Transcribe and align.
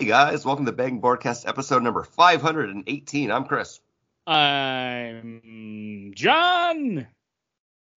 Hey 0.00 0.06
guys, 0.06 0.44
welcome 0.46 0.64
to 0.64 0.72
Bang 0.72 0.98
Broadcast 0.98 1.46
episode 1.46 1.82
number 1.82 2.02
518. 2.02 3.30
I'm 3.30 3.44
Chris. 3.44 3.80
I'm 4.26 6.12
John. 6.14 7.06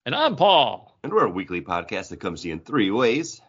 And 0.05 0.13
I'm 0.13 0.35
Paul. 0.35 0.97
And 1.05 1.13
we're 1.13 1.27
a 1.27 1.29
weekly 1.29 1.61
podcast 1.61 2.09
that 2.09 2.19
comes 2.19 2.41
to 2.41 2.49
you 2.49 2.55
in 2.55 2.59
three 2.59 2.91
ways. 2.91 3.39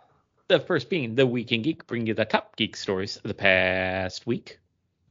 The 0.46 0.61
first 0.61 0.88
being 0.88 1.17
The 1.17 1.27
Week 1.27 1.51
in 1.51 1.62
Geek, 1.62 1.85
bringing 1.88 2.06
you 2.06 2.14
the 2.14 2.25
top 2.25 2.54
geek 2.54 2.77
stories 2.77 3.17
of 3.17 3.25
the 3.25 3.35
past 3.35 4.25
week. 4.25 4.61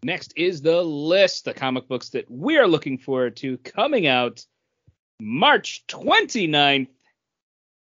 Next 0.04 0.32
is 0.38 0.62
the 0.62 0.82
list, 0.82 1.44
the 1.44 1.54
comic 1.54 1.89
books 1.89 2.07
that 2.12 2.32
we're 2.32 2.66
looking 2.66 2.98
forward 2.98 3.36
to 3.38 3.57
coming 3.57 4.07
out 4.07 4.46
March 5.20 5.84
29th, 5.89 6.88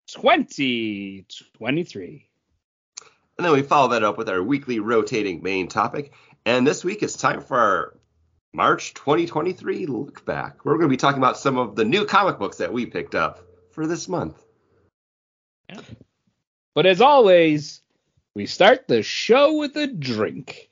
2023. 0.08 2.29
And 3.40 3.46
then 3.46 3.54
we 3.54 3.62
follow 3.62 3.88
that 3.92 4.04
up 4.04 4.18
with 4.18 4.28
our 4.28 4.44
weekly 4.44 4.82
rotating 4.82 5.42
main 5.42 5.70
topic. 5.70 6.12
And 6.46 6.68
this 6.68 6.84
week 6.84 7.02
it's 7.02 7.16
time 7.16 7.40
for 7.40 7.58
our 7.58 7.98
March 8.54 8.94
2023 8.96 9.86
look 9.86 10.26
back. 10.26 10.66
We're 10.66 10.74
going 10.74 10.90
to 10.90 10.94
be 10.94 10.98
talking 10.98 11.20
about 11.20 11.38
some 11.38 11.58
of 11.58 11.78
the 11.78 11.86
new 11.86 12.04
comic 12.04 12.38
books 12.38 12.58
that 12.58 12.74
we 12.74 12.86
picked 12.86 13.16
up 13.16 13.40
for 13.72 13.88
this 13.88 14.10
month. 14.10 14.44
Yeah. 15.70 15.80
But 16.76 16.86
as 16.86 17.00
always, 17.00 17.80
we 18.36 18.46
start 18.46 18.90
the 18.90 19.04
show 19.04 19.58
with 19.58 19.74
a 19.78 19.88
drink. 19.88 20.70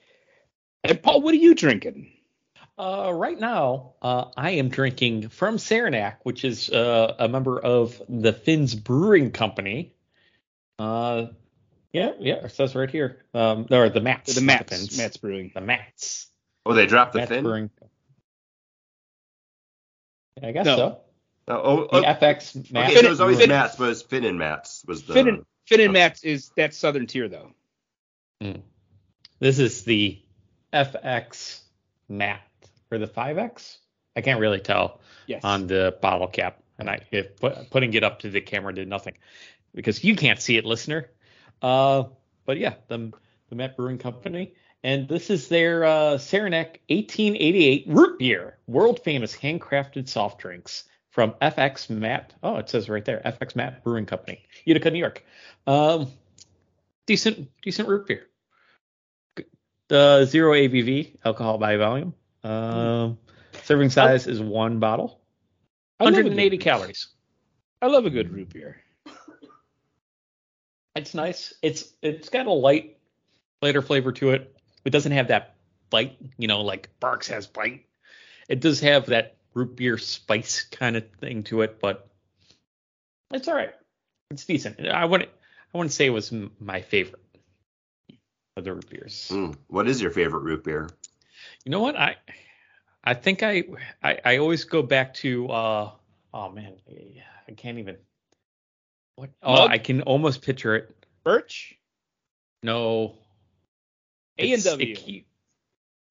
And 0.84 1.02
Paul, 1.02 1.22
what 1.22 1.34
are 1.34 1.38
you 1.38 1.56
drinking? 1.56 2.12
Uh, 2.78 3.14
right 3.16 3.40
now, 3.40 3.94
uh, 4.02 4.26
I 4.36 4.52
am 4.52 4.68
drinking 4.68 5.30
from 5.30 5.58
Saranac, 5.58 6.20
which 6.26 6.44
is 6.44 6.70
uh, 6.70 7.16
a 7.18 7.30
member 7.30 7.58
of 7.62 8.02
the 8.10 8.34
Finn's 8.34 8.76
Brewing 8.76 9.32
Company. 9.32 9.94
Yeah, 11.94 12.12
yeah, 12.20 12.36
it 12.46 12.52
says 12.52 12.76
right 12.76 12.90
here. 12.90 13.24
Um, 13.34 13.66
or 13.72 13.90
the 13.90 14.02
Mats. 14.02 14.36
The 14.36 14.42
Mats. 14.42 14.96
The 14.96 15.02
Mats 15.02 15.18
Brewing. 15.18 15.52
The 15.54 15.62
Mats. 15.62 16.28
Oh, 16.66 16.74
they 16.74 16.86
dropped 16.86 17.14
the 17.14 17.20
Mats 17.20 17.30
Finn? 17.30 17.44
Brewing. 17.44 17.70
I 20.44 20.52
guess 20.52 20.66
No. 20.66 20.76
so. 20.76 21.00
Oh, 21.50 21.88
oh, 21.92 22.02
The 22.02 22.08
oh, 22.08 22.14
FX 22.14 22.72
Mats. 22.72 22.92
okay, 22.92 23.00
so 23.02 23.08
it 23.08 23.10
was 23.10 23.22
always 23.22 23.38
Finn- 23.40 23.50
Mats, 23.50 23.76
but 23.78 23.86
it 23.86 23.90
was 23.90 24.02
Finn 24.02 24.26
and 24.26 24.38
Mats 24.38 24.84
was 24.86 25.04
the. 25.04 25.14
Finn 25.14 25.28
and, 25.30 25.46
Finn 25.66 25.80
and. 25.82 25.94
Mats 25.94 26.24
is 26.24 26.52
that 26.58 26.74
Southern 26.74 27.08
Tier 27.08 27.28
though. 27.30 27.52
This 29.40 29.58
is 29.60 29.84
the 29.84 30.20
FX 30.74 31.62
Matte 32.10 32.42
or 32.92 32.98
the 33.00 33.08
5X. 33.08 33.78
I 34.16 34.22
can't 34.22 34.40
really 34.40 34.60
tell 34.60 35.00
Yes. 35.26 35.44
on 35.44 35.68
the 35.68 35.98
bottle 36.02 36.28
cap, 36.28 36.62
and 36.80 36.90
I 36.90 37.02
if 37.12 37.36
putting 37.72 37.94
it 37.94 38.04
up 38.04 38.20
to 38.20 38.30
the 38.30 38.42
camera 38.42 38.74
did 38.74 38.88
nothing 38.88 39.18
because 39.74 40.04
you 40.04 40.16
can't 40.16 40.40
see 40.40 40.58
it, 40.58 40.66
listener. 40.66 41.10
Uh, 41.62 42.04
but 42.46 42.58
yeah, 42.58 42.76
the 42.88 43.12
the 43.50 43.56
Matt 43.56 43.78
Brewing 43.78 43.98
Company, 43.98 44.54
and 44.84 45.08
this 45.08 45.30
is 45.30 45.48
their 45.48 45.84
uh, 45.86 46.18
Saranac 46.18 46.80
1888 46.90 47.86
root 47.88 48.20
beer, 48.20 48.58
world 48.68 49.00
famous 49.04 49.36
handcrafted 49.36 50.08
soft 50.10 50.40
drinks 50.40 50.84
from 51.12 51.32
FX 51.42 51.90
Matt. 51.90 52.34
Oh, 52.44 52.58
it 52.58 52.70
says 52.70 52.90
right 52.90 53.04
there, 53.06 53.22
FX 53.26 53.56
Matt 53.56 53.84
Brewing 53.84 54.06
Company, 54.06 54.44
Utica, 54.66 54.92
New 54.92 55.00
York. 55.00 55.24
Um, 55.66 56.08
decent 57.06 57.50
decent 57.62 57.88
root 57.88 58.08
beer. 58.08 58.28
The 59.88 60.26
zero 60.26 60.54
ABV 60.54 61.16
alcohol 61.24 61.58
by 61.58 61.78
volume. 61.78 62.14
Um, 62.44 63.18
serving 63.64 63.90
size 63.90 64.28
is 64.28 64.42
one 64.42 64.80
bottle. 64.80 65.22
I 66.00 66.04
love 66.06 66.14
a 66.14 66.18
good- 66.18 66.26
180 66.26 66.58
calories. 66.58 67.08
I 67.82 67.88
love 67.88 68.06
a 68.06 68.10
good 68.10 68.32
root 68.32 68.50
beer. 68.54 68.82
It's 70.98 71.14
nice. 71.14 71.54
It's 71.62 71.94
it's 72.02 72.30
got 72.30 72.48
a 72.48 72.52
light, 72.52 72.98
lighter 73.62 73.82
flavor 73.82 74.12
to 74.14 74.32
it. 74.32 74.56
It 74.84 74.90
doesn't 74.90 75.12
have 75.12 75.28
that 75.28 75.56
bite, 75.90 76.18
you 76.38 76.48
know, 76.48 76.62
like 76.62 76.90
Barq's 77.00 77.28
has 77.28 77.46
bite. 77.46 77.86
It 78.50 78.62
does 78.62 78.80
have 78.80 79.08
that 79.08 79.38
root 79.54 79.76
beer 79.76 79.98
spice 79.98 80.64
kind 80.64 80.96
of 80.96 81.10
thing 81.20 81.44
to 81.44 81.62
it, 81.62 81.80
but 81.80 82.08
it's 83.32 83.48
all 83.48 83.56
right. 83.56 83.74
It's 84.32 84.46
decent. 84.46 84.88
I 84.88 85.06
wouldn't 85.06 85.30
I 85.74 85.78
wouldn't 85.78 85.94
say 85.94 86.08
it 86.08 86.12
was 86.12 86.34
my 86.60 86.82
favorite 86.82 87.22
of 88.56 88.64
the 88.64 88.74
root 88.74 88.90
beers. 88.90 89.30
Mm, 89.32 89.56
what 89.68 89.88
is 89.88 90.02
your 90.02 90.12
favorite 90.12 90.42
root 90.42 90.64
beer? 90.64 90.90
You 91.64 91.72
know 91.72 91.82
what? 91.82 91.96
I 91.96 92.16
I 93.04 93.14
think 93.14 93.44
I 93.44 93.66
I, 94.04 94.20
I 94.26 94.38
always 94.38 94.64
go 94.64 94.82
back 94.82 95.14
to 95.16 95.48
uh 95.50 95.92
oh 96.34 96.50
man, 96.50 96.74
I 97.48 97.52
can't 97.52 97.78
even 97.78 97.98
what 99.18 99.32
oh 99.44 99.54
Mug? 99.54 99.72
I 99.72 99.78
can 99.80 100.04
almost 100.04 100.42
picture 100.42 100.76
it. 100.76 100.96
Birch. 101.24 101.76
No. 102.64 103.16
A 104.40 104.54
and 104.54 104.64
W. 104.64 105.24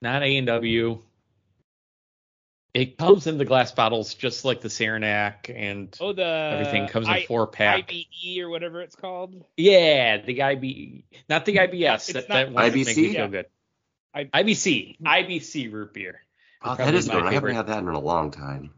Not 0.03 0.23
A 0.23 0.37
and 0.37 0.47
W. 0.49 1.03
It 2.75 2.99
comes 2.99 3.27
in 3.27 3.39
the 3.39 3.47
glass 3.47 3.73
bottles 3.73 4.13
just 4.13 4.45
like 4.45 4.61
the 4.61 4.69
Saranac 4.69 5.49
and 5.55 5.97
Oh, 5.99 6.13
the 6.13 6.25
everything 6.27 6.89
comes 6.89 7.07
in 7.07 7.13
I- 7.15 7.25
four 7.25 7.47
pack. 7.47 7.91
IBE 7.91 8.41
or 8.43 8.51
whatever 8.51 8.83
it's 8.83 8.97
called. 8.97 9.43
Yeah, 9.57 10.19
the 10.19 10.43
IB, 10.43 11.05
not 11.29 11.47
the 11.47 11.57
IBS. 11.57 11.95
It's 11.95 12.13
that, 12.13 12.29
not- 12.29 12.35
that 12.35 12.53
one 12.53 12.65
that 12.65 12.75
makes 12.75 12.91
IBC? 12.91 12.97
me 12.97 13.13
feel 13.13 13.21
Yeah. 13.23 13.27
good. 13.29 13.47
I- 14.13 14.25
IBC, 14.43 14.99
IBC 15.03 15.73
root 15.73 15.95
beer. 15.95 16.21
Oh, 16.61 16.71
that 16.71 16.77
Probably 16.79 16.99
is 16.99 17.07
my 17.07 17.15
good. 17.15 17.23
one. 17.25 17.29
I 17.29 17.35
haven't 17.35 17.55
had 17.55 17.67
that 17.69 17.79
in 17.79 17.89
a 17.89 17.99
long 18.01 18.31
time. 18.31 18.75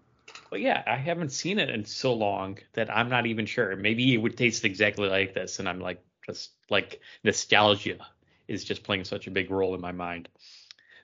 But 0.51 0.61
yeah, 0.61 0.83
I 0.87 0.97
haven't 0.97 1.31
seen 1.33 1.59
it 1.59 1.69
in 1.71 1.85
so 1.85 2.15
long 2.15 2.59
that 2.73 2.95
I'm 2.95 3.09
not 3.09 3.27
even 3.27 3.47
sure. 3.47 3.77
Maybe 3.77 4.15
it 4.15 4.19
would 4.19 4.37
taste 4.37 4.65
exactly 4.65 5.09
like 5.09 5.35
this, 5.35 5.59
and 5.59 5.69
I'm 5.69 5.81
like, 5.81 6.03
just 6.27 6.53
like 6.71 7.01
nostalgia 7.25 7.99
is 8.47 8.65
just 8.65 8.83
playing 8.83 9.05
such 9.05 9.27
a 9.27 9.31
big 9.31 9.51
role 9.51 9.75
in 9.75 9.81
my 9.81 9.93
mind 9.93 10.29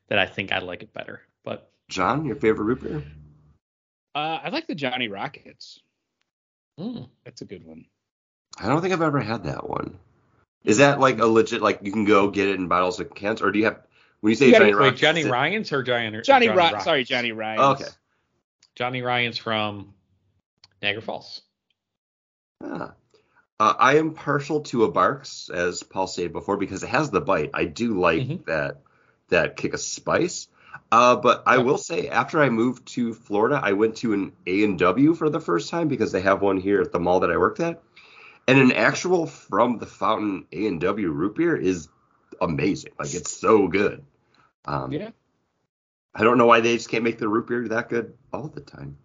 that 0.09 0.19
I 0.19 0.27
think 0.27 0.53
I 0.53 0.59
like 0.59 0.83
it 0.83 0.93
better. 0.93 1.23
But 1.45 1.71
John, 1.89 2.25
your 2.25 2.37
favorite 2.37 2.65
root 2.65 2.83
beer? 2.83 3.03
Uh, 4.15 4.41
I 4.45 4.49
like 4.51 4.67
the 4.67 4.75
Johnny 4.75 5.09
Rockets. 5.09 5.81
mm, 6.79 7.09
That's 7.25 7.43
a 7.43 7.47
good 7.47 7.67
one. 7.67 7.85
I 8.59 8.69
don't 8.69 8.81
think 8.81 8.95
I've 8.95 9.03
ever 9.03 9.21
had 9.21 9.45
that 9.45 9.69
one. 9.69 9.99
Is 10.65 10.79
that 10.79 11.01
like 11.01 11.19
a 11.19 11.27
legit 11.27 11.61
like 11.61 11.81
you 11.83 11.93
can 11.93 12.05
go 12.05 12.31
get 12.31 12.49
it 12.49 12.57
in 12.57 12.69
bottles 12.69 13.01
of 13.01 13.15
cans, 13.15 13.43
or 13.43 13.51
do 13.53 13.59
you 13.59 13.67
have 13.67 13.83
when 14.21 14.31
you 14.31 14.37
say 14.37 14.47
You 14.47 14.53
Johnny 14.53 14.67
wait, 14.67 14.75
Rockets? 14.75 15.01
Johnny 15.01 15.25
Ryan's 15.25 15.73
or 15.73 15.83
Johnny 15.83 16.11
Johnny, 16.11 16.23
Johnny 16.25 16.49
Rock. 16.49 16.57
Rockets? 16.57 16.85
Sorry, 16.85 17.05
Johnny 17.05 17.33
Ryan. 17.33 17.61
Oh, 17.61 17.73
okay. 17.73 17.85
Johnny 18.75 19.03
Ryan's 19.03 19.39
from 19.39 19.95
Niagara 20.83 21.03
Falls. 21.03 21.43
Ah. 22.63 22.95
Uh, 23.61 23.75
I 23.79 23.99
am 23.99 24.15
partial 24.15 24.63
to 24.63 24.83
a 24.85 24.91
Barq's, 24.91 25.49
as 25.49 25.85
Paul 25.85 26.09
said 26.09 26.33
before, 26.33 26.57
because 26.57 26.83
it 26.83 26.89
has 26.89 27.11
the 27.11 27.21
bite. 27.21 27.51
I 27.55 27.67
do 27.67 27.99
like 27.99 28.23
Mhm. 28.23 28.45
that 28.47 28.81
that 29.29 29.57
kick 29.57 29.75
of 29.75 29.81
spice. 29.81 30.49
Uh, 30.91 31.17
but 31.17 31.45
I 31.47 31.59
will 31.59 31.79
say, 31.79 32.09
after 32.09 32.43
I 32.43 32.51
moved 32.51 32.87
to 32.89 33.15
Florida, 33.15 33.61
I 33.63 33.73
went 33.73 33.97
to 33.99 34.13
an 34.13 34.33
A 34.47 34.65
and 34.65 34.79
W 34.79 35.15
for 35.15 35.31
the 35.31 35.41
first 35.41 35.71
time 35.71 35.89
because 35.89 36.11
they 36.13 36.21
have 36.21 36.43
one 36.43 36.59
here 36.59 36.81
at 36.81 36.93
the 36.93 36.99
mall 36.99 37.21
that 37.21 37.31
I 37.31 37.37
worked 37.37 37.61
at, 37.61 37.81
and 38.49 38.59
an 38.59 38.73
actual 38.73 39.27
from 39.27 39.79
the 39.79 39.87
fountain 39.87 40.47
A 40.53 40.67
and 40.67 40.81
W 40.81 41.11
root 41.11 41.37
beer 41.37 41.57
is 41.57 41.89
amazing. 42.41 42.93
Like 42.99 43.15
it's 43.15 43.33
so 43.33 43.69
good. 43.69 44.05
Um, 44.65 44.93
Yeah. 44.93 45.11
I 46.15 46.23
don't 46.23 46.39
know 46.39 46.47
why 46.47 46.61
they 46.61 46.77
just 46.77 46.89
can't 46.89 47.05
make 47.05 47.19
the 47.19 47.29
root 47.29 47.49
beer 47.49 47.69
that 47.69 47.89
good 47.89 48.15
all 48.33 48.49
the 48.49 48.61
time. 48.61 48.97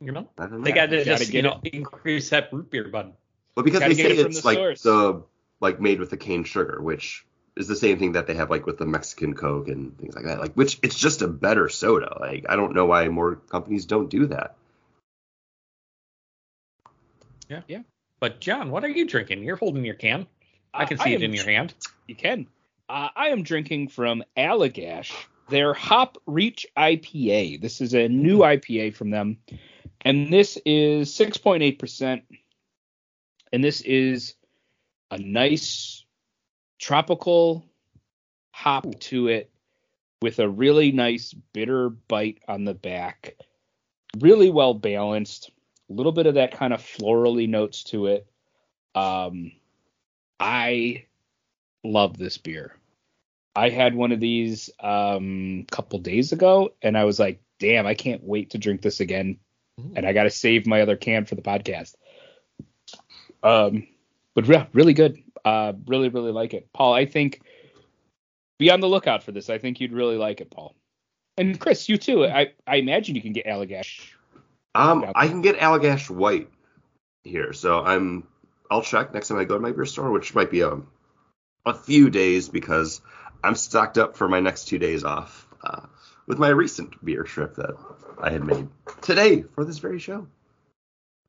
You 0.00 0.12
know, 0.12 0.28
I 0.38 0.42
don't 0.46 0.58
know. 0.60 0.64
they 0.64 0.72
got 0.72 0.86
to 0.86 0.98
Gotta 0.98 1.04
just 1.04 1.32
get 1.32 1.34
you 1.34 1.42
know 1.42 1.60
increase 1.64 2.30
that 2.30 2.52
root 2.52 2.70
beer 2.70 2.88
button. 2.88 3.12
Well, 3.56 3.64
because 3.64 3.80
they 3.80 3.94
say 3.94 4.12
it 4.12 4.26
it's 4.26 4.42
the 4.42 4.46
like 4.46 4.56
source. 4.56 4.82
the 4.82 5.22
like 5.60 5.80
made 5.80 5.98
with 5.98 6.10
the 6.10 6.16
cane 6.16 6.44
sugar, 6.44 6.80
which 6.80 7.26
is 7.56 7.66
the 7.66 7.74
same 7.74 7.98
thing 7.98 8.12
that 8.12 8.28
they 8.28 8.34
have 8.34 8.48
like 8.50 8.64
with 8.66 8.78
the 8.78 8.86
Mexican 8.86 9.34
Coke 9.34 9.66
and 9.68 9.98
things 9.98 10.14
like 10.14 10.24
that. 10.26 10.38
Like, 10.40 10.54
which 10.54 10.78
it's 10.82 10.96
just 10.96 11.22
a 11.22 11.26
better 11.28 11.68
soda. 11.68 12.16
Like, 12.20 12.46
I 12.48 12.54
don't 12.54 12.74
know 12.74 12.86
why 12.86 13.08
more 13.08 13.34
companies 13.36 13.84
don't 13.86 14.08
do 14.08 14.26
that. 14.28 14.54
Yeah. 17.48 17.62
Yeah. 17.66 17.82
But 18.20 18.40
John, 18.40 18.70
what 18.70 18.84
are 18.84 18.88
you 18.88 19.06
drinking? 19.06 19.42
You're 19.42 19.56
holding 19.56 19.84
your 19.84 19.94
can. 19.94 20.26
I 20.72 20.84
Uh, 20.84 20.86
can 20.86 20.98
see 20.98 21.12
it 21.12 21.16
am 21.16 21.22
in 21.22 21.32
your 21.32 21.44
hand. 21.44 21.74
You 22.06 22.14
can. 22.14 22.46
Uh, 22.88 23.08
I 23.16 23.28
am 23.28 23.42
drinking 23.42 23.88
from 23.88 24.22
Allagash, 24.36 25.12
their 25.48 25.74
Hop 25.74 26.18
Reach 26.26 26.66
IPA. 26.76 27.60
This 27.60 27.80
is 27.80 27.94
a 27.94 28.08
new 28.08 28.38
IPA 28.38 28.94
from 28.94 29.10
them, 29.10 29.38
and 30.02 30.32
this 30.32 30.58
is 30.64 31.10
6.8%. 31.10 32.22
And 33.52 33.64
this 33.64 33.80
is 33.80 34.34
a 35.10 35.18
nice 35.18 36.04
tropical 36.78 37.64
hop 38.50 38.98
to 39.00 39.28
it 39.28 39.50
with 40.20 40.38
a 40.38 40.48
really 40.48 40.92
nice 40.92 41.32
bitter 41.52 41.88
bite 41.88 42.42
on 42.48 42.64
the 42.64 42.74
back. 42.74 43.36
Really 44.18 44.50
well 44.50 44.74
balanced. 44.74 45.50
A 45.90 45.92
little 45.92 46.12
bit 46.12 46.26
of 46.26 46.34
that 46.34 46.52
kind 46.52 46.72
of 46.72 46.82
florally 46.82 47.48
notes 47.48 47.84
to 47.84 48.06
it. 48.06 48.26
Um, 48.94 49.52
I 50.38 51.04
love 51.84 52.18
this 52.18 52.36
beer. 52.36 52.74
I 53.58 53.70
had 53.70 53.94
one 53.94 54.12
of 54.12 54.20
these 54.20 54.70
um 54.80 55.66
couple 55.70 55.98
days 55.98 56.32
ago 56.32 56.74
and 56.80 56.96
I 56.96 57.04
was 57.04 57.18
like, 57.18 57.40
damn, 57.58 57.86
I 57.86 57.94
can't 57.94 58.22
wait 58.22 58.50
to 58.50 58.58
drink 58.58 58.82
this 58.82 59.00
again. 59.00 59.38
And 59.94 60.06
I 60.06 60.12
gotta 60.12 60.30
save 60.30 60.66
my 60.66 60.80
other 60.80 60.96
can 60.96 61.24
for 61.24 61.34
the 61.34 61.42
podcast. 61.42 61.94
Um 63.42 63.88
but 64.34 64.46
yeah, 64.46 64.66
really 64.72 64.94
good. 64.94 65.18
Uh 65.44 65.72
really, 65.86 66.08
really 66.08 66.32
like 66.32 66.54
it. 66.54 66.72
Paul, 66.72 66.94
I 66.94 67.06
think 67.06 67.40
be 68.58 68.70
on 68.70 68.80
the 68.80 68.88
lookout 68.88 69.24
for 69.24 69.32
this. 69.32 69.50
I 69.50 69.58
think 69.58 69.80
you'd 69.80 69.92
really 69.92 70.16
like 70.16 70.40
it, 70.40 70.50
Paul. 70.50 70.74
And 71.36 71.58
Chris, 71.58 71.88
you 71.88 71.96
too. 71.96 72.26
I 72.26 72.52
I 72.66 72.76
imagine 72.76 73.16
you 73.16 73.22
can 73.22 73.32
get 73.32 73.46
Allagash. 73.46 74.12
Um, 74.74 75.10
I 75.14 75.28
can 75.28 75.42
get 75.42 75.58
Allagash 75.58 76.10
White 76.10 76.48
here, 77.24 77.52
so 77.52 77.82
I'm. 77.82 78.26
I'll 78.70 78.82
check 78.82 79.14
next 79.14 79.28
time 79.28 79.38
I 79.38 79.44
go 79.44 79.54
to 79.54 79.60
my 79.60 79.72
beer 79.72 79.86
store, 79.86 80.10
which 80.10 80.34
might 80.34 80.50
be 80.50 80.60
a 80.60 80.78
a 81.64 81.74
few 81.74 82.10
days 82.10 82.48
because 82.48 83.00
I'm 83.42 83.54
stocked 83.54 83.98
up 83.98 84.16
for 84.16 84.28
my 84.28 84.40
next 84.40 84.66
two 84.68 84.78
days 84.78 85.04
off 85.04 85.46
uh, 85.62 85.82
with 86.26 86.38
my 86.38 86.48
recent 86.48 87.02
beer 87.04 87.22
trip 87.22 87.56
that 87.56 87.76
I 88.20 88.30
had 88.30 88.44
made 88.44 88.68
today 89.02 89.42
for 89.54 89.64
this 89.64 89.78
very 89.78 89.98
show. 89.98 90.26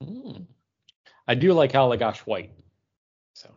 Mm. 0.03 0.45
I 1.27 1.35
do 1.35 1.53
like 1.53 1.73
Allagash 1.73 2.17
White. 2.19 2.51
So, 3.35 3.49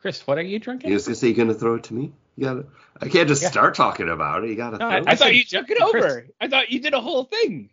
Chris, 0.00 0.26
what 0.26 0.38
are 0.38 0.42
you 0.42 0.58
drinking? 0.58 0.90
You 0.90 0.94
was 0.94 1.06
gonna 1.06 1.16
say 1.16 1.28
you're 1.28 1.36
gonna 1.36 1.54
throw 1.54 1.74
it 1.76 1.84
to 1.84 1.94
me? 1.94 2.12
You 2.36 2.44
gotta. 2.44 2.66
I 3.00 3.08
can't 3.08 3.28
just 3.28 3.42
Yeah. 3.42 3.50
start 3.50 3.74
talking 3.74 4.08
about 4.08 4.44
it. 4.44 4.50
You 4.50 4.56
gotta. 4.56 4.78
No, 4.78 4.88
throw 4.88 4.96
I- 4.96 5.00
it. 5.00 5.04
I 5.08 5.14
thought 5.16 5.34
you 5.34 5.44
took 5.44 5.68
it 5.70 5.78
Chris- 5.78 6.04
over. 6.04 6.26
I 6.40 6.48
thought 6.48 6.70
you 6.70 6.80
did 6.80 6.94
a 6.94 7.00
whole 7.00 7.24
thing, 7.24 7.70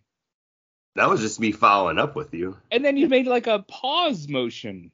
that 0.95 1.09
was 1.09 1.21
just 1.21 1.39
me 1.39 1.51
following 1.51 1.97
up 1.99 2.15
with 2.15 2.33
you. 2.33 2.57
and 2.71 2.83
then 2.83 2.97
you 2.97 3.07
made 3.07 3.27
like 3.27 3.47
a 3.47 3.59
pause 3.59 4.27
motion. 4.27 4.91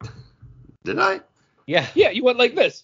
Did 0.84 0.98
I? 0.98 1.20
Yeah. 1.68 1.86
Yeah, 1.94 2.10
you 2.10 2.24
went 2.24 2.38
like 2.38 2.54
this. 2.54 2.82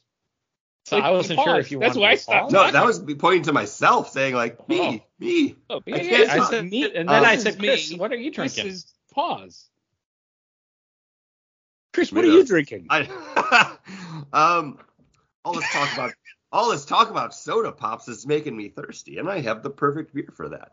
So 0.85 0.97
Like, 0.97 1.07
I 1.07 1.11
wasn't 1.11 1.41
sure 1.41 1.59
if 1.59 1.71
you 1.71 1.79
That's 1.79 1.97
why 1.97 2.11
I 2.11 2.15
stopped. 2.17 2.53
No, 2.53 2.71
that 2.71 2.85
was 2.85 2.99
pointing 3.19 3.45
to 3.45 3.55
myself, 3.55 4.11
saying 4.11 4.35
like 4.35 4.69
me, 4.69 4.79
Oh. 4.79 5.01
me. 5.19 5.57
Oh, 5.71 5.83
I 5.87 5.91
yeah, 5.91 6.03
yeah, 6.03 6.33
I 6.35 6.45
said, 6.51 6.71
me. 6.71 6.85
and 6.85 7.09
then 7.09 7.09
Um, 7.09 7.25
I 7.25 7.37
said, 7.37 7.59
Chris, 7.59 7.91
me. 7.91 7.97
what 7.97 8.13
are 8.13 8.17
you 8.17 8.31
This 8.31 8.55
drinking? 8.55 8.67
is 8.73 8.93
pause. 9.11 9.71
Chris, 11.95 12.13
what 12.13 12.25
Made 12.25 12.31
are 12.31 12.37
you 12.37 12.45
drinking? 12.45 12.87
I, 12.91 13.77
um, 14.35 14.79
all 15.47 15.55
this 15.55 15.73
talk 15.73 15.91
about 15.95 16.13
all 16.53 16.71
this 16.71 16.85
talk 16.85 17.11
about 17.11 17.35
soda 17.35 17.73
pops 17.73 18.07
is 18.09 18.27
making 18.27 18.55
me 18.55 18.69
thirsty, 18.69 19.17
and 19.17 19.31
I 19.31 19.41
have 19.41 19.63
the 19.63 19.71
perfect 19.71 20.15
beer 20.15 20.29
for 20.37 20.51
that. 20.51 20.73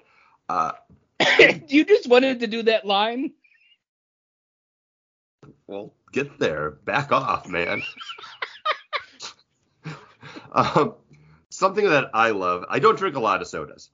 Uh, 0.49 0.73
you 1.69 1.85
just 1.85 2.09
wanted 2.09 2.41
to 2.41 2.47
do 2.47 2.63
that 2.63 2.85
line. 2.85 3.31
Well, 5.67 5.93
get 6.11 6.39
there, 6.39 6.71
back 6.71 7.11
off, 7.11 7.47
man. 7.47 7.81
um, 10.51 10.95
something 11.49 11.85
that 11.89 12.11
I 12.13 12.31
love. 12.31 12.65
I 12.69 12.79
don't 12.79 12.97
drink 12.97 13.15
a 13.15 13.19
lot 13.19 13.41
of 13.41 13.47
sodas, 13.47 13.89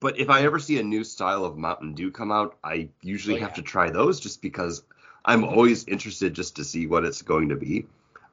but 0.00 0.18
if 0.18 0.30
I 0.30 0.42
ever 0.42 0.58
see 0.58 0.78
a 0.78 0.82
new 0.82 1.04
style 1.04 1.44
of 1.44 1.56
Mountain 1.56 1.94
Dew 1.94 2.10
come 2.10 2.30
out, 2.32 2.56
I 2.62 2.88
usually 3.02 3.36
Oh, 3.36 3.40
have 3.40 3.50
yeah. 3.50 3.56
to 3.56 3.62
try 3.62 3.90
those 3.90 4.20
just 4.20 4.42
because 4.42 4.82
I'm 5.24 5.44
always 5.44 5.86
interested 5.88 6.34
just 6.34 6.56
to 6.56 6.64
see 6.64 6.86
what 6.86 7.04
it's 7.04 7.22
going 7.22 7.48
to 7.48 7.56
be. 7.56 7.86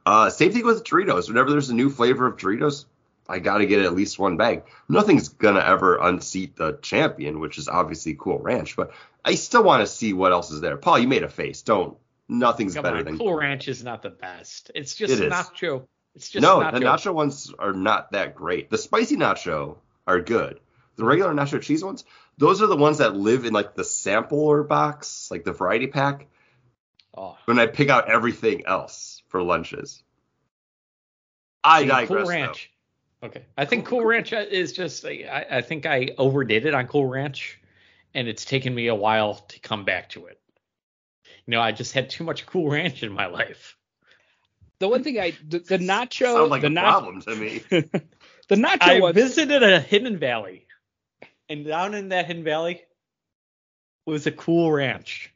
Uh, 0.05 0.29
same 0.29 0.51
thing 0.51 0.65
with 0.65 0.83
Doritos. 0.83 1.29
Whenever 1.29 1.49
there's 1.49 1.69
a 1.69 1.75
new 1.75 1.89
flavor 1.89 2.27
of 2.27 2.37
Doritos, 2.37 2.85
I 3.27 3.39
got 3.39 3.59
to 3.59 3.65
get 3.65 3.81
at 3.81 3.95
least 3.95 4.19
one 4.19 4.35
bag. 4.35 4.63
Nothing's 4.89 5.29
gonna 5.29 5.61
ever 5.61 5.95
unseat 5.95 6.57
the 6.57 6.73
champion, 6.81 7.39
which 7.39 7.57
is 7.57 7.69
obviously 7.69 8.15
Cool 8.19 8.37
Ranch, 8.39 8.75
but 8.75 8.91
I 9.23 9.35
still 9.35 9.63
want 9.63 9.79
to 9.81 9.87
see 9.87 10.11
what 10.11 10.33
else 10.33 10.51
is 10.51 10.59
there. 10.59 10.75
Paul, 10.75 10.99
you 10.99 11.07
made 11.07 11.23
a 11.23 11.29
face. 11.29 11.61
Don't. 11.61 11.97
Nothing's 12.33 12.73
Come 12.73 12.83
better 12.83 12.97
on, 12.97 13.05
than 13.05 13.17
Cool 13.19 13.35
Ranch 13.35 13.67
is 13.67 13.83
not 13.83 14.01
the 14.01 14.09
best. 14.09 14.71
It's 14.73 14.95
just 14.95 15.21
It 15.21 15.31
nacho. 15.31 15.87
It's 16.15 16.29
just 16.29 16.41
no, 16.41 16.59
nacho. 16.59 16.73
the 16.73 16.79
nacho 16.79 17.13
ones 17.13 17.53
are 17.59 17.73
not 17.73 18.11
that 18.13 18.33
great. 18.33 18.71
The 18.71 18.77
spicy 18.79 19.17
nacho 19.17 19.77
are 20.07 20.19
good. 20.19 20.59
The 20.95 21.05
regular 21.05 21.31
nacho 21.33 21.61
cheese 21.61 21.83
ones, 21.83 22.03
those 22.39 22.63
are 22.63 22.67
the 22.67 22.75
ones 22.75 22.97
that 22.97 23.15
live 23.15 23.45
in 23.45 23.53
like 23.53 23.75
the 23.75 23.83
sampler 23.83 24.63
box, 24.63 25.29
like 25.29 25.43
the 25.43 25.51
variety 25.51 25.87
pack. 25.87 26.27
Oh. 27.15 27.37
When 27.45 27.59
I 27.59 27.67
pick 27.67 27.89
out 27.89 28.09
everything 28.09 28.65
else 28.65 29.21
for 29.27 29.43
lunches, 29.43 30.01
I 31.63 31.81
See, 31.81 31.87
digress. 31.87 32.07
Cool 32.07 32.17
though. 32.17 32.29
Ranch. 32.29 32.71
Okay, 33.21 33.45
I 33.55 33.65
think 33.65 33.85
Cool 33.85 34.03
Ranch 34.03 34.33
is 34.33 34.73
just. 34.73 35.05
I, 35.05 35.45
I 35.49 35.61
think 35.61 35.85
I 35.85 36.09
overdid 36.17 36.65
it 36.65 36.73
on 36.73 36.87
Cool 36.87 37.05
Ranch, 37.05 37.59
and 38.15 38.27
it's 38.27 38.43
taken 38.43 38.73
me 38.73 38.87
a 38.87 38.95
while 38.95 39.35
to 39.35 39.59
come 39.59 39.85
back 39.85 40.09
to 40.09 40.25
it. 40.25 40.39
You 41.45 41.51
know, 41.51 41.61
I 41.61 41.71
just 41.71 41.93
had 41.93 42.09
too 42.09 42.23
much 42.23 42.45
Cool 42.45 42.69
Ranch 42.69 43.03
in 43.03 43.11
my 43.11 43.25
life. 43.27 43.77
The 44.79 44.87
one 44.87 45.03
thing 45.03 45.19
I 45.19 45.31
the, 45.31 45.59
the 45.59 45.77
nacho 45.79 46.33
Sounds 46.33 46.51
like 46.51 46.61
the 46.61 46.67
a 46.67 46.71
nacho 46.71 46.81
problem 46.83 47.21
to 47.21 47.35
me. 47.35 47.59
the 47.69 48.55
nacho 48.55 48.79
I 48.81 48.99
one 48.99 49.13
visited 49.13 49.63
a 49.63 49.79
hidden 49.79 50.17
valley, 50.17 50.67
and 51.49 51.65
down 51.65 51.93
in 51.93 52.09
that 52.09 52.27
hidden 52.27 52.43
valley 52.43 52.81
was 54.05 54.27
a 54.27 54.31
Cool 54.31 54.71
Ranch, 54.71 55.33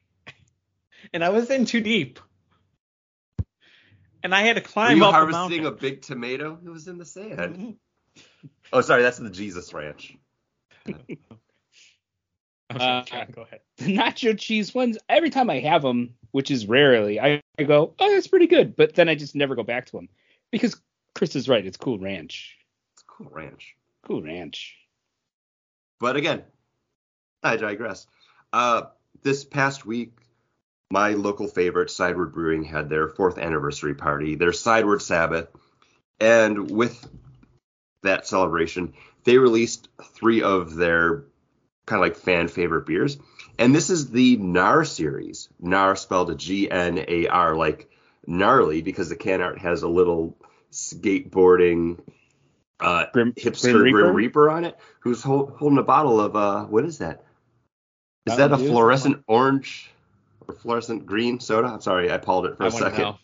and 1.14 1.24
I 1.24 1.30
was 1.30 1.50
in 1.50 1.66
too 1.66 1.82
deep, 1.82 2.20
and 4.24 4.34
I 4.34 4.42
had 4.42 4.56
to 4.56 4.62
Were 4.62 4.68
climb 4.68 4.98
you 4.98 5.04
up 5.04 5.10
the 5.10 5.14
harvesting 5.14 5.64
mountain. 5.64 5.66
a 5.66 5.72
big 5.72 6.02
tomato? 6.02 6.58
It 6.64 6.70
was 6.70 6.88
in 6.88 6.98
the 6.98 7.06
sand. 7.06 7.38
Mhm. 7.38 7.76
Oh, 8.74 8.82
sorry, 8.82 9.02
that's 9.04 9.18
the 9.18 9.30
Jesus 9.30 9.74
Ranch. 9.74 10.18
I'm 12.70 12.80
sorry, 12.80 12.98
Uh, 13.00 13.04
John, 13.04 13.28
go 13.34 13.42
ahead. 13.44 13.62
the 13.78 13.96
nacho 13.98 14.38
cheese 14.38 14.74
ones. 14.76 14.98
Every 15.10 15.30
time 15.30 15.50
I 15.50 15.60
have 15.60 15.82
them, 15.82 16.16
which 16.32 16.52
is 16.52 16.66
rarely, 16.68 17.20
I, 17.20 17.42
I 17.58 17.64
go, 17.64 17.94
oh, 18.00 18.14
that's 18.14 18.28
pretty 18.28 18.48
good. 18.48 18.76
But 18.76 18.96
then 18.96 19.08
I 19.10 19.16
just 19.16 19.36
never 19.36 19.56
go 19.56 19.64
back 19.64 19.86
to 19.88 19.92
them 19.94 20.10
because 20.52 20.80
Chris 21.16 21.36
is 21.36 21.48
right. 21.50 21.66
It's 21.66 21.78
Cool 21.78 22.00
Ranch. 22.00 22.56
It's 22.94 23.04
Cool 23.08 23.30
Ranch. 23.32 23.76
Cool 24.04 24.22
Ranch. 24.22 24.76
But 26.00 26.16
again, 26.16 26.44
I 27.44 27.56
digress. 27.58 28.06
Uh, 28.54 28.84
this 29.24 29.44
past 29.44 29.86
week, 29.86 30.14
my 30.92 31.12
local 31.12 31.48
favorite, 31.48 31.90
Sideward 31.90 32.34
Brewing, 32.34 32.64
had 32.64 32.90
their 32.90 33.08
fourth 33.10 33.38
anniversary 33.38 33.96
party, 33.96 34.36
their 34.36 34.54
Sideward 34.54 35.02
Sabbath. 35.02 35.48
And 36.20 36.70
with 36.72 37.08
that 38.04 38.28
celebration, 38.28 38.94
they 39.24 39.38
released 39.38 39.90
three 40.14 40.42
of 40.42 40.76
their 40.76 41.24
kind 41.88 42.00
of 42.00 42.08
like 42.08 42.18
fan 42.18 42.48
favorite 42.50 42.86
beers. 42.86 43.18
And 43.58 43.74
this 43.74 43.90
is 43.90 44.12
the 44.12 44.38
NAR 44.38 44.86
series. 44.86 45.50
NAR 45.60 45.96
spelled 45.96 46.38
G 46.38 46.70
N 46.70 47.04
A 47.08 47.28
R, 47.28 47.56
like 47.56 47.90
gnarly, 48.28 48.84
because 48.84 49.10
the 49.10 49.16
can 49.16 49.42
art 49.42 49.58
has 49.58 49.82
a 49.82 49.88
little 49.88 50.38
skateboarding 50.72 51.98
uh, 52.80 53.06
Grim, 53.12 53.34
hipster 53.34 53.80
Grim 53.80 53.94
Grim 53.94 53.94
Reaper? 53.94 54.14
Reaper, 54.14 54.50
on 54.52 54.66
it, 54.66 54.78
who's 55.00 55.24
hol- 55.24 55.48
holding 55.58 55.80
a 55.80 55.84
bottle 55.84 56.22
of 56.22 56.36
uh, 56.36 56.66
what 56.66 56.86
is 56.86 57.00
that? 57.00 57.24
Is 58.28 58.38
that 58.38 58.52
Mountain 58.52 58.68
a 58.68 58.70
fluorescent 58.70 59.24
orange 59.26 59.90
or 60.48 60.54
fluorescent 60.54 61.06
green 61.06 61.40
soda? 61.40 61.70
I'm 61.70 61.82
sorry, 61.82 62.12
I 62.12 62.18
pulled 62.18 62.46
it 62.46 62.58
for 62.58 62.66
I 62.66 62.68
a 62.68 62.72
second. 62.72 63.16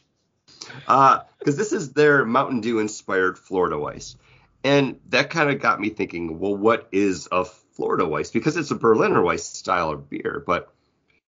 Because 0.88 1.57
this 1.57 1.74
is 1.74 1.92
their 1.92 2.25
Mountain 2.25 2.62
Dew 2.62 2.80
inspired 2.80 3.38
Florida 3.38 3.77
Weiss, 3.77 4.15
and 4.63 5.00
that 5.10 5.29
kind 5.29 5.51
of 5.51 5.60
got 5.60 5.79
me 5.79 5.89
thinking. 5.89 6.39
Well, 6.39 6.55
what 6.55 6.88
is 6.91 7.27
a 7.32 7.46
Florida 7.74 8.06
Weiss? 8.06 8.32
Because 8.32 8.58
it's 8.58 8.72
a 8.72 8.75
Berliner 8.75 9.22
Weiss 9.22 9.44
style 9.44 9.92
of 9.92 10.10
beer, 10.10 10.44
but 10.46 10.74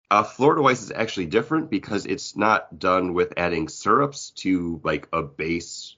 uh, 0.09 0.23
Florida 0.23 0.61
Weiss 0.61 0.81
is 0.81 0.91
actually 0.91 1.27
different 1.27 1.69
because 1.69 2.05
it's 2.05 2.35
not 2.35 2.77
done 2.77 3.13
with 3.13 3.33
adding 3.37 3.69
syrups 3.69 4.31
to 4.31 4.81
like 4.83 5.07
a 5.13 5.21
base 5.23 5.95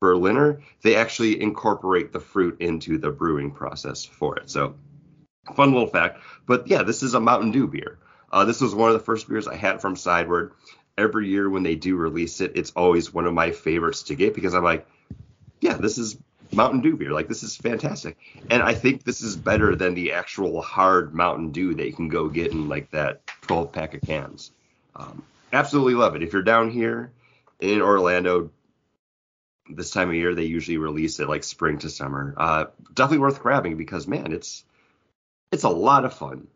Berliner. 0.00 0.60
They 0.82 0.96
actually 0.96 1.40
incorporate 1.40 2.12
the 2.12 2.20
fruit 2.20 2.60
into 2.60 2.98
the 2.98 3.10
brewing 3.10 3.52
process 3.52 4.04
for 4.04 4.36
it. 4.36 4.50
So, 4.50 4.74
fun 5.54 5.72
little 5.72 5.86
fact. 5.86 6.20
But 6.44 6.66
yeah, 6.66 6.82
this 6.82 7.02
is 7.02 7.14
a 7.14 7.20
Mountain 7.20 7.52
Dew 7.52 7.68
beer. 7.68 7.98
Uh, 8.30 8.44
this 8.44 8.60
was 8.60 8.74
one 8.74 8.90
of 8.90 8.94
the 8.94 9.04
first 9.04 9.28
beers 9.28 9.46
I 9.46 9.56
had 9.56 9.80
from 9.80 9.96
Sideward. 9.96 10.52
Every 10.98 11.28
year 11.28 11.48
when 11.48 11.62
they 11.62 11.76
do 11.76 11.96
release 11.96 12.40
it, 12.40 12.52
it's 12.56 12.72
always 12.72 13.14
one 13.14 13.26
of 13.26 13.32
my 13.32 13.52
favorites 13.52 14.04
to 14.04 14.14
get 14.14 14.34
because 14.34 14.54
I'm 14.54 14.64
like, 14.64 14.86
yeah, 15.60 15.74
this 15.74 15.96
is 15.96 16.18
Mountain 16.52 16.80
Dew 16.80 16.96
beer. 16.96 17.12
Like 17.12 17.28
this 17.28 17.42
is 17.42 17.56
fantastic, 17.56 18.16
and 18.50 18.62
I 18.62 18.74
think 18.74 19.04
this 19.04 19.22
is 19.22 19.36
better 19.36 19.74
than 19.74 19.94
the 19.94 20.12
actual 20.12 20.60
hard 20.62 21.14
Mountain 21.14 21.52
Dew 21.52 21.74
that 21.74 21.86
you 21.86 21.92
can 21.92 22.08
go 22.08 22.28
get 22.28 22.52
in 22.52 22.68
like 22.68 22.90
that 22.90 23.26
12 23.42 23.72
pack 23.72 23.94
of 23.94 24.02
cans. 24.02 24.52
Um, 24.94 25.22
absolutely 25.52 25.94
love 25.94 26.14
it. 26.16 26.22
If 26.22 26.32
you're 26.32 26.42
down 26.42 26.70
here 26.70 27.10
in 27.60 27.80
Orlando, 27.80 28.50
this 29.68 29.90
time 29.90 30.08
of 30.08 30.14
year 30.14 30.34
they 30.34 30.44
usually 30.44 30.78
release 30.78 31.20
it 31.20 31.28
like 31.28 31.44
spring 31.44 31.78
to 31.78 31.90
summer. 31.90 32.34
Uh, 32.36 32.64
definitely 32.94 33.18
worth 33.18 33.40
grabbing 33.40 33.76
because 33.76 34.06
man, 34.06 34.32
it's 34.32 34.64
it's 35.50 35.64
a 35.64 35.68
lot 35.68 36.04
of 36.04 36.14
fun. 36.14 36.48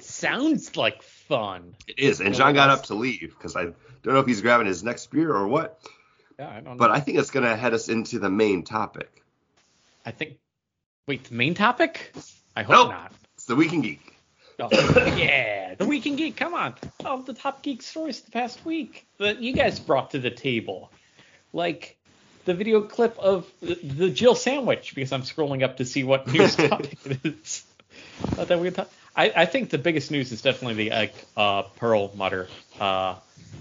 Sounds 0.00 0.76
like 0.76 1.02
fun. 1.28 1.74
It 1.86 1.98
is, 1.98 2.20
and 2.20 2.34
John 2.34 2.54
got 2.54 2.70
up 2.70 2.84
to 2.84 2.94
leave 2.94 3.34
because 3.36 3.54
I 3.54 3.64
don't 3.64 4.06
know 4.06 4.20
if 4.20 4.26
he's 4.26 4.40
grabbing 4.40 4.66
his 4.66 4.82
next 4.82 5.10
beer 5.10 5.32
or 5.32 5.46
what. 5.46 5.80
Yeah, 6.38 6.48
I 6.48 6.54
don't 6.54 6.64
know. 6.64 6.76
But 6.76 6.90
I 6.90 7.00
think 7.00 7.18
it's 7.18 7.30
gonna 7.30 7.56
head 7.56 7.74
us 7.74 7.88
into 7.88 8.18
the 8.18 8.30
main 8.30 8.64
topic. 8.64 9.22
I 10.04 10.10
think. 10.10 10.38
Wait, 11.06 11.24
the 11.24 11.34
main 11.34 11.54
topic? 11.54 12.12
I 12.56 12.62
hope 12.62 12.72
Nope. 12.72 12.90
not. 12.90 13.12
It's 13.34 13.46
the 13.46 13.56
Week 13.56 13.72
in 13.72 13.82
Geek. 13.82 14.14
Oh, 14.60 14.68
yeah, 15.16 15.74
the 15.74 15.86
Week 15.86 16.04
in 16.06 16.16
Geek. 16.16 16.36
Come 16.36 16.54
on, 16.54 16.74
oh, 17.04 17.22
the 17.22 17.32
top 17.32 17.62
geek 17.62 17.82
stories 17.82 18.20
the 18.20 18.30
past 18.32 18.64
week 18.64 19.06
that 19.18 19.40
you 19.40 19.52
guys 19.52 19.78
brought 19.78 20.10
to 20.10 20.18
the 20.18 20.30
table, 20.30 20.90
like 21.52 21.96
the 22.44 22.54
video 22.54 22.80
clip 22.80 23.16
of 23.18 23.46
the, 23.60 24.10
Jill 24.10 24.34
sandwich. 24.34 24.94
Because 24.94 25.12
I'm 25.12 25.22
scrolling 25.22 25.62
up 25.62 25.76
to 25.76 25.84
see 25.84 26.02
what 26.02 26.26
news 26.32 26.56
topic 26.56 26.98
it 27.04 27.24
is. 27.24 27.64
Thought 28.20 28.48
that 28.48 28.58
we 28.58 28.70
talk. 28.70 28.90
I, 29.18 29.32
I 29.34 29.44
think 29.46 29.70
the 29.70 29.78
biggest 29.78 30.12
news 30.12 30.30
is 30.30 30.42
definitely 30.42 30.88
the 30.88 30.92
uh, 30.92 31.06
uh, 31.36 31.62
Perlmutter 31.76 32.46
uh, 32.78 33.16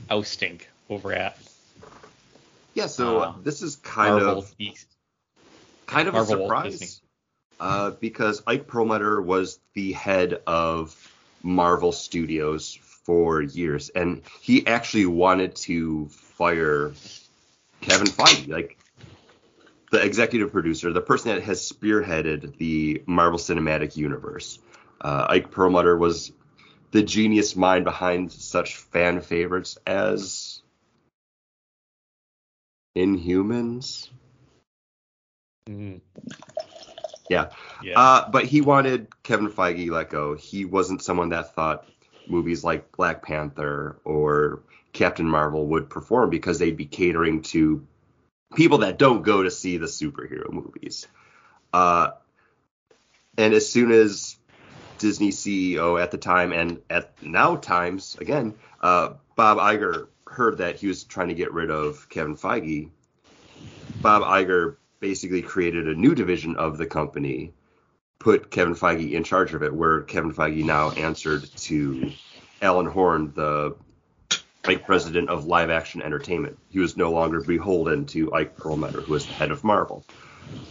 ousting 0.08 0.62
over 0.88 1.12
at 1.12 1.36
Yeah, 2.76 2.86
so 2.86 3.20
Uh, 3.20 3.34
this 3.44 3.64
is 3.64 3.78
kind 3.78 4.16
Marvel 4.16 4.38
of 4.38 4.56
East. 4.60 4.86
kind 5.88 6.08
of 6.08 6.14
Marvel 6.14 6.36
a 6.36 6.44
surprise 6.44 7.02
uh, 7.60 7.90
because 7.90 8.44
Ike 8.46 8.68
Perlmutter 8.68 9.20
was 9.20 9.60
the 9.74 9.94
head 9.94 10.40
of 10.46 10.96
Marvel 11.42 11.92
Studios 11.92 12.76
for 13.06 13.42
years, 13.42 13.90
and 13.90 14.22
he 14.42 14.68
actually 14.68 15.08
wanted 15.08 15.56
to 15.56 16.08
fire 16.10 16.94
Kevin 17.82 18.08
Feige, 18.08 18.48
like 18.48 18.78
the 19.92 20.04
executive 20.04 20.52
producer, 20.52 20.94
the 20.94 21.02
person 21.02 21.34
that 21.34 21.42
has 21.42 21.68
spearheaded 21.72 22.58
the 22.58 23.02
Marvel 23.08 23.40
Cinematic 23.40 23.98
Universe. 23.98 24.60
Uh, 25.00 25.26
Ike 25.30 25.52
Perlmutter 25.52 25.98
was 25.98 26.32
the 26.92 27.04
genius 27.04 27.56
mind 27.56 27.84
behind 27.84 28.32
such 28.32 28.78
fan 28.78 29.22
favorites 29.22 29.78
as 29.86 30.62
Inhumans. 32.98 34.10
Mm, 35.70 36.02
Yeah. 37.30 37.50
yeah. 37.84 38.00
Uh, 38.00 38.30
but 38.30 38.46
he 38.46 38.62
wanted 38.62 39.08
Kevin 39.24 39.50
Feige 39.50 39.90
let 39.92 40.10
go. 40.10 40.34
He 40.36 40.66
wasn't 40.66 41.04
someone 41.04 41.30
that 41.30 41.54
thought 41.54 41.86
movies 42.28 42.64
like 42.64 42.92
Black 42.94 43.22
Panther 43.22 44.00
or 44.04 44.62
Captain 44.94 45.28
Marvel 45.28 45.68
would 45.68 45.90
perform 45.90 46.30
because 46.30 46.58
they'd 46.58 46.78
be 46.78 46.86
catering 46.86 47.42
to 47.44 47.86
people 48.56 48.80
that 48.80 48.98
don't 48.98 49.22
go 49.22 49.44
to 49.44 49.52
see 49.52 49.78
the 49.78 49.86
superhero 49.86 50.50
movies. 50.52 51.08
Uh, 51.74 52.12
and 53.38 53.54
as 53.54 53.70
soon 53.70 53.92
as 53.92 54.38
Disney 54.98 55.30
CEO 55.30 56.02
at 56.02 56.12
the 56.12 56.18
time 56.18 56.52
and 56.54 56.82
at 56.90 57.12
now 57.22 57.56
times 57.56 58.18
again, 58.20 58.56
uh, 58.82 59.14
Bob 59.36 59.58
Iger 59.58 60.08
heard 60.26 60.58
that 60.58 60.78
he 60.78 60.88
was 60.88 61.04
trying 61.04 61.30
to 61.30 61.34
get 61.34 61.54
rid 61.54 61.72
of 61.72 62.08
Kevin 62.10 62.36
Feige, 62.36 62.90
Bob 64.02 64.24
Iger 64.24 64.76
basically 65.00 65.42
created 65.42 65.88
a 65.88 65.96
new 65.96 66.16
division 66.16 66.56
of 66.56 66.78
the 66.78 66.86
company, 66.86 67.54
put 68.20 68.52
Kevin 68.52 68.76
Feige 68.76 69.14
in 69.14 69.24
charge 69.24 69.54
of 69.54 69.64
it, 69.64 69.74
where 69.74 70.02
Kevin 70.02 70.34
Feige 70.34 70.64
now 70.64 70.92
answered 70.92 71.44
to 71.58 72.12
Alan 72.62 72.88
Horn, 72.88 73.32
the 73.36 73.76
like 74.66 74.86
president 74.86 75.30
of 75.30 75.46
live 75.46 75.70
action 75.70 76.02
entertainment. 76.02 76.58
He 76.70 76.80
was 76.80 76.98
no 76.98 77.12
longer 77.12 77.42
beholden 77.42 78.06
to 78.08 78.34
Ike 78.34 78.58
Perlmutter, 78.58 79.02
who 79.02 79.14
was 79.14 79.26
the 79.26 79.34
head 79.34 79.52
of 79.52 79.64
Marvel. 79.64 80.04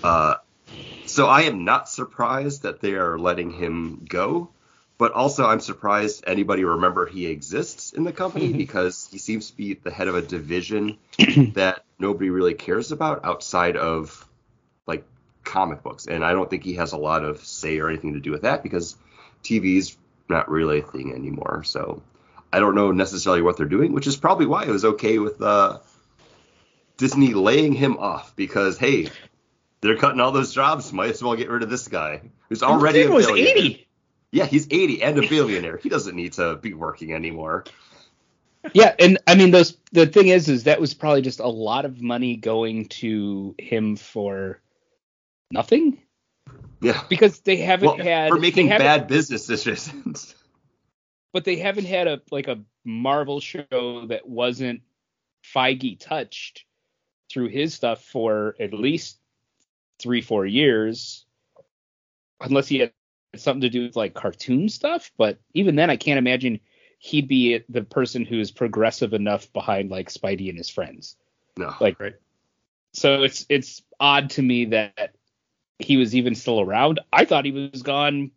Uh, 0.04 0.35
so 1.06 1.26
I 1.26 1.42
am 1.42 1.64
not 1.64 1.88
surprised 1.88 2.62
that 2.62 2.80
they 2.80 2.94
are 2.94 3.18
letting 3.18 3.50
him 3.50 4.04
go, 4.08 4.50
but 4.98 5.12
also 5.12 5.46
I'm 5.46 5.60
surprised 5.60 6.25
anybody 6.26 6.64
remember 6.64 7.06
he 7.06 7.26
exists 7.26 7.92
in 7.92 8.04
the 8.04 8.12
company 8.12 8.52
because 8.52 9.08
he 9.10 9.18
seems 9.18 9.50
to 9.50 9.56
be 9.56 9.75
the 9.75 9.90
head 9.90 10.08
of 10.08 10.14
a 10.14 10.22
division 10.22 10.98
that 11.54 11.84
nobody 11.98 12.30
really 12.30 12.54
cares 12.54 12.92
about 12.92 13.25
outside 13.25 13.76
of 13.76 14.26
like 14.86 15.04
comic 15.44 15.82
books, 15.82 16.06
and 16.06 16.25
I 16.25 16.32
don't 16.32 16.48
think 16.48 16.64
he 16.64 16.75
has 16.75 16.92
a 16.92 16.98
lot 16.98 17.25
of 17.25 17.44
say 17.44 17.78
or 17.78 17.88
anything 17.88 18.14
to 18.14 18.20
do 18.20 18.30
with 18.30 18.42
that 18.42 18.62
because 18.62 18.96
TV's 19.42 19.96
not 20.28 20.50
really 20.50 20.80
a 20.80 20.82
thing 20.82 21.12
anymore. 21.12 21.62
So 21.64 22.02
I 22.52 22.58
don't 22.58 22.75
know 22.75 22.90
necessarily 22.90 23.42
what 23.42 23.56
they're 23.56 23.66
doing, 23.66 23.92
which 23.92 24.06
is 24.06 24.16
probably 24.16 24.46
why 24.46 24.64
it 24.64 24.70
was 24.70 24.84
okay 24.84 25.18
with 25.18 25.40
uh, 25.40 25.78
Disney 26.96 27.34
laying 27.34 27.72
him 27.72 27.98
off 27.98 28.34
because 28.34 28.78
hey, 28.78 29.08
they're 29.80 29.97
cutting 29.97 30.21
all 30.21 30.33
those 30.33 30.52
jobs. 30.54 30.92
Might 30.92 31.11
as 31.11 31.23
well 31.23 31.37
get 31.37 31.50
rid 31.50 31.62
of 31.62 31.71
this 31.71 31.88
guy 31.88 32.23
who's 32.49 32.62
already 32.62 33.02
Dude 33.02 33.11
a 33.11 33.14
was 33.14 33.26
billionaire. 33.26 33.56
80. 33.56 33.88
Yeah, 34.33 34.47
he's 34.47 34.66
80 34.71 35.02
and 35.02 35.18
a 35.25 35.28
billionaire. 35.28 35.76
He 35.76 35.88
doesn't 35.88 36.14
need 36.16 36.35
to 36.35 36.56
be 36.56 36.75
working 36.75 37.12
anymore. 37.12 37.64
Yeah, 38.75 38.95
and 38.99 39.18
I 39.28 39.37
mean 39.37 39.52
those 39.52 39.76
the 39.92 40.06
thing 40.06 40.26
is 40.28 40.49
is 40.49 40.64
that 40.64 40.80
was 40.80 40.92
probably 40.92 41.23
just 41.23 41.38
a 41.38 41.47
lot 41.47 41.85
of 41.85 42.02
money 42.02 42.37
going 42.37 42.87
to 42.87 43.54
him 43.59 43.95
for 43.95 44.61
nothing 45.52 46.02
Yeah. 46.80 47.00
because 47.09 47.38
they 47.40 47.56
haven't 47.59 47.87
Well, 47.87 47.97
had 47.99 48.30
for 48.30 48.40
making 48.40 48.66
they 48.66 48.73
haven't- 48.73 48.87
bad 48.87 49.06
business 49.06 49.47
decisions. 49.47 50.35
but 51.33 51.45
they 51.45 51.56
haven't 51.56 51.85
had 51.87 52.09
a 52.09 52.21
like 52.33 52.49
a 52.49 52.59
Marvel 52.85 53.38
show 53.40 54.06
that 54.09 54.28
wasn't 54.28 54.80
Feige 55.54 56.00
touched 56.00 56.64
through 57.30 57.49
his 57.49 57.75
stuff 57.75 58.02
for 58.02 58.56
at 58.59 58.75
least 58.75 59.18
three 59.98 60.20
four 60.20 60.46
years, 60.46 61.24
unless 62.40 62.68
he 62.68 62.78
had 62.78 62.92
something 63.36 63.62
to 63.62 63.68
do 63.70 63.82
with 63.84 63.96
like 63.96 64.14
cartoon 64.14 64.68
stuff. 64.68 65.10
But 65.16 65.38
even 65.54 65.76
then, 65.76 65.90
I 65.90 65.96
can't 65.96 66.18
imagine 66.18 66.60
he'd 66.98 67.28
be 67.28 67.62
the 67.68 67.82
person 67.82 68.24
who's 68.24 68.50
progressive 68.50 69.12
enough 69.12 69.52
behind 69.52 69.90
like 69.90 70.08
Spidey 70.10 70.48
and 70.48 70.58
his 70.58 70.68
friends. 70.70 71.16
no. 71.56 71.74
Like, 71.80 72.00
Right. 72.00 72.14
so 72.92 73.22
it's 73.22 73.46
it's 73.48 73.82
odd 74.00 74.30
to 74.30 74.42
me 74.42 74.66
that 74.66 75.14
he 75.78 75.96
was 75.98 76.14
even 76.14 76.34
still 76.34 76.60
around. 76.60 77.00
I 77.12 77.24
thought 77.26 77.44
he 77.44 77.52
was 77.52 77.82
gone 77.82 78.30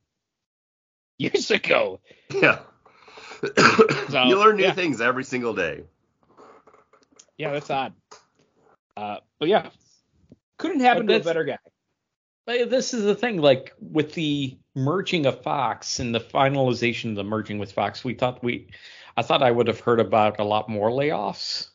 years 1.18 1.52
ago. 1.52 2.00
Yeah. 2.34 2.60
So, 4.10 4.24
you 4.26 4.38
learn 4.38 4.58
new 4.58 4.64
yeah. 4.64 4.74
things 4.74 5.00
every 5.00 5.24
single 5.24 5.54
day. 5.54 5.84
Yeah, 7.38 7.52
that's 7.52 7.70
odd. 7.70 7.94
Uh, 8.98 9.18
but 9.40 9.48
yeah, 9.48 9.70
couldn't 10.60 10.82
happen 10.82 11.08
But 11.08 11.14
to 11.14 11.22
a 11.22 11.24
better 11.24 11.44
guy. 11.44 11.58
But 12.46 12.70
this 12.70 12.94
is 12.94 13.04
the 13.04 13.16
thing, 13.16 13.42
like 13.42 13.74
with 13.80 14.14
the 14.14 14.58
merging 14.76 15.26
of 15.26 15.42
Fox 15.42 16.00
and 16.00 16.14
the 16.14 16.20
finalization 16.20 17.12
of 17.12 17.16
the 17.16 17.24
merging 17.24 17.58
with 17.58 17.72
Fox, 17.72 18.04
we 18.04 18.14
thought 18.14 18.44
we, 18.44 18.68
I 19.18 19.24
thought 19.24 19.42
I 19.42 19.52
would 19.52 19.68
have 19.68 19.80
heard 19.80 20.00
about 20.00 20.40
a 20.40 20.44
lot 20.44 20.70
more 20.70 20.90
layoffs, 20.90 21.70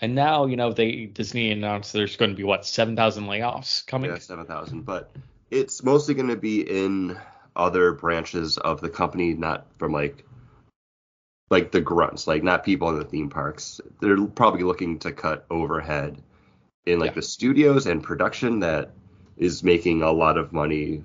and 0.00 0.14
now 0.14 0.46
you 0.46 0.56
know 0.56 0.72
they 0.72 1.06
Disney 1.06 1.50
announced 1.50 1.92
there's 1.92 2.16
going 2.16 2.30
to 2.30 2.36
be 2.36 2.44
what 2.44 2.66
7,000 2.66 3.24
layoffs 3.24 3.86
coming. 3.86 4.10
Yeah, 4.10 4.18
7,000. 4.18 4.84
But 4.84 5.12
it's 5.50 5.82
mostly 5.82 6.14
going 6.14 6.28
to 6.28 6.36
be 6.36 6.60
in 6.62 7.18
other 7.56 7.92
branches 7.92 8.58
of 8.58 8.80
the 8.80 8.90
company, 8.90 9.34
not 9.34 9.66
from 9.78 9.92
like 9.92 10.26
like 11.50 11.70
the 11.72 11.80
grunts, 11.80 12.26
like 12.26 12.42
not 12.42 12.64
people 12.64 12.88
in 12.90 12.98
the 12.98 13.04
theme 13.04 13.28
parks. 13.28 13.80
They're 14.00 14.24
probably 14.26 14.62
looking 14.62 14.98
to 15.00 15.12
cut 15.12 15.46
overhead 15.50 16.22
in 16.86 16.98
like 16.98 17.10
Yeah. 17.10 17.14
the 17.16 17.22
studios 17.22 17.86
and 17.86 18.02
production 18.02 18.60
that 18.60 18.90
is 19.36 19.62
making 19.62 20.02
a 20.02 20.10
lot 20.10 20.38
of 20.38 20.52
money 20.52 21.04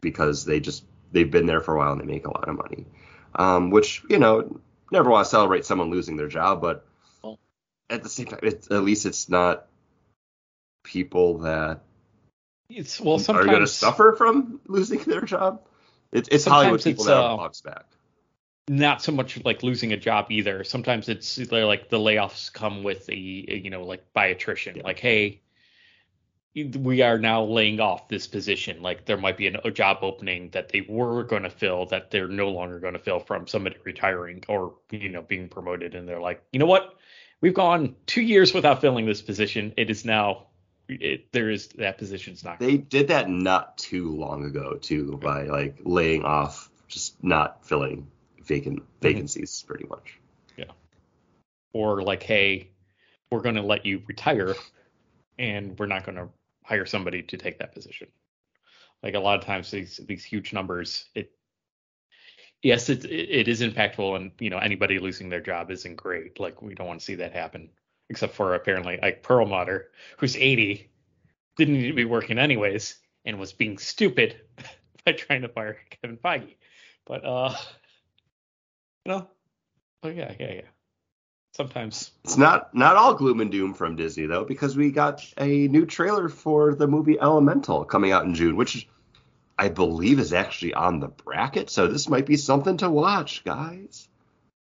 because 0.00 0.44
they 0.44 0.60
just 0.60 0.84
they've 1.12 1.30
been 1.30 1.46
there 1.46 1.60
for 1.60 1.74
a 1.74 1.78
while 1.78 1.92
and 1.92 2.00
they 2.00 2.06
make 2.06 2.26
a 2.26 2.30
lot 2.30 2.48
of 2.48 2.56
money. 2.56 2.86
Um, 3.34 3.70
which 3.70 4.02
you 4.08 4.18
know 4.18 4.60
never 4.90 5.10
want 5.10 5.24
to 5.26 5.30
celebrate 5.30 5.64
someone 5.64 5.90
losing 5.90 6.16
their 6.16 6.28
job, 6.28 6.60
but 6.60 6.86
Well- 7.22 7.38
at 7.90 8.02
the 8.02 8.08
same 8.08 8.26
time, 8.26 8.40
it's, 8.42 8.70
at 8.70 8.82
least 8.82 9.06
it's 9.06 9.28
not 9.28 9.66
people 10.84 11.38
that 11.38 11.82
It's 12.70 13.00
well 13.00 13.18
sometimes 13.18 13.46
are 13.46 13.50
going 13.50 13.60
to 13.60 13.66
suffer 13.66 14.14
from 14.16 14.60
losing 14.66 15.00
their 15.00 15.22
job. 15.22 15.62
It's, 16.12 16.28
it's 16.30 16.46
Hollywood 16.46 16.82
people 16.82 17.04
it's, 17.04 17.08
that 17.08 17.16
uh, 17.16 17.36
box 17.36 17.60
back. 17.60 17.84
Not 18.68 19.02
so 19.02 19.12
much 19.12 19.42
like 19.44 19.62
losing 19.62 19.92
a 19.92 19.96
job 19.96 20.26
either. 20.30 20.64
Sometimes 20.64 21.08
it's 21.08 21.36
they're 21.36 21.64
like 21.64 21.88
the 21.88 21.98
layoffs 21.98 22.52
come 22.52 22.82
with 22.82 23.08
a 23.08 23.16
you 23.16 23.70
know 23.70 23.84
like 23.84 24.12
by 24.12 24.26
attrition. 24.26 24.76
Yeah. 24.76 24.82
Like 24.84 24.98
hey, 24.98 25.40
we 26.54 27.02
are 27.02 27.18
now 27.18 27.44
laying 27.44 27.80
off 27.80 28.08
this 28.08 28.26
position. 28.26 28.82
Like 28.82 29.04
there 29.04 29.16
might 29.16 29.36
be 29.36 29.46
an, 29.46 29.58
a 29.64 29.70
job 29.70 29.98
opening 30.02 30.50
that 30.50 30.70
they 30.70 30.82
were 30.88 31.24
going 31.24 31.44
to 31.44 31.50
fill 31.50 31.86
that 31.86 32.10
they're 32.10 32.28
no 32.28 32.48
longer 32.48 32.80
going 32.80 32.94
to 32.94 32.98
fill 32.98 33.20
from 33.20 33.46
somebody 33.46 33.76
retiring 33.84 34.44
or 34.48 34.74
you 34.90 35.08
know 35.08 35.22
being 35.22 35.48
promoted, 35.48 35.94
and 35.94 36.08
they're 36.08 36.20
like, 36.20 36.42
you 36.52 36.58
know 36.58 36.66
what, 36.66 36.94
we've 37.40 37.54
gone 37.54 37.96
two 38.06 38.22
years 38.22 38.52
without 38.52 38.80
filling 38.80 39.06
this 39.06 39.22
position. 39.22 39.74
It 39.76 39.90
is 39.90 40.04
now. 40.04 40.46
It, 40.90 41.30
there 41.32 41.50
is 41.50 41.68
that 41.76 41.98
position's 41.98 42.42
not. 42.42 42.60
They 42.60 42.78
did 42.78 43.08
that 43.08 43.28
not 43.28 43.76
too 43.76 44.16
long 44.16 44.44
ago 44.44 44.78
too, 44.80 45.18
by 45.22 45.42
like 45.42 45.80
laying 45.84 46.24
off, 46.24 46.70
just 46.88 47.22
not 47.22 47.66
filling 47.66 48.10
vacant 48.48 48.82
vacancies, 49.00 49.62
pretty 49.66 49.86
much. 49.86 50.18
Yeah. 50.56 50.72
Or 51.72 52.02
like, 52.02 52.22
hey, 52.22 52.70
we're 53.30 53.42
going 53.42 53.54
to 53.54 53.62
let 53.62 53.86
you 53.86 54.02
retire, 54.08 54.54
and 55.38 55.78
we're 55.78 55.86
not 55.86 56.04
going 56.04 56.16
to 56.16 56.28
hire 56.64 56.86
somebody 56.86 57.22
to 57.22 57.36
take 57.36 57.58
that 57.58 57.72
position. 57.72 58.08
Like 59.02 59.14
a 59.14 59.20
lot 59.20 59.38
of 59.38 59.44
times, 59.44 59.70
these 59.70 60.00
these 60.08 60.24
huge 60.24 60.52
numbers, 60.52 61.04
it 61.14 61.30
yes, 62.62 62.88
it 62.88 63.04
it 63.04 63.46
is 63.46 63.60
impactful, 63.60 64.16
and 64.16 64.32
you 64.40 64.50
know 64.50 64.58
anybody 64.58 64.98
losing 64.98 65.28
their 65.28 65.40
job 65.40 65.70
isn't 65.70 65.94
great. 65.94 66.40
Like 66.40 66.60
we 66.62 66.74
don't 66.74 66.88
want 66.88 66.98
to 66.98 67.04
see 67.04 67.14
that 67.16 67.32
happen, 67.32 67.70
except 68.08 68.34
for 68.34 68.54
apparently 68.54 68.98
like 69.00 69.22
Perlmutter, 69.22 69.90
who's 70.16 70.36
80, 70.36 70.90
didn't 71.56 71.74
need 71.74 71.88
to 71.88 71.92
be 71.92 72.06
working 72.06 72.38
anyways, 72.38 72.96
and 73.24 73.38
was 73.38 73.52
being 73.52 73.78
stupid 73.78 74.40
by 75.04 75.12
trying 75.12 75.42
to 75.42 75.48
fire 75.48 75.76
Kevin 75.90 76.16
Feige. 76.16 76.56
But 77.06 77.24
uh, 77.24 77.54
know, 79.08 79.28
oh 80.02 80.08
yeah, 80.08 80.32
yeah, 80.38 80.52
yeah. 80.52 80.60
Sometimes 81.54 82.12
It's 82.24 82.36
not 82.36 82.74
not 82.74 82.96
all 82.96 83.14
gloom 83.14 83.40
and 83.40 83.50
doom 83.50 83.74
from 83.74 83.96
Disney 83.96 84.26
though, 84.26 84.44
because 84.44 84.76
we 84.76 84.92
got 84.92 85.26
a 85.38 85.66
new 85.68 85.86
trailer 85.86 86.28
for 86.28 86.74
the 86.74 86.86
movie 86.86 87.18
Elemental 87.18 87.84
coming 87.84 88.12
out 88.12 88.24
in 88.24 88.34
June, 88.34 88.54
which 88.56 88.86
I 89.58 89.68
believe 89.68 90.20
is 90.20 90.32
actually 90.32 90.74
on 90.74 91.00
the 91.00 91.08
bracket, 91.08 91.68
so 91.68 91.88
this 91.88 92.08
might 92.08 92.26
be 92.26 92.36
something 92.36 92.76
to 92.76 92.88
watch, 92.88 93.42
guys. 93.42 94.08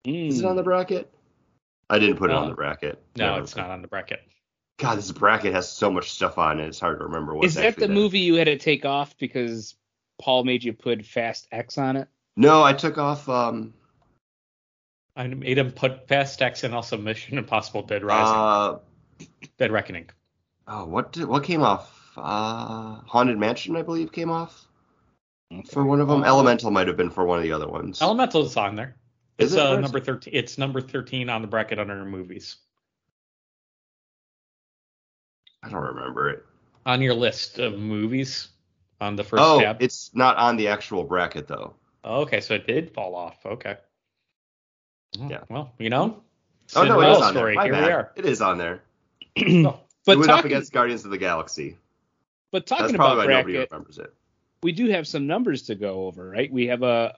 Is 0.04 0.40
it 0.40 0.44
on 0.44 0.56
the 0.56 0.64
bracket? 0.64 1.12
I 1.88 2.00
didn't 2.00 2.16
put 2.16 2.30
it 2.30 2.36
on 2.36 2.48
the 2.48 2.54
bracket. 2.54 3.00
No, 3.16 3.36
it's 3.36 3.54
not 3.54 3.70
on 3.70 3.82
the 3.82 3.88
bracket. 3.88 4.20
God, 4.78 4.98
this 4.98 5.12
bracket 5.12 5.52
has 5.52 5.68
so 5.68 5.90
much 5.92 6.10
stuff 6.10 6.38
on 6.38 6.58
it. 6.58 6.66
It's 6.66 6.80
hard 6.80 6.98
to 6.98 7.04
remember 7.04 7.34
what's 7.34 7.48
Is 7.48 7.54
that 7.54 7.76
the 7.76 7.86
there. 7.86 7.94
movie 7.94 8.20
you 8.20 8.34
had 8.34 8.46
to 8.46 8.58
take 8.58 8.84
off 8.84 9.16
because 9.18 9.76
Paul 10.20 10.42
made 10.42 10.64
you 10.64 10.72
put 10.72 11.04
Fast 11.04 11.46
X 11.52 11.78
on 11.78 11.96
it? 11.96 12.08
No, 12.36 12.64
I 12.64 12.72
took 12.72 12.98
off. 12.98 13.28
Um, 13.28 13.74
I 15.16 15.26
made 15.26 15.58
him 15.58 15.72
put 15.72 16.08
Fast 16.08 16.40
X 16.40 16.64
and 16.64 16.74
also 16.74 16.96
Mission 16.96 17.38
Impossible 17.38 17.82
Dead 17.82 18.02
Rising, 18.02 18.34
uh, 18.34 18.78
Dead 19.58 19.70
Reckoning. 19.70 20.08
oh, 20.66 20.86
what 20.86 21.12
did, 21.12 21.26
what 21.26 21.44
came 21.44 21.62
off? 21.62 22.12
Uh, 22.16 23.00
Haunted 23.06 23.38
Mansion, 23.38 23.76
I 23.76 23.82
believe, 23.82 24.12
came 24.12 24.30
off 24.30 24.66
for 25.70 25.84
one 25.84 26.00
of 26.00 26.08
them. 26.08 26.22
Uh, 26.22 26.26
Elemental 26.26 26.70
might 26.70 26.86
have 26.86 26.96
been 26.96 27.10
for 27.10 27.24
one 27.24 27.38
of 27.38 27.44
the 27.44 27.52
other 27.52 27.68
ones. 27.68 28.00
Elemental 28.00 28.42
is 28.44 28.56
on 28.56 28.74
there. 28.76 28.96
Is 29.38 29.52
It's 29.52 29.60
it? 29.60 29.66
uh, 29.66 29.80
number 29.80 30.00
thirteen. 30.00 30.34
It's 30.34 30.58
number 30.58 30.80
thirteen 30.80 31.28
on 31.28 31.42
the 31.42 31.48
bracket 31.48 31.78
under 31.78 32.04
movies. 32.04 32.56
I 35.62 35.68
don't 35.68 35.82
remember 35.82 36.28
it. 36.30 36.44
On 36.86 37.00
your 37.00 37.14
list 37.14 37.58
of 37.58 37.78
movies 37.78 38.48
on 39.00 39.16
the 39.16 39.24
first 39.24 39.42
oh, 39.42 39.60
tab. 39.60 39.76
it's 39.80 40.10
not 40.14 40.36
on 40.36 40.56
the 40.56 40.68
actual 40.68 41.04
bracket 41.04 41.46
though. 41.48 41.74
Okay, 42.04 42.40
so 42.40 42.54
it 42.54 42.66
did 42.66 42.92
fall 42.92 43.14
off. 43.14 43.36
Okay. 43.46 43.76
Oh, 45.20 45.28
Yeah. 45.28 45.40
Well, 45.48 45.72
you 45.78 45.90
know. 45.90 46.22
Oh 46.74 46.84
no, 46.84 47.00
it 47.00 47.04
Cinderella 47.04 47.16
is 47.18 47.22
on 47.22 47.32
story. 47.32 47.54
there. 47.54 47.56
My 47.56 47.64
Here 47.64 47.72
bad. 47.72 47.86
we 47.86 47.92
are. 47.92 48.12
It 48.16 48.24
is 48.26 48.40
on 48.42 48.58
there. 48.58 48.82
But 50.04 50.14
it 50.14 50.18
went 50.18 50.30
up 50.32 50.36
talking, 50.38 50.50
against 50.50 50.72
Guardians 50.72 51.04
of 51.04 51.12
the 51.12 51.18
Galaxy. 51.18 51.76
but 52.50 52.66
talking 52.66 52.96
probably 52.96 53.24
about 53.24 53.28
why 53.28 53.34
nobody 53.34 53.52
bracket, 53.54 53.70
remembers 53.70 53.98
it. 53.98 54.12
we 54.64 54.72
do 54.72 54.88
have 54.88 55.06
some 55.06 55.28
numbers 55.28 55.62
to 55.64 55.76
go 55.76 56.06
over, 56.06 56.28
right? 56.28 56.52
We 56.52 56.66
have 56.68 56.82
a 56.82 57.14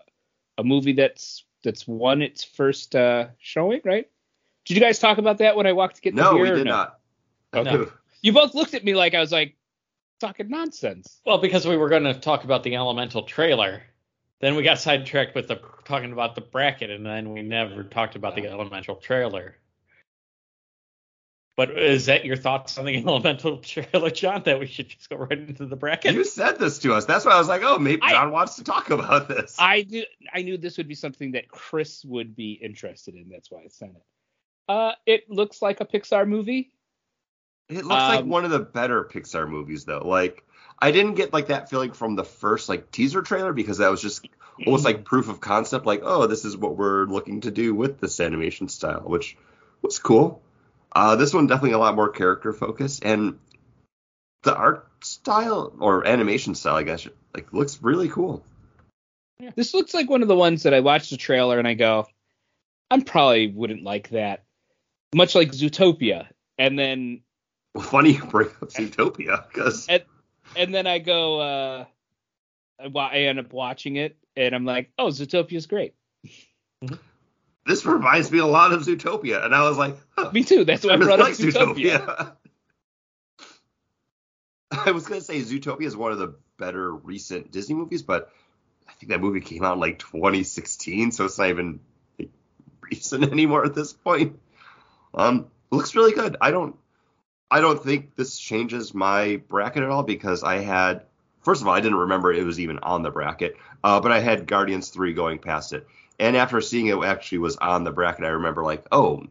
a 0.58 0.64
movie 0.64 0.92
that's 0.92 1.44
that's 1.62 1.88
won 1.88 2.20
its 2.20 2.44
first 2.44 2.94
uh, 2.94 3.28
showing, 3.38 3.80
right? 3.84 4.06
Did 4.66 4.74
you 4.76 4.82
guys 4.82 4.98
talk 4.98 5.16
about 5.16 5.38
that 5.38 5.56
when 5.56 5.66
I 5.66 5.72
walked 5.72 5.96
to 5.96 6.02
get 6.02 6.14
the 6.14 6.20
No, 6.22 6.34
beer? 6.34 6.42
we 6.42 6.50
or 6.50 6.56
did 6.56 6.66
no? 6.66 6.72
not. 6.72 6.98
Okay. 7.54 7.90
You 8.20 8.32
both 8.34 8.54
looked 8.54 8.72
at 8.74 8.84
me 8.84 8.94
like 8.94 9.14
I 9.14 9.20
was 9.20 9.32
like 9.32 9.56
talking 10.20 10.48
nonsense. 10.50 11.20
Well, 11.26 11.38
because 11.38 11.66
we 11.66 11.76
were 11.76 11.88
going 11.90 12.04
to 12.04 12.14
talk 12.14 12.44
about 12.44 12.62
the 12.64 12.74
Elemental 12.74 13.22
trailer, 13.24 13.82
then 14.40 14.56
we 14.56 14.62
got 14.62 14.78
sidetracked 14.78 15.34
with 15.34 15.48
the 15.48 15.60
talking 15.84 16.12
about 16.12 16.34
the 16.34 16.40
bracket, 16.40 16.90
and 16.90 17.04
then 17.04 17.32
we 17.32 17.42
never 17.42 17.82
talked 17.84 18.16
about 18.16 18.34
the 18.36 18.46
Elemental 18.46 18.96
trailer. 18.96 19.56
But 21.56 21.70
is 21.78 22.06
that 22.06 22.24
your 22.24 22.36
thoughts 22.36 22.78
on 22.78 22.84
the 22.84 22.96
Elemental 23.06 23.58
trailer, 23.58 24.10
John? 24.10 24.42
That 24.44 24.58
we 24.58 24.66
should 24.66 24.88
just 24.88 25.08
go 25.08 25.16
right 25.16 25.38
into 25.38 25.66
the 25.66 25.76
bracket? 25.76 26.14
You 26.14 26.24
said 26.24 26.58
this 26.58 26.78
to 26.80 26.92
us. 26.94 27.04
That's 27.04 27.24
why 27.24 27.32
I 27.32 27.38
was 27.38 27.46
like, 27.48 27.62
oh, 27.64 27.78
maybe 27.78 28.02
I- 28.02 28.10
John 28.10 28.32
wants 28.32 28.56
to 28.56 28.64
talk 28.64 28.90
about 28.90 29.28
this. 29.28 29.56
I 29.58 29.86
knew 29.88 30.04
I 30.32 30.42
knew 30.42 30.58
this 30.58 30.76
would 30.78 30.88
be 30.88 30.94
something 30.96 31.32
that 31.32 31.48
Chris 31.48 32.04
would 32.04 32.34
be 32.34 32.52
interested 32.52 33.14
in. 33.14 33.28
That's 33.30 33.50
why 33.50 33.60
I 33.60 33.68
sent 33.68 33.92
it. 33.96 34.02
Uh, 34.68 34.92
it 35.06 35.30
looks 35.30 35.62
like 35.62 35.80
a 35.80 35.84
Pixar 35.84 36.26
movie. 36.26 36.72
It 37.68 37.76
looks 37.76 37.88
like 37.88 38.20
Um, 38.20 38.28
one 38.28 38.44
of 38.44 38.50
the 38.50 38.58
better 38.60 39.04
Pixar 39.04 39.48
movies, 39.48 39.84
though. 39.84 40.06
Like, 40.06 40.44
I 40.78 40.90
didn't 40.90 41.14
get 41.14 41.32
like 41.32 41.46
that 41.48 41.70
feeling 41.70 41.92
from 41.92 42.16
the 42.16 42.24
first 42.24 42.68
like 42.68 42.90
teaser 42.90 43.22
trailer 43.22 43.52
because 43.52 43.78
that 43.78 43.90
was 43.90 44.02
just 44.02 44.26
almost 44.66 44.84
like 44.84 45.04
proof 45.04 45.28
of 45.28 45.40
concept. 45.40 45.86
Like, 45.86 46.00
oh, 46.02 46.26
this 46.26 46.44
is 46.44 46.56
what 46.56 46.76
we're 46.76 47.04
looking 47.06 47.42
to 47.42 47.50
do 47.50 47.74
with 47.74 48.00
this 48.00 48.20
animation 48.20 48.68
style, 48.68 49.02
which 49.04 49.36
was 49.82 49.98
cool. 49.98 50.42
Uh, 50.94 51.16
this 51.16 51.34
one 51.34 51.46
definitely 51.46 51.72
a 51.72 51.78
lot 51.78 51.96
more 51.96 52.08
character 52.08 52.52
focused, 52.52 53.04
and 53.04 53.38
the 54.42 54.54
art 54.54 54.86
style 55.02 55.72
or 55.80 56.06
animation 56.06 56.54
style, 56.54 56.76
I 56.76 56.82
guess, 56.82 57.08
like 57.34 57.52
looks 57.52 57.82
really 57.82 58.08
cool. 58.08 58.44
This 59.56 59.74
looks 59.74 59.92
like 59.92 60.08
one 60.08 60.22
of 60.22 60.28
the 60.28 60.36
ones 60.36 60.62
that 60.62 60.74
I 60.74 60.80
watched 60.80 61.10
the 61.10 61.16
trailer 61.16 61.58
and 61.58 61.66
I 61.66 61.74
go, 61.74 62.06
I 62.90 63.00
probably 63.00 63.48
wouldn't 63.48 63.82
like 63.82 64.10
that. 64.10 64.44
Much 65.14 65.34
like 65.34 65.50
Zootopia. 65.50 66.28
And 66.56 66.78
then 66.78 67.22
Funny 67.80 68.12
you 68.12 68.24
bring 68.24 68.48
up 68.48 68.68
Zootopia 68.70 69.48
because 69.48 69.88
And- 69.88 70.04
and 70.56 70.74
then 70.74 70.86
I 70.86 70.98
go 70.98 71.40
uh 71.40 71.84
I 72.80 72.98
I 72.98 73.18
end 73.22 73.38
up 73.38 73.52
watching 73.52 73.96
it 73.96 74.16
and 74.36 74.54
I'm 74.54 74.64
like, 74.64 74.90
oh, 74.98 75.08
Zootopia's 75.08 75.66
great. 75.66 75.94
this 77.66 77.84
reminds 77.86 78.30
me 78.30 78.38
a 78.38 78.46
lot 78.46 78.72
of 78.72 78.82
Zootopia, 78.82 79.44
and 79.44 79.54
I 79.54 79.68
was 79.68 79.78
like, 79.78 79.96
huh, 80.16 80.30
Me 80.32 80.42
too. 80.42 80.64
That's 80.64 80.84
why 80.84 80.90
I 80.90 80.94
I 80.94 80.96
brought 80.96 81.20
up 81.20 81.28
like 81.28 81.34
Zootopia. 81.34 82.04
Zootopia. 82.04 82.32
I 84.86 84.90
was 84.90 85.06
gonna 85.06 85.20
say 85.20 85.40
Zootopia 85.40 85.86
is 85.86 85.96
one 85.96 86.12
of 86.12 86.18
the 86.18 86.34
better 86.58 86.92
recent 86.92 87.50
Disney 87.52 87.74
movies, 87.74 88.02
but 88.02 88.30
I 88.88 88.92
think 88.94 89.10
that 89.10 89.20
movie 89.20 89.40
came 89.40 89.64
out 89.64 89.74
in 89.74 89.80
like 89.80 89.98
2016, 89.98 91.12
so 91.12 91.24
it's 91.24 91.38
not 91.38 91.48
even 91.48 91.80
like, 92.18 92.30
recent 92.80 93.24
anymore 93.24 93.64
at 93.64 93.74
this 93.74 93.92
point. 93.92 94.40
Um, 95.14 95.46
looks 95.70 95.94
really 95.94 96.12
good. 96.12 96.36
I 96.40 96.50
don't, 96.50 96.76
I 97.50 97.60
don't 97.60 97.82
think 97.82 98.14
this 98.16 98.38
changes 98.38 98.94
my 98.94 99.42
bracket 99.48 99.82
at 99.82 99.90
all 99.90 100.02
because 100.02 100.42
I 100.42 100.58
had, 100.58 101.04
first 101.42 101.62
of 101.62 101.68
all, 101.68 101.74
I 101.74 101.80
didn't 101.80 101.98
remember 101.98 102.32
it 102.32 102.44
was 102.44 102.60
even 102.60 102.78
on 102.80 103.02
the 103.02 103.10
bracket, 103.10 103.56
uh, 103.82 104.00
but 104.00 104.12
I 104.12 104.20
had 104.20 104.46
Guardians 104.46 104.88
3 104.88 105.12
going 105.12 105.38
past 105.38 105.72
it, 105.72 105.86
and 106.18 106.36
after 106.36 106.60
seeing 106.60 106.86
it 106.86 107.02
actually 107.02 107.38
was 107.38 107.56
on 107.56 107.84
the 107.84 107.92
bracket, 107.92 108.24
I 108.24 108.28
remember 108.28 108.64
like, 108.64 108.86
oh, 108.90 109.24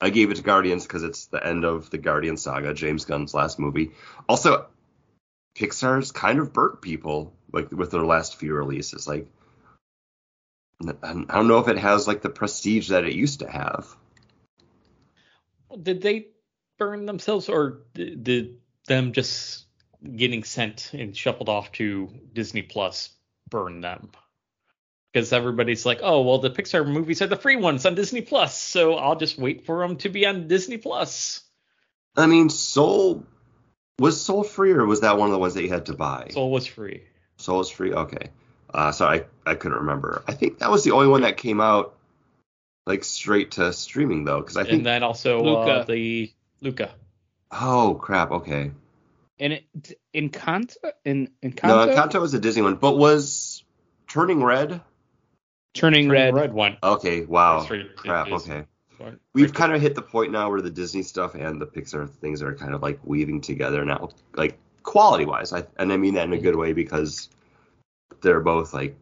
I 0.00 0.10
gave 0.10 0.30
it 0.30 0.36
to 0.36 0.42
Guardians 0.42 0.84
because 0.84 1.04
it's 1.04 1.26
the 1.26 1.44
end 1.44 1.64
of 1.64 1.90
the 1.90 1.98
Guardian 1.98 2.36
saga, 2.36 2.74
James 2.74 3.04
Gunn's 3.04 3.34
last 3.34 3.58
movie. 3.58 3.92
Also, 4.28 4.66
Pixar's 5.54 6.10
kind 6.12 6.40
of 6.40 6.52
burnt 6.52 6.80
people 6.80 7.32
like 7.52 7.70
with 7.70 7.90
their 7.90 8.04
last 8.04 8.36
few 8.36 8.54
releases. 8.54 9.06
Like, 9.06 9.28
I 10.84 11.10
I 11.10 11.34
don't 11.34 11.46
know 11.46 11.58
if 11.58 11.68
it 11.68 11.78
has 11.78 12.08
like 12.08 12.22
the 12.22 12.30
prestige 12.30 12.88
that 12.88 13.04
it 13.04 13.12
used 13.12 13.40
to 13.40 13.50
have. 13.50 13.86
Did 15.80 16.02
they 16.02 16.31
burn 16.82 17.06
themselves, 17.06 17.48
or 17.48 17.82
d- 17.94 18.16
did 18.16 18.58
them 18.88 19.12
just 19.12 19.66
getting 20.16 20.42
sent 20.42 20.90
and 20.92 21.16
shuffled 21.16 21.48
off 21.48 21.70
to 21.72 22.08
Disney 22.32 22.62
Plus 22.62 23.10
burn 23.48 23.80
them? 23.80 24.10
Because 25.12 25.32
everybody's 25.32 25.86
like, 25.86 26.00
oh, 26.02 26.22
well, 26.22 26.38
the 26.38 26.50
Pixar 26.50 26.86
movies 26.86 27.22
are 27.22 27.26
the 27.28 27.36
free 27.36 27.56
ones 27.56 27.86
on 27.86 27.94
Disney 27.94 28.22
Plus, 28.22 28.58
so 28.58 28.94
I'll 28.94 29.16
just 29.16 29.38
wait 29.38 29.64
for 29.64 29.86
them 29.86 29.96
to 29.98 30.08
be 30.08 30.26
on 30.26 30.48
Disney 30.48 30.78
Plus. 30.78 31.42
I 32.16 32.26
mean, 32.26 32.48
Soul 32.48 33.24
was 33.98 34.20
Soul 34.20 34.42
free 34.42 34.72
or 34.72 34.84
was 34.84 35.02
that 35.02 35.18
one 35.18 35.28
of 35.28 35.32
the 35.32 35.38
ones 35.38 35.54
that 35.54 35.62
you 35.62 35.68
had 35.68 35.86
to 35.86 35.94
buy? 35.94 36.30
Soul 36.30 36.50
was 36.50 36.66
free. 36.66 37.02
Soul 37.36 37.58
was 37.58 37.70
free. 37.70 37.92
Okay. 37.92 38.30
Uh, 38.74 38.90
so 38.90 39.06
I 39.06 39.26
I 39.46 39.54
couldn't 39.54 39.78
remember. 39.78 40.24
I 40.26 40.32
think 40.32 40.58
that 40.58 40.70
was 40.70 40.82
the 40.82 40.92
only 40.92 41.08
one 41.08 41.22
that 41.22 41.36
came 41.36 41.60
out 41.60 41.94
like 42.86 43.04
straight 43.04 43.52
to 43.52 43.72
streaming 43.72 44.24
though, 44.24 44.40
because 44.40 44.56
I 44.56 44.62
think. 44.62 44.78
And 44.78 44.86
then 44.86 45.02
also 45.02 45.38
uh, 45.38 45.42
Luca. 45.42 45.84
the 45.86 46.32
Luca. 46.62 46.90
oh 47.50 47.98
crap. 48.00 48.30
Okay. 48.30 48.70
And 49.38 49.52
it 49.52 49.98
Encanto 50.14 50.76
in 51.04 51.30
Encanto 51.42 51.66
No, 51.66 51.86
Encanto 51.86 52.20
was 52.20 52.32
a 52.32 52.38
Disney 52.38 52.62
one, 52.62 52.76
but 52.76 52.96
was 52.96 53.64
Turning 54.08 54.42
Red? 54.42 54.80
Turning 55.74 56.06
Turning 56.06 56.10
Red. 56.10 56.34
Red 56.34 56.52
one. 56.52 56.78
Okay. 56.82 57.24
Wow. 57.24 57.62
Straight 57.62 57.96
Crap. 57.96 58.28
Disney. 58.28 58.54
Okay. 58.54 58.66
Right. 59.00 59.14
We've 59.34 59.52
kind 59.52 59.72
of 59.72 59.80
hit 59.80 59.96
the 59.96 60.02
point 60.02 60.30
now 60.30 60.50
where 60.50 60.60
the 60.60 60.70
Disney 60.70 61.02
stuff 61.02 61.34
and 61.34 61.60
the 61.60 61.66
Pixar 61.66 62.08
things 62.08 62.40
are 62.40 62.54
kind 62.54 62.72
of 62.72 62.82
like 62.82 63.00
weaving 63.02 63.40
together 63.40 63.84
now, 63.84 64.10
like 64.34 64.58
quality 64.84 65.24
wise. 65.24 65.52
I, 65.52 65.64
and 65.76 65.92
I 65.92 65.96
mean 65.96 66.14
that 66.14 66.24
in 66.24 66.32
a 66.32 66.38
good 66.38 66.54
way 66.54 66.72
because 66.72 67.28
they're 68.20 68.40
both 68.40 68.72
like 68.72 68.96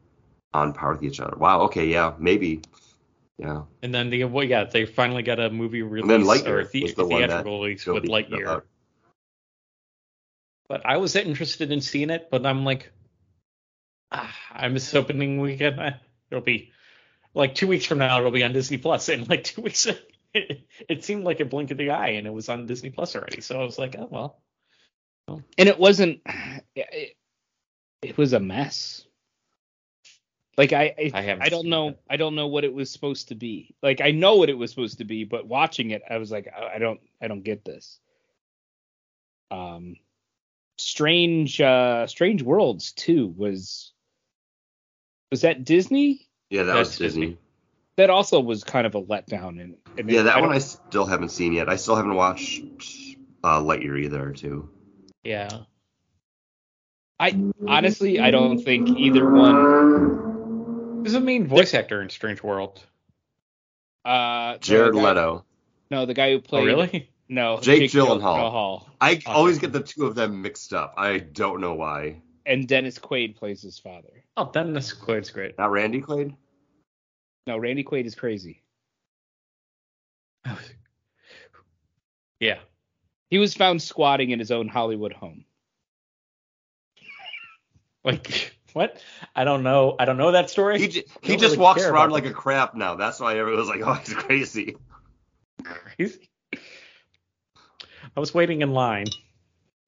on 0.55 0.73
par 0.73 0.93
with 0.93 1.03
each 1.03 1.21
other. 1.21 1.37
Wow. 1.37 1.63
Okay. 1.63 1.87
Yeah. 1.87 2.15
Maybe. 2.19 2.63
Yeah. 3.41 3.63
And 3.83 3.95
then 3.95 4.11
the 4.11 4.25
well, 4.25 4.45
yeah, 4.45 4.65
they 4.65 4.85
finally 4.85 5.23
got 5.23 5.41
a 5.41 5.49
movie 5.49 5.83
release 5.83 6.09
then 6.09 6.25
Lightyear 6.25 6.47
or 6.47 6.65
the, 6.65 6.83
was 6.83 6.95
the 6.95 7.07
one 7.07 7.23
theatrical 7.23 7.63
release 7.63 7.87
with 7.87 8.05
Lightyear. 8.05 8.47
out. 8.47 8.67
But 10.69 10.85
I 10.85 10.99
was 10.99 11.17
interested 11.17 11.73
in 11.73 11.81
seeing 11.81 12.11
it, 12.11 12.29
but 12.31 12.45
I'm 12.45 12.67
like, 12.67 12.93
ah, 14.13 14.35
I 14.53 14.69
miss 14.69 14.95
opening 14.95 15.41
weekend. 15.41 15.81
It'll 16.31 16.45
be 16.45 16.73
like 17.33 17.55
two 17.55 17.67
weeks 17.67 17.87
from 17.87 17.99
now. 17.99 18.19
It'll 18.19 18.31
be 18.31 18.45
on 18.45 18.53
Disney 18.53 18.77
Plus. 18.77 19.07
Plus, 19.07 19.09
and 19.19 19.29
like 19.29 19.45
two 19.45 19.63
weeks, 19.63 19.87
it, 19.87 20.07
it 20.89 21.05
seemed 21.05 21.25
like 21.25 21.41
a 21.41 21.47
blink 21.47 21.71
of 21.71 21.79
the 21.79 21.91
eye, 21.91 22.11
and 22.11 22.27
it 22.27 22.33
was 22.33 22.51
on 22.51 22.67
Disney 22.67 22.91
Plus 22.91 23.17
already. 23.17 23.41
So 23.41 23.59
I 23.59 23.65
was 23.65 23.79
like, 23.79 23.97
oh 23.99 24.09
well. 24.11 24.43
And 25.57 25.69
it 25.69 25.79
wasn't 25.79 26.21
it, 26.75 27.17
it 28.03 28.19
was 28.19 28.35
a 28.35 28.41
mess. 28.41 29.07
Like 30.61 30.75
I 30.75 30.95
I, 30.99 31.11
I 31.15 31.23
haven't 31.23 31.43
I 31.43 31.49
don't 31.49 31.69
know 31.69 31.89
it. 31.89 32.01
I 32.11 32.19
don't 32.19 32.35
know 32.35 32.49
what 32.49 32.65
it 32.65 32.75
was 32.75 32.91
supposed 32.91 33.29
to 33.29 33.35
be. 33.35 33.75
Like 33.83 34.03
I 34.03 34.11
know 34.11 34.37
what 34.37 34.51
it 34.51 34.59
was 34.59 34.69
supposed 34.69 34.99
to 34.99 35.07
be, 35.07 35.25
but 35.25 35.47
watching 35.47 35.91
it 35.91 36.03
I 36.09 36.19
was 36.19 36.31
like 36.31 36.49
I 36.55 36.75
I 36.75 36.79
don't 36.79 37.01
I 37.19 37.29
don't 37.29 37.43
get 37.43 37.65
this. 37.65 37.99
Um 39.51 39.97
Strange 40.77 41.63
uh 41.63 42.07
Strange 42.09 42.43
Worlds 42.43 42.93
too 42.93 43.33
was 43.35 43.95
was 45.31 45.41
that 45.41 45.65
Disney? 45.65 46.29
Yeah, 46.51 46.65
that 46.65 46.75
That's 46.75 46.91
was 46.91 46.99
Disney. 46.99 47.27
Disney. 47.29 47.39
That 47.97 48.11
also 48.11 48.41
was 48.41 48.63
kind 48.63 48.87
of 48.87 48.95
a 48.95 49.01
letdown 49.01 49.63
and, 49.63 49.77
and 49.97 50.11
Yeah, 50.11 50.25
that 50.25 50.37
I 50.37 50.41
one 50.43 50.53
I 50.53 50.59
still 50.59 51.07
haven't 51.07 51.31
seen 51.31 51.55
yet. 51.55 51.71
I 51.71 51.77
still 51.77 51.97
haven't 51.97 52.17
watched 52.17 52.63
uh, 53.43 53.61
Lightyear 53.61 53.99
either, 53.99 54.33
too. 54.33 54.69
Yeah. 55.25 55.49
I 57.19 57.51
honestly, 57.67 58.21
I 58.21 58.31
don't 58.31 58.59
think 58.59 58.91
either 58.91 59.31
one. 59.31 60.30
Who's 61.03 61.13
the 61.13 61.21
main 61.21 61.47
voice 61.47 61.75
actor 61.75 62.03
in 62.03 62.09
Strange 62.11 62.43
World? 62.43 62.83
Uh, 64.05 64.57
Jared 64.59 64.95
guy- 64.95 65.09
Leto. 65.09 65.45
No, 65.91 66.07
the 66.07 66.15
guy 66.15 66.33
who 66.33 66.43
Oh, 66.53 66.65
really? 66.65 67.11
No, 67.29 67.61
Jake 67.61 67.91
Gyll- 67.91 68.07
Gyllenhaal. 68.07 68.21
Gyllenhaal. 68.83 68.91
I 69.01 69.13
Okay. 69.15 69.23
always 69.27 69.59
get 69.59 69.73
the 69.73 69.83
two 69.83 70.07
of 70.07 70.15
them 70.15 70.43
mixed 70.43 70.73
up. 70.75 70.95
I 70.97 71.19
don't 71.19 71.61
know 71.61 71.75
why. 71.75 72.21
And 72.47 72.67
Dennis 72.67 72.99
Quaid 72.99 73.37
plays 73.37 73.63
his 73.63 73.79
father. 73.79 74.25
Oh, 74.37 74.51
Dennis 74.53 74.93
Quaid's 74.95 75.31
great. 75.31 75.57
Not 75.59 75.71
Randy 75.71 76.01
Quaid. 76.01 76.35
No, 77.47 77.57
Randy 77.59 77.85
Quaid 77.85 78.05
is 78.05 78.15
crazy. 78.15 78.63
Yeah. 82.41 82.59
He 83.29 83.37
was 83.39 83.55
found 83.55 83.83
squatting 83.83 84.31
in 84.31 84.39
his 84.39 84.51
own 84.51 84.67
Hollywood 84.67 85.13
home. 85.13 85.45
Like 88.03 88.59
what? 88.75 89.01
I 89.35 89.45
don't 89.45 89.63
know. 89.63 89.97
I 89.99 90.05
don't 90.05 90.17
know 90.19 90.33
that 90.33 90.51
story. 90.51 90.79
He 90.79 90.89
j- 90.89 91.05
he 91.23 91.37
just 91.37 91.53
really 91.53 91.59
walks 91.59 91.83
around 91.85 92.11
like 92.11 92.27
a 92.27 92.33
crap 92.33 92.75
now. 92.75 92.95
That's 92.97 93.21
why 93.21 93.39
everyone 93.39 93.61
was 93.61 93.69
like, 93.69 93.81
"Oh, 93.85 93.95
he's 93.95 94.15
crazy." 94.15 94.77
crazy. 95.63 96.31
I 98.17 98.21
was 98.21 98.33
waiting 98.35 98.63
in 98.63 98.73
line 98.73 99.07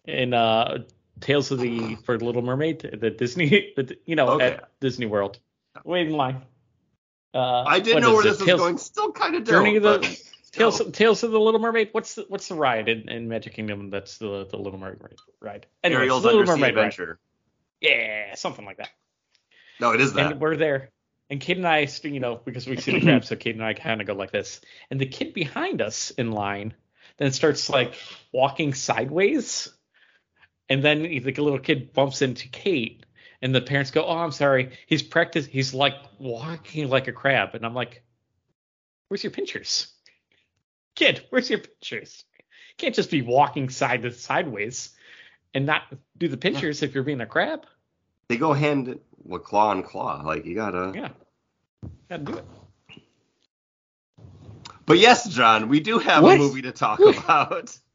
in 0.07 0.35
uh 0.35 0.79
Tales 1.21 1.51
of 1.51 1.61
the 1.61 1.97
for 2.05 2.18
Little 2.18 2.42
Mermaid, 2.42 2.81
the 3.01 3.11
Disney, 3.11 3.73
the, 3.77 3.97
you 4.07 4.16
know, 4.16 4.29
Okay. 4.31 4.53
at 4.55 4.68
Disney 4.81 5.07
World. 5.07 5.38
Waiting 5.85 6.12
in 6.12 6.16
line. 6.16 6.42
Uh, 7.35 7.62
I 7.62 7.81
didn't 7.81 8.03
know 8.03 8.12
where 8.12 8.23
this 8.25 8.38
was 8.38 8.47
Tales, 8.47 8.61
going. 8.61 8.79
Still 8.79 9.12
kind 9.12 9.35
of 9.37 9.45
Journey 9.45 9.77
of 9.77 9.83
the 9.85 10.21
Tales. 10.53 10.83
Tales 10.92 11.23
of 11.23 11.31
the 11.31 11.40
Little 11.40 11.61
Mermaid. 11.61 11.90
What's 11.92 12.14
the 12.16 12.27
what's 12.29 12.49
the 12.49 12.57
ride 12.57 12.88
in, 12.88 13.09
in 13.09 13.29
Magic 13.29 13.55
Kingdom? 13.55 13.88
That's 13.90 14.18
the 14.18 14.47
the 14.51 14.59
Little 14.59 14.79
Mermaid 14.79 14.99
ride. 15.40 15.66
Anyway, 15.83 16.03
Ariel's 16.03 16.25
Little 16.25 16.40
Undersea 16.40 16.61
Mermaid 16.61 16.77
ride. 16.77 17.16
Yeah, 17.83 18.35
something 18.37 18.64
like 18.64 18.79
that. 18.79 18.90
No, 19.81 19.92
it 19.92 20.01
is 20.01 20.14
that. 20.14 20.33
And 20.33 20.40
we're 20.40 20.57
there. 20.57 20.90
And 21.29 21.40
Kate 21.40 21.57
and 21.57 21.66
I, 21.66 21.88
you 22.05 22.21
know, 22.21 22.37
because 22.37 22.66
we 22.66 22.77
see 22.77 22.92
the 22.92 23.01
crab, 23.01 23.25
so 23.25 23.37
Kate 23.37 23.55
and 23.55 23.64
I 23.64 23.75
kind 23.75 24.01
of 24.01 24.07
go 24.07 24.14
like 24.14 24.31
this. 24.31 24.61
And 24.90 25.01
the 25.01 25.07
kid 25.07 25.35
behind 25.35 25.83
us 25.83 26.11
in 26.11 26.31
line 26.31 26.75
then 27.16 27.33
starts 27.33 27.68
like 27.68 27.95
walking 28.33 28.75
sideways. 28.75 29.68
And 30.68 30.83
then 30.83 31.03
the 31.03 31.21
little 31.21 31.59
kid 31.59 31.92
bumps 31.92 32.23
into 32.23 32.49
Kate, 32.49 33.05
and 33.42 33.55
the 33.55 33.61
parents 33.61 33.90
go, 33.90 34.05
"Oh, 34.05 34.18
I'm 34.18 34.31
sorry. 34.31 34.79
He's 34.87 35.03
practice. 35.03 35.45
He's 35.45 35.75
like 35.75 35.95
walking 36.18 36.88
like 36.88 37.09
a 37.09 37.12
crab." 37.12 37.55
And 37.55 37.66
I'm 37.66 37.75
like, 37.75 38.03
"Where's 39.09 39.25
your 39.25 39.33
pinchers, 39.33 39.92
kid? 40.95 41.27
Where's 41.31 41.51
your 41.51 41.59
pinchers? 41.59 42.25
You 42.38 42.75
can't 42.79 42.95
just 42.95 43.11
be 43.11 43.23
walking 43.23 43.68
side 43.68 44.03
to 44.03 44.12
sideways 44.12 44.90
and 45.53 45.66
not 45.66 45.83
do 46.16 46.29
the 46.29 46.38
pinchers 46.38 46.83
if 46.83 46.95
you're 46.95 47.05
being 47.05 47.21
a 47.21 47.27
crab." 47.27 47.66
They 48.33 48.38
go 48.38 48.55
hand 48.55 48.99
with 49.25 49.45
claw 49.45 49.73
and 49.73 49.85
claw. 49.85 50.23
Like 50.25 50.47
you 50.47 50.55
gotta. 50.55 50.90
Yeah, 50.95 51.11
gotta 52.09 52.23
do 52.25 52.33
it. 52.38 52.45
But 54.87 54.99
yes, 54.99 55.29
John, 55.29 55.68
we 55.68 55.81
do 55.81 55.99
have 55.99 56.23
What? 56.23 56.37
a 56.37 56.38
movie 56.38 56.62
to 56.62 56.73
talk 56.73 56.99
What? 56.99 57.18
about. 57.18 57.79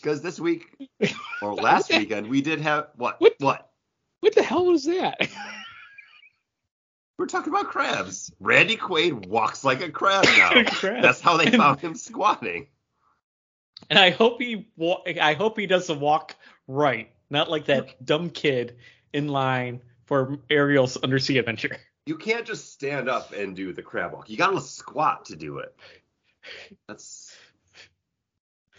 Because 0.00 0.22
this 0.22 0.38
week 0.38 0.76
or 1.42 1.54
last 1.60 1.90
weekend 1.90 2.28
we 2.28 2.40
did 2.40 2.60
have 2.60 2.86
what? 2.94 3.20
What? 3.20 3.34
What? 3.40 3.68
What 4.20 4.32
the 4.36 4.44
hell 4.44 4.64
was 4.66 4.84
that? 4.84 5.28
We're 7.18 7.26
talking 7.26 7.52
about 7.52 7.66
crabs. 7.66 8.30
Randy 8.38 8.76
Quaid 8.76 9.26
walks 9.26 9.64
like 9.64 9.80
a 9.80 9.90
crab 9.90 10.24
now. 10.38 10.62
Crab. 10.70 11.02
That's 11.02 11.20
how 11.20 11.36
they 11.36 11.50
found 11.50 11.80
him 11.80 11.96
squatting. 11.96 12.68
And 13.90 13.98
I 13.98 14.10
hope 14.10 14.40
he 14.40 14.68
wa- 14.76 15.02
I 15.20 15.34
hope 15.34 15.58
he 15.58 15.66
doesn't 15.66 15.98
walk 16.00 16.36
right, 16.68 17.10
not 17.30 17.50
like 17.50 17.64
that 17.66 18.04
dumb 18.04 18.30
kid 18.30 18.76
in 19.12 19.26
line 19.28 19.80
for 20.06 20.38
Ariel's 20.48 20.96
undersea 20.96 21.38
adventure. 21.38 21.76
You 22.06 22.16
can't 22.16 22.46
just 22.46 22.72
stand 22.72 23.08
up 23.08 23.32
and 23.32 23.54
do 23.56 23.72
the 23.72 23.82
crab 23.82 24.12
walk. 24.12 24.30
You 24.30 24.36
gotta 24.36 24.60
squat 24.60 25.26
to 25.26 25.36
do 25.36 25.58
it. 25.58 25.74
That's 26.86 27.36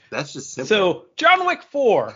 that's 0.10 0.34
just 0.34 0.54
simple. 0.54 0.68
So 0.68 1.06
John 1.18 1.46
Wick 1.46 1.62
four. 1.64 2.14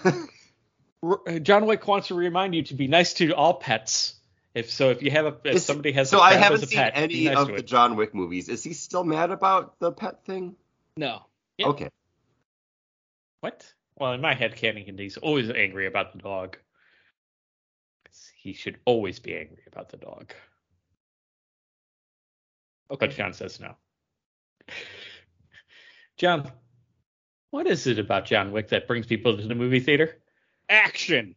John 1.41 1.65
Wick 1.65 1.85
wants 1.87 2.07
to 2.07 2.15
remind 2.15 2.55
you 2.55 2.63
to 2.63 2.73
be 2.73 2.87
nice 2.87 3.13
to 3.15 3.31
all 3.33 3.55
pets. 3.55 4.15
If 4.55 4.71
so, 4.71 4.89
if 4.91 5.01
you 5.03 5.11
have 5.11 5.25
a 5.25 5.37
if 5.43 5.55
Is- 5.57 5.65
somebody 5.65 5.91
has 5.91 6.07
a 6.07 6.11
so 6.11 6.17
a 6.19 6.21
I 6.21 6.33
haven't 6.35 6.63
a 6.63 6.67
seen 6.67 6.77
pet, 6.79 6.93
any 6.95 7.25
nice 7.25 7.37
of 7.37 7.47
the 7.47 7.55
it. 7.55 7.67
John 7.67 7.95
Wick 7.95 8.15
movies. 8.15 8.49
Is 8.49 8.63
he 8.63 8.73
still 8.73 9.03
mad 9.03 9.31
about 9.31 9.77
the 9.79 9.91
pet 9.91 10.25
thing? 10.25 10.55
no. 10.97 11.25
Yeah. 11.57 11.67
Okay. 11.67 11.89
What? 13.41 13.71
Well, 13.97 14.13
in 14.13 14.21
my 14.21 14.33
head, 14.33 14.55
canon, 14.55 14.97
he's 14.97 15.17
always 15.17 15.49
angry 15.49 15.85
about 15.85 16.13
the 16.13 16.19
dog. 16.19 16.57
He 18.35 18.53
should 18.53 18.79
always 18.85 19.19
be 19.19 19.35
angry 19.35 19.63
about 19.67 19.89
the 19.89 19.97
dog. 19.97 20.33
Okay. 22.91 23.07
But 23.07 23.15
John 23.15 23.33
says 23.33 23.59
no. 23.59 23.75
John, 26.17 26.51
what 27.51 27.67
is 27.67 27.87
it 27.87 27.99
about 27.99 28.25
John 28.25 28.51
Wick 28.51 28.69
that 28.69 28.87
brings 28.87 29.05
people 29.05 29.37
to 29.37 29.47
the 29.47 29.55
movie 29.55 29.79
theater? 29.79 30.21
Action. 30.69 31.35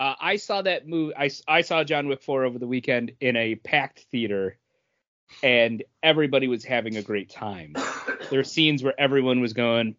Uh, 0.00 0.14
I 0.20 0.36
saw 0.36 0.62
that 0.62 0.88
movie. 0.88 1.14
I, 1.16 1.30
I 1.46 1.60
saw 1.60 1.84
John 1.84 2.08
Wick 2.08 2.22
4 2.22 2.44
over 2.44 2.58
the 2.58 2.66
weekend 2.66 3.12
in 3.20 3.36
a 3.36 3.54
packed 3.54 4.00
theater, 4.10 4.58
and 5.44 5.84
everybody 6.02 6.48
was 6.48 6.64
having 6.64 6.96
a 6.96 7.02
great 7.02 7.30
time. 7.30 7.74
There 8.06 8.38
were 8.38 8.44
scenes 8.44 8.82
where 8.82 8.98
everyone 8.98 9.40
was 9.40 9.52
going, 9.52 9.96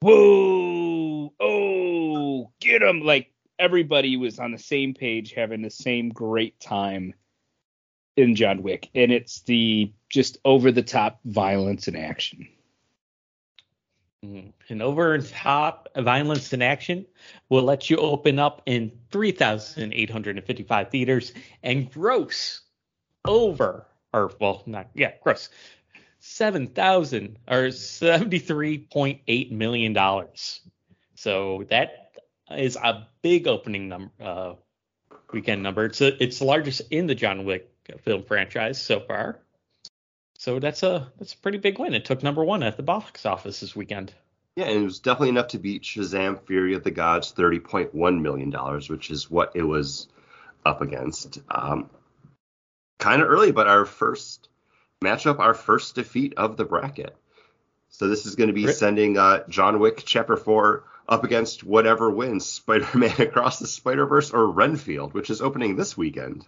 "Whoa, 0.00 1.32
oh, 1.40 2.52
get 2.60 2.82
him!" 2.82 3.00
Like 3.00 3.32
everybody 3.58 4.16
was 4.16 4.38
on 4.38 4.52
the 4.52 4.58
same 4.58 4.94
page, 4.94 5.32
having 5.32 5.62
the 5.62 5.70
same 5.70 6.10
great 6.10 6.58
time 6.60 7.14
in 8.16 8.34
John 8.34 8.62
Wick, 8.62 8.90
and 8.94 9.12
it's 9.12 9.40
the 9.42 9.92
just 10.08 10.38
over 10.44 10.70
the 10.70 10.82
top 10.82 11.20
violence 11.24 11.88
and 11.88 11.96
action. 11.96 12.48
Mm. 14.24 14.52
And 14.68 14.82
over 14.82 15.18
top 15.18 15.88
violence 15.96 16.52
and 16.52 16.62
action 16.62 17.06
will 17.48 17.64
let 17.64 17.90
you 17.90 17.96
open 17.96 18.38
up 18.38 18.62
in 18.66 18.92
3,855 19.10 20.90
theaters 20.90 21.32
and 21.62 21.90
gross 21.90 22.60
over, 23.24 23.86
or 24.12 24.30
well, 24.40 24.62
not, 24.66 24.90
yeah, 24.94 25.12
gross, 25.22 25.48
7,000 26.24 27.36
or 27.48 27.66
$73.8 27.66 29.50
million. 29.50 29.98
So 31.16 31.64
that 31.68 32.12
is 32.56 32.76
a 32.76 33.08
big 33.22 33.48
opening 33.48 33.88
number, 33.88 34.12
uh, 34.20 34.54
weekend 35.32 35.64
number. 35.64 35.86
It's, 35.86 36.00
a, 36.00 36.22
it's 36.22 36.38
the 36.38 36.44
largest 36.44 36.82
in 36.90 37.08
the 37.08 37.16
John 37.16 37.44
Wick 37.44 37.68
film 38.02 38.22
franchise 38.22 38.80
so 38.80 39.00
far. 39.00 39.40
So 40.38 40.60
that's 40.60 40.84
a 40.84 41.12
that's 41.18 41.34
a 41.34 41.38
pretty 41.38 41.58
big 41.58 41.78
win. 41.78 41.94
It 41.94 42.04
took 42.04 42.22
number 42.22 42.44
one 42.44 42.62
at 42.62 42.76
the 42.76 42.82
box 42.82 43.26
office 43.26 43.60
this 43.60 43.76
weekend. 43.76 44.12
Yeah, 44.56 44.66
and 44.66 44.80
it 44.80 44.84
was 44.84 44.98
definitely 44.98 45.28
enough 45.30 45.48
to 45.48 45.58
beat 45.58 45.82
Shazam: 45.82 46.44
Fury 46.46 46.74
of 46.74 46.82
the 46.82 46.90
Gods, 46.90 47.30
thirty 47.30 47.60
point 47.60 47.94
one 47.94 48.22
million 48.22 48.50
dollars, 48.50 48.90
which 48.90 49.12
is 49.12 49.30
what 49.30 49.52
it 49.54 49.62
was 49.62 50.08
up 50.66 50.82
against. 50.82 51.38
Um, 51.48 51.90
kind 52.98 53.22
of 53.22 53.28
early, 53.28 53.52
but 53.52 53.68
our 53.68 53.84
first 53.84 54.48
matchup, 55.02 55.38
our 55.38 55.54
first 55.54 55.94
defeat 55.94 56.34
of 56.36 56.56
the 56.56 56.64
bracket. 56.64 57.14
So 57.90 58.08
this 58.08 58.24
is 58.26 58.36
going 58.36 58.48
to 58.48 58.54
be 58.54 58.64
Great. 58.64 58.76
sending 58.76 59.18
uh, 59.18 59.44
John 59.48 59.78
Wick 59.78 60.02
Chapter 60.06 60.36
Four 60.36 60.84
up 61.08 61.24
against 61.24 61.62
whatever 61.64 62.10
wins 62.10 62.46
Spider-Man 62.46 63.14
Across 63.20 63.58
the 63.58 63.66
Spider-Verse 63.66 64.30
or 64.32 64.46
Renfield, 64.46 65.12
which 65.12 65.30
is 65.30 65.42
opening 65.42 65.76
this 65.76 65.96
weekend. 65.96 66.46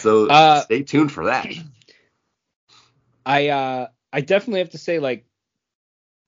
So 0.00 0.28
Uh, 0.28 0.60
stay 0.62 0.82
tuned 0.82 1.12
for 1.12 1.26
that. 1.26 1.46
I 3.26 3.48
uh 3.48 3.88
I 4.12 4.20
definitely 4.20 4.60
have 4.60 4.70
to 4.70 4.78
say 4.78 4.98
like 4.98 5.26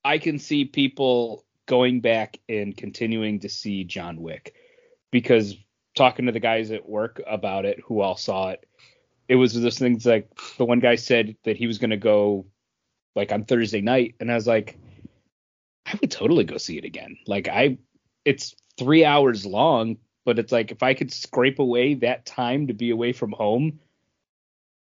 I 0.04 0.18
can 0.18 0.38
see 0.38 0.64
people 0.64 1.44
going 1.66 2.00
back 2.00 2.38
and 2.48 2.76
continuing 2.76 3.40
to 3.40 3.48
see 3.48 3.84
John 3.84 4.20
Wick 4.20 4.54
because 5.10 5.56
talking 5.94 6.26
to 6.26 6.32
the 6.32 6.40
guys 6.40 6.70
at 6.70 6.88
work 6.88 7.20
about 7.26 7.64
it 7.64 7.80
who 7.84 8.00
all 8.00 8.16
saw 8.16 8.50
it, 8.50 8.66
it 9.28 9.36
was 9.36 9.60
those 9.60 9.78
things 9.78 10.06
like 10.06 10.28
the 10.56 10.64
one 10.64 10.80
guy 10.80 10.96
said 10.96 11.36
that 11.44 11.56
he 11.56 11.66
was 11.66 11.78
gonna 11.78 11.96
go 11.96 12.46
like 13.14 13.30
on 13.30 13.44
Thursday 13.44 13.80
night 13.80 14.16
and 14.20 14.30
I 14.30 14.34
was 14.34 14.46
like 14.46 14.78
I 15.86 15.98
would 16.00 16.10
totally 16.10 16.44
go 16.44 16.58
see 16.58 16.76
it 16.78 16.84
again. 16.84 17.16
Like 17.26 17.48
I 17.48 17.78
it's 18.24 18.54
three 18.78 19.04
hours 19.04 19.46
long, 19.46 19.96
but 20.24 20.38
it's 20.38 20.52
like 20.52 20.70
if 20.70 20.82
I 20.82 20.94
could 20.94 21.12
scrape 21.12 21.58
away 21.58 21.94
that 21.94 22.26
time 22.26 22.66
to 22.66 22.74
be 22.74 22.90
away 22.90 23.12
from 23.12 23.32
home, 23.32 23.80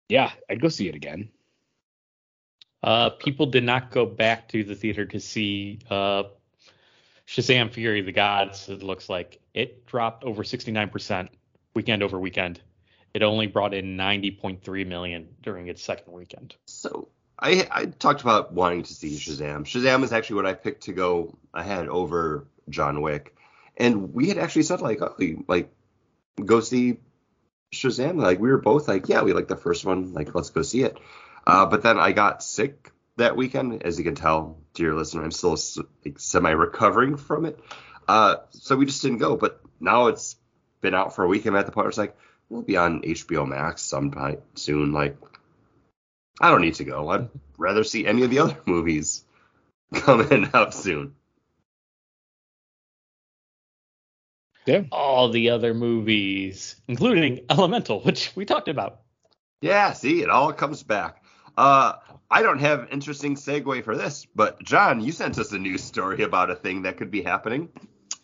yeah, 0.09 0.31
I'd 0.49 0.61
go 0.61 0.69
see 0.69 0.87
it 0.87 0.95
again. 0.95 1.29
Uh, 2.83 3.11
people 3.11 3.45
did 3.45 3.63
not 3.63 3.91
go 3.91 4.05
back 4.05 4.47
to 4.49 4.63
the 4.63 4.75
theater 4.75 5.05
to 5.05 5.19
see 5.19 5.79
uh, 5.89 6.23
Shazam: 7.27 7.71
Fury 7.71 7.99
of 7.99 8.05
the 8.05 8.11
Gods. 8.11 8.69
It 8.69 8.83
looks 8.83 9.07
like 9.09 9.39
it 9.53 9.85
dropped 9.85 10.23
over 10.23 10.43
69% 10.43 11.29
weekend 11.73 12.03
over 12.03 12.19
weekend. 12.19 12.59
It 13.13 13.23
only 13.23 13.47
brought 13.47 13.73
in 13.73 13.97
90.3 13.97 14.87
million 14.87 15.27
during 15.43 15.67
its 15.67 15.83
second 15.83 16.13
weekend. 16.13 16.55
So 16.65 17.09
I 17.37 17.67
I 17.71 17.85
talked 17.85 18.21
about 18.21 18.53
wanting 18.53 18.83
to 18.83 18.93
see 18.93 19.17
Shazam. 19.17 19.65
Shazam 19.65 20.03
is 20.03 20.13
actually 20.13 20.37
what 20.37 20.45
I 20.45 20.53
picked 20.53 20.83
to 20.83 20.93
go 20.93 21.37
ahead 21.53 21.87
over 21.87 22.47
John 22.69 23.01
Wick, 23.01 23.35
and 23.75 24.13
we 24.13 24.29
had 24.29 24.37
actually 24.37 24.63
said 24.63 24.81
like, 24.81 25.01
oh, 25.01 25.15
like 25.47 25.73
go 26.43 26.61
see 26.61 26.97
Shazam. 27.73 28.21
Like 28.21 28.39
we 28.39 28.49
were 28.49 28.59
both 28.59 28.87
like, 28.87 29.09
yeah, 29.09 29.23
we 29.23 29.33
like 29.33 29.47
the 29.47 29.57
first 29.57 29.85
one. 29.85 30.13
Like 30.13 30.33
let's 30.35 30.51
go 30.51 30.61
see 30.61 30.83
it. 30.83 30.97
Uh, 31.45 31.65
but 31.65 31.81
then 31.81 31.97
I 31.97 32.11
got 32.11 32.43
sick 32.43 32.91
that 33.17 33.35
weekend, 33.35 33.83
as 33.83 33.97
you 33.97 34.03
can 34.03 34.15
tell, 34.15 34.57
dear 34.73 34.93
listener. 34.93 35.23
I'm 35.23 35.31
still 35.31 35.57
like, 36.05 36.19
semi 36.19 36.51
recovering 36.51 37.17
from 37.17 37.45
it. 37.45 37.59
Uh, 38.07 38.37
so 38.51 38.75
we 38.75 38.85
just 38.85 39.01
didn't 39.01 39.17
go. 39.17 39.35
But 39.35 39.61
now 39.79 40.07
it's 40.07 40.35
been 40.81 40.93
out 40.93 41.15
for 41.15 41.23
a 41.23 41.27
week. 41.27 41.45
I'm 41.45 41.55
at 41.55 41.65
the 41.65 41.71
point 41.71 41.85
where 41.85 41.89
it's 41.89 41.97
like 41.97 42.15
we'll 42.51 42.61
be 42.61 42.75
on 42.75 43.01
HBO 43.01 43.47
Max 43.47 43.81
sometime 43.81 44.39
soon. 44.55 44.91
Like 44.91 45.17
I 46.39 46.51
don't 46.51 46.61
need 46.61 46.75
to 46.75 46.83
go. 46.83 47.09
I'd 47.09 47.29
rather 47.57 47.83
see 47.83 48.05
any 48.05 48.23
of 48.23 48.29
the 48.29 48.39
other 48.39 48.57
movies 48.65 49.23
coming 49.93 50.49
out 50.53 50.73
soon. 50.73 51.15
Yeah. 54.67 54.83
All 54.91 55.29
the 55.29 55.49
other 55.49 55.73
movies, 55.73 56.75
including 56.87 57.45
Elemental, 57.49 58.01
which 58.01 58.31
we 58.35 58.45
talked 58.45 58.67
about. 58.67 58.99
Yeah, 59.61 59.93
see, 59.93 60.21
it 60.21 60.29
all 60.29 60.53
comes 60.53 60.83
back. 60.83 61.23
Uh, 61.57 61.93
I 62.29 62.43
don't 62.43 62.59
have 62.59 62.89
interesting 62.91 63.35
segue 63.35 63.83
for 63.83 63.97
this, 63.97 64.27
but 64.35 64.61
John, 64.61 65.01
you 65.01 65.11
sent 65.11 65.39
us 65.39 65.51
a 65.51 65.57
news 65.57 65.83
story 65.83 66.23
about 66.23 66.51
a 66.51 66.55
thing 66.55 66.83
that 66.83 66.97
could 66.97 67.11
be 67.11 67.23
happening. 67.23 67.69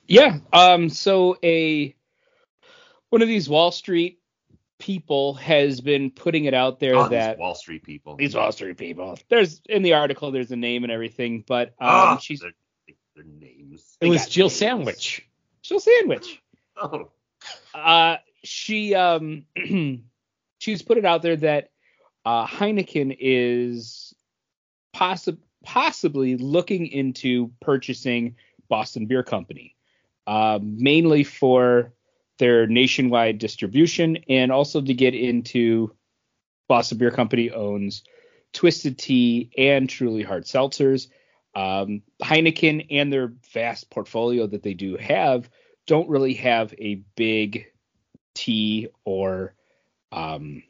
Yeah. 0.07 0.37
Um. 0.53 0.89
So 0.89 1.37
a 1.43 1.95
one 3.09 3.21
of 3.21 3.27
these 3.27 3.49
Wall 3.49 3.71
Street 3.71 4.16
people 4.79 5.33
has 5.35 5.81
been 5.81 6.11
putting 6.11 6.45
it 6.45 6.53
out 6.53 6.79
there 6.79 6.95
oh, 6.95 7.09
that 7.09 7.37
Wall 7.37 7.55
Street 7.55 7.83
people. 7.83 8.15
These 8.15 8.35
Wall 8.35 8.51
Street 8.51 8.77
people. 8.77 9.17
There's 9.29 9.61
in 9.67 9.83
the 9.83 9.93
article. 9.93 10.31
There's 10.31 10.51
a 10.51 10.55
name 10.55 10.83
and 10.83 10.91
everything, 10.91 11.43
but 11.47 11.69
um, 11.79 11.89
oh, 11.89 12.17
she's 12.21 12.41
their, 12.41 12.51
their 13.15 13.25
names. 13.25 13.97
It 14.01 14.09
was 14.09 14.27
Jill 14.27 14.47
names. 14.47 14.55
Sandwich. 14.55 15.27
Jill 15.61 15.79
Sandwich. 15.79 16.41
Oh. 16.79 17.09
Uh, 17.73 18.17
she 18.43 18.93
um, 18.93 19.45
she's 20.59 20.83
put 20.83 20.99
it 20.99 21.05
out 21.05 21.23
there 21.23 21.35
that 21.37 21.71
uh, 22.23 22.45
Heineken 22.45 23.17
is 23.19 24.13
possi- 24.95 25.39
possibly 25.63 26.37
looking 26.37 26.85
into 26.85 27.51
purchasing 27.61 28.35
Boston 28.69 29.07
Beer 29.07 29.23
Company, 29.23 29.75
uh, 30.27 30.59
mainly 30.61 31.23
for 31.23 31.93
their 32.37 32.67
nationwide 32.67 33.39
distribution 33.39 34.17
and 34.29 34.51
also 34.51 34.81
to 34.81 34.93
get 34.93 35.15
into 35.15 35.95
Boston 36.67 36.97
Beer 36.97 37.11
Company 37.11 37.51
owns 37.51 38.03
Twisted 38.53 38.97
Tea 38.97 39.51
and 39.57 39.89
Truly 39.89 40.23
Hard 40.23 40.45
Seltzers. 40.45 41.07
Um, 41.55 42.03
Heineken 42.21 42.87
and 42.91 43.11
their 43.11 43.33
vast 43.51 43.89
portfolio 43.89 44.45
that 44.47 44.61
they 44.61 44.73
do 44.73 44.97
have 44.97 45.49
don't 45.87 46.09
really 46.09 46.35
have 46.35 46.73
a 46.77 47.01
big 47.15 47.67
tea 48.35 48.89
or 49.05 49.55
um, 50.11 50.61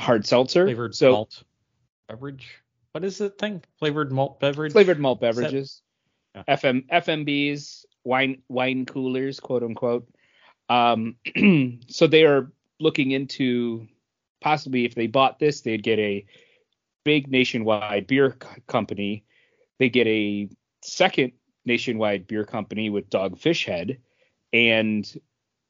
hard 0.00 0.26
seltzer. 0.26 0.64
Flavored 0.64 0.94
so, 0.94 1.12
malt 1.12 1.42
beverage. 2.08 2.48
What 2.92 3.04
is 3.04 3.18
the 3.18 3.28
thing? 3.28 3.62
Flavored 3.78 4.10
malt 4.10 4.40
beverage. 4.40 4.72
Flavored 4.72 4.98
malt 4.98 5.20
beverages. 5.20 5.82
That, 6.34 6.44
yeah. 6.48 6.56
FM 6.56 6.88
FMBs 6.88 7.84
wine 8.04 8.42
wine 8.48 8.86
coolers, 8.86 9.40
quote 9.40 9.62
unquote. 9.62 10.08
Um, 10.68 11.16
so 11.88 12.06
they 12.06 12.24
are 12.24 12.52
looking 12.78 13.10
into 13.10 13.88
possibly 14.40 14.84
if 14.84 14.94
they 14.94 15.06
bought 15.06 15.38
this, 15.38 15.60
they'd 15.60 15.82
get 15.82 15.98
a 15.98 16.24
big 17.04 17.30
nationwide 17.30 18.06
beer 18.06 18.36
c- 18.42 18.48
company. 18.66 19.24
They 19.78 19.88
get 19.88 20.06
a 20.06 20.48
second 20.82 21.32
nationwide 21.64 22.26
beer 22.26 22.44
company 22.44 22.90
with 22.90 23.10
Dogfish 23.10 23.66
Head 23.66 23.98
and 24.52 25.20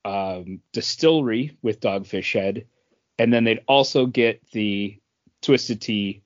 um, 0.04 0.60
distillery 0.72 1.56
with 1.62 1.80
Dogfish 1.80 2.32
Head, 2.32 2.66
and 3.18 3.32
then 3.32 3.44
they'd 3.44 3.64
also 3.68 4.06
get 4.06 4.42
the 4.52 4.98
Twisted 5.42 5.80
Tea 5.80 6.22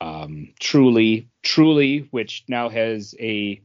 um, 0.00 0.52
Truly 0.60 1.28
Truly, 1.42 2.08
which 2.10 2.44
now 2.48 2.68
has 2.68 3.14
a 3.18 3.62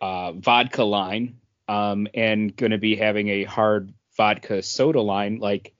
uh, 0.00 0.32
vodka 0.32 0.84
line 0.84 1.38
um, 1.68 2.06
and 2.14 2.54
going 2.56 2.72
to 2.72 2.78
be 2.78 2.96
having 2.96 3.28
a 3.28 3.44
hard 3.44 3.92
vodka 4.16 4.62
soda 4.62 5.00
line 5.00 5.38
like 5.38 5.74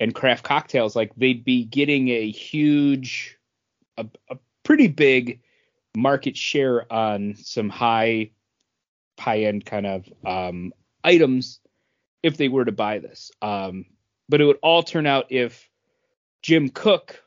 and 0.00 0.14
craft 0.14 0.44
cocktails 0.44 0.96
like 0.96 1.14
they'd 1.16 1.44
be 1.44 1.64
getting 1.64 2.08
a 2.08 2.30
huge 2.30 3.36
a, 3.96 4.06
a 4.30 4.38
pretty 4.62 4.88
big 4.88 5.40
market 5.96 6.36
share 6.36 6.90
on 6.92 7.34
some 7.36 7.68
high 7.68 8.30
high 9.18 9.40
end 9.40 9.64
kind 9.64 9.86
of 9.86 10.06
um, 10.24 10.72
items 11.02 11.60
if 12.22 12.36
they 12.36 12.48
were 12.48 12.64
to 12.64 12.72
buy 12.72 12.98
this. 12.98 13.30
Um, 13.42 13.86
but 14.28 14.40
it 14.40 14.44
would 14.44 14.58
all 14.62 14.82
turn 14.82 15.06
out 15.06 15.26
if 15.30 15.68
Jim 16.42 16.68
Koch 16.68 17.22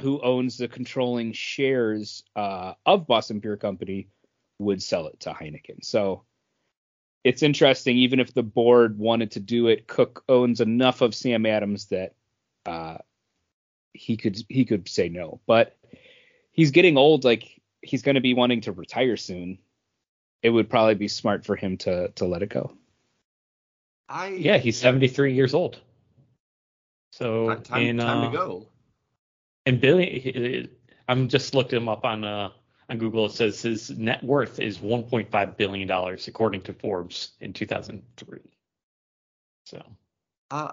who 0.00 0.20
owns 0.20 0.58
the 0.58 0.68
controlling 0.68 1.32
shares 1.32 2.22
uh, 2.36 2.74
of 2.86 3.06
boston 3.06 3.40
beer 3.40 3.56
company 3.56 4.08
would 4.58 4.82
sell 4.82 5.06
it 5.06 5.20
to 5.20 5.30
Heineken. 5.30 5.84
So 5.84 6.24
it's 7.24 7.42
interesting, 7.42 7.96
even 7.98 8.20
if 8.20 8.32
the 8.32 8.42
board 8.42 8.98
wanted 8.98 9.32
to 9.32 9.40
do 9.40 9.68
it, 9.68 9.86
Koch 9.86 10.22
owns 10.28 10.60
enough 10.60 11.00
of 11.00 11.14
Sam 11.14 11.46
Adams 11.46 11.86
that 11.86 12.14
uh, 12.66 12.98
he 13.92 14.16
could 14.16 14.38
he 14.48 14.64
could 14.64 14.88
say 14.88 15.08
no. 15.08 15.40
But 15.46 15.76
he's 16.52 16.70
getting 16.70 16.96
old, 16.96 17.24
like 17.24 17.60
he's 17.82 18.02
going 18.02 18.14
to 18.14 18.20
be 18.20 18.34
wanting 18.34 18.62
to 18.62 18.72
retire 18.72 19.16
soon. 19.16 19.58
It 20.42 20.50
would 20.50 20.70
probably 20.70 20.94
be 20.94 21.08
smart 21.08 21.44
for 21.44 21.56
him 21.56 21.76
to 21.78 22.08
to 22.16 22.24
let 22.24 22.42
it 22.42 22.50
go. 22.50 22.72
I 24.08 24.28
yeah, 24.28 24.58
he's 24.58 24.78
73 24.78 25.34
years 25.34 25.54
old. 25.54 25.80
So 27.12 27.56
time, 27.56 27.82
in, 27.82 27.98
time 27.98 28.24
uh, 28.24 28.30
to 28.30 28.36
go. 28.36 28.66
And 29.66 29.80
Billy, 29.80 30.70
I'm 31.08 31.28
just 31.28 31.54
looked 31.54 31.72
him 31.72 31.88
up 31.88 32.04
on 32.04 32.24
uh, 32.24 32.50
on 32.88 32.98
Google, 32.98 33.26
it 33.26 33.32
says 33.32 33.60
his 33.60 33.90
net 33.90 34.24
worth 34.24 34.60
is 34.60 34.78
1.5 34.78 35.56
billion 35.56 35.88
dollars, 35.88 36.28
according 36.28 36.62
to 36.62 36.72
Forbes 36.72 37.32
in 37.40 37.52
2003. 37.52 38.38
So, 39.64 39.82
uh, 40.50 40.72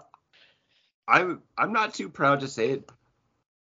I'm 1.08 1.42
I'm 1.58 1.74
not 1.74 1.94
too 1.94 2.10
proud 2.10 2.42
to 2.42 2.48
say 2.48 2.72
it. 2.72 2.90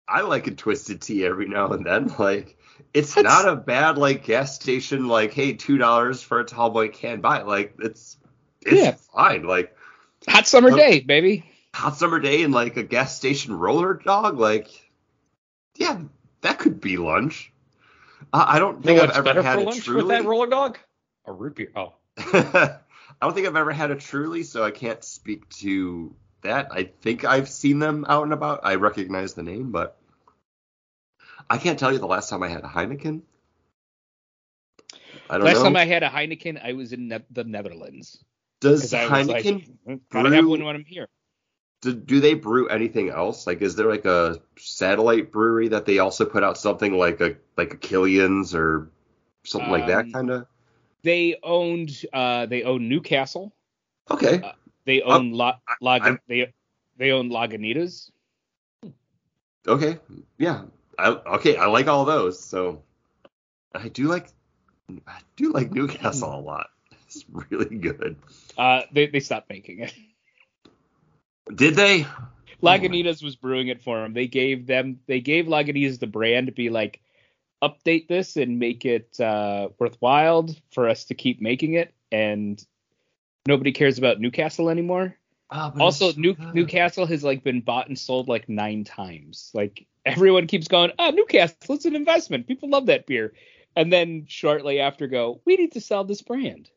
I 0.07 0.21
like 0.21 0.47
a 0.47 0.53
twisted 0.53 1.01
tea 1.03 1.25
every 1.25 1.49
now 1.49 1.71
and 1.71 1.85
then. 1.85 2.15
Like, 2.19 2.59
it's 2.93 3.15
That's... 3.15 3.25
not 3.25 3.49
a 3.49 3.57
bad 3.57 3.99
like 3.99 4.25
gas 4.25 4.55
station. 4.55 5.09
Like, 5.09 5.33
hey, 5.33 5.55
two 5.55 5.79
dollars 5.79 6.23
for 6.23 6.41
a 6.41 6.45
tall 6.45 6.71
boy 6.71 6.89
can 6.89 7.21
buy. 7.21 7.43
Like, 7.43 7.75
it's 7.81 8.17
it's 8.65 8.81
yeah. 8.81 8.95
fine. 9.13 9.45
Like, 9.45 9.77
hot 10.29 10.47
summer 10.47 10.71
day, 10.71 11.01
baby. 11.01 11.45
Hot 11.75 11.97
summer 11.97 12.21
day 12.21 12.45
and 12.45 12.55
like 12.55 12.77
a 12.77 12.85
gas 12.85 13.17
station 13.17 13.59
roller 13.59 13.95
dog. 13.95 14.39
Like, 14.39 14.69
yeah, 15.77 16.01
that 16.43 16.61
could 16.61 16.81
be 16.81 16.97
lunch. 16.97 17.53
I 18.33 18.59
don't 18.59 18.83
think 18.83 19.01
I've 19.01 19.27
ever 19.27 19.43
had 19.43 19.59
a 19.59 19.73
truly 19.73 20.05
with 20.05 20.09
that 20.09 20.25
roller 20.25 20.47
dog. 20.47 20.79
A 21.27 21.33
root 21.33 21.57
beer. 21.57 21.73
Oh. 21.75 21.95
I 22.17 22.79
don't 23.23 23.35
think 23.35 23.47
I've 23.47 23.57
ever 23.57 23.73
had 23.73 23.91
a 23.91 23.97
truly, 23.97 24.43
so 24.43 24.65
I 24.65 24.71
can't 24.71 25.03
speak 25.03 25.49
to 25.61 26.15
that. 26.43 26.69
I 26.71 26.85
think 26.85 27.25
I've 27.25 27.49
seen 27.49 27.79
them 27.79 28.05
out 28.09 28.25
and 28.25 28.33
about. 28.33 28.61
I 28.65 28.77
recognize 28.77 29.35
the 29.35 29.43
name, 29.43 29.73
but 29.73 29.97
I 31.49 31.59
can't 31.59 31.79
tell 31.79 31.93
you 31.93 31.99
the 31.99 32.07
last 32.07 32.29
time 32.31 32.43
I 32.43 32.49
had 32.49 32.65
a 32.65 32.69
Heineken. 32.69 33.23
I 35.29 35.39
don't 35.39 35.47
last 35.47 35.57
know. 35.59 35.65
time 35.65 35.77
I 35.77 35.85
had 35.85 36.03
a 36.03 36.09
Heineken, 36.09 36.63
I 36.63 36.73
was 36.73 36.93
in 36.93 37.09
ne- 37.09 37.25
the 37.31 37.45
Netherlands. 37.45 38.23
Does 38.61 38.93
Heineken 38.93 39.69
like, 39.87 40.01
gotta 40.11 40.35
have 40.35 40.47
one 40.47 40.65
when 40.65 40.77
I'm 40.77 40.85
here? 40.85 41.09
Do, 41.85 41.93
do 41.93 42.21
they 42.21 42.33
brew 42.33 42.67
anything 42.69 43.11
else? 43.11 43.47
Like, 43.47 43.61
is 43.61 43.77
there 43.77 43.91
like 43.91 44.07
a 44.07 44.41
satellite 44.57 45.31
brewery 45.31 45.69
that 45.69 45.85
they 45.85 45.99
also 45.99 46.25
put 46.25 46.43
out 46.43 46.57
something 46.57 46.95
like 46.95 47.21
a 47.21 47.37
like 47.59 47.75
a 47.75 47.77
Killian's 47.77 48.55
or 48.55 48.91
something 49.45 49.73
um, 49.73 49.81
like 49.81 49.87
that 49.89 50.05
um, 50.07 50.13
kind 50.13 50.31
of? 50.31 50.47
They 51.03 51.37
owned 51.43 52.07
uh 52.13 52.47
they 52.47 52.63
own 52.63 52.89
Newcastle. 52.89 53.55
Okay. 54.11 54.41
Uh, 54.43 54.53
they 54.87 55.03
own 55.03 55.15
um, 55.15 55.33
La, 55.33 55.57
La, 55.83 56.17
they 56.27 56.53
they 56.97 57.11
own 57.11 57.29
Lagunitas. 57.29 58.11
Okay. 59.67 59.99
Yeah. 60.39 60.63
I, 60.99 61.09
okay. 61.09 61.57
I 61.57 61.67
like 61.67 61.87
all 61.87 62.07
those. 62.07 62.43
So 62.43 62.83
I 63.75 63.89
do 63.89 64.05
like 64.05 64.29
I 65.07 65.19
do 65.37 65.53
like 65.53 65.71
Newcastle 65.71 66.35
a 66.35 66.41
lot. 66.41 66.69
It's 67.07 67.25
really 67.29 67.77
good. 67.77 68.17
Uh, 68.59 68.81
they 68.91 69.07
they 69.07 69.21
stopped 69.21 69.49
making 69.49 69.81
it. 69.81 69.95
Did 71.53 71.75
they? 71.75 72.07
Lagunitas 72.63 73.23
was 73.23 73.37
brewing 73.37 73.69
it 73.69 73.83
for 73.83 74.01
them. 74.01 74.15
They 74.15 74.27
gave 74.27 74.67
them 74.67 75.01
they 75.07 75.21
gave 75.21 75.47
Lagunitas 75.47 75.99
the 75.99 76.07
brand 76.07 76.47
to 76.47 76.53
be 76.53 76.71
like 76.71 77.01
update 77.63 78.09
this 78.09 78.37
and 78.37 78.59
make 78.59 78.85
it 78.85 79.19
uh, 79.21 79.69
worthwhile 79.79 80.49
for 80.73 80.89
us 80.89 81.05
to 81.07 81.15
keep 81.15 81.41
making 81.41 81.75
it. 81.75 81.93
And 82.11 82.65
nobody 83.47 83.73
cares 83.73 83.99
about 83.99 84.21
Newcastle 84.21 84.71
anymore. 84.71 85.17
But 85.51 85.81
Also, 85.81 86.13
New. 86.17 86.37
Newcastle 86.53 87.07
has 87.07 87.23
like 87.23 87.45
been 87.45 87.61
bought 87.61 87.89
and 87.89 87.99
sold 87.99 88.29
like 88.29 88.49
nine 88.49 88.85
times. 88.85 89.51
Like 89.55 89.87
everyone 90.05 90.47
keeps 90.47 90.69
going, 90.69 90.93
oh, 90.99 91.11
Newcastle, 91.11 91.75
it's 91.75 91.85
an 91.85 91.97
investment. 91.97 92.47
People 92.47 92.71
love 92.71 92.87
that 92.87 93.07
beer. 93.07 93.35
And 93.77 93.93
then 93.93 94.27
shortly 94.29 94.81
after, 94.81 95.07
go, 95.07 95.41
we 95.45 95.57
need 95.57 95.73
to 95.73 95.81
sell 95.81 96.05
this 96.05 96.23
brand. 96.23 96.71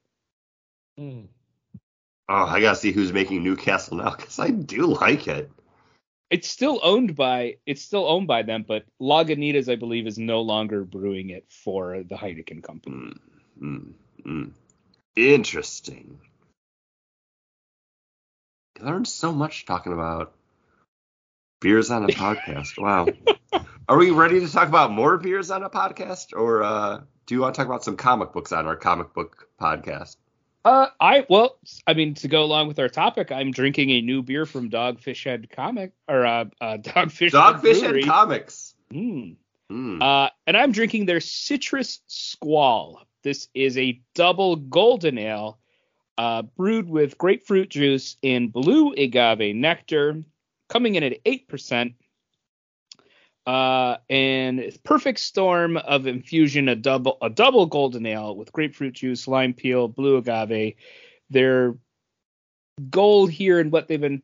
Mm. 1.00 1.28
Oh, 2.30 2.46
I 2.46 2.60
gotta 2.60 2.76
see 2.76 2.92
who's 2.92 3.14
making 3.14 3.44
Newcastle 3.44 3.98
now 3.98 4.16
because 4.16 4.38
I 4.40 4.50
do 4.50 4.88
like 4.88 5.28
it. 5.28 5.50
It's 6.30 6.50
still 6.50 6.82
owned 6.84 7.16
by 7.16 7.56
it's 7.66 7.82
still 7.82 8.06
owned 8.06 8.28
by 8.28 8.44
them, 8.44 8.66
but 8.68 8.84
Lagunitas, 9.02 9.72
I 9.72 9.76
believe, 9.76 10.08
is 10.08 10.18
no 10.18 10.42
longer 10.42 10.84
brewing 10.84 11.30
it 11.30 11.46
for 11.50 12.04
the 12.04 12.16
Heineken 12.16 12.62
company. 12.62 12.96
Mm, 12.96 13.20
mm, 13.62 13.94
mm. 14.26 14.52
Interesting. 15.16 16.20
I 18.82 18.86
learned 18.86 19.08
so 19.08 19.32
much 19.32 19.66
talking 19.66 19.94
about 19.94 20.34
beers 21.62 21.92
on 21.92 22.04
a 22.04 22.08
podcast. 22.14 22.78
Wow. 22.78 23.08
Are 23.88 23.98
we 23.98 24.12
ready 24.12 24.42
to 24.42 24.52
talk 24.52 24.68
about 24.68 24.92
more 24.92 25.18
beers 25.18 25.50
on 25.50 25.64
a 25.64 25.70
podcast, 25.70 26.34
or 26.34 26.62
uh, 26.62 27.02
do 27.26 27.36
you 27.36 27.42
want 27.42 27.56
to 27.56 27.60
talk 27.60 27.68
about 27.68 27.86
some 27.86 27.96
comic 27.96 28.34
books 28.34 28.52
on 28.52 28.68
our 28.68 28.76
comic 28.76 29.14
book 29.14 29.48
podcast? 29.60 30.18
Uh, 30.68 30.90
I 31.00 31.26
well, 31.30 31.60
I 31.88 31.94
mean, 31.94 32.14
to 32.16 32.28
go 32.28 32.44
along 32.44 32.68
with 32.68 32.78
our 32.78 32.90
topic, 32.90 33.32
I'm 33.32 33.52
drinking 33.52 33.90
a 33.92 34.02
new 34.02 34.22
beer 34.22 34.46
from 34.46 34.70
Dogfish 34.70 35.24
Head 35.24 35.50
Comic 35.50 35.94
or 36.10 36.26
uh, 36.26 36.44
uh 36.60 36.76
Dogfish 36.76 37.32
Dogfish 37.32 37.82
Head 37.82 37.96
and 37.96 38.06
Comics. 38.06 38.76
Mm. 38.92 39.38
Mm. 39.72 40.02
Uh, 40.02 40.30
and 40.46 40.58
I'm 40.58 40.74
drinking 40.74 41.06
their 41.06 41.22
Citrus 41.22 42.02
Squall. 42.08 43.02
This 43.24 43.48
is 43.54 43.78
a 43.78 44.02
double 44.14 44.58
golden 44.58 45.18
ale, 45.18 45.58
uh, 46.18 46.42
brewed 46.42 46.90
with 46.90 47.18
grapefruit 47.18 47.70
juice 47.70 48.18
and 48.22 48.52
blue 48.52 48.92
agave 48.92 49.56
nectar, 49.56 50.22
coming 50.68 50.96
in 50.96 51.04
at 51.04 51.14
eight 51.24 51.48
percent. 51.48 51.94
Uh, 53.48 53.96
and 54.10 54.60
it's 54.60 54.76
perfect 54.76 55.20
storm 55.22 55.78
of 55.78 56.06
infusion, 56.06 56.68
a 56.68 56.76
double 56.76 57.18
a 57.22 57.30
double 57.30 57.66
golden 57.66 58.06
ale 58.06 58.36
with 58.36 58.52
grapefruit 58.52 58.94
juice, 58.94 59.26
lime 59.26 59.54
peel, 59.54 59.88
blue 59.88 60.18
agave. 60.18 60.76
Their 61.30 61.78
goal 62.90 63.26
here 63.26 63.60
and 63.60 63.72
what 63.72 63.88
they've 63.88 64.02
been 64.02 64.22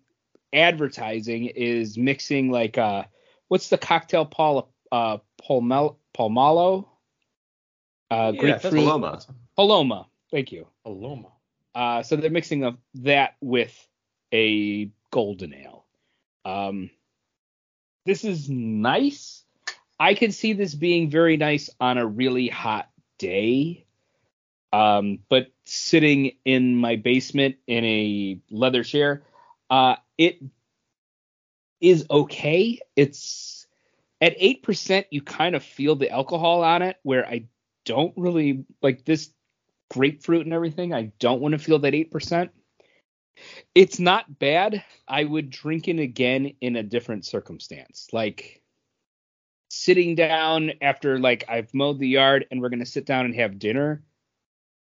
advertising 0.52 1.46
is 1.46 1.98
mixing 1.98 2.52
like 2.52 2.78
uh 2.78 3.04
what's 3.48 3.70
the 3.70 3.78
cocktail 3.78 4.26
Paul 4.26 4.70
uh 4.92 5.20
Palmel 5.42 5.96
Palmalo? 6.14 6.86
Uh 8.12 8.34
Yeah, 8.36 8.42
grapefruit 8.42 8.62
that's 8.62 8.76
Paloma. 8.76 9.22
Paloma. 9.56 10.08
Thank 10.32 10.52
you. 10.52 10.68
Paloma. 10.84 11.30
Uh, 11.74 12.04
so 12.04 12.18
they're 12.18 12.30
mixing 12.30 12.66
of 12.66 12.78
that 12.96 13.36
with 13.40 13.88
a 14.34 14.92
golden 15.12 15.54
ale. 15.54 15.86
Um, 16.46 16.90
this 18.06 18.24
is 18.24 18.50
nice. 18.50 19.44
I 20.00 20.14
can 20.14 20.32
see 20.32 20.54
this 20.54 20.76
being 20.76 21.10
very 21.10 21.38
nice 21.38 21.70
on 21.80 21.98
a 21.98 22.06
really 22.06 22.48
hot 22.48 22.90
day. 23.18 23.86
Um, 24.72 25.20
but 25.30 25.48
sitting 25.66 26.38
in 26.46 26.76
my 26.76 26.96
basement 26.96 27.56
in 27.68 27.86
a 27.86 28.40
leather 28.50 28.84
chair, 28.84 29.24
uh, 29.70 29.96
it 30.18 30.40
is 31.80 32.06
okay. 32.10 32.80
It's 32.96 33.68
at 34.20 34.34
eight 34.38 34.64
percent. 34.64 35.08
You 35.12 35.22
kind 35.22 35.56
of 35.56 35.64
feel 35.64 35.96
the 35.96 36.10
alcohol 36.10 36.64
on 36.64 36.82
it, 36.82 36.98
where 37.04 37.26
I 37.26 37.46
don't 37.86 38.14
really 38.18 38.66
like 38.82 39.06
this 39.06 39.30
grapefruit 39.94 40.46
and 40.46 40.54
everything. 40.54 40.94
I 40.94 41.12
don't 41.20 41.42
want 41.42 41.54
to 41.54 41.60
feel 41.60 41.80
that 41.80 41.94
8%. 41.94 42.50
It's 43.76 44.00
not 44.00 44.40
bad. 44.40 44.84
I 45.08 45.24
would 45.24 45.50
drink 45.50 45.88
it 45.88 46.00
again 46.00 46.54
in 46.62 46.76
a 46.76 46.84
different 46.84 47.26
circumstance. 47.26 48.08
Like 48.12 48.62
sitting 49.70 50.16
down 50.16 50.74
after 50.82 51.18
like 51.20 51.46
I've 51.50 51.74
mowed 51.74 52.00
the 52.00 52.08
yard 52.08 52.46
and 52.52 52.62
we're 52.62 52.70
going 52.70 52.80
to 52.80 52.86
sit 52.86 53.06
down 53.06 53.26
and 53.26 53.36
have 53.36 53.60
dinner. 53.60 54.04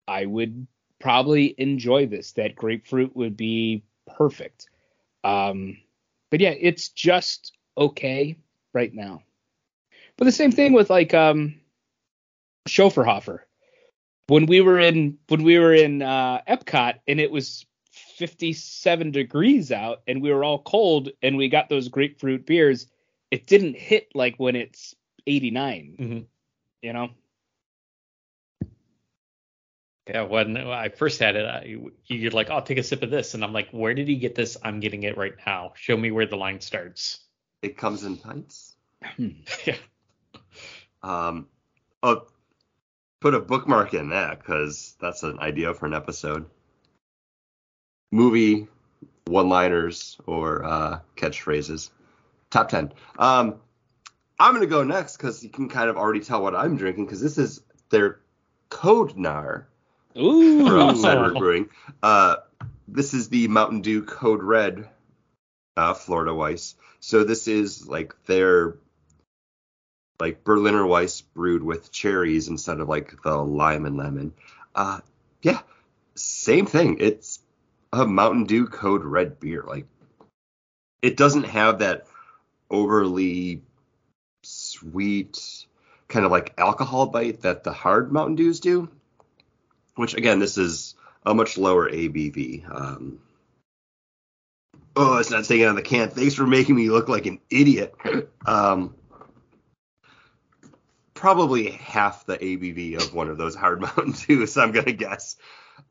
I 0.08 0.26
would 0.26 0.66
probably 0.98 1.54
enjoy 1.58 2.06
this. 2.06 2.32
That 2.32 2.56
grapefruit 2.56 3.14
would 3.14 3.36
be 3.36 3.84
perfect. 4.06 4.68
Um 5.24 5.78
but 6.30 6.40
yeah, 6.40 6.54
it's 6.58 6.88
just 6.88 7.52
okay 7.76 8.36
right 8.72 8.92
now. 8.92 9.22
But 10.16 10.24
the 10.24 10.32
same 10.32 10.50
thing 10.50 10.72
with 10.72 10.90
like 10.90 11.14
um 11.14 11.60
Schöfferhofer 12.68 13.40
when 14.26 14.46
we 14.46 14.60
were 14.60 14.78
in 14.78 15.18
when 15.28 15.42
we 15.42 15.58
were 15.58 15.74
in 15.74 16.02
uh, 16.02 16.40
Epcot 16.48 16.94
and 17.06 17.20
it 17.20 17.30
was 17.30 17.66
57 18.16 19.10
degrees 19.10 19.72
out 19.72 20.02
and 20.06 20.22
we 20.22 20.32
were 20.32 20.44
all 20.44 20.62
cold 20.62 21.10
and 21.22 21.36
we 21.36 21.48
got 21.48 21.68
those 21.68 21.88
grapefruit 21.88 22.46
beers, 22.46 22.86
it 23.30 23.46
didn't 23.46 23.76
hit 23.76 24.08
like 24.14 24.36
when 24.36 24.56
it's 24.56 24.94
89. 25.26 25.96
Mhm. 25.98 26.26
You 26.82 26.92
know? 26.92 27.10
Yeah, 30.08 30.22
when 30.22 30.56
I 30.56 30.88
first 30.88 31.20
had 31.20 31.36
it, 31.36 31.46
I, 31.46 31.76
you're 32.06 32.32
like, 32.32 32.50
"I'll 32.50 32.62
take 32.62 32.78
a 32.78 32.82
sip 32.82 33.02
of 33.02 33.10
this," 33.10 33.34
and 33.34 33.44
I'm 33.44 33.52
like, 33.52 33.70
"Where 33.70 33.94
did 33.94 34.08
he 34.08 34.16
get 34.16 34.34
this? 34.34 34.56
I'm 34.62 34.80
getting 34.80 35.04
it 35.04 35.16
right 35.16 35.34
now. 35.46 35.72
Show 35.76 35.96
me 35.96 36.10
where 36.10 36.26
the 36.26 36.36
line 36.36 36.60
starts." 36.60 37.20
It 37.62 37.76
comes 37.76 38.02
in 38.02 38.16
pints. 38.16 38.74
yeah. 39.64 39.76
Um, 41.04 41.46
oh, 42.02 42.26
put 43.20 43.34
a 43.34 43.40
bookmark 43.40 43.94
in 43.94 44.10
that 44.10 44.40
because 44.40 44.96
that's 45.00 45.22
an 45.22 45.38
idea 45.38 45.72
for 45.72 45.86
an 45.86 45.94
episode. 45.94 46.46
Movie 48.12 48.68
one-liners 49.24 50.18
or 50.26 50.64
uh, 50.64 51.00
catchphrases. 51.16 51.90
Top 52.50 52.68
ten. 52.68 52.92
Um, 53.18 53.56
I'm 54.38 54.54
gonna 54.54 54.66
go 54.66 54.84
next 54.84 55.16
because 55.16 55.42
you 55.42 55.50
can 55.50 55.68
kind 55.68 55.90
of 55.90 55.96
already 55.96 56.20
tell 56.20 56.42
what 56.42 56.54
I'm 56.54 56.76
drinking 56.76 57.06
because 57.06 57.20
this 57.20 57.38
is 57.38 57.62
their 57.90 58.20
Code 58.68 59.16
Nar 59.16 59.66
Ooh. 60.16 60.66
from 60.66 61.32
Brewing. 61.34 61.68
Uh, 62.02 62.36
this 62.86 63.14
is 63.14 63.28
the 63.28 63.48
Mountain 63.48 63.80
Dew 63.80 64.02
Code 64.02 64.42
Red 64.42 64.88
uh, 65.76 65.94
Florida 65.94 66.32
Weisse. 66.32 66.74
So 67.00 67.24
this 67.24 67.48
is 67.48 67.88
like 67.88 68.14
their 68.26 68.76
like 70.20 70.44
Berliner 70.44 70.84
Weisse 70.84 71.22
brewed 71.34 71.62
with 71.62 71.90
cherries 71.90 72.48
instead 72.48 72.80
of 72.80 72.88
like 72.88 73.22
the 73.22 73.36
lime 73.36 73.86
and 73.86 73.96
lemon. 73.96 74.32
Uh, 74.74 75.00
yeah, 75.42 75.60
same 76.14 76.66
thing. 76.66 76.98
It's 77.00 77.40
a 77.92 78.06
Mountain 78.06 78.44
Dew 78.44 78.66
Code 78.66 79.04
Red 79.04 79.38
beer. 79.38 79.64
Like 79.66 79.86
it 81.02 81.16
doesn't 81.16 81.44
have 81.44 81.80
that 81.80 82.06
overly 82.70 83.62
sweet 84.42 85.66
kind 86.08 86.24
of 86.24 86.30
like 86.30 86.54
alcohol 86.58 87.06
bite 87.06 87.42
that 87.42 87.64
the 87.64 87.72
hard 87.72 88.12
Mountain 88.12 88.36
Dews 88.36 88.60
do. 88.60 88.88
Which 89.94 90.14
again, 90.14 90.38
this 90.38 90.56
is 90.56 90.94
a 91.24 91.34
much 91.34 91.58
lower 91.58 91.90
ABV. 91.90 92.64
Um, 92.74 93.18
oh, 94.96 95.18
it's 95.18 95.30
not 95.30 95.44
staying 95.44 95.66
on 95.66 95.74
the 95.74 95.82
can. 95.82 96.08
Thanks 96.08 96.34
for 96.34 96.46
making 96.46 96.74
me 96.74 96.88
look 96.88 97.08
like 97.08 97.26
an 97.26 97.40
idiot. 97.50 97.94
Um, 98.46 98.94
probably 101.14 101.70
half 101.70 102.26
the 102.26 102.36
ABV 102.36 102.96
of 102.96 103.14
one 103.14 103.28
of 103.28 103.38
those 103.38 103.54
hard 103.54 103.80
Mountain 103.82 104.12
Dews, 104.12 104.56
I'm 104.56 104.72
gonna 104.72 104.92
guess. 104.92 105.36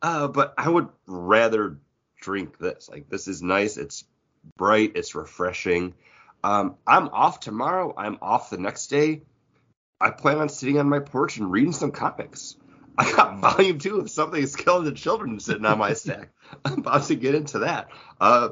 Uh, 0.02 0.28
but 0.28 0.54
I 0.58 0.68
would 0.68 0.90
rather 1.06 1.78
drink 2.22 2.58
this. 2.58 2.90
Like 2.90 3.10
this 3.10 3.28
is 3.28 3.42
nice. 3.42 3.76
It's 3.78 4.06
bright. 4.58 4.94
It's 4.96 5.14
refreshing. 5.14 5.94
Um, 6.44 6.76
I'm 6.88 7.10
off 7.10 7.42
tomorrow. 7.42 7.94
I'm 7.96 8.18
off 8.22 8.50
the 8.50 8.58
next 8.58 8.88
day. 8.88 9.24
I 10.00 10.10
plan 10.10 10.40
on 10.40 10.50
sitting 10.50 10.80
on 10.80 10.90
my 10.90 11.00
porch 11.00 11.38
and 11.38 11.52
reading 11.52 11.74
some 11.74 11.92
comics. 11.92 12.56
I 12.98 13.12
got 13.12 13.40
volume 13.58 13.78
two 13.78 14.00
of 14.00 14.10
Something 14.10 14.42
is 14.42 14.56
Killing 14.56 14.86
the 14.86 14.94
Children 14.94 15.40
sitting 15.40 15.66
on 15.66 15.78
my 15.78 15.94
stack. 15.96 16.30
I'm 16.66 16.80
about 16.80 17.04
to 17.04 17.16
get 17.16 17.36
into 17.36 17.60
that. 17.60 17.90
Uh, 18.20 18.50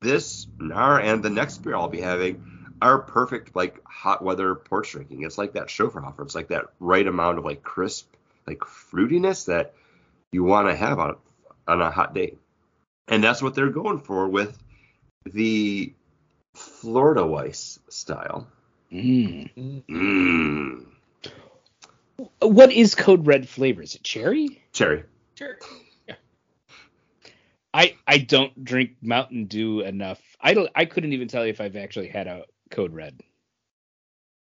this 0.00 0.46
Nar 0.58 1.00
and 1.00 1.22
the 1.22 1.30
next 1.30 1.58
beer 1.58 1.76
I'll 1.76 1.88
be 1.88 2.00
having 2.00 2.74
are 2.80 2.98
perfect 2.98 3.54
like 3.54 3.80
hot 3.84 4.22
weather 4.22 4.54
porch 4.54 4.92
drinking. 4.92 5.22
It's 5.22 5.38
like 5.38 5.52
that 5.52 5.68
Schöfferhofer. 5.68 6.22
It's 6.22 6.34
like 6.34 6.48
that 6.48 6.66
right 6.80 7.06
amount 7.06 7.38
of 7.38 7.44
like 7.44 7.62
crisp, 7.62 8.12
like 8.46 8.58
fruitiness 8.58 9.46
that 9.46 9.74
you 10.32 10.42
want 10.42 10.68
to 10.68 10.74
have 10.74 10.98
on 10.98 11.16
on 11.68 11.80
a 11.80 11.90
hot 11.90 12.14
day. 12.14 12.34
And 13.12 13.22
that's 13.22 13.42
what 13.42 13.54
they're 13.54 13.68
going 13.68 14.00
for 14.00 14.26
with 14.26 14.58
the 15.26 15.92
Florida 16.54 17.20
Weisse 17.20 17.78
style. 17.90 18.46
Mm. 18.90 19.84
Mmm. 19.86 20.86
What 22.40 22.72
is 22.72 22.94
Code 22.94 23.26
Red 23.26 23.46
flavor? 23.46 23.82
Is 23.82 23.94
it 23.94 24.02
cherry? 24.02 24.62
Cherry. 24.72 25.04
Sure. 25.34 25.58
I 27.74 27.96
I 28.06 28.16
don't 28.16 28.64
drink 28.64 28.92
Mountain 29.02 29.44
Dew 29.44 29.80
enough. 29.80 30.20
I 30.40 30.54
don't. 30.54 30.70
I 30.74 30.86
couldn't 30.86 31.12
even 31.12 31.28
tell 31.28 31.44
you 31.44 31.50
if 31.50 31.60
I've 31.60 31.76
actually 31.76 32.08
had 32.08 32.26
a 32.28 32.44
Code 32.70 32.94
Red. 32.94 33.20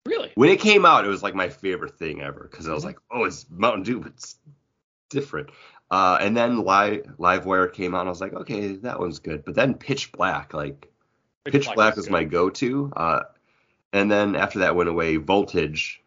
Really? 0.05 0.31
When 0.35 0.51
it 0.51 0.61
came 0.61 0.85
out, 0.85 1.07
it 1.07 1.09
was 1.09 1.23
like 1.23 1.35
my 1.35 1.49
favorite 1.49 1.99
thing 1.99 2.21
ever 2.21 2.47
because 2.51 2.69
I 2.69 2.75
was 2.75 2.85
like, 2.85 2.99
oh, 3.11 3.25
it's 3.25 3.47
Mountain 3.49 3.85
Dew, 3.85 4.01
but 4.01 4.13
it's 4.13 4.37
different. 5.09 5.49
Uh, 5.93 6.17
and 6.23 6.35
then 6.35 6.65
Live 6.65 7.05
Livewire 7.19 7.71
came 7.71 7.95
out. 7.95 8.07
I 8.07 8.11
was 8.11 8.21
like, 8.23 8.33
okay, 8.33 8.77
that 8.77 8.99
one's 8.99 9.19
good. 9.19 9.45
But 9.45 9.55
then 9.55 9.75
Pitch 9.75 10.11
Black, 10.11 10.55
like 10.55 10.91
Pitch, 11.45 11.69
Black, 11.75 11.97
was 11.97 12.07
good. 12.07 12.13
my 12.13 12.25
go-to. 12.25 12.91
Uh, 12.97 13.21
and 13.93 14.11
then 14.11 14.35
after 14.35 14.61
that 14.61 14.75
went 14.75 14.89
away, 14.89 15.17
Voltage 15.17 16.03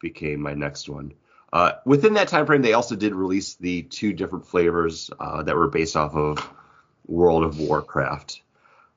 became 0.00 0.40
my 0.40 0.54
next 0.54 0.88
one. 0.88 1.12
Uh, 1.52 1.72
within 1.84 2.14
that 2.14 2.28
time 2.28 2.46
frame, 2.46 2.62
they 2.62 2.74
also 2.74 2.94
did 2.94 3.12
release 3.12 3.54
the 3.56 3.82
two 3.82 4.12
different 4.12 4.46
flavors 4.46 5.10
uh, 5.18 5.42
that 5.42 5.56
were 5.56 5.66
based 5.68 5.96
off 5.96 6.14
of 6.14 6.38
World 7.08 7.42
of 7.42 7.58
Warcraft. 7.58 8.40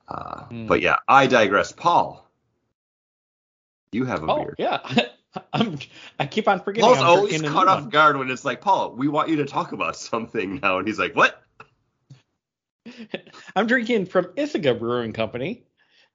Uh, 0.06 0.44
Hmm. 0.44 0.66
But 0.68 0.82
yeah, 0.82 0.96
I 1.08 1.26
digress. 1.26 1.72
Paul, 1.72 2.24
you 3.92 4.04
have 4.04 4.22
a 4.22 4.30
Oh 4.30 4.44
beer. 4.44 4.54
yeah, 4.58 4.78
I'm. 5.52 5.78
I 6.18 6.26
keep 6.26 6.48
on 6.48 6.60
forgetting. 6.60 6.86
Paul's 6.86 6.98
I'm 6.98 7.06
always 7.06 7.42
caught 7.42 7.68
off 7.68 7.82
one. 7.82 7.90
guard 7.90 8.16
when 8.16 8.30
it's 8.30 8.44
like, 8.44 8.60
Paul, 8.60 8.94
we 8.94 9.08
want 9.08 9.28
you 9.28 9.36
to 9.36 9.44
talk 9.44 9.72
about 9.72 9.96
something 9.96 10.60
now, 10.62 10.78
and 10.78 10.86
he's 10.86 10.98
like, 10.98 11.14
what? 11.14 11.42
I'm 13.56 13.66
drinking 13.66 14.06
from 14.06 14.32
Ithaca 14.36 14.74
Brewing 14.74 15.12
Company. 15.12 15.64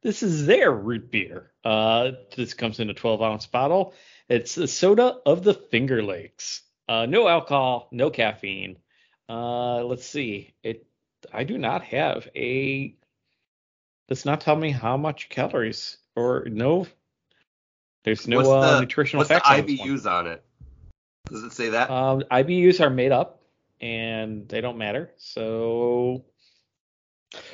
This 0.02 0.22
is 0.24 0.46
their 0.46 0.72
root 0.72 1.12
beer. 1.12 1.52
Uh, 1.64 2.12
this 2.36 2.54
comes 2.54 2.80
in 2.80 2.90
a 2.90 2.94
12 2.94 3.22
ounce 3.22 3.46
bottle. 3.46 3.94
It's 4.28 4.56
the 4.56 4.68
soda 4.68 5.18
of 5.26 5.44
the 5.44 5.54
Finger 5.54 6.04
Lakes. 6.04 6.62
Uh, 6.90 7.06
no 7.06 7.28
alcohol, 7.28 7.88
no 7.92 8.10
caffeine. 8.10 8.78
Uh, 9.30 9.84
let's 9.84 10.06
see. 10.06 10.54
It. 10.64 10.86
I 11.32 11.44
do 11.46 11.58
not 11.58 11.84
have 11.84 12.28
a. 12.36 12.96
Does 14.10 14.26
not 14.26 14.42
tell 14.42 14.58
me 14.58 14.72
how 14.72 14.98
much 14.98 15.30
calories 15.30 15.98
or 16.16 16.46
no. 16.48 16.88
There's 18.04 18.28
no 18.28 18.38
what's 18.38 18.50
uh, 18.50 18.80
nutritional 18.82 19.20
what's 19.22 19.30
facts 19.30 19.50
on 19.50 19.66
this. 19.66 19.80
IBUs 19.80 20.10
on 20.10 20.28
it? 20.28 20.44
Does 21.30 21.44
it 21.44 21.54
say 21.54 21.70
that? 21.70 21.90
Um, 21.90 22.24
IBUs 22.32 22.82
are 22.82 22.90
made 22.90 23.12
up 23.12 23.42
and 23.80 24.48
they 24.50 24.62
don't 24.62 24.78
matter. 24.78 25.12
So 25.18 26.26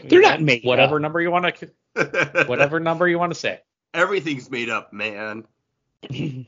They're 0.04 0.22
not 0.22 0.42
made 0.42 0.64
whatever 0.64 0.96
up. 0.96 1.02
number 1.02 1.22
you 1.22 1.32
want 1.32 1.56
to 1.58 2.46
whatever 2.48 2.80
number 2.80 3.08
you 3.08 3.20
want 3.20 3.32
to 3.34 3.40
say. 3.40 3.62
Everything's 3.94 4.50
made 4.50 4.70
up, 4.70 4.92
man. 4.94 5.46
I- 6.12 6.46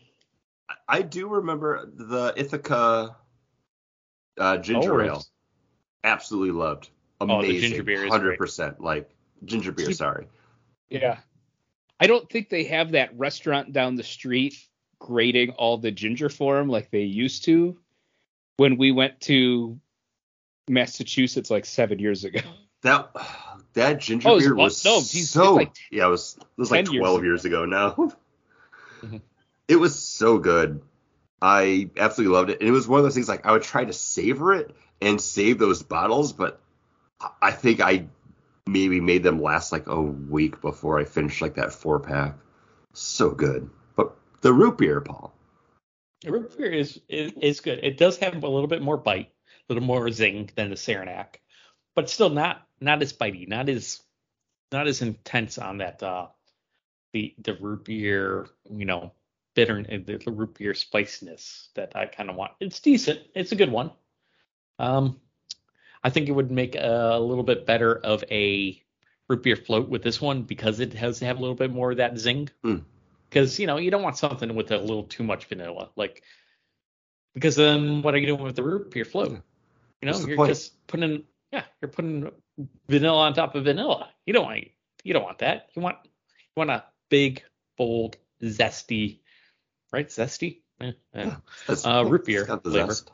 I 0.88 1.02
do 1.02 1.28
remember 1.28 1.86
the 1.94 2.34
Ithaca 2.38 3.16
uh, 4.38 4.58
ginger 4.58 5.02
Oh, 5.02 5.06
ale. 5.06 5.26
Absolutely 6.04 6.52
loved. 6.52 6.90
Amazing. 7.20 7.38
Oh, 7.40 7.42
the 7.54 7.60
ginger 7.60 7.84
beer 7.84 8.06
is 8.06 8.12
Hundred 8.12 8.28
great. 8.30 8.40
percent. 8.40 8.82
Like 8.82 9.10
ginger 9.46 9.72
beer. 9.74 9.92
Sorry. 9.92 10.28
Yeah. 10.90 11.20
I 12.02 12.08
don't 12.08 12.28
think 12.30 12.50
they 12.50 12.64
have 12.66 12.92
that 12.92 13.18
restaurant 13.18 13.72
down 13.74 13.96
the 13.96 14.04
street 14.04 14.56
grading 15.00 15.52
all 15.52 15.78
the 15.78 15.92
ginger 15.92 16.30
for 16.30 16.58
'em 16.58 16.68
like 16.68 16.90
they 16.92 17.04
used 17.04 17.46
to 17.46 17.78
when 18.58 18.78
we 18.78 18.92
went 18.92 19.22
to 19.22 19.80
Massachusetts 20.68 21.50
like 21.52 21.66
seven 21.66 22.00
years 22.00 22.24
ago. 22.26 22.42
That 22.82 23.12
that 23.74 24.00
ginger 24.02 24.30
Oh, 24.30 24.34
was 24.36 24.44
beer 24.44 24.56
was 24.56 24.84
no, 24.86 24.98
geez, 25.02 25.30
so 25.30 25.54
like 25.54 25.76
yeah, 25.92 26.08
it 26.08 26.10
was 26.10 26.38
it 26.40 26.48
was 26.58 26.72
like 26.72 26.86
10 26.86 26.94
years 26.94 27.02
twelve 27.02 27.18
ago. 27.20 27.26
years 27.26 27.46
ago 27.46 27.66
now. 27.66 28.12
Mhm. 29.04 29.22
It 29.68 29.78
was 29.78 29.98
so 29.98 30.38
good. 30.38 30.82
I 31.42 31.90
absolutely 31.98 32.36
loved 32.36 32.50
it. 32.52 32.60
And 32.60 32.70
it 32.70 32.72
was 32.72 32.88
one 32.88 33.00
of 33.00 33.04
those 33.04 33.16
things 33.16 33.28
like 33.30 33.46
I 33.48 33.52
would 33.52 33.64
try 33.64 33.84
to 33.86 33.94
savor 33.94 34.54
it 34.54 34.76
and 35.02 35.20
save 35.20 35.58
those 35.58 35.82
bottles, 35.82 36.34
but 36.34 36.62
I 37.42 37.52
think 37.52 37.82
I 37.82 38.06
maybe 38.68 39.00
made 39.00 39.24
them 39.24 39.42
last 39.42 39.72
like 39.72 39.88
a 39.88 40.02
week 40.02 40.62
before 40.62 41.00
I 41.00 41.06
finished 41.06 41.42
like 41.42 41.56
that 41.56 41.74
four 41.74 42.00
pack. 42.00 42.36
So 42.94 43.32
good. 43.32 43.70
But 43.96 44.16
the 44.42 44.54
root 44.54 44.78
beer, 44.78 45.02
Paul. 45.02 45.34
Root 46.26 46.58
beer 46.58 46.72
is, 46.72 47.00
is 47.10 47.62
good. 47.62 47.80
It 47.84 47.98
does 47.98 48.18
have 48.18 48.44
a 48.44 48.48
little 48.48 48.68
bit 48.68 48.82
more 48.82 48.98
bite, 48.98 49.32
a 49.70 49.74
little 49.74 49.88
more 49.88 50.10
zing 50.12 50.52
than 50.56 50.70
the 50.70 50.78
Saranac, 50.78 51.42
but 51.96 52.10
still 52.10 52.30
not 52.30 52.68
not 52.80 53.02
as 53.02 53.14
bitey, 53.14 53.48
not 53.48 53.70
as 53.70 54.02
not 54.72 54.88
as 54.88 55.02
intense 55.02 55.58
on 55.58 55.80
that 55.80 56.02
uh 56.04 56.28
the 57.14 57.34
the 57.40 57.56
root 57.56 57.86
beer, 57.86 58.48
you 58.70 58.86
know, 58.86 59.14
bitter 59.56 59.82
the, 59.84 60.22
the 60.24 60.32
root 60.32 60.58
beer 60.58 60.74
spiciness 60.74 61.70
that 61.76 61.96
I 61.96 62.06
kind 62.06 62.30
of 62.30 62.36
want. 62.36 62.52
It's 62.60 62.80
decent. 62.80 63.20
It's 63.36 63.52
a 63.52 63.56
good 63.56 63.72
one. 63.72 63.92
Um, 64.80 65.20
I 66.04 66.10
think 66.10 66.28
it 66.28 66.32
would 66.32 66.52
make 66.52 66.76
a, 66.76 67.20
little 67.20 67.44
bit 67.44 67.66
better 67.66 67.96
of 67.96 68.24
a 68.32 68.82
root 69.28 69.44
beer 69.44 69.56
float 69.56 69.88
with 69.88 70.04
this 70.04 70.20
one 70.20 70.44
because 70.44 70.80
it 70.80 70.94
has 70.94 71.20
to 71.20 71.26
have 71.26 71.38
a 71.38 71.42
little 71.42 71.56
bit 71.56 71.72
more 71.72 71.92
of 71.92 71.98
that 71.98 72.18
zing. 72.18 72.50
Mm. 72.66 72.84
Because 73.30 73.60
you 73.60 73.68
know 73.68 73.78
you 73.78 73.92
don't 73.92 74.02
want 74.02 74.18
something 74.18 74.56
with 74.56 74.72
a 74.72 74.78
little 74.78 75.04
too 75.04 75.24
much 75.24 75.46
vanilla, 75.46 75.90
like 75.96 76.24
because 77.34 77.56
then 77.56 78.02
what 78.02 78.14
are 78.14 78.18
you 78.18 78.28
doing 78.28 78.44
with 78.44 78.56
the 78.58 78.64
root 78.64 78.92
beer 78.92 79.06
float? 79.06 79.32
Yeah. 79.32 79.38
You 80.02 80.12
know, 80.12 80.28
you're 80.28 80.36
point? 80.36 80.50
just 80.50 80.86
putting 80.88 81.24
yeah, 81.52 81.64
you're 81.82 81.90
putting 81.90 82.30
vanilla 82.90 83.20
on 83.20 83.34
top 83.34 83.56
of 83.56 83.64
vanilla. 83.64 84.10
You 84.26 84.34
don't 84.34 84.46
want 84.46 84.66
you 85.04 85.14
don't 85.14 85.24
want 85.24 85.40
that. 85.40 85.70
You 85.76 85.82
want 85.82 85.98
you 86.04 86.54
want 86.56 86.72
a 86.72 86.84
big, 87.10 87.44
bold, 87.78 88.18
zesty, 88.44 89.20
right? 89.94 90.08
Zesty. 90.08 90.62
Eh, 90.82 90.92
eh, 91.14 91.32
Yeah, 91.70 91.76
Uh, 91.86 92.04
root 92.06 92.26
beer 92.26 92.46
flavor. 92.46 92.72
zest. 92.72 93.12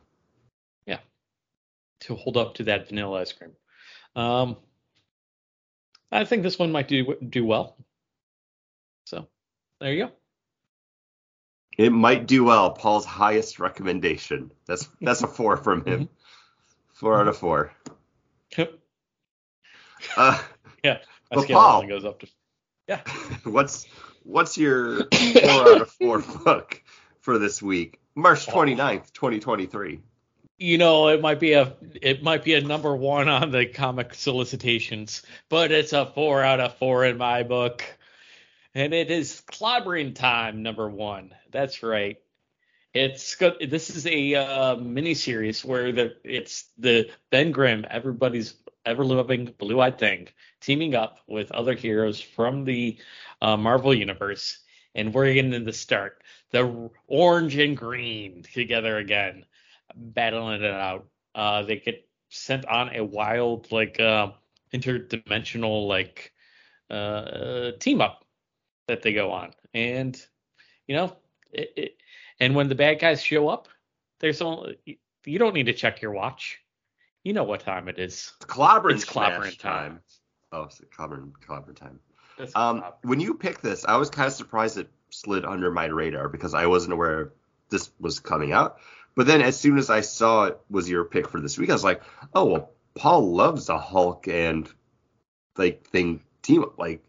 To 2.02 2.16
hold 2.16 2.38
up 2.38 2.56
to 2.56 2.64
that 2.64 2.88
vanilla 2.89 3.22
ice 3.22 3.34
cream. 3.34 3.52
Um, 4.16 4.58
I 6.12 6.26
think 6.26 6.43
this 6.43 6.58
one 6.60 6.72
might 6.72 6.88
do 6.88 7.16
do 7.28 7.45
well. 7.45 7.78
So 9.06 9.28
there 9.80 9.93
you 9.93 10.06
go. 10.06 10.12
It 11.78 11.91
might 11.91 12.26
do 12.28 12.43
well. 12.43 12.72
Paul's 12.72 13.06
highest 13.06 13.60
recommendation. 13.60 14.52
That's 14.66 14.88
that's 15.02 15.22
a 15.24 15.28
four 15.28 15.58
from 15.58 15.86
him. 15.86 16.00
Mm-hmm. 16.06 16.14
Four 16.93 17.20
out 17.20 17.28
of 17.28 17.38
four. 17.38 17.72
go. 18.56 18.68
Uh, 20.16 20.41
My 20.84 21.00
But 21.32 21.41
scale 21.43 21.58
Paul- 21.60 21.88
goes 21.88 22.06
up 22.06 22.20
to 22.22 22.28
yeah. 22.88 23.02
what's 23.43 23.86
what's 24.24 24.58
your 24.58 25.08
four 25.14 25.52
out 25.52 25.82
of 25.82 25.91
four 25.91 26.20
book 26.20 26.82
for 27.20 27.38
this 27.38 27.62
week? 27.62 28.00
March 28.16 28.45
29th, 28.48 29.12
2023. 29.12 30.00
You 30.60 30.80
know, 30.80 31.10
it 31.10 31.22
might 31.22 31.39
be 31.39 31.53
a 31.53 31.76
it 32.01 32.24
might 32.24 32.43
be 32.43 32.55
a 32.55 32.62
number 32.62 32.95
one 32.95 33.30
on 33.30 33.51
the 33.51 33.68
comic 33.68 34.16
solicitations, 34.16 35.22
but 35.49 35.72
it's 35.72 35.93
a 35.93 36.08
four 36.08 36.43
out 36.43 36.60
of 36.60 36.78
four 36.78 37.05
in 37.05 37.18
my 37.18 37.43
book. 37.43 37.84
And 38.74 38.93
it 38.93 39.12
is 39.12 39.41
clobbering 39.51 40.16
time 40.16 40.64
number 40.64 40.89
one. 40.89 41.34
That's 41.51 41.84
right. 41.84 42.18
It's 42.93 43.36
good. 43.36 43.70
This 43.70 43.91
is 43.91 44.08
a 44.08 44.36
uh, 44.36 44.76
mini 44.78 45.14
series 45.14 45.64
where 45.64 45.91
the 45.91 46.16
it's 46.24 46.66
the 46.80 47.12
Ben 47.30 47.51
Grimm, 47.51 47.86
everybody's 47.88 48.55
ever 48.84 49.05
loving 49.05 49.53
blue 49.60 49.80
eyed 49.80 49.99
thing, 49.99 50.28
teaming 50.62 50.95
up 50.95 51.20
with 51.28 51.51
other 51.51 51.76
heroes 51.76 52.20
from 52.20 52.66
the 52.66 52.97
uh, 53.41 53.58
Marvel 53.58 53.93
universe, 53.93 54.58
and 54.95 55.14
we're 55.14 55.34
getting 55.34 55.66
to 55.66 55.74
start 55.74 56.24
the 56.49 56.89
orange 57.08 57.55
and 57.58 57.78
green 57.78 58.43
together 58.53 58.97
again, 58.97 59.45
battling 59.95 60.63
it 60.63 60.71
out. 60.71 61.07
Uh, 61.35 61.63
they 61.63 61.77
get 61.77 62.07
sent 62.29 62.65
on 62.65 62.95
a 62.95 63.03
wild 63.03 63.71
like 63.71 63.99
uh, 63.99 64.31
interdimensional 64.73 65.88
like 65.88 66.33
uh, 66.89 67.71
team 67.79 68.01
up 68.01 68.25
that 68.88 69.01
they 69.01 69.13
go 69.13 69.31
on, 69.31 69.51
and 69.73 70.19
you 70.88 70.95
know, 70.95 71.17
it, 71.51 71.73
it, 71.75 71.97
and 72.39 72.55
when 72.55 72.69
the 72.69 72.75
bad 72.75 72.99
guys 72.99 73.21
show 73.21 73.49
up, 73.49 73.67
there's 74.19 74.41
only 74.41 74.77
you 75.25 75.39
don't 75.39 75.53
need 75.53 75.65
to 75.67 75.73
check 75.73 76.01
your 76.01 76.11
watch. 76.11 76.59
You 77.23 77.33
know 77.33 77.43
what 77.43 77.59
time 77.61 77.89
it 77.89 77.99
is. 77.99 78.31
It's 78.38 78.45
clobbering 78.45 78.95
It's 78.95 79.05
clobbering 79.05 79.59
time. 79.59 79.99
Oh, 80.51 80.63
it's 80.63 80.79
clobbering 80.97 81.33
clobber 81.45 81.73
time. 81.73 81.99
Um, 82.55 82.83
when 83.01 83.19
you 83.19 83.33
picked 83.33 83.61
this, 83.61 83.83
I 83.85 83.97
was 83.97 84.09
kind 84.09 84.27
of 84.27 84.33
surprised 84.33 84.77
it 84.77 84.89
slid 85.09 85.43
under 85.43 85.71
my 85.71 85.85
radar 85.85 86.29
because 86.29 86.53
I 86.53 86.67
wasn't 86.67 86.93
aware 86.93 87.33
this 87.69 87.89
was 87.99 88.19
coming 88.19 88.53
out. 88.53 88.77
But 89.18 89.26
then 89.26 89.41
as 89.41 89.59
soon 89.59 89.80
as 89.80 89.89
I 89.89 90.01
saw 90.01 90.43
it 90.43 90.59
was 90.70 90.88
your 90.88 91.03
pick 91.03 91.28
for 91.28 91.41
this 91.41 91.57
week, 91.57 91.72
I 91.72 91.74
was 91.74 91.84
like, 91.84 92.03
oh 92.36 92.45
well, 92.45 92.72
Paul 92.93 93.34
loves 93.34 93.65
the 93.65 93.78
Hulk 93.80 94.28
and 94.28 94.72
like 95.57 95.88
thing 95.88 96.22
team 96.43 96.61
up. 96.61 96.78
Like 96.78 97.03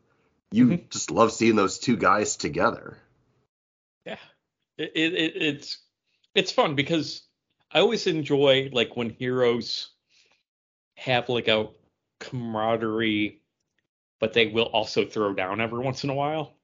you 0.50 0.68
Mhm. 0.68 0.88
just 0.88 1.10
love 1.10 1.32
seeing 1.32 1.54
those 1.54 1.78
two 1.78 1.98
guys 1.98 2.38
together. 2.38 2.96
Yeah, 4.06 4.18
it, 4.78 4.92
it 4.94 5.36
it's 5.36 5.82
it's 6.34 6.50
fun 6.50 6.76
because 6.76 7.28
I 7.70 7.80
always 7.80 8.06
enjoy 8.06 8.70
like 8.72 8.96
when 8.96 9.10
heroes 9.10 9.90
have 10.96 11.28
like 11.28 11.48
a 11.48 11.68
camaraderie, 12.20 13.42
but 14.18 14.32
they 14.32 14.46
will 14.46 14.64
also 14.64 15.04
throw 15.04 15.34
down 15.34 15.60
every 15.60 15.80
once 15.80 16.04
in 16.04 16.10
a 16.10 16.14
while. 16.14 16.54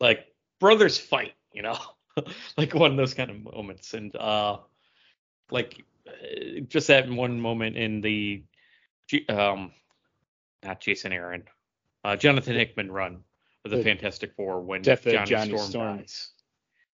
Like 0.00 0.26
brothers 0.58 0.98
fight, 0.98 1.34
you 1.52 1.62
know, 1.62 1.78
like 2.56 2.74
one 2.74 2.90
of 2.92 2.96
those 2.96 3.14
kind 3.14 3.30
of 3.30 3.42
moments, 3.54 3.94
and 3.94 4.14
uh, 4.16 4.58
like 5.50 5.82
uh, 6.08 6.60
just 6.68 6.88
that 6.88 7.08
one 7.08 7.40
moment 7.40 7.76
in 7.76 8.00
the 8.00 8.42
um, 9.28 9.72
not 10.62 10.80
Jason 10.80 11.12
Aaron, 11.12 11.44
uh, 12.04 12.16
Jonathan 12.16 12.54
Hickman 12.56 12.90
run 12.90 13.24
of 13.64 13.70
the 13.70 13.78
The 13.78 13.82
Fantastic 13.84 14.34
Four 14.36 14.60
when 14.60 14.82
Johnny, 14.82 15.24
Johnny 15.24 15.56
Storm, 15.56 15.70
Storm. 15.70 15.96
dies, 15.98 16.30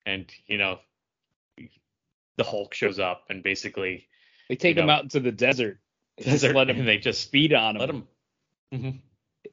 and 0.07 0.31
you 0.47 0.59
know 0.59 0.79
the 2.37 2.45
Hulk 2.45 2.73
shows 2.75 2.99
up 2.99 3.25
and 3.29 3.43
basically 3.43 4.09
They 4.49 4.57
take 4.57 4.77
You 4.77 4.83
him 4.83 4.87
know. 4.89 4.95
out 4.95 5.03
into 5.03 5.21
the 5.21 5.33
desert. 5.33 5.79
Desert, 6.23 6.55
let 6.57 6.71
him 6.71 6.79
and 6.81 6.89
they 6.89 6.99
just 6.99 7.31
feed 7.31 7.53
on 7.53 7.77
him. 7.77 7.81
let 7.81 7.91
him. 7.91 8.09
Mhm. 8.73 9.01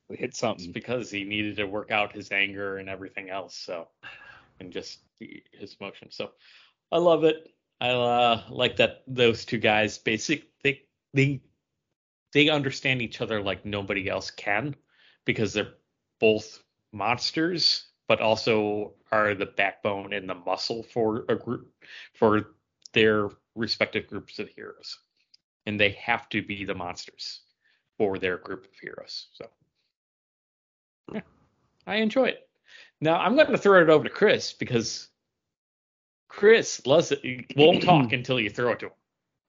hit 0.10 0.20
It's 0.30 0.40
something. 0.40 0.72
because 0.72 1.10
he 1.12 1.24
needed 1.24 1.58
to 1.58 1.66
work 1.66 1.92
out 1.92 2.14
his 2.14 2.32
anger 2.32 2.78
and 2.78 2.88
everything 2.90 3.30
else. 3.30 3.56
So, 3.58 3.88
and 4.60 4.72
just 4.72 5.00
his 5.20 5.76
emotions. 5.80 6.16
So, 6.16 6.32
I 6.92 6.98
love 6.98 7.24
it. 7.24 7.54
I 7.80 7.90
uh, 7.90 8.44
like 8.50 8.78
that 8.78 9.04
those 9.08 9.46
two 9.46 9.60
guys 9.60 9.98
basic 9.98 10.46
they 10.64 10.84
they 11.14 11.42
they 12.34 12.50
understand 12.50 13.02
each 13.02 13.22
other 13.22 13.42
like 13.42 13.66
nobody 13.66 14.10
else 14.10 14.32
can 14.32 14.76
because 15.26 15.54
they're 15.54 15.76
both 16.20 16.64
monsters, 16.92 17.88
but 18.08 18.22
also 18.22 18.94
are 19.12 19.36
the 19.36 19.46
backbone 19.46 20.14
and 20.14 20.30
the 20.30 20.36
muscle 20.36 20.84
for 20.84 21.26
a 21.30 21.36
group 21.36 21.72
for 22.14 22.56
their 22.94 23.30
respective 23.56 24.08
groups 24.08 24.40
of 24.40 24.50
heroes, 24.50 25.00
and 25.66 25.80
they 25.80 25.92
have 25.92 26.30
to 26.30 26.42
be 26.42 26.66
the 26.66 26.74
monsters 26.74 27.42
for 27.98 28.18
their 28.18 28.38
group 28.38 28.66
of 28.66 28.80
heroes. 28.82 29.28
So. 29.34 29.50
Yeah, 31.14 31.22
I 31.86 31.96
enjoy 31.98 32.26
it. 32.26 32.47
Now 33.02 33.18
I'm 33.18 33.36
going 33.36 33.52
to 33.52 33.58
throw 33.58 33.82
it 33.82 33.90
over 33.90 34.04
to 34.04 34.10
Chris 34.10 34.54
because 34.54 35.08
Chris 36.28 36.86
loves 36.86 37.12
it. 37.12 37.22
Won't 37.56 37.84
talk 37.84 38.12
until 38.14 38.40
you 38.40 38.50
throw 38.50 38.72
it 38.72 38.80
to 38.80 38.88
him. 38.88 38.92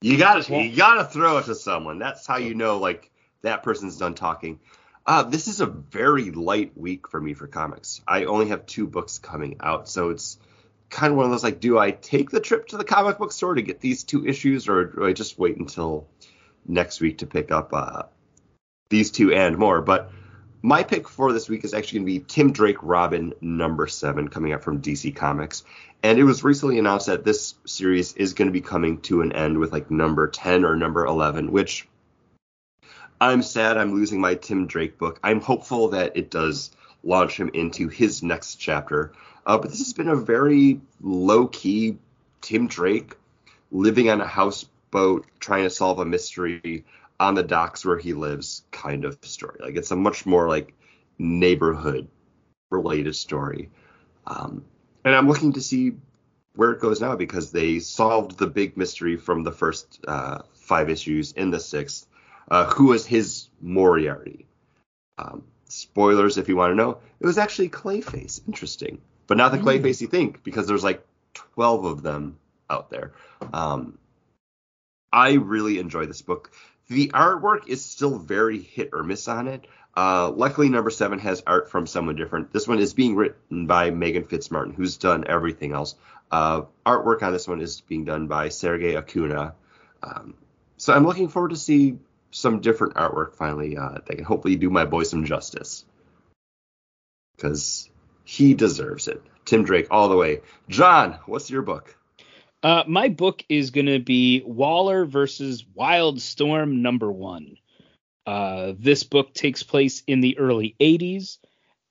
You 0.01 0.17
gotta 0.17 0.63
you 0.63 0.75
gotta 0.75 1.03
throw 1.03 1.39
it 1.39 1.45
to 1.45 1.55
someone. 1.55 1.99
That's 1.99 2.25
how 2.25 2.37
you 2.37 2.53
know 2.53 2.77
like 2.77 3.11
that 3.41 3.63
person's 3.63 3.97
done 3.97 4.15
talking. 4.15 4.59
Uh, 5.05 5.23
this 5.23 5.47
is 5.47 5.59
a 5.59 5.65
very 5.65 6.31
light 6.31 6.77
week 6.77 7.07
for 7.07 7.19
me 7.19 7.33
for 7.33 7.47
comics. 7.47 8.01
I 8.07 8.25
only 8.25 8.47
have 8.49 8.65
two 8.65 8.87
books 8.87 9.19
coming 9.19 9.57
out, 9.59 9.89
so 9.89 10.09
it's 10.09 10.37
kind 10.89 11.11
of 11.11 11.17
one 11.17 11.25
of 11.25 11.31
those 11.31 11.43
like, 11.43 11.59
do 11.59 11.77
I 11.77 11.91
take 11.91 12.29
the 12.29 12.39
trip 12.39 12.67
to 12.67 12.77
the 12.77 12.83
comic 12.83 13.17
book 13.17 13.31
store 13.31 13.55
to 13.55 13.61
get 13.61 13.81
these 13.81 14.03
two 14.03 14.25
issues, 14.25 14.69
or 14.69 14.85
do 14.85 15.05
I 15.05 15.13
just 15.13 15.39
wait 15.39 15.57
until 15.57 16.07
next 16.65 17.01
week 17.01 17.19
to 17.19 17.27
pick 17.27 17.51
up 17.51 17.73
uh, 17.73 18.03
these 18.89 19.11
two 19.11 19.33
and 19.33 19.57
more? 19.57 19.81
But 19.81 20.11
my 20.61 20.83
pick 20.83 21.07
for 21.07 21.31
this 21.31 21.47
week 21.47 21.63
is 21.63 21.73
actually 21.73 21.99
going 21.99 22.07
to 22.07 22.19
be 22.19 22.25
Tim 22.27 22.51
Drake 22.51 22.77
Robin 22.81 23.33
number 23.41 23.87
seven 23.87 24.27
coming 24.27 24.53
out 24.53 24.63
from 24.63 24.81
DC 24.81 25.15
Comics. 25.15 25.63
And 26.03 26.19
it 26.19 26.23
was 26.23 26.43
recently 26.43 26.79
announced 26.79 27.07
that 27.07 27.23
this 27.23 27.55
series 27.65 28.13
is 28.13 28.33
going 28.33 28.47
to 28.47 28.53
be 28.53 28.61
coming 28.61 28.99
to 29.01 29.21
an 29.21 29.31
end 29.33 29.57
with 29.57 29.71
like 29.71 29.89
number 29.89 30.27
10 30.27 30.65
or 30.65 30.75
number 30.75 31.05
11, 31.05 31.51
which 31.51 31.87
I'm 33.21 33.41
sad 33.41 33.77
I'm 33.77 33.93
losing 33.93 34.21
my 34.21 34.35
Tim 34.35 34.67
Drake 34.67 34.97
book. 34.97 35.19
I'm 35.23 35.41
hopeful 35.41 35.89
that 35.89 36.15
it 36.15 36.31
does 36.31 36.71
launch 37.03 37.37
him 37.37 37.51
into 37.53 37.87
his 37.87 38.23
next 38.23 38.55
chapter. 38.55 39.13
Uh, 39.45 39.57
but 39.57 39.69
this 39.69 39.79
has 39.79 39.93
been 39.93 40.09
a 40.09 40.15
very 40.15 40.79
low 41.01 41.47
key 41.47 41.97
Tim 42.41 42.67
Drake 42.67 43.15
living 43.71 44.09
on 44.09 44.21
a 44.21 44.27
houseboat 44.27 45.25
trying 45.39 45.63
to 45.63 45.69
solve 45.69 45.99
a 45.99 46.05
mystery 46.05 46.83
on 47.19 47.35
the 47.35 47.43
docks 47.43 47.85
where 47.85 47.97
he 47.97 48.13
lives 48.13 48.63
kind 48.71 49.05
of 49.05 49.17
story. 49.21 49.59
Like 49.59 49.75
it's 49.75 49.91
a 49.91 49.95
much 49.95 50.25
more 50.25 50.47
like 50.47 50.73
neighborhood 51.17 52.07
related 52.71 53.15
story. 53.15 53.69
Um, 54.25 54.63
and 55.03 55.15
I'm 55.15 55.27
looking 55.27 55.53
to 55.53 55.61
see 55.61 55.93
where 56.55 56.71
it 56.71 56.79
goes 56.79 57.01
now 57.01 57.15
because 57.15 57.51
they 57.51 57.79
solved 57.79 58.37
the 58.37 58.47
big 58.47 58.77
mystery 58.77 59.17
from 59.17 59.43
the 59.43 59.51
first 59.51 59.99
uh, 60.07 60.43
five 60.53 60.89
issues 60.89 61.31
in 61.33 61.51
the 61.51 61.59
sixth. 61.59 62.07
Uh, 62.49 62.65
who 62.65 62.85
was 62.85 63.05
his 63.05 63.49
Moriarty? 63.61 64.47
Um, 65.17 65.43
spoilers 65.65 66.37
if 66.37 66.47
you 66.47 66.55
want 66.55 66.71
to 66.71 66.75
know. 66.75 66.99
It 67.19 67.25
was 67.25 67.37
actually 67.37 67.69
Clayface. 67.69 68.41
Interesting, 68.47 69.01
but 69.27 69.37
not 69.37 69.51
the 69.51 69.57
Clayface 69.57 70.01
you 70.01 70.07
think 70.07 70.43
because 70.43 70.67
there's 70.67 70.83
like 70.83 71.05
12 71.33 71.85
of 71.85 72.01
them 72.01 72.37
out 72.69 72.89
there. 72.89 73.13
Um, 73.53 73.97
I 75.11 75.33
really 75.33 75.79
enjoy 75.79 76.05
this 76.05 76.21
book. 76.21 76.51
The 76.89 77.09
artwork 77.09 77.67
is 77.67 77.85
still 77.85 78.17
very 78.17 78.59
hit 78.59 78.89
or 78.93 79.03
miss 79.03 79.27
on 79.27 79.47
it. 79.47 79.65
Uh, 79.95 80.31
luckily, 80.31 80.69
number 80.69 80.89
seven 80.89 81.19
has 81.19 81.43
art 81.45 81.69
from 81.69 81.85
someone 81.85 82.15
different. 82.15 82.51
This 82.51 82.67
one 82.67 82.79
is 82.79 82.93
being 82.93 83.15
written 83.15 83.67
by 83.67 83.91
Meghan 83.91 84.27
Fitzmartin, 84.27 84.73
who's 84.73 84.97
done 84.97 85.25
everything 85.27 85.73
else. 85.73 85.95
Uh, 86.31 86.63
artwork 86.85 87.21
on 87.21 87.33
this 87.33 87.47
one 87.47 87.61
is 87.61 87.81
being 87.81 88.05
done 88.05 88.27
by 88.27 88.49
Sergei 88.49 88.95
Acuna. 88.95 89.53
Um, 90.01 90.35
so 90.77 90.93
I'm 90.93 91.05
looking 91.05 91.27
forward 91.27 91.49
to 91.49 91.57
see 91.57 91.99
some 92.31 92.61
different 92.61 92.95
artwork 92.95 93.35
finally 93.35 93.77
uh, 93.77 93.99
that 94.05 94.15
can 94.15 94.23
hopefully 94.23 94.55
do 94.55 94.69
my 94.69 94.85
boy 94.85 95.03
some 95.03 95.25
justice. 95.25 95.85
Because 97.35 97.89
he 98.23 98.53
deserves 98.53 99.07
it. 99.07 99.21
Tim 99.45 99.63
Drake 99.63 99.87
all 99.91 100.09
the 100.09 100.17
way. 100.17 100.41
John, 100.69 101.19
what's 101.25 101.49
your 101.49 101.61
book? 101.61 101.95
Uh, 102.61 102.83
my 102.87 103.07
book 103.07 103.43
is 103.47 103.71
going 103.71 103.85
to 103.85 103.99
be 103.99 104.41
Waller 104.45 105.05
versus 105.05 105.63
Wildstorm 105.63 106.81
number 106.81 107.11
one. 107.11 107.55
Uh, 108.25 108.73
this 108.77 109.03
book 109.03 109.33
takes 109.33 109.63
place 109.63 110.03
in 110.07 110.19
the 110.19 110.37
early 110.37 110.75
80s, 110.79 111.37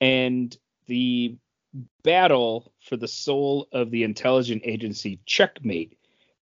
and 0.00 0.56
the 0.86 1.36
battle 2.02 2.72
for 2.80 2.96
the 2.96 3.08
soul 3.08 3.68
of 3.72 3.90
the 3.90 4.02
intelligent 4.02 4.62
agency 4.64 5.20
Checkmate 5.26 5.98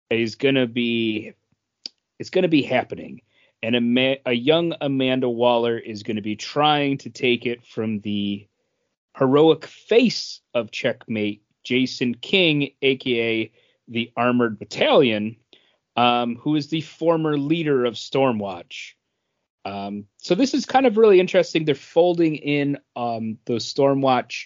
is 0.10 0.36
going 0.36 0.56
to 0.56 0.68
be 0.68 1.34
it's 2.20 2.30
going 2.30 2.44
to 2.44 2.50
be 2.50 2.62
happening. 2.62 3.22
And 3.62 3.76
a, 3.76 3.82
ma- 3.82 4.22
a 4.26 4.34
young 4.34 4.74
Amanda 4.80 5.30
Waller 5.30 5.78
is 5.78 6.04
going 6.04 6.16
to 6.18 6.22
be 6.22 6.36
trying 6.36 6.98
to 7.00 7.10
take 7.10 7.46
it 7.46 7.66
from 7.66 8.00
the 8.02 8.48
heroic 9.18 9.66
face 9.66 10.42
of 10.54 10.72
Checkmate, 10.72 11.42
Jason 11.64 12.16
King, 12.16 12.72
aka 12.82 13.52
the 13.88 14.12
Armored 14.16 14.60
Battalion, 14.60 15.38
um, 15.96 16.36
who 16.36 16.56
is 16.56 16.68
the 16.68 16.82
former 16.82 17.38
leader 17.38 17.86
of 17.86 17.96
Stormwatch. 17.96 18.94
Um, 19.64 20.06
so 20.18 20.36
this 20.36 20.54
is 20.54 20.66
kind 20.66 20.86
of 20.86 20.98
really 20.98 21.20
interesting. 21.20 21.66
They're 21.66 21.76
folding 21.76 22.36
in 22.36 22.78
um, 22.96 23.40
those 23.46 23.72
Stormwatch 23.72 24.46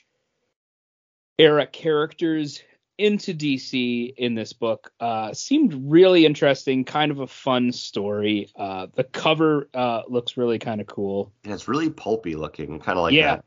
era 1.37 1.65
characters 1.65 2.61
into 2.97 3.33
DC 3.33 4.13
in 4.17 4.35
this 4.35 4.53
book. 4.53 4.91
Uh, 4.99 5.33
seemed 5.33 5.89
really 5.89 6.25
interesting, 6.25 6.83
kind 6.83 7.11
of 7.11 7.19
a 7.19 7.27
fun 7.27 7.71
story. 7.71 8.49
Uh, 8.55 8.87
the 8.93 9.05
cover 9.05 9.69
uh, 9.73 10.03
looks 10.07 10.37
really 10.37 10.59
kind 10.59 10.81
of 10.81 10.87
cool. 10.87 11.31
And 11.45 11.53
it's 11.53 11.67
really 11.67 11.89
pulpy 11.89 12.35
looking, 12.35 12.79
kind 12.79 12.97
of 12.97 13.03
like 13.03 13.13
yeah, 13.13 13.37
that. 13.37 13.45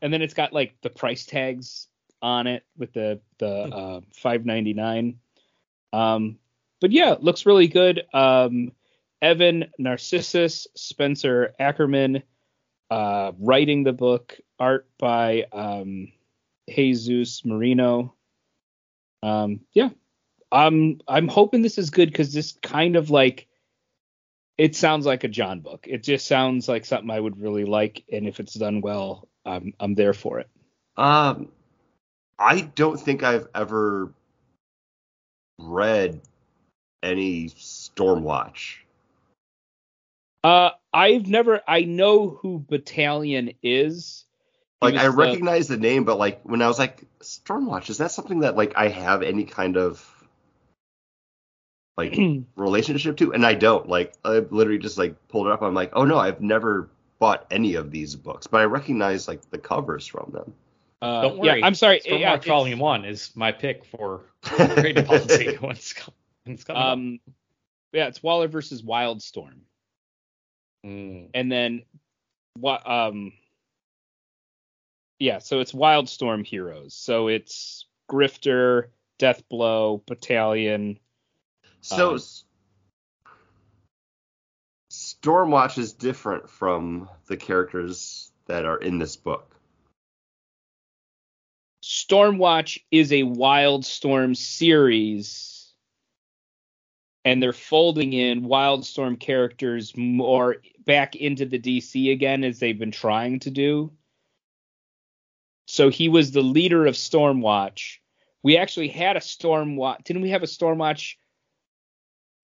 and 0.00 0.12
then 0.12 0.22
it's 0.22 0.34
got 0.34 0.52
like 0.52 0.76
the 0.82 0.90
price 0.90 1.26
tags 1.26 1.88
on 2.22 2.46
it 2.46 2.64
with 2.78 2.92
the 2.92 3.20
the 3.38 3.50
uh, 3.50 4.00
5.99. 4.24 5.16
Um, 5.92 6.38
but 6.80 6.92
yeah, 6.92 7.16
looks 7.20 7.46
really 7.46 7.68
good. 7.68 8.02
Um, 8.12 8.72
Evan 9.20 9.66
Narcisse, 9.78 10.66
Spencer 10.74 11.54
Ackerman, 11.58 12.22
uh, 12.90 13.32
writing 13.38 13.84
the 13.84 13.92
book, 13.92 14.38
art 14.58 14.88
by 14.98 15.44
um, 15.52 16.12
Jesus 16.68 17.44
Merino. 17.44 18.14
Um, 19.22 19.60
yeah, 19.72 19.90
I'm 20.50 21.00
I'm 21.06 21.28
hoping 21.28 21.62
this 21.62 21.78
is 21.78 21.90
good 21.90 22.10
because 22.10 22.32
this 22.32 22.52
kind 22.52 22.96
of 22.96 23.10
like 23.10 23.46
it 24.58 24.76
sounds 24.76 25.06
like 25.06 25.24
a 25.24 25.28
John 25.28 25.60
book. 25.60 25.86
It 25.88 26.02
just 26.02 26.26
sounds 26.26 26.68
like 26.68 26.84
something 26.84 27.10
I 27.10 27.20
would 27.20 27.40
really 27.40 27.64
like, 27.64 28.04
and 28.12 28.26
if 28.26 28.40
it's 28.40 28.54
done 28.54 28.80
well, 28.80 29.28
I'm 29.46 29.72
I'm 29.80 29.94
there 29.94 30.12
for 30.12 30.40
it. 30.40 30.48
Um, 30.96 31.48
I 32.38 32.60
don't 32.60 33.00
think 33.00 33.22
I've 33.22 33.48
ever 33.54 34.12
read 35.72 36.20
any 37.02 37.48
Stormwatch. 37.50 38.76
Uh, 40.44 40.70
I've 40.92 41.26
never. 41.26 41.60
I 41.66 41.82
know 41.82 42.28
who 42.28 42.64
Battalion 42.68 43.52
is. 43.62 44.24
He 44.80 44.86
Like 44.88 44.96
I 44.96 45.04
the- 45.04 45.10
recognize 45.12 45.68
the 45.68 45.76
name, 45.76 46.04
but 46.04 46.18
like 46.18 46.40
when 46.42 46.62
I 46.62 46.68
was 46.68 46.78
like 46.78 47.04
Stormwatch, 47.20 47.90
is 47.90 47.98
that 47.98 48.10
something 48.10 48.40
that 48.40 48.56
like 48.56 48.72
I 48.76 48.88
have 48.88 49.22
any 49.22 49.44
kind 49.44 49.76
of 49.76 50.04
like 51.96 52.16
relationship 52.56 53.16
to? 53.18 53.32
And 53.32 53.46
I 53.46 53.54
don't. 53.54 53.88
Like 53.88 54.14
I 54.24 54.38
literally 54.38 54.78
just 54.78 54.98
like 54.98 55.28
pulled 55.28 55.46
it 55.46 55.52
up. 55.52 55.62
I'm 55.62 55.74
like, 55.74 55.90
oh 55.94 56.04
no, 56.04 56.18
I've 56.18 56.40
never 56.40 56.88
bought 57.20 57.46
any 57.52 57.74
of 57.76 57.92
these 57.92 58.16
books, 58.16 58.48
but 58.48 58.60
I 58.60 58.64
recognize 58.64 59.28
like 59.28 59.48
the 59.50 59.58
covers 59.58 60.06
from 60.08 60.32
them. 60.32 60.54
Uh, 61.02 61.22
Don't 61.22 61.38
worry. 61.38 61.58
Yeah, 61.60 61.66
I'm 61.66 61.74
sorry. 61.74 62.00
Stormwatch 62.00 62.20
yeah, 62.20 62.34
it's- 62.34 62.46
Volume 62.46 62.78
One 62.78 63.04
is 63.04 63.34
my 63.34 63.50
pick 63.52 63.84
for 63.84 64.22
trade 64.44 65.04
policy 65.04 65.56
when 65.60 65.72
it's, 65.72 65.92
com- 65.92 66.14
when 66.44 66.54
it's 66.54 66.64
coming. 66.64 66.80
up. 66.82 66.88
Um, 66.92 67.20
yeah, 67.92 68.06
it's 68.06 68.22
Waller 68.22 68.48
versus 68.48 68.82
Wildstorm, 68.82 69.58
Mm. 70.86 71.28
and 71.34 71.50
then 71.52 71.82
what? 72.54 72.88
Um, 72.88 73.32
yeah, 75.18 75.38
so 75.38 75.60
it's 75.60 75.72
Wildstorm 75.72 76.44
heroes. 76.46 76.94
So 76.94 77.28
it's 77.28 77.86
Grifter, 78.10 78.88
Deathblow, 79.20 80.04
Battalion. 80.06 80.98
So 81.82 82.12
Um, 82.14 82.20
Stormwatch 84.90 85.78
is 85.78 85.92
different 85.92 86.48
from 86.48 87.08
the 87.26 87.36
characters 87.36 88.30
that 88.46 88.64
are 88.64 88.78
in 88.78 88.98
this 88.98 89.16
book. 89.16 89.51
Stormwatch 92.08 92.78
is 92.90 93.12
a 93.12 93.22
Wildstorm 93.22 94.36
series 94.36 95.72
and 97.24 97.42
they're 97.42 97.52
folding 97.52 98.12
in 98.12 98.42
Wildstorm 98.42 99.18
characters 99.18 99.96
more 99.96 100.56
back 100.84 101.14
into 101.14 101.46
the 101.46 101.58
DC 101.58 102.10
again 102.12 102.42
as 102.44 102.58
they've 102.58 102.78
been 102.78 102.90
trying 102.90 103.38
to 103.40 103.50
do. 103.50 103.92
So 105.66 105.88
he 105.88 106.08
was 106.08 106.32
the 106.32 106.42
leader 106.42 106.86
of 106.86 106.94
Stormwatch. 106.94 107.98
We 108.42 108.56
actually 108.56 108.88
had 108.88 109.16
a 109.16 109.20
Stormwatch. 109.20 110.04
Didn't 110.04 110.22
we 110.22 110.30
have 110.30 110.42
a 110.42 110.46
Stormwatch 110.46 111.14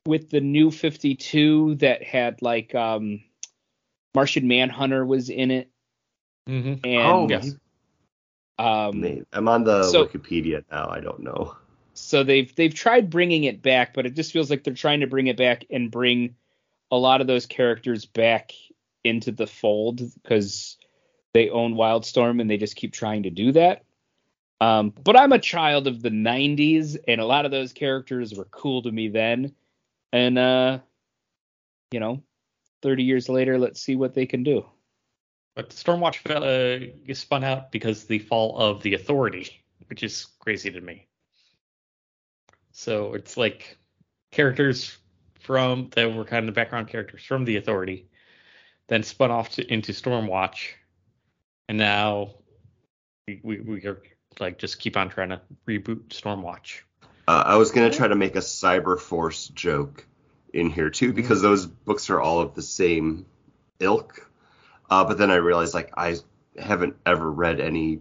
with 0.07 0.31
the 0.31 0.41
new 0.41 0.71
52 0.71 1.77
that 1.77 2.03
had 2.05 2.41
like 2.41 2.75
um 2.75 3.25
Martian 4.15 4.47
Manhunter 4.47 5.05
was 5.05 5.29
in 5.29 5.51
it? 5.51 5.71
Mm-hmm. 6.49 6.87
And 6.89 7.13
Oh, 7.13 7.29
Yes. 7.29 7.55
Um 8.59 9.25
I'm 9.33 9.49
on 9.49 9.65
the 9.65 9.85
So- 9.85 10.07
Wikipedia 10.07 10.65
now. 10.71 10.89
I 10.91 11.01
don't 11.01 11.21
know. 11.21 11.57
so 11.95 12.23
they've 12.25 12.55
they've 12.55 12.75
tried 12.75 13.11
bringing 13.11 13.45
it 13.45 13.63
back, 13.63 13.95
but 13.95 14.07
it 14.07 14.15
just 14.15 14.33
feels 14.33 14.51
like 14.51 14.65
they're 14.65 14.75
trying 14.75 15.01
to 15.01 15.07
bring 15.07 15.27
it 15.29 15.37
back 15.37 15.65
and 15.71 15.91
bring 15.91 16.35
a 16.91 16.97
lot 16.97 17.21
of 17.21 17.27
those 17.27 17.47
characters 17.47 18.05
back 18.07 18.53
into 19.05 19.31
the 19.31 19.47
fold 19.47 20.01
because 20.23 20.77
they 21.35 21.51
own 21.51 21.75
Wildstorm 21.75 22.41
and 22.41 22.51
they 22.51 22.57
just 22.57 22.77
keep 22.77 22.93
trying 22.93 23.25
to 23.25 23.31
do 23.31 23.53
that. 23.53 23.85
Um, 24.61 24.93
but 25.05 25.17
I'm 25.17 25.33
a 25.33 25.39
child 25.39 25.87
of 25.87 26.03
the 26.03 26.09
90s, 26.11 26.97
and 27.07 27.21
a 27.21 27.25
lot 27.27 27.45
of 27.45 27.51
those 27.53 27.73
characters 27.73 28.35
were 28.35 28.47
cool 28.47 28.83
to 28.83 28.91
me 28.91 29.09
then. 29.09 29.55
And 30.13 30.37
uh, 30.39 30.79
you 31.93 32.01
know, 32.01 32.23
30 32.83 33.05
years 33.05 33.29
later, 33.29 33.59
let's 33.59 33.81
see 33.81 33.95
what 33.97 34.15
they 34.15 34.27
can 34.27 34.43
do. 34.43 34.65
But 35.59 35.71
Stormwatch 35.71 36.21
uh, 36.31 36.87
is 37.05 37.19
spun 37.19 37.43
out 37.43 37.73
because 37.73 38.05
the 38.05 38.21
fall 38.21 38.57
of 38.59 38.81
the 38.81 38.95
Authority, 38.95 39.61
which 39.89 40.05
is 40.05 40.29
crazy 40.39 40.71
to 40.71 40.81
me. 40.81 41.09
So 42.71 43.15
it's 43.15 43.37
like 43.37 43.77
characters 44.31 44.97
from 45.41 45.91
that 45.97 46.15
were 46.15 46.25
kind 46.25 46.45
of 46.45 46.47
the 46.47 46.53
background 46.53 46.87
characters 46.87 47.25
from 47.25 47.45
the 47.45 47.57
Authority, 47.57 48.07
then 48.87 49.03
spun 49.03 49.33
off 49.33 49.51
to, 49.57 49.67
into 49.67 49.91
Stormwatch, 49.91 50.75
and 51.69 51.77
now 51.77 52.35
we, 53.27 53.41
we 53.43 53.61
we 53.61 53.85
are 53.85 54.01
like 54.39 54.59
just 54.59 54.79
keep 54.79 54.97
on 54.97 55.09
trying 55.09 55.31
to 55.31 55.41
reboot 55.67 56.11
Stormwatch. 56.11 56.83
Uh, 57.27 57.43
I 57.45 57.57
was 57.57 57.73
gonna 57.73 57.91
try 57.91 58.07
to 58.07 58.15
make 58.15 58.37
a 58.37 58.43
Cyber 58.43 58.97
Force 58.97 59.49
joke 59.49 60.07
in 60.55 60.71
here 60.71 60.91
too 60.91 61.13
because 61.13 61.43
those 61.43 61.67
books 61.67 62.11
are 62.11 62.21
all 62.21 62.39
of 62.39 62.55
the 62.55 62.63
same 62.63 63.27
ilk. 63.81 64.28
Uh, 64.91 65.05
but 65.05 65.19
then 65.19 65.31
I 65.31 65.37
realized 65.37 65.75
like 65.75 65.93
I 65.97 66.17
haven't 66.59 66.97
ever 67.07 67.31
read 67.31 67.61
any 67.61 68.01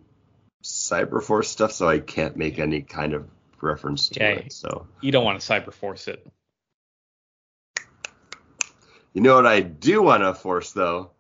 Cyber 0.64 1.22
Force 1.22 1.50
stuff, 1.50 1.72
so 1.72 1.88
I 1.88 2.00
can't 2.00 2.36
make 2.38 2.60
any 2.60 2.82
kind 2.82 3.14
of 3.14 3.28
reference 3.62 4.10
to 4.10 4.20
Yeah. 4.20 4.30
it. 4.32 4.54
So 4.54 4.88
You 5.02 5.12
don't 5.12 5.26
want 5.26 5.40
to 5.40 5.46
cyber 5.54 5.74
force 5.74 6.08
it. 6.08 6.26
you 9.14 9.22
know 9.22 9.36
what 9.36 9.46
I 9.48 9.62
do 9.62 10.02
want 10.02 10.24
to 10.24 10.34
force 10.34 10.72
though? 10.72 11.12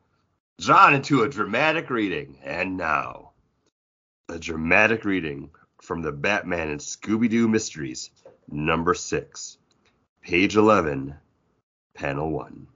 John 0.60 0.94
into 0.96 1.24
a 1.24 1.30
dramatic 1.30 1.90
reading, 1.90 2.40
and 2.44 2.78
now 2.78 3.32
a 4.30 4.40
dramatic 4.40 5.06
reading 5.06 5.52
from 5.82 6.02
the 6.02 6.12
Batman 6.12 6.70
and 6.70 6.80
Scooby 6.80 7.30
Doo 7.30 7.48
Mysteries, 7.48 8.10
number 8.52 8.94
six, 8.94 9.58
page 10.22 10.56
eleven, 10.56 11.16
panel 11.94 12.32
one. 12.32 12.68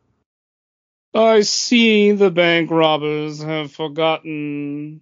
I 1.13 1.41
see 1.41 2.11
the 2.13 2.31
bank 2.31 2.71
robbers 2.71 3.41
have 3.41 3.71
forgotten, 3.71 5.01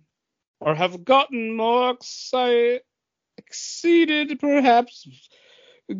or 0.60 0.74
have 0.74 1.04
gotten 1.06 1.56
more 1.56 1.96
exci- 1.96 2.80
exceeded, 3.38 4.40
perhaps, 4.40 5.08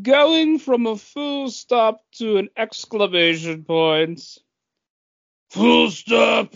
going 0.02 0.58
from 0.60 0.88
a 0.88 0.96
full 0.98 1.52
stop 1.52 2.02
to 2.14 2.38
an 2.38 2.50
exclamation 2.58 3.64
point. 3.66 4.22
Full 5.52 5.92
stop! 5.92 6.54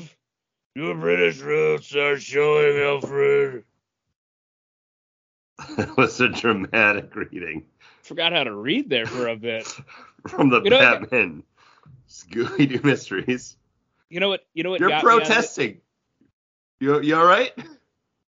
Your 0.76 0.96
British 0.96 1.40
roots 1.40 1.96
are 1.96 2.18
showing, 2.20 2.80
Alfred. 2.80 3.64
That 5.78 5.96
was 5.96 6.20
a 6.20 6.30
dramatic 6.30 7.16
reading 7.16 7.66
Forgot 8.02 8.34
how 8.34 8.44
to 8.44 8.54
read 8.54 8.90
there 8.90 9.06
for 9.06 9.28
a 9.28 9.36
bit. 9.36 9.66
from 10.28 10.50
the 10.50 10.62
You 10.62 10.72
know- 10.72 10.80
Batman 10.80 11.44
Scooby 12.30 12.70
Doo 12.70 12.80
Mysteries. 12.84 13.58
You 14.10 14.20
know 14.20 14.30
what? 14.30 14.46
You 14.54 14.64
know 14.64 14.72
what? 14.72 14.80
You're 14.80 14.90
got 14.90 15.04
me 15.04 15.12
on 15.12 15.20
this? 15.20 15.28
protesting. 15.28 15.82
You 16.80 17.02
you 17.02 17.16
all 17.16 17.26
right? 17.26 17.52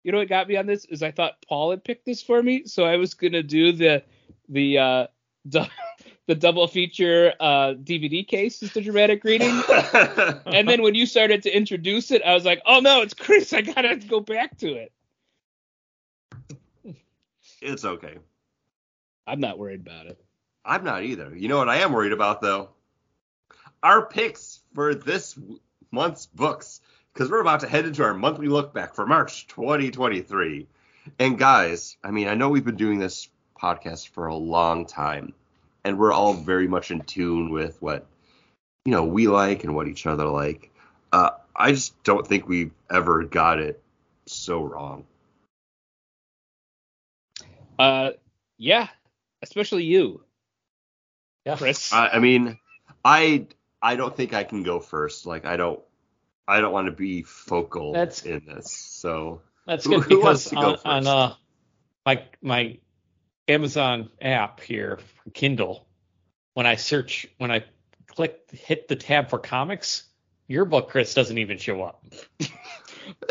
You 0.05 0.12
know 0.12 0.18
what 0.18 0.28
got 0.28 0.49
me 0.49 0.57
on 0.57 0.66
this 0.66 0.84
is 0.86 1.03
I 1.03 1.11
thought 1.12 1.34
Paul 1.49 1.70
had 1.70 1.84
picked 1.84 2.05
this 2.05 2.22
for 2.22 2.43
me, 2.43 2.64
so 2.66 2.84
I 2.84 2.97
was 2.97 3.14
gonna 3.14 3.43
do 3.43 3.72
the 3.72 4.03
the 4.49 4.78
uh 4.78 5.07
du- 5.49 5.68
the 6.26 6.34
double 6.34 6.66
feature 6.68 7.32
uh 7.40 7.74
DVD 7.74 8.26
case 8.26 8.62
is 8.62 8.72
the 8.72 8.80
dramatic 8.80 9.24
reading, 9.24 9.62
and 10.47 10.68
then 10.68 10.82
when 10.82 10.95
you 10.95 11.07
started 11.07 11.45
to 11.45 11.57
introduce 11.57 12.11
it, 12.11 12.22
I 12.22 12.34
was 12.34 12.45
like, 12.45 12.62
oh 12.66 12.80
no, 12.80 13.03
it's 13.03 13.14
Chris, 13.14 13.53
I 13.53 13.61
gotta 13.62 13.97
go 13.97 14.20
back 14.20 14.59
to 14.59 14.74
it. 14.74 14.93
it's 17.61 17.84
okay. 17.84 18.18
I'm 19.26 19.40
not 19.40 19.59
worried 19.59 19.80
about 19.80 20.07
it. 20.07 20.18
I'm 20.64 20.84
not 20.84 21.05
either. 21.05 21.34
You 21.36 21.49
know 21.49 21.59
what 21.59 21.68
I 21.68 21.78
am 21.78 21.93
worried 21.93 22.12
about 22.12 22.40
though? 22.40 22.70
Our 23.83 24.07
picks 24.07 24.61
for 24.74 24.95
this 24.95 25.39
month's 25.91 26.26
books 26.26 26.80
because 27.12 27.30
we're 27.30 27.41
about 27.41 27.61
to 27.61 27.68
head 27.68 27.85
into 27.85 28.03
our 28.03 28.14
monthly 28.14 28.49
look 28.49 28.72
back 28.72 28.95
for 28.95 29.07
March 29.07 29.47
2023. 29.49 30.66
And 31.18 31.39
guys, 31.39 31.97
I 32.03 32.11
mean, 32.11 32.28
I 32.28 32.35
know 32.35 32.49
we've 32.49 32.64
been 32.64 32.76
doing 32.76 32.99
this 32.99 33.28
podcast 33.61 34.09
for 34.09 34.26
a 34.26 34.35
long 34.35 34.87
time 34.87 35.35
and 35.85 35.99
we're 35.99 36.12
all 36.12 36.35
very 36.35 36.68
much 36.68 36.91
in 36.91 37.01
tune 37.03 37.51
with 37.51 37.80
what 37.83 38.07
you 38.85 38.93
know 38.93 39.05
we 39.05 39.28
like 39.28 39.64
and 39.64 39.74
what 39.74 39.89
each 39.89 40.07
other 40.07 40.26
like. 40.26 40.70
Uh, 41.12 41.30
I 41.55 41.72
just 41.72 42.01
don't 42.05 42.26
think 42.26 42.49
we've 42.49 42.72
ever 42.91 43.24
got 43.24 43.59
it 43.59 43.83
so 44.26 44.62
wrong. 44.62 45.05
Uh, 47.78 48.11
yeah, 48.59 48.89
especially 49.43 49.85
you, 49.85 50.22
Yeah. 51.45 51.57
Chris. 51.57 51.93
I, 51.93 52.09
I 52.09 52.18
mean, 52.20 52.59
I 53.05 53.47
I 53.83 53.97
don't 53.97 54.16
think 54.16 54.33
I 54.33 54.45
can 54.45 54.62
go 54.62 54.78
first. 54.80 55.26
Like 55.26 55.45
I 55.45 55.57
don't 55.57 55.80
I 56.47 56.61
don't 56.61 56.72
want 56.72 56.87
to 56.87 56.93
be 56.93 57.22
focal 57.22 57.93
That's- 57.93 58.22
in 58.24 58.45
this. 58.47 58.72
So 58.72 59.43
That's 59.66 59.85
Who- 59.85 60.01
good 60.01 60.05
who 60.05 60.20
wants 60.22 60.49
because 60.49 60.51
to 60.51 60.55
go 60.85 60.91
on, 60.91 60.95
on 60.97 61.03
first? 61.05 61.09
uh 61.09 61.35
my 62.07 62.24
my 62.41 62.78
Amazon 63.49 64.09
app 64.20 64.61
here 64.61 64.99
for 65.24 65.30
Kindle, 65.30 65.87
when 66.55 66.66
I 66.66 66.76
search 66.76 67.26
when 67.39 67.51
I 67.51 67.64
click 68.07 68.39
hit 68.53 68.89
the 68.89 68.97
tab 68.97 69.30
for 69.30 69.39
comics, 69.39 70.05
your 70.49 70.64
book 70.64 70.89
Chris 70.91 71.14
doesn't 71.14 71.39
even 71.39 71.59
show 71.59 71.83
up. 71.83 72.05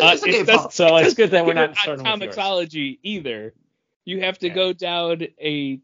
Uh, 0.01 0.11
It's 0.13 0.21
okay, 0.23 0.41
it 0.41 0.47
does- 0.47 0.73
So 0.75 0.97
it's 0.97 1.13
good 1.13 1.31
that 1.31 1.45
we're 1.45 1.53
not 1.53 1.77
starting 1.77 2.03
with 2.19 2.35
yours. 2.37 2.97
Either. 3.03 3.53
You 4.03 4.19
have 4.19 4.37
to 4.39 4.47
Yeah. 4.49 4.53
go 4.53 4.73
down 4.73 5.21
a 5.39 5.79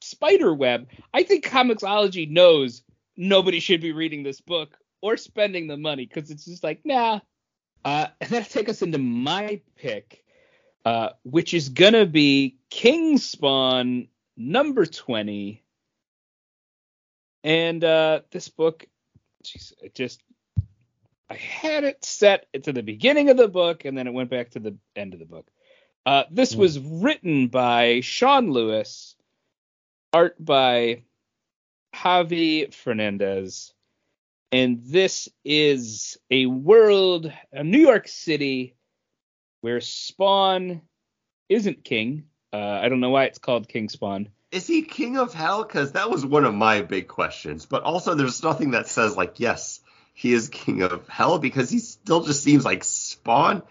spider 0.00 0.52
web. 0.52 0.88
I 1.14 1.22
think 1.22 1.46
Comixology 1.46 2.28
knows 2.28 2.82
nobody 3.20 3.60
should 3.60 3.82
be 3.82 3.92
reading 3.92 4.22
this 4.22 4.40
book 4.40 4.76
or 5.02 5.16
spending 5.16 5.66
the 5.66 5.76
money 5.76 6.06
because 6.06 6.30
it's 6.30 6.46
just 6.46 6.64
like, 6.64 6.80
nah. 6.84 7.20
Uh, 7.84 8.06
and 8.20 8.30
that'll 8.30 8.48
take 8.48 8.68
us 8.68 8.82
into 8.82 8.98
my 8.98 9.60
pick, 9.76 10.24
uh, 10.84 11.10
which 11.22 11.54
is 11.54 11.68
gonna 11.68 12.06
be 12.06 12.56
King 12.70 13.18
Spawn 13.18 14.08
number 14.36 14.86
twenty. 14.86 15.62
And 17.44 17.82
uh, 17.84 18.20
this 18.30 18.48
book, 18.48 18.86
jeez, 19.44 19.72
it 19.82 19.94
just 19.94 20.22
I 21.30 21.34
had 21.34 21.84
it 21.84 22.04
set 22.04 22.46
to 22.64 22.72
the 22.72 22.82
beginning 22.82 23.30
of 23.30 23.36
the 23.36 23.48
book, 23.48 23.84
and 23.84 23.96
then 23.96 24.06
it 24.06 24.12
went 24.12 24.30
back 24.30 24.50
to 24.50 24.60
the 24.60 24.76
end 24.96 25.14
of 25.14 25.20
the 25.20 25.26
book. 25.26 25.46
Uh, 26.04 26.24
this 26.30 26.52
Hmm. 26.54 26.60
was 26.60 26.78
written 26.78 27.48
by 27.48 28.00
Sean 28.00 28.50
Lewis, 28.50 29.14
art 30.12 30.42
by 30.42 31.04
Javi 31.94 32.72
Fernandez, 32.72 33.72
and 34.52 34.80
this 34.84 35.28
is 35.44 36.18
a 36.30 36.46
world, 36.46 37.32
a 37.52 37.62
New 37.64 37.78
York 37.78 38.08
City, 38.08 38.74
where 39.60 39.80
Spawn 39.80 40.82
isn't 41.48 41.84
king. 41.84 42.24
Uh, 42.52 42.56
I 42.56 42.88
don't 42.88 43.00
know 43.00 43.10
why 43.10 43.24
it's 43.24 43.38
called 43.38 43.68
King 43.68 43.88
Spawn. 43.88 44.28
is 44.50 44.66
he 44.66 44.82
king 44.82 45.16
of 45.18 45.32
hell? 45.32 45.62
Because 45.62 45.92
that 45.92 46.10
was 46.10 46.26
one 46.26 46.44
of 46.44 46.54
my 46.54 46.82
big 46.82 47.06
questions. 47.06 47.66
But 47.66 47.82
also, 47.82 48.14
there's 48.14 48.42
nothing 48.42 48.72
that 48.72 48.88
says 48.88 49.16
like 49.16 49.38
yes, 49.38 49.80
he 50.14 50.32
is 50.32 50.48
king 50.48 50.82
of 50.82 51.08
hell 51.08 51.38
because 51.38 51.70
he 51.70 51.78
still 51.78 52.24
just 52.24 52.42
seems 52.42 52.64
like 52.64 52.82
Spawn, 52.84 53.62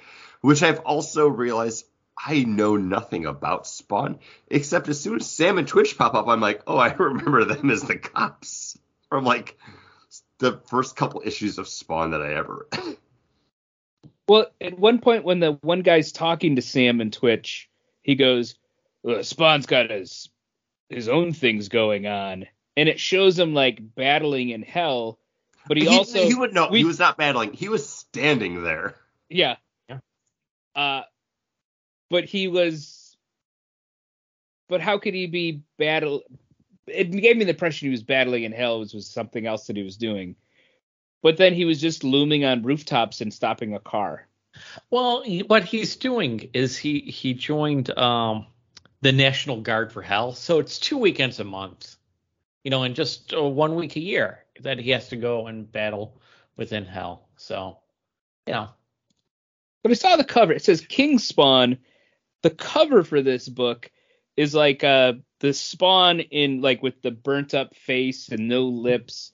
which 0.42 0.64
I've 0.64 0.80
also 0.80 1.28
realized 1.28 1.86
I 2.26 2.44
know 2.44 2.76
nothing 2.76 3.26
about 3.26 3.66
Spawn 3.68 4.20
except 4.50 4.90
as 4.90 5.00
soon 5.00 5.18
as 5.18 5.30
Sam 5.30 5.58
and 5.58 5.68
Twitch 5.68 5.98
pop 5.98 6.14
up, 6.16 6.28
I'm 6.28 6.42
like, 6.42 6.62
oh, 6.68 6.78
I 6.78 6.94
remember 6.98 7.46
them 7.46 7.70
as 7.70 7.82
the 7.84 7.98
cops 7.98 8.78
from 9.10 9.24
like 9.24 9.58
the 10.40 10.62
first 10.68 10.96
couple 10.96 11.22
issues 11.26 11.58
of 11.58 11.68
Spawn 11.68 12.12
that 12.12 12.22
I 12.22 12.34
ever. 12.36 12.68
read. 12.74 12.98
Well, 14.28 14.46
at 14.62 14.78
one 14.78 15.00
point 15.00 15.24
when 15.24 15.40
the 15.40 15.54
one 15.62 15.82
guy's 15.82 16.12
talking 16.12 16.56
to 16.56 16.62
Sam 16.62 17.02
and 17.02 17.12
Twitch, 17.12 17.68
he 18.04 18.14
goes, 18.14 18.54
"Uh, 19.08 19.24
"Spawn's 19.24 19.66
got 19.66 19.90
his 19.90 20.30
his 20.88 21.10
own 21.10 21.34
things 21.34 21.68
going 21.70 22.06
on," 22.06 22.46
and 22.78 22.88
it 22.88 23.00
shows 23.00 23.40
him 23.40 23.56
like 23.56 23.80
battling 23.96 24.50
in 24.50 24.62
hell, 24.62 25.18
but 25.68 25.78
he, 25.78 25.88
also 25.88 26.28
he 26.28 26.36
would 26.36 26.54
no, 26.54 26.70
we- 26.70 26.78
he 26.78 26.86
was 26.86 27.00
not 27.00 27.18
battling. 27.18 27.54
He 27.54 27.70
was 27.70 27.90
standing 27.90 28.64
there. 28.64 28.96
yeah 29.30 29.56
Yeah. 29.90 29.98
uh, 30.76 31.02
but 32.10 32.26
he 32.26 32.48
was, 32.48 33.18
but 34.70 34.82
how 34.82 35.00
could 35.00 35.16
he 35.16 35.28
be 35.28 35.64
battle? 35.78 36.24
It 36.88 37.12
gave 37.12 37.38
me 37.38 37.46
the 37.46 37.52
impression 37.52 37.88
he 37.88 37.92
was 37.92 38.04
battling 38.04 38.44
in 38.46 38.52
hell, 38.54 38.82
which 38.82 38.94
was 38.94 39.08
something 39.10 39.48
else 39.48 39.68
that 39.68 39.78
he 39.78 39.84
was 39.84 39.98
doing. 39.98 40.36
But 41.24 41.38
then 41.38 41.54
he 41.56 41.66
was 41.66 41.82
just 41.82 42.04
looming 42.04 42.46
on 42.46 42.64
rooftops 42.64 43.22
and 43.22 43.34
stopping 43.34 43.76
a 43.76 43.80
car. 43.80 44.28
Well, 44.92 45.24
what 45.48 45.66
he's 45.66 45.98
doing 45.98 46.50
is 46.54 46.78
he 46.78 47.02
he 47.02 47.34
joined 47.36 47.98
um 47.98 48.48
the 49.02 49.14
National 49.14 49.62
Guard 49.62 49.94
for 49.94 50.02
Hell, 50.04 50.34
so 50.34 50.60
it's 50.60 50.80
two 50.80 50.98
weekends 50.98 51.40
a 51.40 51.46
month, 51.46 51.98
you 52.64 52.72
know, 52.72 52.84
and 52.84 52.96
just 52.96 53.34
uh, 53.34 53.44
one 53.44 53.76
week 53.76 53.96
a 53.98 54.02
year 54.02 54.46
that 54.62 54.80
he 54.80 54.92
has 54.92 55.10
to 55.10 55.18
go 55.18 55.48
and 55.48 55.72
battle 55.72 56.22
within 56.58 56.86
Hell. 56.86 57.30
So, 57.38 57.80
you 58.48 58.54
know, 58.54 58.70
But 59.84 59.92
I 59.92 59.96
saw 59.96 60.16
the 60.18 60.24
cover. 60.24 60.54
It 60.54 60.64
says 60.64 60.82
King 60.82 61.20
Spawn. 61.20 61.78
The 62.42 62.50
cover 62.50 63.04
for 63.04 63.22
this 63.22 63.48
book 63.48 63.92
is 64.38 64.56
like 64.56 64.84
uh 64.84 65.14
the 65.40 65.54
Spawn 65.54 66.20
in 66.20 66.62
like 66.62 66.82
with 66.84 67.02
the 67.02 67.12
burnt 67.12 67.54
up 67.54 67.76
face 67.76 68.30
and 68.30 68.48
no 68.48 68.66
lips 68.66 69.32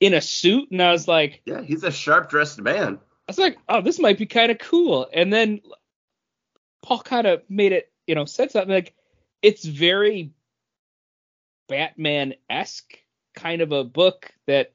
in 0.00 0.14
a 0.14 0.20
suit, 0.20 0.70
and 0.70 0.82
I 0.82 0.92
was 0.92 1.08
like, 1.08 1.42
Yeah, 1.44 1.62
he's 1.62 1.84
a 1.84 1.92
sharp 1.92 2.30
dressed 2.30 2.60
man. 2.60 2.98
I 3.28 3.30
was 3.30 3.38
like, 3.38 3.58
oh, 3.68 3.80
this 3.80 3.98
might 3.98 4.18
be 4.18 4.26
kind 4.26 4.52
of 4.52 4.58
cool. 4.58 5.08
And 5.12 5.32
then 5.32 5.60
Paul 6.82 7.00
kind 7.00 7.26
of 7.26 7.42
made 7.48 7.72
it, 7.72 7.90
you 8.06 8.14
know, 8.14 8.24
said 8.24 8.52
something 8.52 8.72
like, 8.72 8.94
it's 9.42 9.64
very 9.64 10.30
Batman 11.68 12.34
esque 12.48 12.96
kind 13.34 13.62
of 13.62 13.72
a 13.72 13.82
book 13.82 14.32
that 14.46 14.72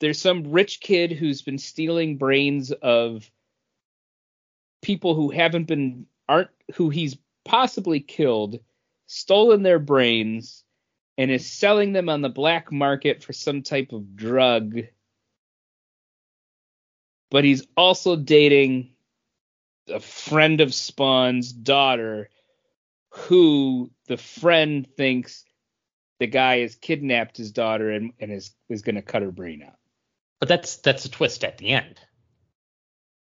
there's 0.00 0.20
some 0.20 0.52
rich 0.52 0.80
kid 0.80 1.12
who's 1.12 1.40
been 1.40 1.56
stealing 1.56 2.18
brains 2.18 2.70
of 2.70 3.30
people 4.82 5.14
who 5.14 5.30
haven't 5.30 5.64
been 5.64 6.04
aren't 6.28 6.50
who 6.74 6.90
he's 6.90 7.16
possibly 7.44 8.00
killed, 8.00 8.58
stolen 9.06 9.62
their 9.62 9.78
brains, 9.78 10.64
and 11.18 11.30
is 11.30 11.50
selling 11.50 11.92
them 11.92 12.08
on 12.08 12.22
the 12.22 12.28
black 12.28 12.72
market 12.72 13.22
for 13.22 13.32
some 13.32 13.62
type 13.62 13.92
of 13.92 14.16
drug 14.16 14.80
but 17.34 17.42
he's 17.42 17.66
also 17.76 18.14
dating 18.14 18.90
a 19.88 19.98
friend 19.98 20.60
of 20.60 20.72
Spawn's 20.72 21.52
daughter, 21.52 22.30
who 23.10 23.90
the 24.06 24.16
friend 24.16 24.86
thinks 24.96 25.44
the 26.20 26.28
guy 26.28 26.60
has 26.60 26.76
kidnapped 26.76 27.36
his 27.36 27.50
daughter 27.50 27.90
and, 27.90 28.12
and 28.20 28.30
is 28.30 28.54
is 28.68 28.82
going 28.82 28.94
to 28.94 29.02
cut 29.02 29.22
her 29.22 29.32
brain 29.32 29.64
out. 29.64 29.74
but 30.38 30.48
that's 30.48 30.76
that's 30.76 31.06
a 31.06 31.10
twist 31.10 31.42
at 31.42 31.58
the 31.58 31.70
end. 31.70 31.98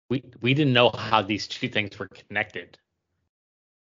We 0.09 0.23
we 0.41 0.53
didn't 0.53 0.71
know 0.71 0.89
how 0.89 1.21
these 1.21 1.45
two 1.45 1.67
things 1.67 1.99
were 1.99 2.07
connected 2.07 2.77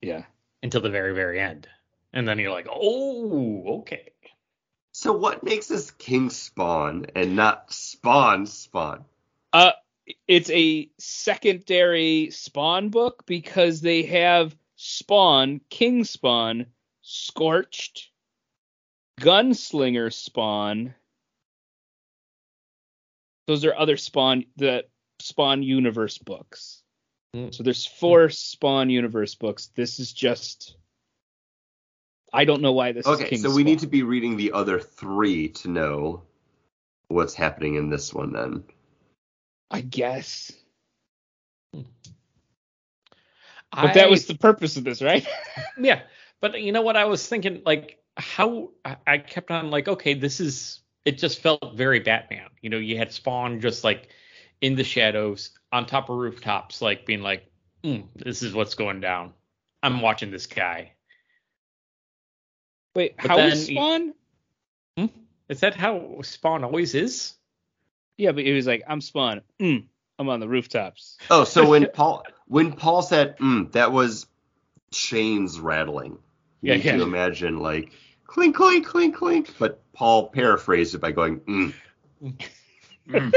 Yeah. 0.02 0.24
until 0.62 0.80
the 0.80 0.90
very 0.90 1.14
very 1.14 1.40
end, 1.40 1.68
and 2.12 2.26
then 2.26 2.38
you're 2.38 2.52
like, 2.52 2.68
oh, 2.70 3.80
okay. 3.80 4.10
So 4.92 5.12
what 5.12 5.44
makes 5.44 5.68
this 5.68 5.90
King 5.92 6.30
Spawn 6.30 7.06
and 7.14 7.36
not 7.36 7.72
Spawn 7.72 8.46
Spawn? 8.46 9.04
Uh, 9.52 9.72
it's 10.26 10.50
a 10.50 10.90
secondary 10.98 12.30
Spawn 12.30 12.88
book 12.88 13.24
because 13.26 13.80
they 13.80 14.02
have 14.04 14.56
Spawn, 14.76 15.60
King 15.70 16.04
Spawn, 16.04 16.66
Scorched, 17.02 18.10
Gunslinger 19.20 20.12
Spawn. 20.12 20.94
Those 23.46 23.64
are 23.64 23.74
other 23.74 23.96
Spawn 23.96 24.44
the 24.56 24.84
Spawn 25.20 25.62
universe 25.62 26.18
books. 26.18 26.79
Mm. 27.34 27.54
So 27.54 27.62
there's 27.62 27.86
four 27.86 28.28
Spawn 28.30 28.90
universe 28.90 29.34
books. 29.34 29.70
This 29.76 30.00
is 30.00 30.12
just 30.12 30.76
I 32.32 32.44
don't 32.44 32.62
know 32.62 32.72
why 32.72 32.92
this 32.92 33.06
is 33.06 33.12
Okay, 33.12 33.28
King 33.30 33.38
so 33.40 33.48
we 33.48 33.54
Spawn. 33.62 33.64
need 33.64 33.78
to 33.80 33.86
be 33.86 34.02
reading 34.02 34.36
the 34.36 34.52
other 34.52 34.78
three 34.80 35.48
to 35.48 35.68
know 35.68 36.22
what's 37.08 37.34
happening 37.34 37.74
in 37.76 37.90
this 37.90 38.12
one 38.14 38.32
then. 38.32 38.64
I 39.70 39.80
guess. 39.80 40.52
But 41.72 41.84
I- 43.72 43.92
that 43.94 44.10
was 44.10 44.26
the 44.26 44.34
purpose 44.34 44.76
of 44.76 44.84
this, 44.84 45.00
right? 45.02 45.26
Yeah, 45.78 46.02
but 46.40 46.60
you 46.60 46.72
know 46.72 46.82
what 46.82 46.96
I 46.96 47.04
was 47.04 47.26
thinking, 47.26 47.62
like 47.64 47.98
how 48.16 48.70
I- 48.84 48.96
I 49.06 49.18
kept 49.18 49.50
on 49.50 49.70
like, 49.70 49.86
okay, 49.88 50.14
this 50.14 50.40
is 50.40 50.80
it 51.04 51.18
just 51.18 51.40
felt 51.40 51.74
very 51.76 52.00
Batman. 52.00 52.48
You 52.60 52.70
know, 52.70 52.76
you 52.78 52.98
had 52.98 53.12
Spawn 53.12 53.60
just 53.60 53.84
like 53.84 54.08
in 54.60 54.74
the 54.76 54.84
shadows 54.84 55.50
on 55.72 55.86
top 55.86 56.08
of 56.10 56.16
rooftops, 56.16 56.82
like 56.82 57.06
being 57.06 57.22
like, 57.22 57.50
mm, 57.84 58.04
this 58.16 58.42
is 58.42 58.52
what's 58.54 58.74
going 58.74 59.00
down. 59.00 59.32
I'm 59.82 60.00
watching 60.02 60.30
this 60.30 60.46
guy. 60.46 60.92
Wait, 62.94 63.16
But 63.16 63.26
how 63.30 63.38
is 63.40 63.66
then- 63.66 63.76
Spawn? 63.76 64.14
Is 65.48 65.60
that 65.60 65.74
how 65.74 66.20
Spawn 66.22 66.62
always 66.62 66.94
is? 66.94 67.34
Yeah, 68.16 68.32
but 68.32 68.44
he 68.44 68.52
was 68.52 68.66
like, 68.66 68.82
I'm 68.86 69.00
Spawn. 69.00 69.40
Mm, 69.58 69.86
I'm 70.18 70.28
on 70.28 70.38
the 70.40 70.48
rooftops. 70.48 71.18
Oh, 71.30 71.42
so 71.44 71.68
when 71.68 71.88
Paul 71.94 72.22
when 72.46 72.72
Paul 72.72 73.02
said 73.02 73.36
mm, 73.38 73.72
that 73.72 73.90
was 73.92 74.26
chains 74.92 75.58
rattling. 75.58 76.18
You 76.60 76.72
Yeah, 76.72 76.74
need 76.76 76.84
yeah. 76.84 76.96
to 76.98 77.02
imagine 77.02 77.58
like 77.58 77.90
clink 78.26 78.54
clink 78.56 78.86
clink 78.86 79.16
clink, 79.16 79.54
but 79.58 79.82
Paul 79.92 80.28
paraphrased 80.28 80.94
it 80.94 80.98
by 81.00 81.10
going 81.12 81.40
mm. 81.40 81.74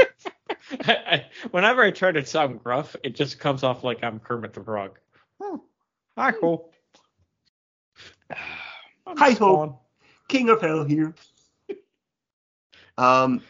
I, 0.86 0.92
I, 1.06 1.26
whenever 1.50 1.82
I 1.82 1.90
try 1.90 2.12
to 2.12 2.24
sound 2.24 2.62
gruff, 2.62 2.96
it 3.02 3.14
just 3.14 3.38
comes 3.38 3.62
off 3.62 3.84
like 3.84 4.02
I'm 4.02 4.18
Kermit 4.18 4.52
the 4.52 4.62
Frog. 4.62 4.98
Oh, 5.40 5.62
hi 6.16 6.32
ho. 6.40 6.70
Hi 9.06 9.32
ho. 9.32 9.78
King 10.28 10.48
of 10.48 10.60
Hell 10.60 10.84
here. 10.84 11.14
Um, 12.96 13.42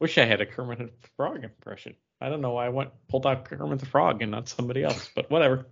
Wish 0.00 0.16
I 0.16 0.24
had 0.24 0.40
a 0.40 0.46
Kermit 0.46 0.78
the 0.78 1.08
Frog 1.16 1.44
impression. 1.44 1.94
I 2.20 2.28
don't 2.28 2.40
know 2.40 2.52
why 2.52 2.66
I 2.66 2.68
went 2.70 2.90
pulled 3.08 3.26
out 3.26 3.44
Kermit 3.44 3.80
the 3.80 3.86
Frog 3.86 4.22
and 4.22 4.30
not 4.30 4.48
somebody 4.48 4.82
else, 4.82 5.10
but 5.14 5.30
whatever. 5.30 5.66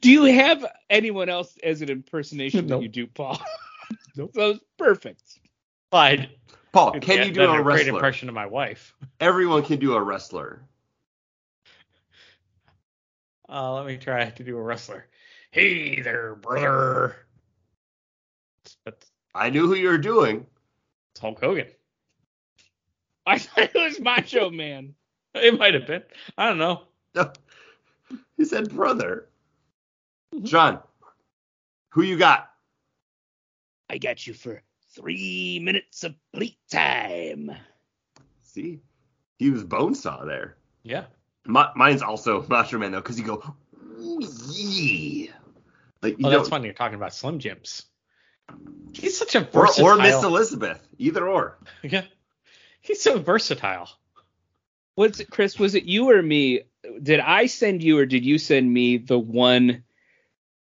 Do 0.00 0.10
you 0.10 0.24
have 0.24 0.64
anyone 0.88 1.28
else 1.28 1.56
as 1.62 1.82
an 1.82 1.90
impersonation 1.90 2.66
Nope. 2.68 2.80
that 2.80 2.82
you 2.84 2.88
do, 2.88 3.06
Paul? 3.06 3.40
So 4.14 4.30
it's 4.34 4.60
perfect. 4.78 5.40
I 5.92 6.30
Paul, 6.72 6.92
can 7.00 7.18
yeah, 7.18 7.24
you 7.24 7.32
do 7.32 7.46
then 7.46 7.60
a 7.60 7.62
great 7.62 7.88
impression 7.88 8.28
of 8.28 8.34
my 8.34 8.46
wife? 8.46 8.94
Everyone 9.20 9.62
can 9.64 9.80
do 9.80 9.94
a 9.94 10.02
wrestler. 10.02 10.62
Uh, 13.48 13.74
let 13.74 13.86
me 13.86 13.96
try 13.96 14.30
to 14.30 14.44
do 14.44 14.56
a 14.56 14.62
wrestler. 14.62 15.06
Hey 15.50 16.00
there, 16.00 16.36
brother. 16.36 17.16
It's, 18.64 18.76
it's 18.86 19.10
I 19.34 19.50
knew 19.50 19.66
who 19.66 19.74
you 19.74 19.88
were 19.88 19.98
doing. 19.98 20.46
It's 21.12 21.20
Hulk 21.20 21.40
Hogan. 21.40 21.66
I 23.26 23.38
thought 23.38 23.70
it 23.74 23.74
was 23.74 23.98
Macho 23.98 24.50
Man. 24.52 24.94
It 25.34 25.58
might 25.58 25.74
have 25.74 25.86
been. 25.86 26.02
I 26.38 26.48
don't 26.48 26.58
know. 26.58 26.82
No. 27.14 27.32
He 28.36 28.44
said 28.44 28.70
brother. 28.70 29.28
John, 30.42 30.80
who 31.90 32.02
you 32.02 32.16
got? 32.16 32.50
I 33.88 33.98
got 33.98 34.26
you 34.26 34.34
for 34.34 34.62
three 34.94 35.60
minutes 35.62 36.04
of 36.04 36.14
playtime. 36.32 37.50
See, 38.42 38.80
he 39.38 39.50
was 39.50 39.64
Bonesaw 39.64 40.26
there. 40.26 40.56
Yeah. 40.82 41.04
Mi- 41.46 41.64
mine's 41.76 42.02
also 42.02 42.44
Macho 42.48 42.78
Man 42.78 42.92
though, 42.92 43.00
because 43.00 43.18
you 43.18 43.24
go, 43.26 43.54
ooh, 43.98 44.20
yeah. 44.48 45.32
Like 46.02 46.18
you 46.18 46.26
Oh, 46.26 46.30
know, 46.30 46.36
that's 46.38 46.48
funny. 46.48 46.66
You're 46.66 46.74
talking 46.74 46.96
about 46.96 47.14
Slim 47.14 47.38
Jims. 47.38 47.84
He's 48.92 49.16
such 49.16 49.34
a 49.36 49.40
or, 49.40 49.66
versatile. 49.66 49.86
or 49.86 49.96
Miss 49.96 50.22
Elizabeth, 50.22 50.86
either 50.98 51.28
or. 51.28 51.58
Yeah. 51.82 52.04
He's 52.82 53.02
so 53.02 53.18
versatile. 53.18 53.88
What's 54.94 55.20
it, 55.20 55.30
Chris? 55.30 55.58
Was 55.58 55.74
it 55.74 55.84
you 55.84 56.10
or 56.10 56.22
me? 56.22 56.62
Did 57.02 57.20
I 57.20 57.46
send 57.46 57.82
you 57.82 57.98
or 57.98 58.06
did 58.06 58.24
you 58.24 58.38
send 58.38 58.72
me 58.72 58.96
the 58.96 59.18
one 59.18 59.84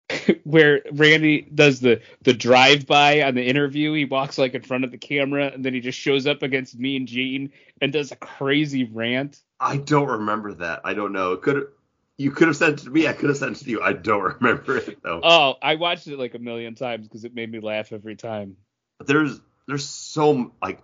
where 0.44 0.82
Randy 0.92 1.42
does 1.42 1.80
the 1.80 2.00
the 2.22 2.32
drive 2.32 2.86
by 2.86 3.22
on 3.22 3.34
the 3.34 3.44
interview? 3.44 3.92
He 3.92 4.04
walks 4.04 4.38
like 4.38 4.54
in 4.54 4.62
front 4.62 4.84
of 4.84 4.90
the 4.90 4.98
camera 4.98 5.50
and 5.52 5.64
then 5.64 5.74
he 5.74 5.80
just 5.80 5.98
shows 5.98 6.26
up 6.26 6.42
against 6.42 6.78
me 6.78 6.96
and 6.96 7.08
Gene 7.08 7.52
and 7.80 7.92
does 7.92 8.12
a 8.12 8.16
crazy 8.16 8.84
rant. 8.84 9.42
I 9.58 9.78
don't 9.78 10.08
remember 10.08 10.54
that. 10.54 10.82
I 10.84 10.94
don't 10.94 11.12
know. 11.12 11.36
Could 11.36 11.68
you 12.18 12.30
could 12.30 12.48
have 12.48 12.56
sent 12.56 12.80
it 12.80 12.84
to 12.84 12.90
me? 12.90 13.08
I 13.08 13.12
could 13.12 13.28
have 13.28 13.38
sent 13.38 13.60
it 13.60 13.64
to 13.64 13.70
you. 13.70 13.82
I 13.82 13.92
don't 13.92 14.22
remember 14.40 14.76
it 14.76 15.02
though. 15.02 15.20
Oh, 15.22 15.54
I 15.60 15.74
watched 15.74 16.06
it 16.06 16.18
like 16.18 16.34
a 16.34 16.38
million 16.38 16.74
times 16.74 17.08
because 17.08 17.24
it 17.24 17.34
made 17.34 17.50
me 17.50 17.60
laugh 17.60 17.92
every 17.92 18.16
time. 18.16 18.56
there's 19.04 19.40
there's 19.66 19.84
so 19.88 20.52
like 20.62 20.82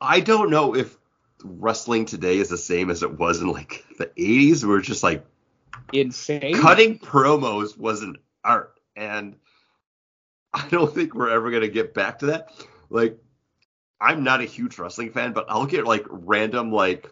I 0.00 0.20
don't 0.20 0.50
know 0.50 0.76
if 0.76 0.96
wrestling 1.42 2.06
today 2.06 2.38
is 2.38 2.48
the 2.48 2.58
same 2.58 2.90
as 2.90 3.02
it 3.02 3.18
was 3.18 3.40
in 3.40 3.48
like 3.48 3.84
the 3.98 4.06
80s 4.06 4.64
where 4.64 4.78
it's 4.78 4.86
just 4.86 5.02
like 5.02 5.26
Insane. 5.92 6.54
cutting 6.60 6.98
promos 6.98 7.76
was 7.76 8.02
an 8.02 8.16
art 8.42 8.78
and 8.96 9.36
I 10.52 10.68
don't 10.68 10.92
think 10.92 11.14
we're 11.14 11.30
ever 11.30 11.50
going 11.50 11.62
to 11.62 11.68
get 11.68 11.94
back 11.94 12.20
to 12.20 12.26
that. 12.26 12.50
Like 12.90 13.18
I'm 14.00 14.24
not 14.24 14.40
a 14.40 14.44
huge 14.44 14.78
wrestling 14.78 15.12
fan, 15.12 15.32
but 15.32 15.46
I'll 15.48 15.66
get 15.66 15.84
like 15.84 16.04
random 16.08 16.72
like 16.72 17.10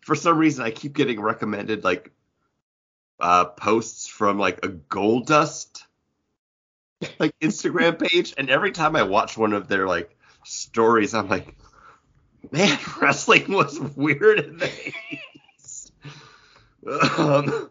for 0.00 0.14
some 0.14 0.38
reason 0.38 0.64
I 0.64 0.70
keep 0.70 0.94
getting 0.94 1.20
recommended 1.20 1.84
like 1.84 2.10
uh 3.20 3.44
posts 3.44 4.06
from 4.06 4.38
like 4.38 4.64
a 4.64 4.68
Gold 4.68 5.26
Dust 5.26 5.86
like 7.18 7.38
Instagram 7.40 7.98
page, 8.10 8.34
and 8.36 8.50
every 8.50 8.72
time 8.72 8.96
I 8.96 9.02
watch 9.02 9.36
one 9.36 9.52
of 9.52 9.68
their 9.68 9.86
like 9.86 10.16
stories, 10.44 11.14
I'm 11.14 11.28
like, 11.28 11.54
man, 12.50 12.78
wrestling 13.00 13.52
was 13.52 13.78
weird 13.78 14.40
in 14.40 14.58
the 14.58 14.66
80s. 14.66 15.20
Um, 16.86 17.70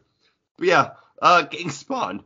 but 0.57 0.67
yeah, 0.67 0.89
uh, 1.21 1.43
getting 1.43 1.69
spawned, 1.69 2.23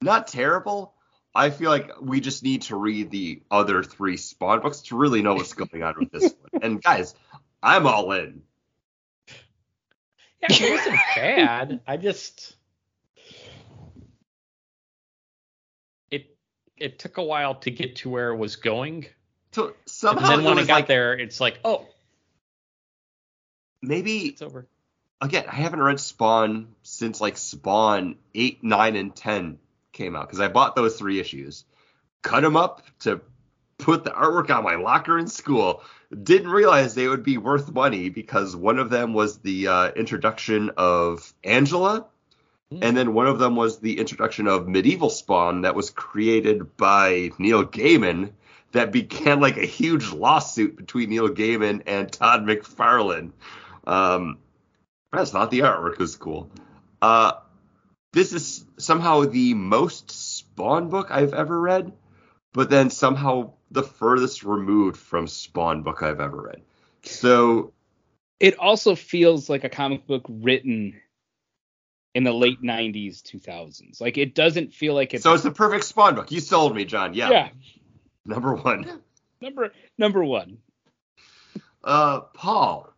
not 0.00 0.28
terrible. 0.28 0.94
I 1.34 1.50
feel 1.50 1.70
like 1.70 1.92
we 2.00 2.20
just 2.20 2.42
need 2.42 2.62
to 2.62 2.76
read 2.76 3.10
the 3.10 3.42
other 3.50 3.82
three 3.82 4.16
Spawn 4.16 4.60
books 4.60 4.80
to 4.82 4.96
really 4.96 5.20
know 5.20 5.34
what's 5.34 5.52
going 5.52 5.82
on 5.82 5.94
with 5.98 6.10
this 6.10 6.34
one. 6.50 6.62
And 6.62 6.82
guys, 6.82 7.14
I'm 7.62 7.86
all 7.86 8.10
in. 8.12 8.42
Yeah, 10.40 10.48
it 10.50 10.70
wasn't 10.70 11.00
bad. 11.14 11.80
I 11.86 11.98
just 11.98 12.56
it 16.10 16.36
it 16.78 16.98
took 16.98 17.18
a 17.18 17.22
while 17.22 17.56
to 17.56 17.70
get 17.70 17.96
to 17.96 18.10
where 18.10 18.30
it 18.30 18.36
was 18.36 18.56
going. 18.56 19.06
So 19.52 19.66
And 19.66 19.74
somehow 19.84 20.28
then 20.28 20.40
it 20.40 20.44
when 20.44 20.52
I 20.52 20.60
was 20.60 20.66
got 20.66 20.74
like 20.74 20.86
there, 20.86 21.18
it's 21.18 21.40
like, 21.40 21.58
oh, 21.64 21.86
maybe 23.82 24.20
it's 24.20 24.40
over. 24.40 24.66
Again, 25.20 25.44
I 25.48 25.54
haven't 25.54 25.82
read 25.82 26.00
Spawn 26.00 26.68
since 26.82 27.20
like 27.20 27.36
Spawn 27.36 28.16
8, 28.34 28.62
9, 28.62 28.96
and 28.96 29.14
10 29.14 29.58
came 29.92 30.16
out 30.16 30.28
because 30.28 30.40
I 30.40 30.48
bought 30.48 30.76
those 30.76 30.96
three 30.96 31.20
issues, 31.20 31.64
cut 32.22 32.42
them 32.42 32.56
up 32.56 32.82
to 33.00 33.20
put 33.78 34.04
the 34.04 34.10
artwork 34.10 34.50
on 34.50 34.64
my 34.64 34.76
locker 34.76 35.18
in 35.18 35.26
school. 35.26 35.82
Didn't 36.22 36.50
realize 36.50 36.94
they 36.94 37.08
would 37.08 37.22
be 37.24 37.38
worth 37.38 37.72
money 37.72 38.08
because 38.08 38.54
one 38.54 38.78
of 38.78 38.90
them 38.90 39.12
was 39.12 39.38
the 39.38 39.68
uh, 39.68 39.88
introduction 39.90 40.70
of 40.76 41.32
Angela, 41.44 42.06
Hmm. 42.70 42.78
and 42.82 42.96
then 42.96 43.14
one 43.14 43.28
of 43.28 43.38
them 43.38 43.54
was 43.54 43.78
the 43.78 43.98
introduction 43.98 44.48
of 44.48 44.66
Medieval 44.66 45.10
Spawn 45.10 45.62
that 45.62 45.76
was 45.76 45.90
created 45.90 46.76
by 46.76 47.30
Neil 47.38 47.64
Gaiman. 47.64 48.32
That 48.72 48.90
began 48.92 49.40
like 49.40 49.56
a 49.56 49.64
huge 49.64 50.10
lawsuit 50.10 50.76
between 50.76 51.10
Neil 51.10 51.28
Gaiman 51.28 51.82
and 51.86 52.10
Todd 52.12 52.44
McFarlane. 52.44 53.30
Um, 53.86 54.38
I 55.12 55.24
not 55.32 55.50
the 55.50 55.60
artwork 55.60 55.98
was 55.98 56.16
cool. 56.16 56.50
Uh, 57.00 57.32
this 58.12 58.32
is 58.32 58.64
somehow 58.78 59.24
the 59.24 59.54
most 59.54 60.10
Spawn 60.10 60.88
book 60.88 61.08
I've 61.10 61.34
ever 61.34 61.58
read, 61.60 61.92
but 62.52 62.70
then 62.70 62.90
somehow 62.90 63.52
the 63.70 63.82
furthest 63.82 64.42
removed 64.42 64.96
from 64.96 65.26
Spawn 65.26 65.82
book 65.82 66.02
I've 66.02 66.20
ever 66.20 66.40
read. 66.40 66.62
So 67.02 67.72
It 68.40 68.58
also 68.58 68.94
feels 68.94 69.48
like 69.48 69.64
a 69.64 69.68
comic 69.68 70.06
book 70.06 70.24
written 70.28 71.00
in 72.14 72.24
the 72.24 72.32
late 72.32 72.62
90s, 72.62 73.22
2000s. 73.22 74.00
Like 74.00 74.18
it 74.18 74.34
doesn't 74.34 74.72
feel 74.72 74.94
like 74.94 75.14
it's 75.14 75.22
so 75.22 75.34
it's 75.34 75.42
the 75.42 75.50
perfect 75.50 75.84
Spawn 75.84 76.14
book. 76.14 76.32
You 76.32 76.40
sold 76.40 76.74
me, 76.74 76.84
John. 76.84 77.14
Yeah. 77.14 77.30
yeah. 77.30 77.48
Number 78.24 78.54
one. 78.54 79.02
Number 79.40 79.72
number 79.98 80.24
1. 80.24 80.58
Uh, 81.84 82.20
Paul, 82.20 82.92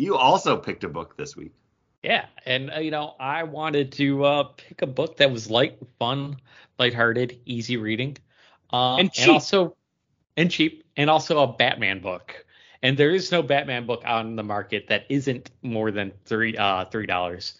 you 0.00 0.16
also 0.16 0.56
picked 0.56 0.84
a 0.84 0.88
book 0.88 1.16
this 1.16 1.36
week. 1.36 1.52
Yeah, 2.02 2.26
and 2.46 2.70
uh, 2.72 2.80
you 2.80 2.90
know, 2.90 3.14
I 3.20 3.42
wanted 3.44 3.92
to 3.92 4.24
uh, 4.24 4.42
pick 4.56 4.82
a 4.82 4.86
book 4.86 5.18
that 5.18 5.30
was 5.30 5.50
light, 5.50 5.78
fun, 5.98 6.36
lighthearted, 6.78 7.38
easy 7.44 7.76
reading, 7.76 8.16
uh, 8.72 8.96
And 8.96 9.12
cheap. 9.12 9.28
also 9.28 9.76
and 10.36 10.50
cheap, 10.50 10.84
and 10.96 11.10
also 11.10 11.42
a 11.42 11.46
Batman 11.52 12.00
book. 12.00 12.46
And 12.82 12.96
there 12.96 13.10
is 13.10 13.30
no 13.30 13.42
Batman 13.42 13.86
book 13.86 14.02
on 14.06 14.36
the 14.36 14.42
market 14.42 14.88
that 14.88 15.04
isn't 15.10 15.50
more 15.62 15.90
than 15.90 16.12
three 16.24 16.56
uh, 16.56 16.86
three 16.86 17.06
dollars. 17.06 17.58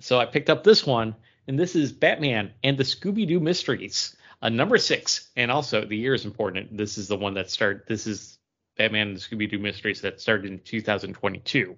So 0.00 0.18
I 0.18 0.24
picked 0.24 0.48
up 0.50 0.64
this 0.64 0.86
one, 0.86 1.14
and 1.46 1.58
this 1.58 1.76
is 1.76 1.92
Batman 1.92 2.52
and 2.64 2.78
the 2.78 2.84
Scooby 2.84 3.26
Doo 3.28 3.40
Mysteries, 3.40 4.16
uh, 4.40 4.48
number 4.48 4.78
six. 4.78 5.28
And 5.36 5.50
also 5.50 5.84
the 5.84 5.96
year 5.96 6.14
is 6.14 6.24
important. 6.24 6.76
This 6.76 6.96
is 6.96 7.08
the 7.08 7.16
one 7.18 7.34
that 7.34 7.50
started. 7.50 7.82
This 7.86 8.06
is 8.06 8.38
Batman 8.76 9.08
and 9.08 9.16
the 9.16 9.20
Scooby 9.20 9.50
Doo 9.50 9.58
Mysteries 9.58 10.00
that 10.02 10.20
started 10.20 10.50
in 10.50 10.58
2022, 10.60 11.76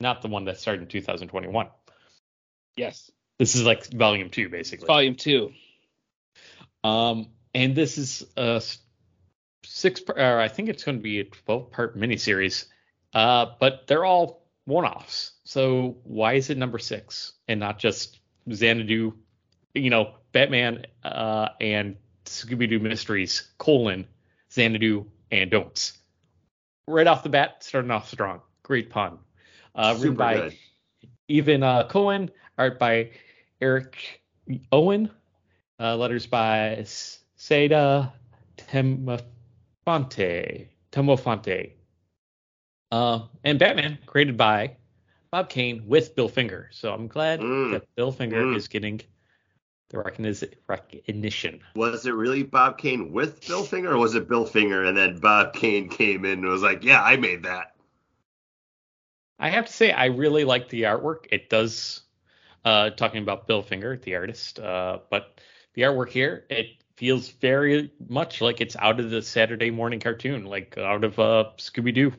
not 0.00 0.22
the 0.22 0.28
one 0.28 0.44
that 0.46 0.58
started 0.58 0.82
in 0.82 0.88
2021. 0.88 1.68
Yes. 2.76 3.10
This 3.38 3.54
is 3.54 3.64
like 3.64 3.86
volume 3.92 4.30
two, 4.30 4.48
basically. 4.48 4.86
Volume 4.86 5.16
2. 5.16 5.52
Um, 6.82 7.28
and 7.54 7.74
this 7.74 7.98
is 7.98 8.24
a 8.36 8.62
six, 9.64 10.02
or 10.08 10.40
I 10.40 10.48
think 10.48 10.68
it's 10.68 10.84
going 10.84 10.98
to 10.98 11.02
be 11.02 11.20
a 11.20 11.24
12 11.24 11.70
part 11.70 11.98
miniseries. 11.98 12.66
Uh, 13.12 13.46
but 13.60 13.86
they're 13.86 14.04
all 14.04 14.46
one 14.64 14.84
offs. 14.84 15.32
So 15.44 15.98
why 16.04 16.34
is 16.34 16.50
it 16.50 16.58
number 16.58 16.78
six 16.78 17.32
and 17.48 17.60
not 17.60 17.78
just 17.78 18.18
Xanadu, 18.52 19.14
you 19.74 19.90
know, 19.90 20.14
Batman 20.32 20.86
uh, 21.02 21.50
and 21.60 21.96
Scooby 22.24 22.68
Doo 22.68 22.80
Mysteries, 22.80 23.48
colon, 23.58 24.06
Xanadu 24.52 25.06
and 25.30 25.50
Don'ts? 25.50 25.98
Right 26.86 27.06
off 27.06 27.22
the 27.22 27.28
bat, 27.28 27.62
starting 27.64 27.90
off 27.90 28.08
strong. 28.10 28.40
Great 28.62 28.90
pun. 28.90 29.18
Uh, 29.74 29.94
written 29.98 30.16
by 30.16 30.34
good. 30.34 30.56
Ivan 31.30 31.62
uh, 31.62 31.88
Cohen, 31.88 32.30
art 32.58 32.78
by 32.78 33.10
Eric 33.60 34.20
Owen, 34.70 35.10
uh, 35.80 35.96
letters 35.96 36.26
by 36.26 36.84
Saida 37.36 38.12
Temofonte. 38.58 39.24
Temofonte. 40.92 41.72
Uh, 42.92 43.20
and 43.42 43.58
Batman, 43.58 43.98
created 44.06 44.36
by 44.36 44.76
Bob 45.32 45.48
Kane 45.48 45.82
with 45.86 46.14
Bill 46.14 46.28
Finger. 46.28 46.68
So 46.70 46.92
I'm 46.92 47.08
glad 47.08 47.40
Mm. 47.40 47.72
that 47.72 47.84
Bill 47.96 48.12
Finger 48.12 48.44
Mm. 48.44 48.56
is 48.56 48.68
getting 48.68 49.00
the 49.94 50.10
recogniz- 50.10 50.54
recognition. 50.66 51.60
Was 51.76 52.06
it 52.06 52.12
really 52.12 52.42
Bob 52.42 52.78
Kane 52.78 53.12
with 53.12 53.46
Bill 53.46 53.64
Finger, 53.64 53.92
or 53.92 53.98
was 53.98 54.14
it 54.14 54.28
Bill 54.28 54.44
Finger 54.44 54.84
and 54.84 54.96
then 54.96 55.18
Bob 55.18 55.54
Kane 55.54 55.88
came 55.88 56.24
in 56.24 56.40
and 56.40 56.48
was 56.48 56.62
like, 56.62 56.84
"Yeah, 56.84 57.02
I 57.02 57.16
made 57.16 57.44
that." 57.44 57.74
I 59.38 59.50
have 59.50 59.66
to 59.66 59.72
say, 59.72 59.90
I 59.90 60.06
really 60.06 60.44
like 60.44 60.68
the 60.68 60.82
artwork. 60.82 61.26
It 61.30 61.50
does, 61.50 62.02
uh, 62.64 62.90
talking 62.90 63.22
about 63.22 63.46
Bill 63.46 63.62
Finger, 63.62 63.96
the 63.96 64.14
artist, 64.14 64.60
uh, 64.60 65.00
but 65.10 65.40
the 65.74 65.82
artwork 65.82 66.10
here, 66.10 66.46
it 66.48 66.68
feels 66.96 67.28
very 67.28 67.90
much 68.08 68.40
like 68.40 68.60
it's 68.60 68.76
out 68.76 69.00
of 69.00 69.10
the 69.10 69.22
Saturday 69.22 69.70
morning 69.70 70.00
cartoon, 70.00 70.44
like 70.44 70.78
out 70.78 71.04
of 71.04 71.18
uh, 71.18 71.50
Scooby 71.58 71.92
Doo 71.92 72.12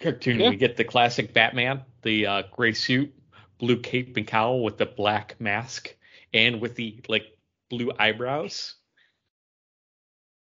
cartoon. 0.00 0.40
Yeah. 0.40 0.50
We 0.50 0.56
get 0.56 0.76
the 0.76 0.84
classic 0.84 1.32
Batman, 1.32 1.82
the 2.02 2.26
uh, 2.26 2.42
gray 2.50 2.72
suit, 2.72 3.14
blue 3.58 3.78
cape 3.78 4.16
and 4.16 4.26
cowl 4.26 4.62
with 4.62 4.78
the 4.78 4.86
black 4.86 5.36
mask, 5.38 5.95
and 6.36 6.60
with 6.60 6.74
the 6.76 7.00
like 7.08 7.36
blue 7.70 7.90
eyebrows, 7.98 8.74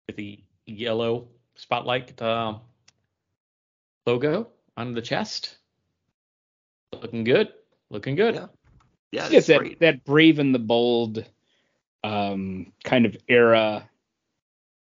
with 0.07 0.17
the 0.17 0.39
yellow 0.65 1.29
spotlight 1.55 2.21
um, 2.21 2.61
logo 4.05 4.47
on 4.75 4.93
the 4.93 5.01
chest. 5.01 5.57
Looking 6.93 7.23
good. 7.23 7.49
Looking 7.89 8.15
good. 8.15 8.35
Yeah. 8.35 8.47
Yeah, 9.11 9.25
It's 9.25 9.33
it's 9.33 9.47
that, 9.47 9.59
great. 9.59 9.79
that 9.79 10.03
brave 10.03 10.39
and 10.39 10.53
the 10.53 10.59
bold 10.59 11.25
um, 12.03 12.73
kind 12.83 13.05
of 13.05 13.15
era 13.27 13.89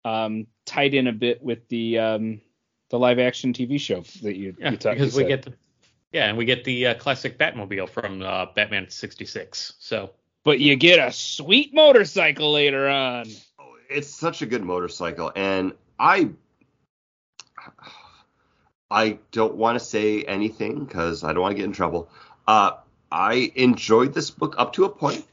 um, 0.05 0.45
tied 0.65 0.93
in 0.93 1.07
a 1.07 1.11
bit 1.11 1.41
with 1.41 1.67
the 1.69 1.97
um, 1.97 2.41
the 2.89 2.99
live 2.99 3.17
action 3.17 3.53
TV 3.53 3.79
show 3.79 4.01
that 4.21 4.35
you, 4.35 4.55
Yeah, 4.59 4.71
you 4.71 4.77
talked 4.77 4.99
because 4.99 5.15
we 5.15 5.25
get 5.25 5.41
the 5.41 5.53
yeah, 6.11 6.27
and 6.29 6.37
we 6.37 6.45
get 6.45 6.63
the 6.63 6.87
uh, 6.87 6.93
classic 6.93 7.39
Batmobile 7.39 7.89
from 7.89 8.21
uh, 8.21 8.45
Batman 8.53 8.87
'66. 8.87 9.73
So 9.79 10.11
but 10.43 10.59
you 10.59 10.75
get 10.75 10.99
a 10.99 11.11
sweet 11.11 11.73
motorcycle 11.73 12.51
later 12.51 12.87
on. 12.89 13.25
Oh, 13.59 13.73
it's 13.89 14.13
such 14.13 14.41
a 14.41 14.45
good 14.45 14.63
motorcycle 14.63 15.31
and 15.35 15.73
i 15.99 16.29
i 18.89 19.17
don't 19.31 19.55
want 19.55 19.77
to 19.77 19.83
say 19.83 20.23
anything 20.23 20.83
because 20.85 21.23
i 21.23 21.31
don't 21.31 21.41
want 21.41 21.51
to 21.51 21.57
get 21.57 21.65
in 21.65 21.71
trouble 21.71 22.09
uh 22.47 22.71
i 23.11 23.51
enjoyed 23.55 24.13
this 24.13 24.31
book 24.31 24.55
up 24.57 24.73
to 24.73 24.85
a 24.85 24.89
point 24.89 25.25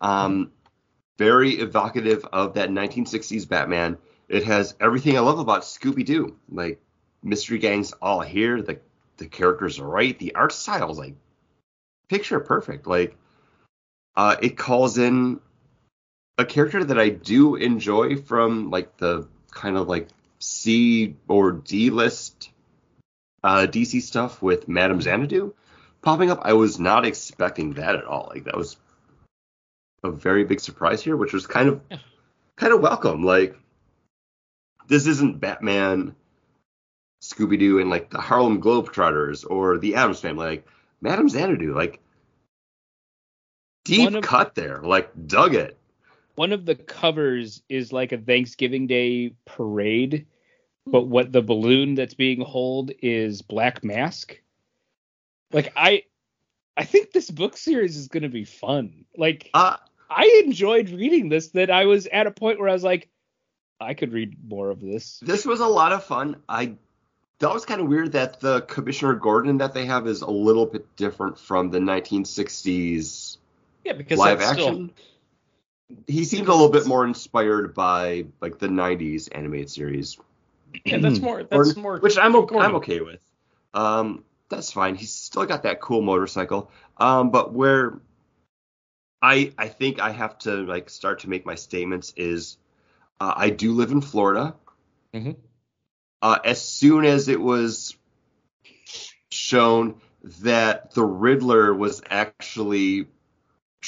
um 0.00 0.50
very 1.18 1.52
evocative 1.54 2.24
of 2.32 2.54
that 2.54 2.70
1960s 2.70 3.48
batman 3.48 3.98
it 4.28 4.44
has 4.44 4.74
everything 4.80 5.16
i 5.16 5.20
love 5.20 5.38
about 5.38 5.62
scooby-doo 5.62 6.36
like 6.50 6.80
mystery 7.22 7.58
gangs 7.58 7.92
all 8.00 8.20
here 8.20 8.62
the 8.62 8.78
the 9.16 9.26
characters 9.26 9.78
are 9.80 9.88
right 9.88 10.18
the 10.18 10.34
art 10.34 10.52
style 10.52 10.90
is 10.90 10.98
like 10.98 11.14
picture 12.08 12.38
perfect 12.38 12.86
like 12.86 13.16
uh 14.16 14.36
it 14.40 14.56
calls 14.56 14.98
in 14.98 15.40
a 16.38 16.44
character 16.44 16.84
that 16.84 16.98
I 16.98 17.08
do 17.08 17.56
enjoy 17.56 18.16
from 18.16 18.70
like 18.70 18.96
the 18.96 19.26
kind 19.50 19.76
of 19.76 19.88
like 19.88 20.08
C 20.38 21.16
or 21.28 21.52
D 21.52 21.90
list 21.90 22.50
uh, 23.42 23.66
DC 23.66 24.02
stuff 24.02 24.42
with 24.42 24.66
Madame 24.68 25.00
Xanadu 25.00 25.54
popping 26.02 26.30
up. 26.30 26.40
I 26.42 26.54
was 26.54 26.78
not 26.78 27.06
expecting 27.06 27.74
that 27.74 27.94
at 27.94 28.04
all. 28.04 28.26
Like 28.34 28.44
that 28.44 28.56
was 28.56 28.76
a 30.02 30.10
very 30.10 30.44
big 30.44 30.60
surprise 30.60 31.02
here, 31.02 31.16
which 31.16 31.32
was 31.32 31.46
kind 31.46 31.68
of 31.68 31.80
Yeah. 31.90 31.98
kind 32.56 32.72
of 32.72 32.80
welcome. 32.80 33.22
Like 33.24 33.56
this 34.88 35.06
isn't 35.06 35.40
Batman, 35.40 36.14
Scooby 37.22 37.58
Doo, 37.58 37.78
and 37.80 37.88
like 37.90 38.10
the 38.10 38.20
Harlem 38.20 38.60
Globetrotters 38.60 39.48
or 39.48 39.78
the 39.78 39.94
Addams 39.94 40.20
Family. 40.20 40.46
Like 40.46 40.66
Madame 41.00 41.28
Xanadu, 41.28 41.74
like 41.74 42.00
deep 43.86 44.14
of- 44.14 44.22
cut 44.22 44.54
there, 44.54 44.80
like 44.82 45.10
dug 45.26 45.54
it. 45.54 45.78
One 46.34 46.52
of 46.52 46.66
the 46.66 46.74
covers 46.74 47.62
is 47.68 47.92
like 47.92 48.12
a 48.12 48.18
Thanksgiving 48.18 48.86
Day 48.86 49.32
parade, 49.46 50.26
but 50.86 51.04
what 51.04 51.32
the 51.32 51.40
balloon 51.40 51.94
that's 51.94 52.12
being 52.14 52.42
held 52.44 52.92
is 53.02 53.40
Black 53.42 53.82
Mask. 53.82 54.38
Like 55.52 55.72
I 55.76 56.02
I 56.76 56.84
think 56.84 57.12
this 57.12 57.30
book 57.30 57.56
series 57.56 57.96
is 57.96 58.08
going 58.08 58.24
to 58.24 58.28
be 58.28 58.44
fun. 58.44 59.06
Like 59.16 59.48
Uh, 59.54 59.76
I 60.10 60.42
enjoyed 60.44 60.90
reading 60.90 61.30
this 61.30 61.48
that 61.48 61.70
I 61.70 61.86
was 61.86 62.06
at 62.06 62.26
a 62.26 62.30
point 62.30 62.58
where 62.60 62.68
I 62.68 62.72
was 62.74 62.84
like 62.84 63.08
I 63.80 63.94
could 63.94 64.12
read 64.12 64.36
more 64.46 64.70
of 64.70 64.80
this. 64.80 65.18
this 65.20 65.44
was 65.46 65.60
a 65.60 65.66
lot 65.66 65.92
of 65.92 66.04
fun. 66.04 66.36
I 66.48 66.74
that 67.38 67.52
was 67.52 67.64
kind 67.64 67.80
of 67.80 67.88
weird 67.88 68.12
that 68.12 68.40
the 68.40 68.60
Commissioner 68.62 69.14
Gordon 69.14 69.58
that 69.58 69.72
they 69.74 69.86
have 69.86 70.06
is 70.06 70.20
a 70.22 70.30
little 70.30 70.66
bit 70.66 70.96
different 70.96 71.38
from 71.38 71.70
the 71.70 71.78
1960s 71.78 73.36
Yeah, 73.86 73.92
because 73.92 74.18
live 74.18 74.40
that's 74.40 74.52
still- 74.52 74.68
action. 74.68 74.90
He 76.08 76.24
seemed 76.24 76.48
a 76.48 76.52
little 76.52 76.70
bit 76.70 76.84
more 76.86 77.04
inspired 77.04 77.72
by 77.72 78.26
like 78.40 78.58
the 78.58 78.66
90s 78.66 79.28
animated 79.30 79.70
series. 79.70 80.18
yeah, 80.84 80.98
that's 80.98 81.20
more. 81.20 81.44
That's 81.44 81.52
Gordon, 81.52 81.82
more. 81.82 81.98
which 82.00 82.18
I'm 82.18 82.34
okay, 82.34 82.58
I'm 82.58 82.74
okay 82.76 83.00
with. 83.00 83.20
Um, 83.72 84.24
that's 84.48 84.72
fine. 84.72 84.96
He's 84.96 85.12
still 85.12 85.46
got 85.46 85.62
that 85.62 85.80
cool 85.80 86.02
motorcycle. 86.02 86.72
Um, 86.96 87.30
but 87.30 87.52
where 87.52 88.00
I 89.22 89.52
I 89.56 89.68
think 89.68 90.00
I 90.00 90.10
have 90.10 90.36
to 90.40 90.66
like 90.66 90.90
start 90.90 91.20
to 91.20 91.28
make 91.30 91.46
my 91.46 91.54
statements 91.54 92.12
is 92.16 92.58
uh, 93.20 93.34
I 93.36 93.50
do 93.50 93.72
live 93.72 93.92
in 93.92 94.00
Florida. 94.00 94.56
Mhm. 95.14 95.36
Uh, 96.20 96.38
as 96.44 96.60
soon 96.60 97.04
as 97.04 97.28
it 97.28 97.40
was 97.40 97.94
shown 99.30 100.00
that 100.42 100.94
the 100.94 101.04
Riddler 101.04 101.72
was 101.74 102.02
actually 102.10 103.06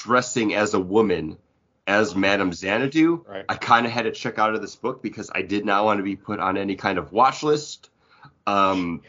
dressing 0.02 0.54
as 0.54 0.74
a 0.74 0.80
woman 0.80 1.38
as 1.86 2.14
Madame 2.14 2.52
Xanadu, 2.52 3.24
Right. 3.26 3.44
I 3.48 3.54
kind 3.54 3.86
of 3.86 3.92
had 3.92 4.02
to 4.02 4.12
check 4.12 4.38
out 4.38 4.54
of 4.54 4.60
this 4.60 4.76
book 4.76 5.02
because 5.02 5.30
I 5.34 5.42
did 5.42 5.64
not 5.64 5.84
want 5.84 5.98
to 5.98 6.04
be 6.04 6.16
put 6.16 6.38
on 6.38 6.56
any 6.56 6.76
kind 6.76 6.98
of 6.98 7.12
watch 7.12 7.42
list. 7.42 7.90
Um, 8.46 9.02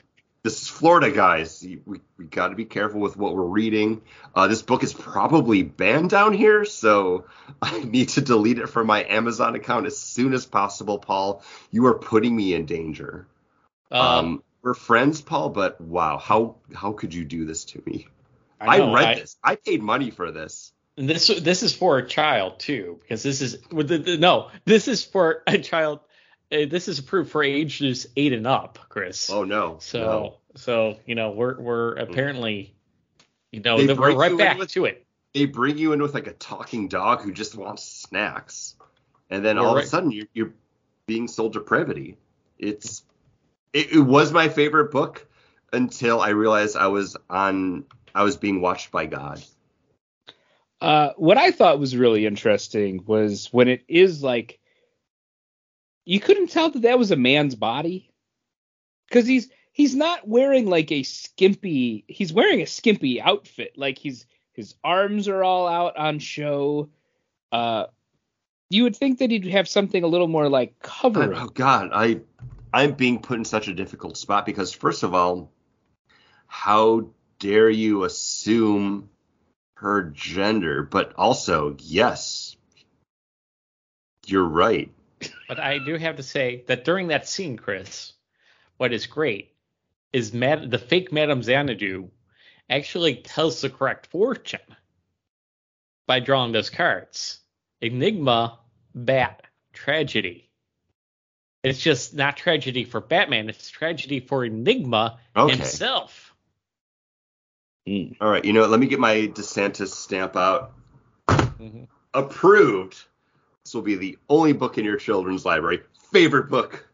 this 0.44 0.62
is 0.62 0.68
Florida, 0.70 1.12
guys. 1.12 1.66
We, 1.86 2.00
we 2.18 2.26
got 2.26 2.48
to 2.50 2.56
be 2.56 2.64
careful 2.64 3.02
with 3.02 3.18
what 3.18 3.36
we're 3.36 3.44
reading. 3.44 4.02
Uh, 4.34 4.48
this 4.48 4.62
book 4.62 4.84
is 4.84 4.94
probably 4.94 5.64
banned 5.64 6.10
down 6.10 6.32
here, 6.34 6.64
so 6.64 7.26
I 7.62 7.84
need 7.84 8.10
to 8.10 8.22
delete 8.22 8.60
it 8.60 8.68
from 8.68 8.88
my 8.88 9.04
Amazon 9.04 9.56
account 9.56 9.86
as 9.86 9.98
soon 9.98 10.34
as 10.34 10.46
possible, 10.46 10.98
Paul. 11.00 11.44
You 11.72 11.88
are 11.88 12.00
putting 12.00 12.34
me 12.36 12.54
in 12.54 12.66
danger. 12.66 13.28
Um, 13.92 14.02
Um, 14.02 14.44
we're 14.62 14.74
friends, 14.74 15.22
Paul, 15.22 15.50
but 15.50 15.80
wow, 15.82 16.18
how 16.18 16.56
how 16.74 16.92
could 16.94 17.14
you 17.14 17.26
do 17.26 17.46
this 17.46 17.66
to 17.66 17.82
me? 17.86 18.08
I, 18.62 18.78
know, 18.78 18.94
read 18.94 19.06
I- 19.06 19.16
this. 19.16 19.38
I 19.44 19.56
paid 19.56 19.82
money 19.82 20.12
for 20.12 20.32
this. 20.32 20.74
And 21.00 21.10
this 21.10 21.28
this 21.28 21.64
is 21.64 21.74
for 21.74 21.97
a 21.97 22.06
child 22.06 22.60
too, 22.60 23.00
because 23.02 23.24
this 23.24 23.39
is 23.39 23.58
with 23.72 23.88
the, 23.88 24.00
the- 24.00 24.18
no, 24.18 24.50
this 24.66 24.89
is 24.89 25.02
for 25.04 25.43
a 25.47 25.58
child. 25.58 26.02
Uh, 26.52 26.66
this 26.70 26.89
is 26.89 27.00
approved 27.00 27.32
for 27.32 27.41
ages 27.41 28.06
eight 28.18 28.34
and 28.34 28.45
up, 28.45 28.80
Chris. 28.89 29.30
Oh 29.30 29.45
no. 29.45 29.78
so 29.80 30.00
no. 30.00 30.38
so 30.56 30.97
you 31.06 31.16
know 31.16 31.32
we're 31.32 31.58
we're 31.58 31.93
apparently 31.93 32.76
you 33.54 33.62
know 33.62 33.82
They 33.82 33.93
we're 33.93 34.14
right 34.14 34.38
back 34.38 34.58
with- 34.58 34.72
to 34.74 34.84
it. 34.86 35.06
they 35.34 35.45
bring 35.45 35.78
you 35.78 35.93
in 35.93 36.02
with 36.02 36.14
like 36.14 36.28
a 36.28 36.34
talking 36.34 36.89
dog 36.89 37.22
who 37.22 37.32
just 37.32 37.56
wants 37.56 37.84
snacks, 37.84 38.76
and 39.30 39.45
then 39.45 39.56
You're 39.56 39.66
all 39.66 39.78
of 39.78 39.84
a 39.84 39.88
sudden 39.88 40.12
you're, 40.12 40.28
you're 40.34 40.54
being 41.06 41.30
sold 41.30 41.54
depravity. 41.54 42.18
It's 42.58 43.04
it, 43.72 43.93
it 43.93 44.00
was 44.02 44.34
my 44.34 44.50
favorite 44.50 44.91
book 44.91 45.26
until 45.72 46.20
I 46.20 46.30
realized 46.32 46.76
I 46.76 46.88
was 46.88 47.16
on 47.30 47.86
I 48.14 48.24
was 48.24 48.36
being 48.36 48.60
watched 48.60 48.91
by 48.91 49.06
God. 49.06 49.41
Uh, 50.82 51.12
what 51.18 51.38
I 51.38 51.52
thought 51.52 51.80
was 51.80 51.96
really 51.96 52.26
interesting 52.26 53.04
was 53.06 53.50
when 53.52 53.68
it 53.68 53.84
is 53.88 54.24
like 54.24 54.60
you 56.06 56.20
couldn't 56.20 56.48
tell 56.48 56.72
that 56.72 56.84
that 56.84 56.98
was 56.98 57.12
a 57.12 57.16
man's 57.16 57.56
body. 57.56 58.12
Because 59.08 59.28
he's 59.28 59.50
he's 59.72 59.96
not 59.96 60.28
wearing 60.28 60.68
like 60.68 60.92
a 60.92 61.04
skimpy 61.04 62.06
he's 62.08 62.32
wearing 62.32 62.62
a 62.62 62.68
skimpy 62.68 63.22
outfit. 63.22 63.74
Like 63.76 63.98
he's 63.98 64.26
his 64.54 64.76
arms 64.84 65.28
are 65.28 65.44
all 65.44 65.68
out 65.68 65.98
on 65.98 66.20
show. 66.20 66.90
Uh 67.52 67.86
you 68.70 68.84
would 68.84 68.96
think 68.96 69.20
that 69.20 69.32
he'd 69.32 69.46
have 69.48 69.68
something 69.68 70.04
a 70.04 70.08
little 70.08 70.28
more 70.28 70.48
like 70.48 70.80
covering. 70.80 71.34
Oh 71.34 71.48
God, 71.48 71.90
I 71.94 72.22
I'm 72.72 72.94
being 72.94 73.20
put 73.22 73.38
in 73.38 73.46
such 73.46 73.68
a 73.68 73.74
difficult 73.74 74.16
spot 74.16 74.46
because 74.46 74.72
first 74.72 75.04
of 75.04 75.14
all, 75.14 75.52
how 76.48 77.10
dare 77.40 77.70
you 77.70 78.04
assume 78.04 79.10
her 79.80 80.04
gender? 80.04 80.84
But 80.84 81.14
also, 81.16 81.76
yes, 81.80 82.56
you're 84.26 84.44
right. 84.48 84.92
But 85.48 85.60
I 85.60 85.80
do 85.80 85.96
have 85.96 86.18
to 86.18 86.24
say 86.24 86.64
that 86.68 86.86
during 86.86 87.08
that 87.08 87.28
scene, 87.28 87.58
Chris, 87.58 88.14
what 88.78 88.94
is 88.94 89.06
great 89.08 89.54
is 90.14 90.34
Mad- 90.34 90.72
the 90.72 90.78
fake 90.78 91.12
Madame 91.12 91.44
Xanadu 91.44 92.10
actually 92.70 93.16
tells 93.16 93.62
the 93.62 93.70
correct 93.70 94.08
fortune 94.08 94.60
by 96.08 96.20
drawing 96.20 96.52
those 96.52 96.70
cards. 96.70 97.40
Enigma, 97.82 98.60
Bat, 98.96 99.44
Tragedy. 99.74 100.50
It's 101.64 101.82
just 101.82 102.14
not 102.14 102.38
tragedy 102.38 102.86
for 102.86 103.02
Batman, 103.02 103.50
it's 103.50 103.70
tragedy 103.70 104.20
for 104.20 104.46
Enigma 104.46 105.20
Okay. 105.36 105.56
himself. 105.56 106.29
Mm. 107.88 108.18
All 108.22 108.30
right, 108.30 108.44
you 108.44 108.54
know 108.54 108.62
what? 108.62 108.70
Let 108.70 108.80
me 108.80 108.88
get 108.88 109.00
my 109.00 109.16
DeSantis 109.16 109.90
stamp 109.90 110.36
out. 110.36 110.74
Mhm. 111.28 111.88
Approved. 112.14 113.04
This 113.64 113.74
will 113.74 113.82
be 113.82 113.96
the 113.96 114.18
only 114.30 114.54
book 114.54 114.78
in 114.78 114.86
your 114.86 114.98
children's 114.98 115.46
library. 115.46 115.82
Favorite 116.12 116.50
book 116.50 116.88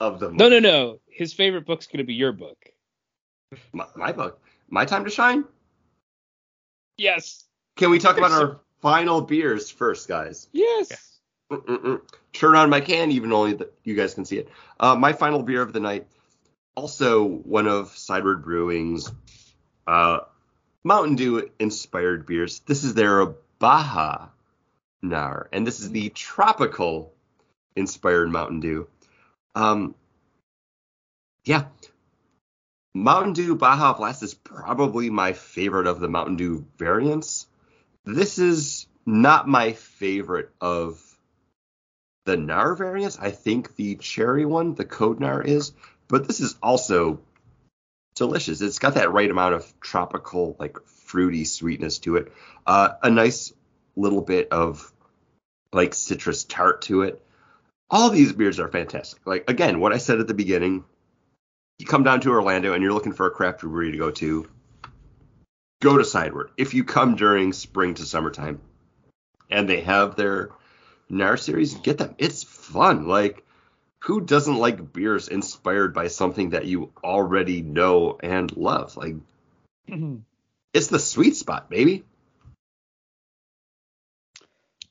of 0.00 0.20
the 0.20 0.30
no 0.30 0.48
no 0.48 0.60
no 0.60 1.00
his 1.08 1.32
favorite 1.32 1.66
book's 1.66 1.86
going 1.88 1.98
to 1.98 2.04
be 2.04 2.14
your 2.14 2.30
book 2.30 2.56
my, 3.72 3.84
my 3.96 4.12
book. 4.12 4.40
My 4.68 4.84
time 4.84 5.04
to 5.04 5.10
shine. 5.10 5.44
yes 6.96 7.44
Can 7.76 7.90
we 7.90 7.98
talk 7.98 8.16
about 8.16 8.30
our 8.30 8.60
final 8.80 9.20
beers 9.20 9.70
first, 9.70 10.06
guys? 10.06 10.48
yes 10.52 11.18
Mm-mm-mm. 11.50 12.00
Turn 12.32 12.54
on 12.54 12.68
my 12.70 12.80
can, 12.80 13.10
even 13.10 13.32
only 13.32 13.54
that 13.54 13.72
you 13.82 13.94
guys 13.94 14.14
can 14.14 14.24
see 14.24 14.38
it. 14.38 14.48
Uh, 14.78 14.94
my 14.94 15.12
final 15.14 15.42
beer 15.42 15.62
of 15.62 15.72
the 15.72 15.80
night, 15.80 16.06
also 16.76 17.24
one 17.24 17.66
of 17.66 17.96
Sideward 17.96 18.44
Brewing's 18.44 19.10
uh, 19.88 20.20
Mountain 20.84 21.16
Dew 21.16 21.50
inspired 21.58 22.26
beers. 22.26 22.60
This 22.60 22.84
is 22.84 22.92
their 22.92 23.24
Baja 23.58 24.28
Nar, 25.00 25.48
and 25.50 25.66
this 25.66 25.80
is 25.80 25.90
the 25.90 26.10
tropical 26.10 27.14
inspired 27.74 28.30
Mountain 28.30 28.60
Dew. 28.60 28.86
Um, 29.54 29.94
yeah, 31.44 31.64
Mountain 32.94 33.32
Dew 33.32 33.56
Baja 33.56 33.94
Blast 33.94 34.22
is 34.22 34.34
probably 34.34 35.08
my 35.08 35.32
favorite 35.32 35.86
of 35.86 36.00
the 36.00 36.08
Mountain 36.08 36.36
Dew 36.36 36.66
variants. 36.76 37.46
This 38.04 38.38
is 38.38 38.86
not 39.06 39.48
my 39.48 39.72
favorite 39.72 40.50
of 40.60 41.02
the 42.26 42.36
Nar 42.36 42.74
variants. 42.74 43.18
I 43.18 43.30
think 43.30 43.74
the 43.76 43.96
cherry 43.96 44.44
one, 44.44 44.74
the 44.74 44.84
Code 44.84 45.18
Nar, 45.18 45.40
is, 45.40 45.72
but 46.08 46.26
this 46.26 46.40
is 46.40 46.56
also 46.62 47.20
delicious. 48.18 48.60
It's 48.60 48.78
got 48.78 48.94
that 48.94 49.12
right 49.12 49.30
amount 49.30 49.54
of 49.54 49.80
tropical, 49.80 50.56
like 50.58 50.78
fruity 50.86 51.44
sweetness 51.44 51.98
to 52.00 52.16
it. 52.16 52.32
Uh, 52.66 52.90
a 53.02 53.10
nice 53.10 53.52
little 53.96 54.20
bit 54.20 54.48
of 54.52 54.92
like 55.72 55.94
citrus 55.94 56.44
tart 56.44 56.82
to 56.82 57.02
it. 57.02 57.24
All 57.90 58.10
these 58.10 58.32
beers 58.32 58.60
are 58.60 58.68
fantastic. 58.68 59.26
Like 59.26 59.48
again, 59.48 59.80
what 59.80 59.92
I 59.92 59.98
said 59.98 60.20
at 60.20 60.26
the 60.26 60.34
beginning, 60.34 60.84
you 61.78 61.86
come 61.86 62.02
down 62.02 62.20
to 62.20 62.30
Orlando 62.30 62.74
and 62.74 62.82
you're 62.82 62.92
looking 62.92 63.12
for 63.12 63.26
a 63.26 63.30
craft 63.30 63.60
brewery 63.60 63.92
to 63.92 63.98
go 63.98 64.10
to, 64.10 64.48
go 65.80 65.96
to 65.96 66.04
Sideward. 66.04 66.50
If 66.56 66.74
you 66.74 66.84
come 66.84 67.16
during 67.16 67.52
spring 67.52 67.94
to 67.94 68.04
summertime 68.04 68.60
and 69.50 69.68
they 69.68 69.80
have 69.82 70.16
their 70.16 70.50
NAR 71.08 71.36
series, 71.36 71.74
get 71.74 71.98
them. 71.98 72.14
It's 72.18 72.42
fun. 72.42 73.06
Like, 73.06 73.44
who 74.00 74.20
doesn't 74.20 74.56
like 74.56 74.92
beers 74.92 75.28
inspired 75.28 75.94
by 75.94 76.08
something 76.08 76.50
that 76.50 76.66
you 76.66 76.92
already 77.02 77.62
know 77.62 78.18
and 78.22 78.54
love? 78.56 78.96
Like, 78.96 79.16
it's 80.72 80.86
the 80.88 80.98
sweet 80.98 81.36
spot, 81.36 81.68
baby. 81.70 82.04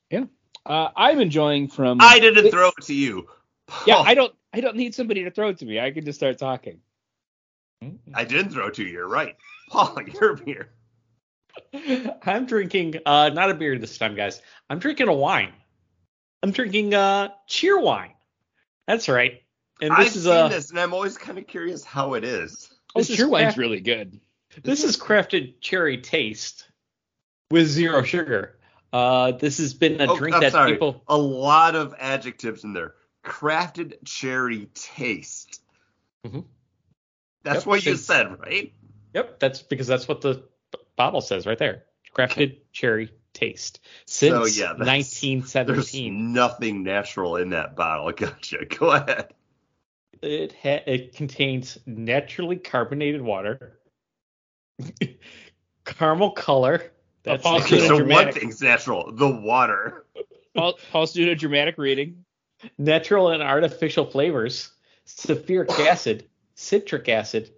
Yeah, 0.09 0.25
uh, 0.65 0.89
i'm 0.95 1.19
enjoying 1.19 1.67
from 1.67 1.99
I 2.01 2.19
didn't 2.19 2.49
throw 2.49 2.69
it 2.69 2.85
to 2.85 2.93
you. 2.93 3.27
yeah 3.85 3.95
Paul, 3.95 4.05
i 4.07 4.13
don't 4.13 4.33
i 4.53 4.61
don't 4.61 4.77
need 4.77 4.95
somebody 4.95 5.25
to 5.25 5.31
throw 5.31 5.49
it 5.49 5.57
to 5.57 5.65
me 5.65 5.79
i 5.79 5.91
can 5.91 6.05
just 6.05 6.17
start 6.17 6.37
talking 6.37 6.79
I 8.13 8.23
didn't 8.23 8.51
throw 8.51 8.67
it 8.67 8.75
to 8.75 8.83
you. 8.83 8.89
You're 8.89 9.07
right. 9.07 9.35
Paul, 9.69 9.97
your 10.21 10.35
beer. 10.35 10.69
I'm 12.23 12.45
drinking 12.45 12.95
uh 13.05 13.29
not 13.29 13.49
a 13.49 13.53
beer 13.53 13.77
this 13.77 13.97
time, 13.97 14.15
guys. 14.15 14.41
I'm 14.69 14.79
drinking 14.79 15.07
a 15.07 15.13
wine. 15.13 15.53
I'm 16.43 16.51
drinking 16.51 16.93
uh 16.93 17.29
Cheerwine. 17.49 18.11
That's 18.87 19.09
right. 19.09 19.43
And 19.81 19.93
I've 19.93 20.05
this 20.05 20.15
is 20.15 20.23
seen 20.23 20.33
a 20.45 20.49
this, 20.49 20.69
and 20.71 20.79
I'm 20.79 20.93
always 20.93 21.17
kind 21.17 21.37
of 21.37 21.45
curious 21.45 21.83
how 21.83 22.13
it 22.15 22.23
is. 22.23 22.73
Oh, 22.95 22.99
This 22.99 23.09
is 23.11 23.17
Cheerwine's 23.17 23.57
really 23.57 23.79
good. 23.81 24.19
this 24.63 24.83
is 24.83 24.97
crafted 24.97 25.55
cherry 25.61 25.97
taste 25.99 26.67
with 27.51 27.67
zero 27.67 28.01
sugar. 28.01 28.57
Uh, 28.91 29.33
this 29.33 29.57
has 29.59 29.73
been 29.73 30.01
a 30.01 30.11
Oh, 30.11 30.17
drink 30.17 30.35
I'm 30.35 30.41
that 30.41 30.53
sorry. 30.53 30.71
people. 30.71 31.03
A 31.07 31.17
lot 31.17 31.75
of 31.75 31.93
adjectives 31.99 32.63
in 32.63 32.73
there. 32.73 32.95
Crafted 33.23 33.97
cherry 34.05 34.67
taste. 34.73 35.61
Mhm. 36.25 36.45
That's 37.43 37.57
Yep, 37.59 37.65
what 37.67 37.85
you 37.85 37.95
said, 37.97 38.39
right? 38.39 38.73
Yep, 39.13 39.39
that's 39.39 39.61
because 39.61 39.85
that's 39.87 40.07
what 40.07 40.21
the 40.21 40.43
bottle 40.95 41.21
says 41.21 41.45
right 41.45 41.57
there. 41.59 41.83
Crafted 42.15 42.59
cherry 42.71 43.11
taste 43.37 43.79
since 44.05 44.33
So, 44.33 44.45
yeah, 44.61 44.73
that's- 44.73 45.19
There's 45.21 45.33
1917. 45.53 46.33
nothing 46.33 46.83
natural 46.83 47.35
in 47.37 47.49
that 47.51 47.75
bottle. 47.75 48.11
Gotcha. 48.15 48.65
Go 48.65 48.91
ahead. 48.91 49.33
It 50.21 50.53
ha- 50.63 50.83
it 50.87 51.15
contains 51.15 51.77
naturally 51.85 52.55
carbonated 52.57 53.21
water, 53.21 53.79
caramel 55.85 56.31
color. 56.31 56.91
That's 57.23 57.43
Paul 57.43 57.57
Okay, 57.61 57.85
so 57.87 58.03
one 58.03 58.31
thing's 58.31 58.61
natural. 58.61 59.11
The 59.11 59.27
water. 59.29 60.05
Paul, 60.55 60.73
Paul's 60.91 61.13
doing 61.13 61.29
a 61.29 61.35
dramatic 61.35 61.77
reading. 61.77 62.23
natural 62.77 63.29
and 63.29 63.43
artificial 63.43 64.05
flavors, 64.05 64.71
sulfuric 65.05 65.69
acid, 65.87 66.27
citric 66.55 67.09
acid, 67.09 67.51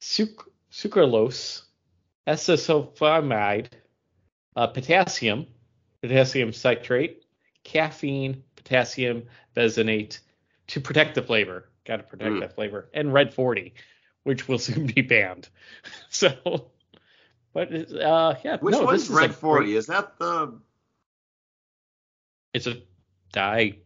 suc- 0.00 0.48
sucralose, 0.72 1.62
acesulfamide, 2.26 3.66
uh, 4.56 4.66
potassium, 4.66 5.46
potassium 6.02 6.52
citrate, 6.52 7.24
caffeine, 7.64 8.42
potassium 8.56 9.24
benzoate 9.56 10.18
to 10.68 10.80
protect 10.80 11.14
the 11.14 11.22
flavor. 11.22 11.68
Got 11.84 11.96
to 11.98 12.02
protect 12.04 12.32
Mm. 12.36 12.40
that 12.40 12.54
flavor. 12.54 12.88
And 12.94 13.12
red 13.12 13.32
40, 13.34 13.74
which 14.24 14.48
will 14.48 14.58
soon 14.68 14.86
be 14.86 15.02
banned. 15.02 15.48
So, 16.10 16.70
but 17.52 17.72
uh, 17.72 18.34
yeah, 18.44 18.58
Which 18.60 18.72
no, 18.72 18.82
one's 18.84 19.08
Red 19.10 19.34
40? 19.34 19.64
great- 19.66 19.76
Is 19.76 19.86
that 19.86 20.18
the. 20.18 20.58
It's 22.52 22.66
a 22.66 22.82
dye. 23.32 23.78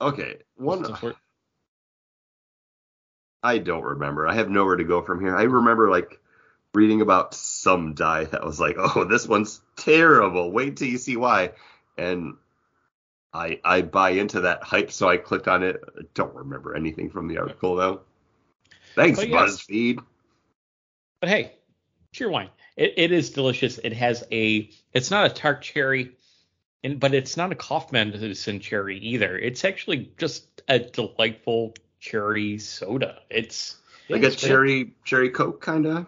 Okay. 0.00 0.38
One. 0.56 0.84
I 3.42 3.58
don't 3.58 3.82
remember. 3.84 4.26
I 4.26 4.34
have 4.34 4.50
nowhere 4.50 4.76
to 4.76 4.84
go 4.84 5.02
from 5.02 5.20
here. 5.20 5.36
I 5.36 5.44
remember 5.44 5.88
like 5.90 6.20
reading 6.76 7.00
about 7.00 7.32
some 7.34 7.94
dye 7.94 8.24
that 8.24 8.44
was 8.44 8.60
like, 8.60 8.76
oh, 8.78 9.04
this 9.04 9.26
one's 9.26 9.62
terrible. 9.76 10.52
Wait 10.52 10.76
till 10.76 10.88
you 10.88 10.98
see 10.98 11.16
why. 11.16 11.52
And 11.96 12.34
I 13.32 13.58
I 13.64 13.80
buy 13.80 14.10
into 14.10 14.42
that 14.42 14.62
hype, 14.62 14.92
so 14.92 15.08
I 15.08 15.16
clicked 15.16 15.48
on 15.48 15.62
it. 15.62 15.80
I 15.98 16.02
don't 16.14 16.34
remember 16.34 16.76
anything 16.76 17.10
from 17.10 17.28
the 17.28 17.38
article 17.38 17.76
though. 17.76 18.02
Thanks, 18.94 19.18
But 19.18 19.28
yes. 19.30 19.56
BuzzFeed. 19.56 20.04
But 21.20 21.30
hey, 21.30 21.52
Cheerwine. 22.12 22.50
It, 22.76 22.94
it 22.98 23.12
is 23.12 23.30
delicious. 23.30 23.78
It 23.82 23.94
has 23.94 24.22
a. 24.30 24.70
It's 24.92 25.10
not 25.10 25.30
a 25.30 25.30
tart 25.30 25.62
cherry, 25.62 26.12
and 26.84 27.00
but 27.00 27.14
it's 27.14 27.38
not 27.38 27.52
a 27.52 27.54
cough 27.54 27.90
medicine 27.90 28.60
cherry 28.60 28.98
either. 28.98 29.38
It's 29.38 29.64
actually 29.64 30.12
just 30.18 30.46
a 30.68 30.78
delightful 30.78 31.74
cherry 32.00 32.58
soda. 32.58 33.20
It's 33.30 33.76
Like 34.10 34.24
a 34.24 34.30
cherry 34.30 34.92
cherry 35.04 35.30
coke 35.30 35.62
kind 35.62 35.86
of. 35.86 36.06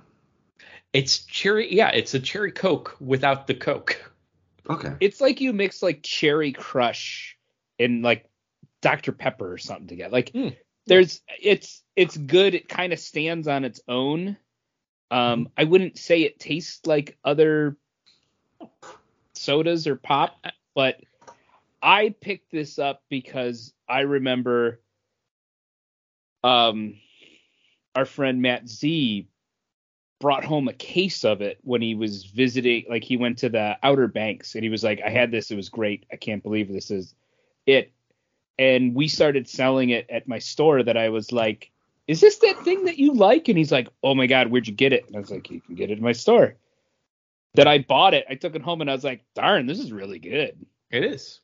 It's 0.99 1.18
cherry. 1.26 1.72
Yeah, 1.72 1.90
it's 1.90 2.12
a 2.14 2.18
cherry 2.18 2.51
coke 2.51 2.96
without 2.99 3.46
the 3.46 3.55
coke. 3.55 4.12
Okay. 4.68 4.94
It's 4.99 5.20
like 5.20 5.40
you 5.40 5.53
mix 5.53 5.80
like 5.80 6.03
Cherry 6.03 6.51
Crush 6.51 7.38
and 7.78 8.03
like 8.03 8.28
Dr 8.82 9.12
Pepper 9.12 9.53
or 9.53 9.59
something 9.59 9.86
together. 9.86 10.11
Like 10.11 10.30
Hmm. 10.30 10.49
there's 10.88 11.20
it's 11.40 11.84
it's 11.94 12.16
good. 12.16 12.57
It 12.57 12.68
kind 12.68 12.92
of 12.92 12.99
stands 12.99 13.46
on 13.46 13.64
its 13.64 13.80
own. 13.86 14.38
Um, 15.12 15.51
I 15.57 15.62
wouldn't 15.62 15.99
say 15.99 16.22
it 16.22 16.40
tastes 16.40 16.84
like 16.84 17.16
other 17.24 17.76
sodas 19.34 19.86
or 19.86 19.94
pop, 19.94 20.44
but 20.74 21.01
I 21.80 22.12
picked 22.20 22.51
this 22.51 22.80
up 22.80 23.05
because 23.09 23.72
I 23.88 24.01
remember 24.01 24.80
um 26.42 26.96
our 27.94 28.05
friend 28.05 28.42
Matt 28.42 28.68
Z 28.68 29.28
brought 30.21 30.45
home 30.45 30.69
a 30.69 30.73
case 30.73 31.25
of 31.25 31.41
it 31.41 31.59
when 31.62 31.81
he 31.81 31.95
was 31.95 32.25
visiting 32.25 32.85
like 32.89 33.05
he 33.05 33.16
went 33.16 33.39
to 33.39 33.49
the 33.49 33.77
outer 33.83 34.09
banks 34.09 34.55
and 34.55 34.64
he 34.64 34.71
was 34.71 34.83
like 34.83 35.01
i 35.05 35.11
had 35.11 35.31
this 35.31 35.51
it 35.51 35.57
was 35.57 35.69
great 35.69 36.05
i 36.12 36.16
can't 36.16 36.43
believe 36.43 36.69
this 36.73 36.91
is 36.91 37.14
it 37.66 37.93
and 38.59 38.95
we 38.95 39.07
started 39.07 39.49
selling 39.49 39.91
it 39.91 40.09
at 40.11 40.27
my 40.27 40.39
store 40.39 40.83
that 40.83 40.97
i 40.97 41.09
was 41.09 41.31
like 41.31 41.71
is 42.09 42.21
this 42.21 42.39
that 42.39 42.59
thing 42.64 42.85
that 42.85 42.99
you 42.99 43.12
like 43.14 43.49
and 43.49 43.57
he's 43.59 43.71
like 43.71 43.89
oh 44.03 44.14
my 44.14 44.27
god 44.27 44.49
where'd 44.51 44.66
you 44.66 44.75
get 44.75 44.93
it 44.93 45.07
and 45.07 45.16
i 45.16 45.21
was 45.21 45.31
like 45.31 45.51
you 45.51 45.61
can 45.61 45.75
get 45.77 45.91
it 45.91 45.99
in 45.99 46.05
my 46.05 46.12
store 46.12 46.57
that 47.55 47.69
i 47.69 47.79
bought 47.79 48.14
it 48.14 48.25
i 48.29 48.35
took 48.35 48.57
it 48.57 48.62
home 48.62 48.81
and 48.81 48.91
i 48.91 48.93
was 48.95 49.05
like 49.05 49.25
darn 49.35 49.66
this 49.66 49.79
is 49.79 49.93
really 49.93 50.19
good 50.19 50.66
It 50.91 51.05
is. 51.05 51.41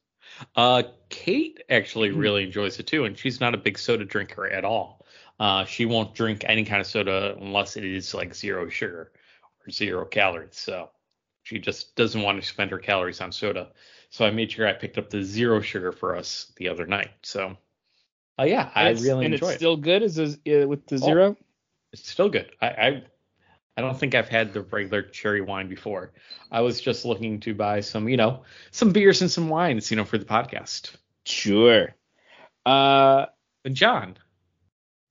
Uh, 0.57 0.83
Kate 1.11 1.62
actually 1.68 2.09
Hmm. 2.11 2.18
really 2.18 2.45
enjoys 2.45 2.79
it 2.81 2.87
too, 2.87 3.05
and 3.05 3.16
she's 3.16 3.41
not 3.41 3.55
a 3.55 3.59
big 3.59 3.79
soda 3.79 4.07
drinker 4.07 4.49
at 4.49 4.64
all. 4.64 5.03
Uh, 5.39 5.64
she 5.64 5.85
won't 5.87 6.14
drink 6.14 6.45
any 6.47 6.64
kind 6.64 6.80
of 6.80 6.87
soda 6.87 7.37
unless 7.41 7.76
it 7.76 7.85
is 7.85 8.14
like 8.14 8.35
zero 8.35 8.68
sugar 8.68 9.12
or 9.66 9.70
zero 9.70 10.05
calories. 10.05 10.57
So 10.57 10.91
she 11.43 11.59
just 11.59 11.95
doesn't 11.97 12.22
want 12.22 12.41
to 12.41 12.47
spend 12.47 12.70
her 12.70 12.78
calories 12.78 13.20
on 13.20 13.32
soda. 13.32 13.70
So 14.11 14.24
I 14.24 14.30
made 14.30 14.53
sure 14.53 14.66
I 14.66 14.72
picked 14.72 14.99
up 14.99 15.11
the 15.11 15.22
zero 15.22 15.61
sugar 15.61 15.93
for 15.93 16.16
us 16.16 16.53
the 16.57 16.68
other 16.68 16.87
night. 16.87 17.11
So, 17.22 17.57
uh, 18.39 18.45
yeah, 18.45 18.70
I 18.74 18.91
it's, 18.91 19.03
really 19.03 19.26
and 19.26 19.35
enjoy 19.35 19.49
it's 19.49 19.55
it. 19.55 19.57
still 19.57 19.76
good 19.76 20.03
as 20.03 20.18
a, 20.18 20.24
uh, 20.62 20.66
with 20.66 20.87
the 20.87 20.99
Oh. 21.01 21.07
zero 21.07 21.37
It's 21.93 22.09
still 22.09 22.28
good. 22.28 22.51
I, 22.61 22.66
I 22.68 23.03
I 23.76 23.80
don't 23.82 23.99
think 23.99 24.14
I've 24.14 24.28
had 24.28 24.53
the 24.53 24.62
regular 24.62 25.03
cherry 25.03 25.41
wine 25.41 25.68
before. 25.68 26.12
I 26.51 26.61
was 26.62 26.80
just 26.80 27.05
looking 27.05 27.41
to 27.41 27.55
buy 27.55 27.80
some, 27.80 28.09
you 28.09 28.16
know, 28.16 28.45
some 28.70 28.93
beers 28.93 29.20
and 29.22 29.30
some 29.30 29.49
wines, 29.49 29.91
you 29.91 29.97
know, 29.97 30.05
for 30.05 30.18
the 30.18 30.24
podcast. 30.24 30.97
sure 31.24 31.95
uh 32.66 33.26
And 33.64 33.74
John, 33.74 34.16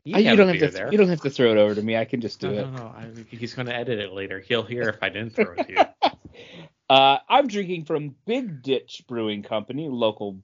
you, 0.03 0.15
I- 0.15 0.19
you 0.19 0.35
don't 0.35 0.49
have 0.49 0.59
to 0.59 0.67
there. 0.69 0.91
you 0.91 0.97
don't 0.97 1.09
have 1.09 1.21
to 1.21 1.29
throw 1.29 1.51
it 1.51 1.57
over 1.57 1.75
to 1.75 1.81
me 1.81 1.95
i 1.95 2.05
can 2.05 2.21
just 2.21 2.39
do 2.39 2.51
no, 2.51 2.53
it 2.53 2.71
no, 2.71 2.77
no. 2.77 2.85
I, 2.87 3.07
he's 3.29 3.53
going 3.53 3.67
to 3.67 3.75
edit 3.75 3.99
it 3.99 4.11
later. 4.11 4.39
He'll 4.39 4.63
hear 4.63 4.89
if 4.89 5.01
I 5.01 5.09
didn't 5.09 5.35
throw 5.35 5.53
it 5.57 5.67
to 5.67 5.73
you. 5.73 6.09
Uh, 6.89 7.17
I'm 7.29 7.47
drinking 7.47 7.85
from 7.85 8.13
Big 8.25 8.61
Ditch 8.61 9.03
Brewing 9.07 9.41
Company, 9.41 9.87
local 9.89 10.43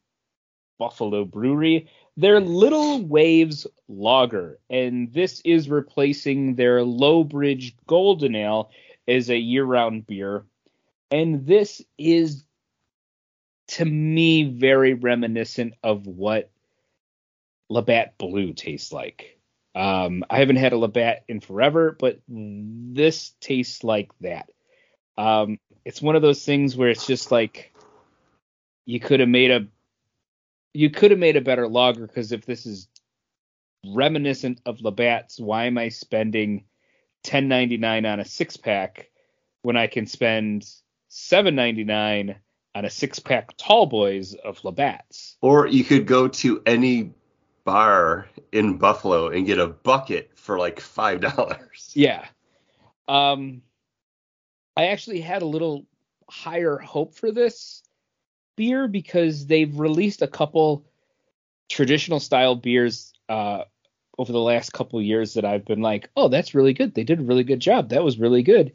Buffalo 0.79 1.25
brewery. 1.25 1.89
Their 2.17 2.39
Little 2.39 3.05
Waves 3.05 3.67
Lager, 3.87 4.59
and 4.69 5.13
this 5.13 5.41
is 5.45 5.69
replacing 5.69 6.55
their 6.55 6.83
Lowbridge 6.83 7.75
Golden 7.85 8.35
Ale 8.35 8.71
as 9.07 9.29
a 9.29 9.37
year-round 9.37 10.07
beer. 10.07 10.45
And 11.11 11.45
this 11.45 11.81
is, 11.97 12.45
to 13.69 13.85
me, 13.85 14.43
very 14.45 14.93
reminiscent 14.95 15.75
of 15.83 16.07
what 16.07 16.49
Labatt 17.69 18.17
Blue 18.17 18.53
tastes 18.53 18.91
like. 18.91 19.38
Um, 19.75 20.23
I 20.29 20.39
haven't 20.39 20.57
had 20.57 20.73
a 20.73 20.77
Labatt 20.77 21.23
in 21.27 21.39
forever, 21.39 21.95
but 21.97 22.19
this 22.27 23.33
tastes 23.39 23.83
like 23.83 24.11
that. 24.21 24.49
Um, 25.17 25.59
it's 25.85 26.01
one 26.01 26.15
of 26.15 26.21
those 26.21 26.43
things 26.43 26.75
where 26.75 26.89
it's 26.89 27.05
just 27.05 27.31
like 27.31 27.73
you 28.85 28.99
could 28.99 29.19
have 29.19 29.29
made 29.29 29.51
a 29.51 29.67
you 30.73 30.89
could 30.89 31.11
have 31.11 31.19
made 31.19 31.35
a 31.35 31.41
better 31.41 31.67
lager 31.67 32.07
because 32.07 32.31
if 32.31 32.45
this 32.45 32.65
is 32.65 32.87
reminiscent 33.85 34.61
of 34.65 34.81
Labatt's, 34.81 35.39
why 35.39 35.65
am 35.65 35.77
I 35.77 35.89
spending 35.89 36.65
ten 37.23 37.47
ninety 37.47 37.77
nine 37.77 38.05
on 38.05 38.19
a 38.19 38.25
six 38.25 38.57
pack 38.57 39.09
when 39.61 39.77
I 39.77 39.87
can 39.87 40.07
spend 40.07 40.67
seven 41.09 41.55
ninety 41.55 41.83
nine 41.83 42.37
on 42.75 42.85
a 42.85 42.89
six 42.89 43.19
pack 43.19 43.55
tall 43.57 43.85
boys 43.85 44.33
of 44.33 44.63
Labatt's? 44.63 45.37
Or 45.41 45.67
you 45.67 45.83
could 45.83 46.05
go 46.05 46.27
to 46.27 46.61
any 46.65 47.13
bar 47.69 48.27
in 48.51 48.77
Buffalo 48.77 49.27
and 49.27 49.45
get 49.45 49.59
a 49.59 49.67
bucket 49.67 50.31
for 50.33 50.57
like 50.57 50.79
five 50.79 51.21
dollars. 51.21 51.91
Yeah. 51.93 52.25
Um 53.07 53.61
I 54.75 54.87
actually 54.87 55.21
had 55.21 55.43
a 55.43 55.45
little 55.47 55.85
higher 56.27 56.77
hope 56.77 57.13
for 57.13 57.31
this 57.31 57.83
beer 58.55 58.87
because 58.87 59.45
they've 59.45 59.79
released 59.79 60.23
a 60.23 60.27
couple 60.27 60.85
traditional 61.69 62.19
style 62.19 62.55
beers 62.55 63.13
uh 63.29 63.65
over 64.17 64.31
the 64.31 64.39
last 64.39 64.73
couple 64.73 64.99
years 65.01 65.35
that 65.35 65.45
I've 65.45 65.63
been 65.63 65.81
like, 65.81 66.09
"Oh, 66.17 66.27
that's 66.27 66.55
really 66.55 66.73
good. 66.73 66.95
They 66.95 67.03
did 67.03 67.19
a 67.19 67.23
really 67.23 67.43
good 67.43 67.61
job. 67.61 67.89
That 67.89 68.03
was 68.03 68.17
really 68.17 68.41
good." 68.41 68.73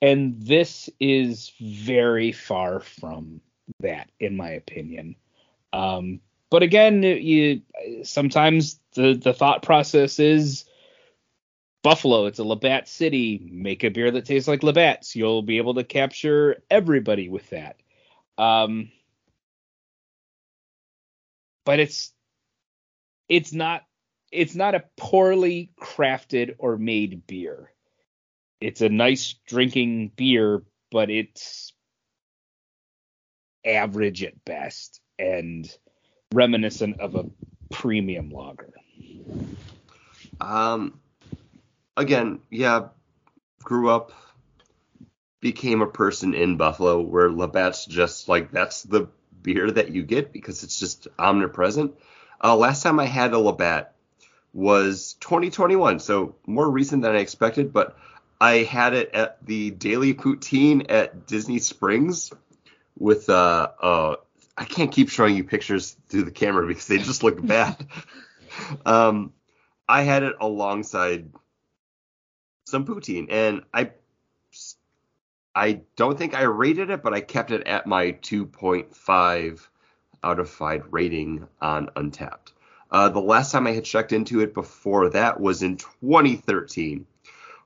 And 0.00 0.40
this 0.40 0.88
is 0.98 1.52
very 1.60 2.32
far 2.32 2.80
from 2.80 3.42
that 3.80 4.10
in 4.18 4.34
my 4.34 4.50
opinion. 4.50 5.16
Um 5.74 6.20
but 6.50 6.62
again, 6.62 7.02
you 7.02 7.62
sometimes 8.02 8.80
the 8.94 9.14
the 9.14 9.32
thought 9.32 9.62
process 9.62 10.18
is 10.18 10.64
Buffalo, 11.82 12.26
it's 12.26 12.38
a 12.38 12.44
Labatt 12.44 12.88
city. 12.88 13.48
Make 13.50 13.84
a 13.84 13.88
beer 13.90 14.10
that 14.10 14.26
tastes 14.26 14.48
like 14.48 14.62
Labatt's. 14.62 15.16
You'll 15.16 15.42
be 15.42 15.56
able 15.56 15.74
to 15.74 15.84
capture 15.84 16.62
everybody 16.70 17.28
with 17.28 17.48
that. 17.50 17.76
Um, 18.36 18.90
but 21.64 21.78
it's 21.80 22.12
it's 23.28 23.52
not 23.52 23.82
it's 24.30 24.54
not 24.54 24.74
a 24.74 24.84
poorly 24.96 25.70
crafted 25.80 26.56
or 26.58 26.76
made 26.76 27.26
beer. 27.26 27.72
It's 28.60 28.82
a 28.82 28.88
nice 28.88 29.36
drinking 29.46 30.12
beer, 30.16 30.62
but 30.90 31.10
it's 31.10 31.72
average 33.64 34.22
at 34.22 34.44
best 34.44 35.00
and 35.18 35.70
reminiscent 36.32 37.00
of 37.00 37.14
a 37.14 37.26
premium 37.70 38.30
lager. 38.30 38.72
Um, 40.40 41.00
again, 41.96 42.40
yeah, 42.50 42.88
grew 43.62 43.90
up, 43.90 44.12
became 45.40 45.82
a 45.82 45.86
person 45.86 46.34
in 46.34 46.56
Buffalo 46.56 47.00
where 47.00 47.30
Labatt's 47.30 47.86
just 47.86 48.28
like 48.28 48.50
that's 48.50 48.82
the 48.82 49.08
beer 49.42 49.70
that 49.70 49.90
you 49.90 50.02
get 50.02 50.32
because 50.32 50.62
it's 50.62 50.78
just 50.78 51.08
omnipresent. 51.18 51.94
Uh, 52.42 52.56
last 52.56 52.82
time 52.82 53.00
I 53.00 53.06
had 53.06 53.32
a 53.32 53.38
Labatt 53.38 53.94
was 54.52 55.14
2021, 55.20 56.00
so 56.00 56.34
more 56.46 56.68
recent 56.68 57.02
than 57.02 57.14
I 57.14 57.18
expected, 57.18 57.72
but 57.72 57.96
I 58.40 58.58
had 58.58 58.94
it 58.94 59.10
at 59.14 59.44
the 59.44 59.70
Daily 59.70 60.14
Poutine 60.14 60.86
at 60.90 61.26
Disney 61.26 61.58
Springs 61.58 62.32
with 62.98 63.30
uh 63.30 63.68
uh 63.80 64.16
I 64.56 64.64
can't 64.64 64.92
keep 64.92 65.08
showing 65.08 65.36
you 65.36 65.44
pictures 65.44 65.96
through 66.08 66.24
the 66.24 66.30
camera 66.30 66.66
because 66.66 66.86
they 66.86 66.98
just 66.98 67.22
look 67.22 67.44
bad. 67.44 67.76
um 68.86 69.32
I 69.88 70.02
had 70.02 70.22
it 70.22 70.36
alongside 70.40 71.32
some 72.66 72.84
poutine 72.84 73.26
and 73.30 73.62
I 73.72 73.90
I 75.54 75.80
don't 75.96 76.16
think 76.16 76.34
I 76.34 76.42
rated 76.42 76.90
it, 76.90 77.02
but 77.02 77.12
I 77.12 77.20
kept 77.20 77.50
it 77.50 77.66
at 77.66 77.86
my 77.86 78.12
2.5 78.12 79.68
out 80.22 80.38
of 80.38 80.48
5 80.48 80.86
rating 80.90 81.46
on 81.60 81.86
Untappd. 81.96 82.52
Uh, 82.90 83.08
the 83.08 83.20
last 83.20 83.52
time 83.52 83.66
I 83.66 83.72
had 83.72 83.84
checked 83.84 84.12
into 84.12 84.40
it 84.40 84.54
before 84.54 85.08
that 85.10 85.40
was 85.40 85.62
in 85.62 85.76
2013, 85.76 87.06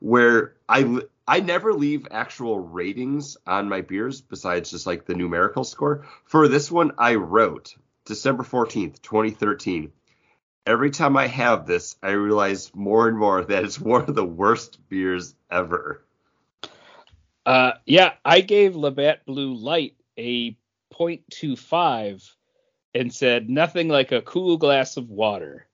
where 0.01 0.55
I 0.69 1.01
I 1.27 1.41
never 1.41 1.73
leave 1.73 2.07
actual 2.11 2.59
ratings 2.59 3.37
on 3.47 3.69
my 3.69 3.81
beers 3.81 4.21
besides 4.21 4.71
just 4.71 4.87
like 4.87 5.07
the 5.07 5.15
numerical 5.15 5.65
score. 5.65 6.07
For 6.25 6.49
this 6.49 6.71
one, 6.71 6.93
I 6.99 7.15
wrote 7.15 7.75
December 8.05 8.43
14th, 8.43 9.01
2013. 9.01 9.91
Every 10.67 10.91
time 10.91 11.17
I 11.17 11.27
have 11.27 11.67
this, 11.67 11.97
I 12.03 12.11
realize 12.11 12.75
more 12.75 13.09
and 13.09 13.19
more 13.19 13.43
that 13.43 13.65
it's 13.65 13.81
one 13.81 14.03
of 14.03 14.15
the 14.15 14.25
worst 14.25 14.79
beers 14.89 15.35
ever. 15.51 16.05
Uh, 17.47 17.73
yeah, 17.87 18.15
I 18.25 18.41
gave 18.41 18.77
Labatt 18.77 19.25
Blue 19.27 19.55
Light 19.55 19.97
a 20.19 20.57
0.25 20.93 22.31
and 22.95 23.13
said 23.13 23.51
nothing 23.51 23.89
like 23.89 24.13
a 24.13 24.23
cool 24.23 24.57
glass 24.57 24.97
of 24.97 25.11
water. 25.11 25.67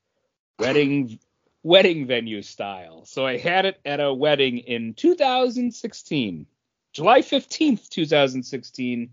Wedding 0.59 1.19
wedding 1.63 2.07
venue 2.07 2.43
style. 2.43 3.05
So 3.05 3.27
I 3.27 3.37
had 3.37 3.67
it 3.67 3.81
at 3.85 4.01
a 4.01 4.13
wedding 4.13 4.59
in 4.59 4.95
2016. 4.95 6.47
July 6.93 7.21
15th, 7.21 7.89
2016. 7.89 9.11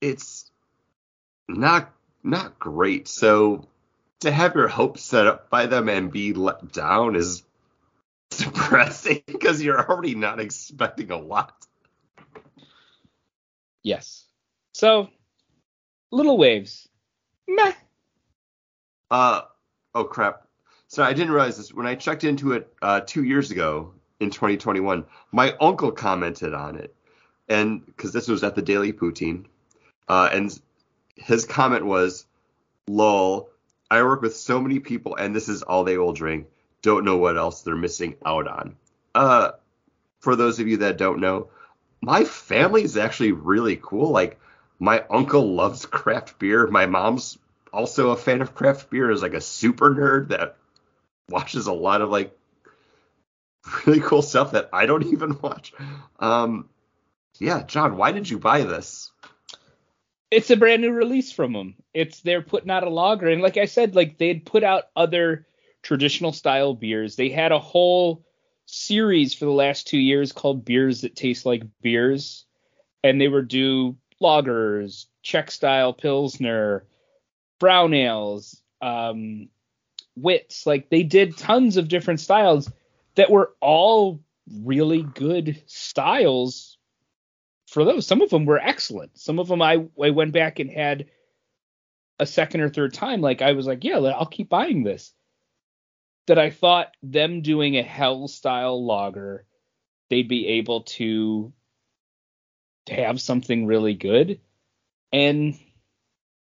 It's 0.00 0.50
not 1.48 1.92
not 2.22 2.58
great. 2.58 3.08
So 3.08 3.66
to 4.20 4.30
have 4.30 4.54
your 4.54 4.68
hopes 4.68 5.02
set 5.02 5.26
up 5.26 5.50
by 5.50 5.66
them 5.66 5.88
and 5.88 6.12
be 6.12 6.32
let 6.32 6.72
down 6.72 7.16
is 7.16 7.42
depressing 8.30 9.22
because 9.26 9.62
you're 9.62 9.88
already 9.88 10.14
not 10.14 10.40
expecting 10.40 11.10
a 11.10 11.18
lot. 11.18 11.66
Yes. 13.82 14.24
So 14.72 15.08
little 16.12 16.38
waves. 16.38 16.88
Meh. 17.48 17.72
Uh 19.10 19.42
oh 19.94 20.04
crap. 20.04 20.46
So 20.88 21.02
I 21.02 21.12
didn't 21.12 21.32
realize 21.32 21.56
this 21.56 21.72
when 21.72 21.86
I 21.86 21.94
checked 21.94 22.24
into 22.24 22.52
it 22.52 22.72
uh, 22.82 23.00
two 23.00 23.24
years 23.24 23.50
ago 23.50 23.94
in 24.20 24.30
2021. 24.30 25.04
My 25.32 25.56
uncle 25.60 25.92
commented 25.92 26.54
on 26.54 26.76
it, 26.76 26.94
and 27.48 27.84
because 27.84 28.12
this 28.12 28.28
was 28.28 28.44
at 28.44 28.54
the 28.54 28.62
Daily 28.62 28.92
Poutine, 28.92 29.46
uh, 30.08 30.28
and 30.32 30.60
his 31.16 31.46
comment 31.46 31.86
was, 31.86 32.26
"Lol, 32.86 33.48
I 33.90 34.02
work 34.02 34.22
with 34.22 34.36
so 34.36 34.60
many 34.60 34.80
people, 34.80 35.16
and 35.16 35.34
this 35.34 35.48
is 35.48 35.62
all 35.62 35.84
they 35.84 35.98
will 35.98 36.12
drink. 36.12 36.48
Don't 36.82 37.04
know 37.04 37.16
what 37.16 37.38
else 37.38 37.62
they're 37.62 37.74
missing 37.74 38.16
out 38.24 38.46
on." 38.46 38.76
Uh, 39.14 39.52
for 40.20 40.36
those 40.36 40.60
of 40.60 40.68
you 40.68 40.78
that 40.78 40.98
don't 40.98 41.20
know, 41.20 41.48
my 42.02 42.24
family 42.24 42.82
is 42.82 42.96
actually 42.96 43.32
really 43.32 43.78
cool. 43.80 44.10
Like 44.10 44.38
my 44.78 45.04
uncle 45.08 45.54
loves 45.54 45.86
craft 45.86 46.38
beer. 46.38 46.66
My 46.66 46.86
mom's 46.86 47.38
also 47.72 48.10
a 48.10 48.16
fan 48.16 48.42
of 48.42 48.54
craft 48.54 48.90
beer. 48.90 49.10
Is 49.10 49.22
like 49.22 49.34
a 49.34 49.40
super 49.40 49.90
nerd 49.90 50.28
that 50.28 50.56
watches 51.28 51.66
a 51.66 51.72
lot 51.72 52.02
of 52.02 52.10
like 52.10 52.36
really 53.86 54.00
cool 54.00 54.22
stuff 54.22 54.52
that 54.52 54.70
I 54.72 54.86
don't 54.86 55.06
even 55.12 55.38
watch. 55.40 55.72
Um, 56.18 56.68
yeah, 57.38 57.62
John, 57.62 57.96
why 57.96 58.12
did 58.12 58.28
you 58.28 58.38
buy 58.38 58.62
this? 58.62 59.10
It's 60.30 60.50
a 60.50 60.56
brand 60.56 60.82
new 60.82 60.92
release 60.92 61.30
from 61.30 61.52
them. 61.52 61.74
It's 61.92 62.20
they're 62.20 62.42
putting 62.42 62.70
out 62.70 62.84
a 62.84 62.90
lager, 62.90 63.28
and 63.28 63.42
like 63.42 63.58
I 63.58 63.66
said, 63.66 63.94
like 63.94 64.16
they 64.16 64.28
had 64.28 64.46
put 64.46 64.64
out 64.64 64.84
other 64.96 65.46
traditional 65.82 66.32
style 66.32 66.74
beers. 66.74 67.16
They 67.16 67.28
had 67.28 67.52
a 67.52 67.58
whole 67.58 68.24
series 68.64 69.34
for 69.34 69.44
the 69.44 69.50
last 69.50 69.86
two 69.86 69.98
years 69.98 70.32
called 70.32 70.64
Beers 70.64 71.02
That 71.02 71.16
Taste 71.16 71.44
Like 71.44 71.64
Beers, 71.82 72.46
and 73.04 73.20
they 73.20 73.28
were 73.28 73.42
do 73.42 73.96
lagers, 74.22 75.06
Czech 75.22 75.50
style 75.50 75.92
pilsner, 75.92 76.86
brown 77.62 77.94
ales, 77.94 78.60
um, 78.80 79.48
wits. 80.16 80.66
Like 80.66 80.90
they 80.90 81.04
did 81.04 81.38
tons 81.38 81.76
of 81.76 81.86
different 81.86 82.18
styles 82.18 82.68
that 83.14 83.30
were 83.30 83.52
all 83.60 84.20
really 84.64 85.04
good 85.04 85.62
styles 85.66 86.76
for 87.68 87.84
those. 87.84 88.04
Some 88.04 88.20
of 88.20 88.30
them 88.30 88.46
were 88.46 88.58
excellent. 88.58 89.16
Some 89.16 89.38
of 89.38 89.46
them 89.46 89.62
I, 89.62 89.86
I 90.02 90.10
went 90.10 90.32
back 90.32 90.58
and 90.58 90.68
had 90.68 91.06
a 92.18 92.26
second 92.26 92.62
or 92.62 92.68
third 92.68 92.94
time. 92.94 93.20
Like 93.20 93.42
I 93.42 93.52
was 93.52 93.64
like, 93.64 93.84
yeah, 93.84 93.98
I'll 93.98 94.26
keep 94.26 94.48
buying 94.48 94.82
this. 94.82 95.12
That 96.26 96.40
I 96.40 96.50
thought 96.50 96.96
them 97.00 97.42
doing 97.42 97.76
a 97.78 97.84
hell 97.84 98.26
style 98.26 98.84
lager, 98.84 99.46
they'd 100.10 100.26
be 100.26 100.48
able 100.48 100.82
to 100.82 101.52
have 102.88 103.20
something 103.20 103.66
really 103.66 103.94
good. 103.94 104.40
And 105.12 105.56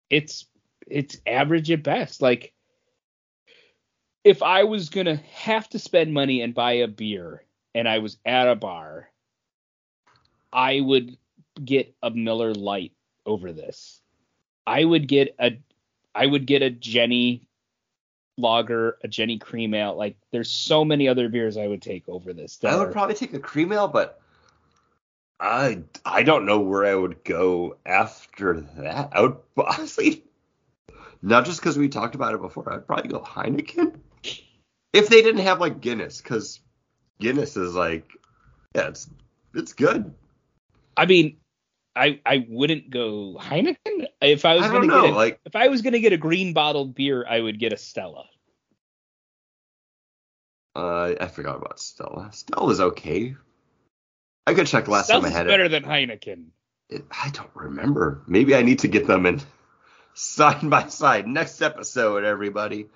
it's 0.09 0.45
it's 0.87 1.17
average 1.25 1.71
at 1.71 1.83
best. 1.83 2.21
Like 2.21 2.53
if 4.23 4.43
I 4.43 4.63
was 4.63 4.89
gonna 4.89 5.21
have 5.33 5.69
to 5.69 5.79
spend 5.79 6.13
money 6.13 6.41
and 6.41 6.53
buy 6.53 6.73
a 6.73 6.87
beer 6.87 7.43
and 7.73 7.87
I 7.87 7.99
was 7.99 8.17
at 8.25 8.47
a 8.47 8.55
bar, 8.55 9.09
I 10.51 10.81
would 10.81 11.17
get 11.63 11.95
a 12.03 12.11
Miller 12.11 12.53
Lite 12.53 12.93
over 13.25 13.51
this. 13.51 14.01
I 14.65 14.83
would 14.83 15.07
get 15.07 15.35
a 15.39 15.57
I 16.13 16.25
would 16.25 16.45
get 16.45 16.61
a 16.61 16.69
Genny 16.69 17.41
lager, 18.37 18.97
a 19.03 19.07
Genny 19.07 19.39
cream 19.39 19.73
ale. 19.73 19.95
Like 19.95 20.17
there's 20.31 20.51
so 20.51 20.83
many 20.83 21.07
other 21.07 21.29
beers 21.29 21.57
I 21.57 21.67
would 21.67 21.81
take 21.81 22.07
over 22.07 22.33
this. 22.33 22.59
I 22.63 22.75
would 22.75 22.89
are, 22.89 22.91
probably 22.91 23.15
take 23.15 23.33
a 23.33 23.39
cream 23.39 23.71
ale, 23.71 23.87
but 23.87 24.21
I 25.39 25.83
I 26.05 26.23
don't 26.23 26.45
know 26.45 26.59
where 26.59 26.85
I 26.85 26.95
would 26.95 27.23
go 27.23 27.77
after 27.85 28.61
that. 28.77 29.09
I 29.13 29.21
would 29.21 29.37
honestly 29.57 30.23
not 31.21 31.45
just 31.45 31.59
because 31.59 31.77
we 31.77 31.87
talked 31.89 32.15
about 32.15 32.33
it 32.33 32.41
before. 32.41 32.71
I'd 32.71 32.87
probably 32.87 33.09
go 33.09 33.19
Heineken 33.21 33.99
if 34.93 35.07
they 35.09 35.21
didn't 35.21 35.41
have 35.41 35.59
like 35.59 35.81
Guinness, 35.81 36.21
because 36.21 36.59
Guinness 37.19 37.57
is 37.57 37.73
like, 37.75 38.05
yeah, 38.75 38.87
it's 38.89 39.09
it's 39.53 39.73
good. 39.73 40.13
I 40.97 41.05
mean, 41.05 41.37
I 41.95 42.19
I 42.25 42.45
wouldn't 42.49 42.89
go 42.89 43.37
Heineken 43.39 44.07
if 44.21 44.45
I 44.45 44.55
was 44.55 44.65
I 44.65 44.71
gonna 44.71 44.87
know, 44.87 45.01
get 45.03 45.13
a, 45.13 45.15
like 45.15 45.39
if 45.45 45.55
I 45.55 45.67
was 45.67 45.81
gonna 45.81 45.99
get 45.99 46.13
a 46.13 46.17
green 46.17 46.53
bottled 46.53 46.95
beer, 46.95 47.25
I 47.27 47.39
would 47.39 47.59
get 47.59 47.73
a 47.73 47.77
Stella. 47.77 48.25
Uh, 50.75 51.15
I 51.19 51.27
forgot 51.27 51.57
about 51.57 51.79
Stella. 51.79 52.29
Stella's 52.31 52.79
okay. 52.79 53.35
I 54.47 54.53
could 54.53 54.67
check 54.67 54.87
last 54.87 55.05
Stella's 55.05 55.25
time 55.25 55.33
I 55.33 55.37
had 55.37 55.47
better 55.47 55.65
it. 55.65 55.69
than 55.69 55.83
Heineken. 55.83 56.45
it. 56.89 57.03
I 57.11 57.29
don't 57.31 57.53
remember. 57.53 58.23
Maybe 58.27 58.55
I 58.55 58.61
need 58.61 58.79
to 58.79 58.87
get 58.87 59.05
them 59.05 59.25
in 59.25 59.41
side 60.13 60.69
by 60.69 60.87
side. 60.87 61.27
Next 61.27 61.61
episode, 61.61 62.23
everybody. 62.23 62.87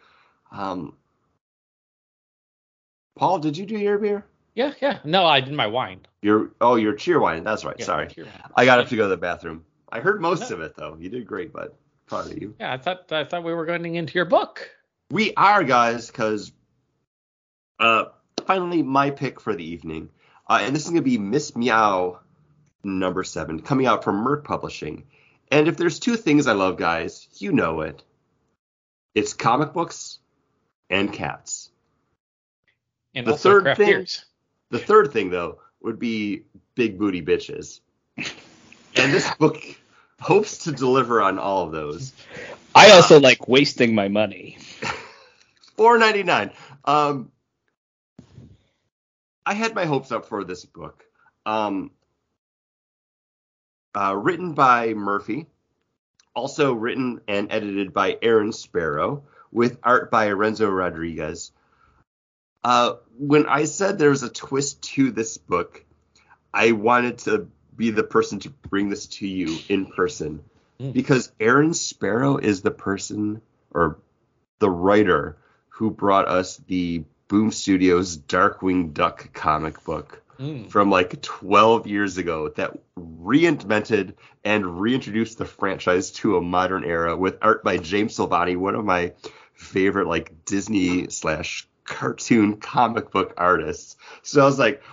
Um, 0.51 0.93
Paul, 3.15 3.39
did 3.39 3.57
you 3.57 3.65
do 3.65 3.77
your 3.77 3.97
beer? 3.97 4.25
Yeah, 4.55 4.73
yeah. 4.81 4.99
No, 5.03 5.25
I 5.25 5.41
did 5.41 5.53
my 5.53 5.67
wine. 5.67 6.05
Your 6.21 6.51
oh, 6.61 6.75
your 6.75 6.93
Cheerwine. 6.93 7.43
That's 7.43 7.65
right. 7.65 7.75
Yeah, 7.77 7.85
Sorry. 7.85 8.09
I 8.55 8.65
got 8.65 8.79
up 8.79 8.87
to 8.89 8.95
go 8.95 9.03
to 9.03 9.09
the 9.09 9.17
bathroom. 9.17 9.65
I 9.91 9.99
heard 9.99 10.21
most 10.21 10.49
No. 10.49 10.55
of 10.57 10.61
it 10.61 10.75
though. 10.75 10.97
You 10.99 11.09
did 11.09 11.27
great, 11.27 11.51
but 11.53 11.75
proud 12.07 12.31
of 12.31 12.37
you. 12.41 12.55
Yeah, 12.59 12.73
I 12.73 12.77
thought 12.77 13.11
I 13.11 13.25
thought 13.25 13.43
we 13.43 13.53
were 13.53 13.65
going 13.65 13.95
into 13.95 14.13
your 14.13 14.25
book. 14.25 14.69
We 15.11 15.33
are 15.35 15.63
guys, 15.63 16.07
because 16.07 16.51
uh, 17.79 18.05
finally 18.45 18.81
my 18.81 19.11
pick 19.11 19.39
for 19.39 19.53
the 19.53 19.63
evening, 19.63 20.09
uh, 20.47 20.59
and 20.61 20.75
this 20.75 20.83
is 20.83 20.89
gonna 20.89 21.01
be 21.01 21.17
Miss 21.17 21.55
Meow 21.55 22.19
number 22.83 23.23
seven, 23.23 23.61
coming 23.61 23.85
out 23.87 24.03
from 24.03 24.17
Merc 24.17 24.45
Publishing. 24.45 25.05
And 25.51 25.67
if 25.67 25.77
there's 25.77 25.99
two 25.99 26.15
things 26.15 26.47
I 26.47 26.53
love, 26.53 26.77
guys, 26.77 27.27
you 27.37 27.51
know 27.51 27.81
it. 27.81 28.01
It's 29.13 29.33
comic 29.33 29.73
books 29.73 30.19
and 30.89 31.11
cats. 31.13 31.69
And 33.13 33.25
The 33.27 33.31
also 33.31 33.49
third 33.49 33.63
craft 33.63 33.77
thing- 33.77 33.87
beers. 33.87 34.25
The 34.71 34.79
third 34.79 35.13
thing, 35.13 35.29
though, 35.29 35.59
would 35.81 35.99
be 35.99 36.43
big 36.73 36.97
booty 36.97 37.21
bitches. 37.21 37.79
And 38.17 39.13
this 39.13 39.29
book 39.39 39.57
hopes 40.19 40.59
to 40.65 40.71
deliver 40.71 41.21
on 41.21 41.37
all 41.37 41.63
of 41.65 41.71
those. 41.71 42.11
I 42.73 42.91
also 42.91 43.19
like 43.19 43.47
wasting 43.47 43.93
my 43.95 44.07
money. 44.07 44.57
Four 45.77 45.97
ninety 45.97 46.23
nine. 46.23 46.51
Um, 46.83 47.31
I 49.45 49.53
had 49.53 49.75
my 49.75 49.85
hopes 49.85 50.11
up 50.11 50.25
for 50.25 50.43
this 50.43 50.65
book. 50.65 51.03
Um, 51.45 51.91
uh, 53.95 54.15
written 54.15 54.53
by 54.53 54.93
Murphy, 54.93 55.47
also 56.35 56.73
written 56.73 57.21
and 57.27 57.51
edited 57.51 57.93
by 57.93 58.17
Aaron 58.21 58.51
Sparrow, 58.51 59.23
with 59.51 59.77
art 59.83 60.11
by 60.11 60.31
Renzo 60.31 60.69
Rodriguez. 60.69 61.51
Uh, 62.63 62.95
when 63.17 63.45
I 63.45 63.65
said 63.65 63.97
there 63.97 64.09
was 64.09 64.23
a 64.23 64.29
twist 64.29 64.81
to 64.95 65.11
this 65.11 65.37
book, 65.37 65.85
I 66.53 66.73
wanted 66.73 67.19
to 67.19 67.47
be 67.75 67.91
the 67.91 68.03
person 68.03 68.39
to 68.39 68.49
bring 68.49 68.89
this 68.89 69.07
to 69.07 69.27
you 69.27 69.57
in 69.69 69.85
person 69.85 70.43
Mm. 70.79 70.91
because 70.93 71.31
Aaron 71.39 71.73
Sparrow 71.73 72.37
is 72.37 72.61
the 72.61 72.71
person 72.71 73.41
or 73.71 73.97
the 74.59 74.69
writer 74.69 75.37
who 75.69 75.89
brought 75.89 76.27
us 76.27 76.57
the 76.67 77.03
Boom 77.27 77.51
Studios 77.51 78.17
Darkwing 78.17 78.93
Duck 78.93 79.33
comic 79.33 79.83
book 79.83 80.21
Mm. 80.39 80.69
from 80.69 80.89
like 80.89 81.21
12 81.21 81.87
years 81.87 82.17
ago 82.17 82.49
that 82.49 82.77
reinvented 82.99 84.15
and 84.43 84.81
reintroduced 84.81 85.37
the 85.37 85.45
franchise 85.45 86.11
to 86.11 86.35
a 86.35 86.41
modern 86.41 86.83
era 86.83 87.15
with 87.15 87.37
art 87.41 87.63
by 87.63 87.77
James 87.77 88.17
Silvani, 88.17 88.57
one 88.57 88.75
of 88.75 88.83
my 88.83 89.13
favorite 89.53 90.07
like 90.07 90.43
Disney 90.43 91.07
slash 91.09 91.65
cartoon 91.85 92.57
comic 92.57 93.11
book 93.11 93.33
artists. 93.37 93.95
So 94.23 94.41
I 94.41 94.45
was 94.45 94.59
like, 94.59 94.83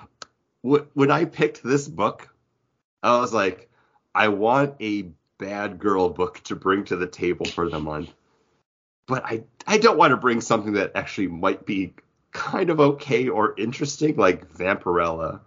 when 0.61 1.11
I 1.11 1.25
picked 1.25 1.65
this 1.65 1.89
book, 1.89 2.29
I 3.03 3.19
was 3.19 3.33
like, 3.33 3.69
I 4.15 4.29
want 4.29 4.77
a 4.81 5.09
bad 5.39 5.81
girl 5.81 6.09
book 6.09 6.41
to 6.45 6.55
bring 6.55 6.85
to 6.85 6.97
the 6.97 7.09
table 7.09 7.47
for 7.47 7.69
the 7.69 7.81
month. 7.81 8.13
But 9.09 9.25
I 9.25 9.43
I 9.67 9.79
don't 9.79 9.99
want 9.99 10.13
to 10.13 10.17
bring 10.17 10.41
something 10.41 10.75
that 10.75 10.93
actually 10.95 11.27
might 11.27 11.67
be 11.67 11.95
kind 12.33 12.71
of 12.71 12.81
okay 12.81 13.29
or 13.29 13.55
interesting, 13.57 14.17
like 14.17 14.53
Vampirella. 14.53 15.41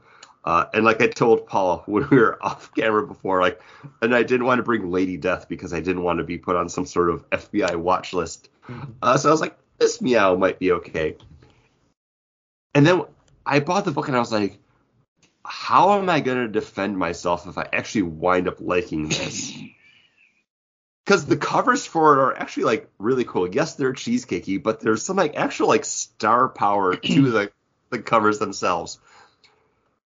Uh, 0.44 0.66
and 0.74 0.86
like 0.86 1.02
I 1.02 1.08
told 1.08 1.48
Paul 1.48 1.84
when 1.88 2.08
we 2.10 2.18
were 2.18 2.44
off 2.44 2.74
camera 2.74 3.06
before, 3.06 3.42
like, 3.42 3.60
and 4.02 4.16
I 4.16 4.24
didn't 4.24 4.46
want 4.46 4.60
to 4.60 4.64
bring 4.64 4.92
Lady 4.92 5.18
Death 5.18 5.50
because 5.50 5.74
I 5.74 5.80
didn't 5.80 6.04
want 6.04 6.20
to 6.20 6.24
be 6.24 6.38
put 6.38 6.56
on 6.56 6.70
some 6.70 6.86
sort 6.86 7.10
of 7.10 7.30
FBI 7.32 7.76
watch 7.76 8.14
list. 8.14 8.50
Uh, 9.02 9.18
so 9.18 9.30
I 9.30 9.32
was 9.32 9.42
like, 9.42 9.58
this 9.80 10.02
meow 10.02 10.36
might 10.36 10.60
be 10.60 10.72
okay. 10.74 11.18
And 12.74 12.86
then 12.86 13.04
I 13.46 13.60
bought 13.60 13.86
the 13.86 13.92
book 13.92 14.08
and 14.08 14.16
I 14.16 14.20
was 14.20 14.32
like, 14.32 14.60
how 15.44 16.00
am 16.00 16.10
I 16.10 16.20
going 16.20 16.38
to 16.38 16.48
defend 16.48 16.98
myself 16.98 17.48
if 17.48 17.58
I 17.58 17.68
actually 17.72 18.04
wind 18.04 18.48
up 18.48 18.60
liking 18.60 19.10
this? 19.10 19.54
Because 21.06 21.26
the 21.26 21.38
covers 21.38 21.86
for 21.86 22.14
it 22.14 22.20
are 22.20 22.38
actually 22.38 22.64
like 22.64 22.90
really 22.98 23.26
cool. 23.26 23.48
Yes, 23.48 23.76
they're 23.76 23.94
cheesecakey, 23.94 24.62
but 24.62 24.80
there's 24.80 25.04
some 25.04 25.18
like 25.18 25.36
actual 25.36 25.68
like 25.68 25.86
star 25.86 26.50
power 26.50 26.96
to 26.96 27.22
the 27.32 27.52
the 27.92 28.00
covers 28.00 28.40
themselves. 28.40 29.00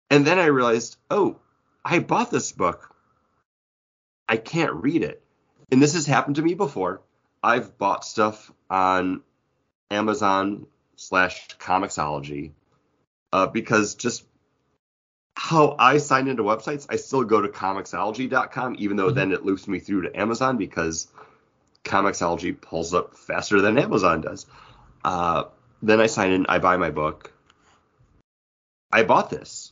And 0.10 0.26
then 0.26 0.40
I 0.40 0.46
realized, 0.46 0.98
oh, 1.12 1.38
I 1.86 2.00
bought 2.00 2.32
this 2.32 2.52
book. 2.52 2.94
I 4.28 4.38
can't 4.38 4.74
read 4.74 5.04
it. 5.04 5.22
And 5.72 5.82
this 5.82 5.94
has 5.94 6.08
happened 6.08 6.38
to 6.38 6.42
me 6.42 6.56
before. 6.56 7.02
I've 7.44 7.78
bought 7.78 8.04
stuff 8.04 8.52
on 8.70 9.22
Amazon 9.92 10.66
slash 10.96 11.48
Comixology 11.60 12.52
uh, 13.32 13.48
because 13.48 13.96
just 13.96 14.26
how 15.40 15.74
I 15.80 16.00
sign 16.00 16.28
into 16.28 16.44
websites, 16.44 16.86
I 16.90 16.98
still 16.98 17.24
go 17.24 17.40
to 17.40 17.48
Comixology.com, 17.48 18.76
even 18.78 18.98
though 18.98 19.10
Mhm. 19.10 19.16
then 19.16 19.32
it 19.32 19.46
loops 19.46 19.70
me 19.70 19.80
through 19.80 20.02
to 20.02 20.20
Amazon 20.20 20.58
because 20.58 21.08
Comixology 21.86 22.60
pulls 22.60 22.94
up 22.94 23.16
faster 23.16 23.62
than 23.62 23.80
Amazon 23.80 24.20
does. 24.20 24.46
Uh, 25.02 25.46
then 25.82 26.02
I 26.02 26.08
sign 26.08 26.32
in, 26.32 26.46
I 26.50 26.60
buy 26.60 26.76
my 26.76 26.92
book. 26.92 27.32
I 28.92 29.04
bought 29.04 29.30
this 29.30 29.72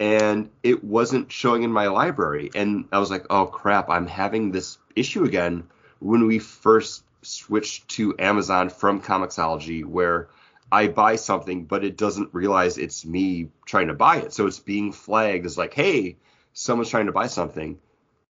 and 0.00 0.50
it 0.64 0.82
wasn't 0.82 1.30
showing 1.30 1.62
in 1.62 1.72
my 1.72 1.86
library. 1.86 2.50
And 2.56 2.86
I 2.90 2.98
was 2.98 3.08
like, 3.08 3.26
oh 3.30 3.46
crap, 3.46 3.88
I'm 3.90 4.08
having 4.08 4.50
this 4.50 4.78
issue 4.96 5.22
again 5.22 5.68
when 6.00 6.26
we 6.26 6.40
first 6.40 7.04
switched 7.22 7.86
to 7.90 8.16
Amazon 8.18 8.68
from 8.68 9.00
Comixology, 9.00 9.84
where 9.84 10.28
I 10.70 10.88
buy 10.88 11.16
something, 11.16 11.64
but 11.64 11.84
it 11.84 11.96
doesn't 11.96 12.34
realize 12.34 12.78
it's 12.78 13.04
me 13.04 13.48
trying 13.64 13.88
to 13.88 13.94
buy 13.94 14.18
it. 14.18 14.32
So 14.32 14.46
it's 14.46 14.58
being 14.58 14.92
flagged 14.92 15.46
as 15.46 15.56
like, 15.56 15.74
hey, 15.74 16.16
someone's 16.52 16.90
trying 16.90 17.06
to 17.06 17.12
buy 17.12 17.26
something. 17.26 17.78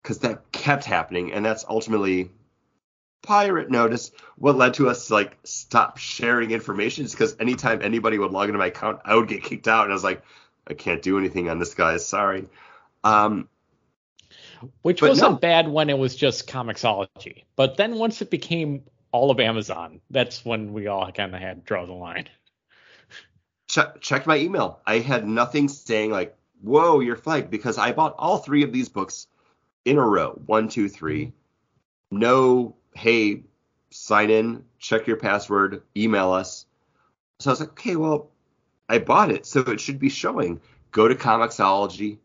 Because 0.02 0.20
that 0.20 0.52
kept 0.52 0.84
happening. 0.84 1.32
And 1.32 1.44
that's 1.44 1.64
ultimately 1.68 2.30
pirate 3.22 3.70
notice 3.70 4.12
what 4.36 4.56
led 4.56 4.74
to 4.74 4.88
us 4.88 5.08
to 5.08 5.14
like 5.14 5.36
stop 5.42 5.98
sharing 5.98 6.52
information 6.52 7.04
is 7.04 7.12
because 7.12 7.36
anytime 7.40 7.82
anybody 7.82 8.16
would 8.16 8.30
log 8.30 8.48
into 8.48 8.58
my 8.58 8.66
account 8.66 9.00
i 9.04 9.14
would 9.14 9.28
get 9.28 9.42
kicked 9.42 9.66
out 9.66 9.82
and 9.82 9.92
i 9.92 9.94
was 9.94 10.04
like 10.04 10.22
i 10.68 10.74
can't 10.74 11.02
do 11.02 11.18
anything 11.18 11.50
on 11.50 11.58
this 11.58 11.74
guy. 11.74 11.96
sorry 11.96 12.46
um 13.02 13.48
Which 14.82 15.02
wasn't 15.02 15.32
no. 15.32 15.38
bad 15.38 15.68
when 15.68 15.90
it 15.90 15.98
was 15.98 16.14
just 16.16 16.48
Comixology. 16.48 17.44
But 17.56 17.76
then 17.76 17.96
once 17.96 18.22
it 18.22 18.30
became 18.30 18.82
all 19.12 19.30
of 19.30 19.40
Amazon, 19.40 20.00
that's 20.10 20.44
when 20.44 20.72
we 20.72 20.86
all 20.86 21.10
kind 21.12 21.34
of 21.34 21.40
had 21.40 21.64
draw 21.64 21.86
the 21.86 21.92
line. 21.92 22.28
Check, 23.68 24.00
checked 24.00 24.26
my 24.26 24.38
email. 24.38 24.80
I 24.86 24.98
had 24.98 25.26
nothing 25.26 25.68
saying 25.68 26.10
like 26.10 26.36
whoa 26.60 27.00
you're 27.00 27.16
flagged 27.16 27.50
because 27.50 27.78
i 27.78 27.92
bought 27.92 28.16
all 28.18 28.38
three 28.38 28.64
of 28.64 28.72
these 28.72 28.88
books 28.88 29.26
in 29.84 29.96
a 29.98 30.04
row. 30.04 30.40
One 30.46 30.68
two 30.68 30.88
three. 30.88 31.32
no 32.10 32.74
hey 32.94 33.42
sign 33.90 34.30
in 34.30 34.64
check 34.78 35.06
your 35.06 35.16
password 35.16 35.82
email 35.96 36.32
us. 36.32 36.66
So 37.40 37.50
i 37.50 37.52
was 37.52 37.60
like 37.60 37.70
okay 37.70 37.96
well 37.96 38.30
i 38.88 38.98
bought 38.98 39.30
it 39.30 39.46
so 39.46 39.60
it 39.60 39.80
should 39.80 39.98
be 39.98 40.08
showing. 40.08 40.60
Go 40.90 41.06
to 41.06 41.14
comixology 41.14 42.18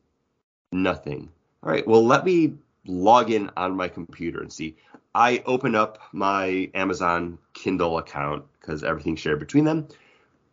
nothing. 0.71 1.29
All 1.61 1.71
right 1.71 1.87
well 1.87 2.05
let 2.05 2.25
me 2.25 2.53
log 2.85 3.31
in 3.31 3.49
on 3.55 3.75
my 3.75 3.87
computer 3.87 4.41
and 4.41 4.51
see 4.51 4.75
i 5.15 5.41
open 5.45 5.75
up 5.75 5.99
my 6.11 6.69
amazon 6.73 7.37
kindle 7.53 7.97
account 7.97 8.45
because 8.59 8.83
everything's 8.83 9.19
shared 9.19 9.39
between 9.39 9.65
them. 9.65 9.87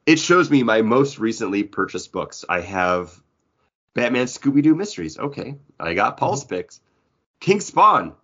It 0.06 0.18
shows 0.18 0.50
me 0.50 0.62
my 0.62 0.82
most 0.82 1.18
recently 1.18 1.62
purchased 1.62 2.10
books. 2.10 2.44
I 2.48 2.60
have 2.60 3.22
batman 3.94 4.26
scooby-doo 4.26 4.74
mysteries. 4.74 5.18
Okay 5.18 5.56
i 5.78 5.94
got 5.94 6.16
paul's 6.16 6.44
mm-hmm. 6.44 6.56
picks 6.56 6.80
king 7.40 7.60
spawn 7.60 8.14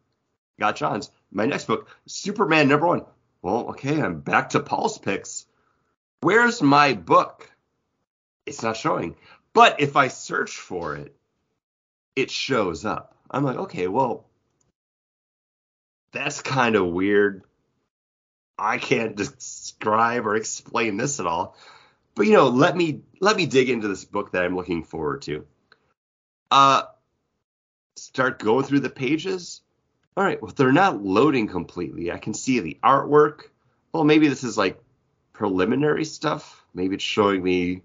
got 0.58 0.76
john's. 0.76 1.10
My 1.30 1.46
next 1.46 1.66
book 1.66 1.88
superman 2.06 2.68
number 2.68 2.86
one. 2.86 3.04
Well 3.42 3.68
okay 3.70 4.00
i'm 4.00 4.20
back 4.20 4.50
to 4.50 4.60
paul's 4.60 4.98
picks 4.98 5.46
where's 6.20 6.60
my 6.62 6.94
book? 6.94 7.50
It's 8.46 8.62
not 8.62 8.76
showing. 8.76 9.16
But 9.52 9.80
if 9.80 9.96
i 9.96 10.08
search 10.08 10.56
for 10.56 10.96
it 10.96 11.14
it 12.14 12.30
shows 12.30 12.84
up. 12.84 13.14
I'm 13.30 13.44
like 13.44 13.56
okay 13.56 13.88
well 13.88 14.26
that's 16.16 16.40
kind 16.40 16.76
of 16.76 16.86
weird. 16.86 17.42
I 18.58 18.78
can't 18.78 19.16
describe 19.16 20.26
or 20.26 20.34
explain 20.34 20.96
this 20.96 21.20
at 21.20 21.26
all. 21.26 21.56
But 22.14 22.26
you 22.26 22.32
know 22.32 22.48
let 22.48 22.74
me 22.74 23.02
let 23.20 23.36
me 23.36 23.44
dig 23.44 23.68
into 23.68 23.88
this 23.88 24.04
book 24.04 24.32
that 24.32 24.44
i'm 24.44 24.56
looking 24.56 24.82
forward 24.82 25.22
to. 25.22 25.46
Uh 26.50 26.84
start 27.96 28.38
going 28.38 28.64
through 28.64 28.80
the 28.80 28.90
pages. 28.90 29.60
All 30.16 30.24
right 30.24 30.40
well 30.40 30.52
they're 30.56 30.72
not 30.72 31.02
loading 31.02 31.48
completely. 31.48 32.10
I 32.10 32.18
can 32.18 32.32
see 32.32 32.60
the 32.60 32.78
artwork. 32.82 33.48
Well 33.92 34.04
maybe 34.04 34.28
this 34.28 34.44
is 34.44 34.56
like 34.56 34.80
preliminary 35.34 36.06
stuff. 36.06 36.64
Maybe 36.72 36.94
it's 36.94 37.04
showing 37.04 37.42
me 37.42 37.82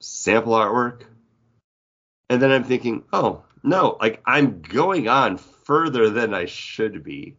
sample 0.00 0.54
artwork. 0.54 1.02
And 2.30 2.40
then 2.40 2.50
i'm 2.50 2.64
thinking 2.64 3.04
oh 3.12 3.42
no 3.62 3.98
like 4.00 4.22
i'm 4.24 4.62
going 4.62 5.08
on 5.08 5.36
further 5.68 6.10
than 6.10 6.34
i 6.34 6.46
should 6.46 7.04
be. 7.04 7.36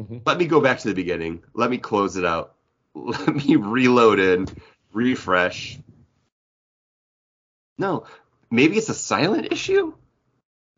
Mhm. 0.00 0.22
let 0.26 0.38
me 0.38 0.46
go 0.46 0.60
back 0.60 0.80
to 0.80 0.88
the 0.88 0.94
beginning. 0.94 1.42
Let 1.54 1.70
me 1.70 1.78
close 1.78 2.16
it 2.16 2.24
out. 2.24 2.54
Let 2.94 3.34
me 3.34 3.56
reload 3.56 4.18
in 4.18 4.46
refresh. 4.92 5.78
No 7.78 8.04
maybe 8.50 8.76
it's 8.76 8.88
a 8.88 8.94
silent 8.94 9.52
issue? 9.52 9.92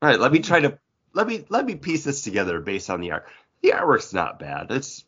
All 0.03 0.09
right 0.09 0.21
let 0.21 0.33
me 0.33 0.41
try 0.41 0.61
to 0.61 0.79
let 1.15 1.27
me 1.27 1.45
let 1.49 1.65
me 1.65 1.75
piece 1.75 2.05
this 2.05 2.23
together 2.23 2.61
based 2.61 2.91
on 2.91 3.01
the 3.01 3.13
art 3.13 3.27
the 3.63 3.71
artwork's 3.71 4.13
not 4.13 4.39
bad. 4.39 4.71
It's 4.71 5.05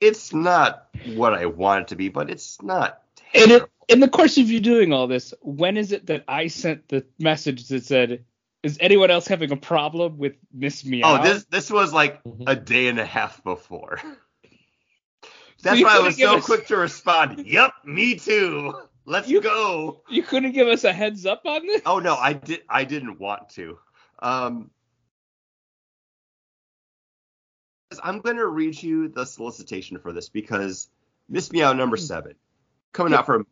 it's 0.00 0.32
not 0.32 0.88
what 1.14 1.34
i 1.34 1.44
want 1.46 1.82
it 1.82 1.88
to 1.88 1.96
be 1.96 2.08
but 2.08 2.30
it's 2.30 2.62
not 2.62 3.02
In, 3.34 3.50
it, 3.50 3.70
in 3.88 4.00
the 4.00 4.08
course 4.08 4.38
of 4.38 4.50
you 4.50 4.60
doing 4.60 4.92
all 4.92 5.06
this, 5.06 5.34
when 5.42 5.76
is 5.76 5.92
it 5.92 6.06
that 6.06 6.24
I 6.28 6.46
sent 6.46 6.88
the 6.88 7.04
message 7.18 7.68
that 7.68 7.84
said, 7.84 8.24
Is 8.62 8.76
anyone 8.80 9.10
else 9.10 9.26
having 9.26 9.52
a 9.52 9.56
problem 9.56 10.18
with 10.18 10.34
Miss 10.52 10.84
Meow? 10.84 11.18
Oh, 11.18 11.22
this 11.22 11.44
this 11.44 11.70
was 11.70 11.92
like 11.94 12.22
Mhm. 12.24 12.44
a 12.46 12.54
day 12.56 12.88
and 12.88 12.98
a 13.00 13.06
half 13.06 13.42
before. 13.42 13.98
That's 15.62 15.78
you 15.78 15.86
why 15.86 15.96
I 15.96 16.00
was 16.00 16.16
so 16.18 16.36
us- 16.36 16.44
quick 16.44 16.66
to 16.68 16.76
respond. 16.76 17.44
Yep, 17.46 17.72
me 17.84 18.16
too. 18.16 18.74
Let's 19.06 19.28
You- 19.28 19.40
go. 19.40 20.02
You 20.08 20.22
couldn't 20.22 20.52
give 20.52 20.68
us 20.68 20.84
a 20.84 20.92
heads 20.92 21.24
up 21.26 21.42
on 21.46 21.66
this? 21.66 21.82
Oh 21.86 21.98
no, 22.00 22.14
I 22.16 22.34
did. 22.34 22.62
I 22.68 22.84
didn't 22.84 23.18
want 23.18 23.48
to. 23.50 23.78
Um, 24.18 24.70
I'm 28.02 28.20
going 28.20 28.36
to 28.36 28.46
read 28.46 28.80
you 28.80 29.08
the 29.08 29.24
solicitation 29.24 29.98
for 29.98 30.12
this 30.12 30.28
because 30.28 30.88
Miss 31.28 31.50
Meow 31.50 31.72
number 31.72 31.96
Hmm. 31.96 32.02
seven, 32.04 32.34
coming 32.92 33.14
out 33.14 33.26
from 33.26 33.46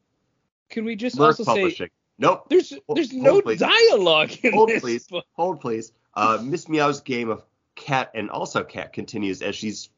Can 0.71 0.85
we 0.85 0.97
just 0.97 1.17
Merc 1.17 1.29
also 1.41 1.45
say 1.45 1.47
Publishing. 1.55 1.91
Nope. 2.19 2.47
there's 2.49 2.73
there's 2.95 3.13
hold, 3.13 3.23
no 3.23 3.41
please. 3.43 3.61
dialogue 3.61 4.33
in 4.43 4.53
Hold, 4.53 4.69
this 4.71 4.81
please. 4.83 5.07
book? 5.07 5.25
Hold 5.33 5.61
please. 5.61 5.93
Uh, 6.15 6.39
Miss 6.43 6.69
Meow's 6.69 7.01
game 7.01 7.31
of 7.31 7.45
cat 7.77 8.11
and 8.15 8.29
also 8.31 8.65
cat 8.65 8.93
continues 8.93 9.41
as 9.41 9.55
she's 9.55 9.89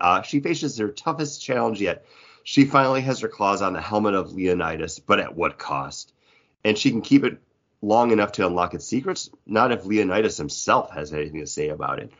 uh, 0.00 0.22
she 0.22 0.40
faces 0.40 0.76
her 0.78 0.88
toughest 0.88 1.42
challenge 1.42 1.80
yet. 1.80 2.04
She 2.44 2.64
finally 2.64 3.00
has 3.02 3.20
her 3.20 3.28
claws 3.28 3.62
on 3.62 3.72
the 3.72 3.80
helmet 3.80 4.14
of 4.14 4.32
Leonidas, 4.32 4.98
but 4.98 5.20
at 5.20 5.34
what 5.34 5.58
cost? 5.58 6.12
And 6.64 6.76
she 6.76 6.90
can 6.90 7.00
keep 7.02 7.24
it 7.24 7.38
long 7.82 8.10
enough 8.10 8.32
to 8.32 8.46
unlock 8.46 8.74
its 8.74 8.86
secrets. 8.86 9.30
Not 9.46 9.72
if 9.72 9.84
Leonidas 9.86 10.36
himself 10.36 10.90
has 10.92 11.12
anything 11.12 11.40
to 11.40 11.46
say 11.46 11.68
about 11.70 11.98
it. 11.98 12.12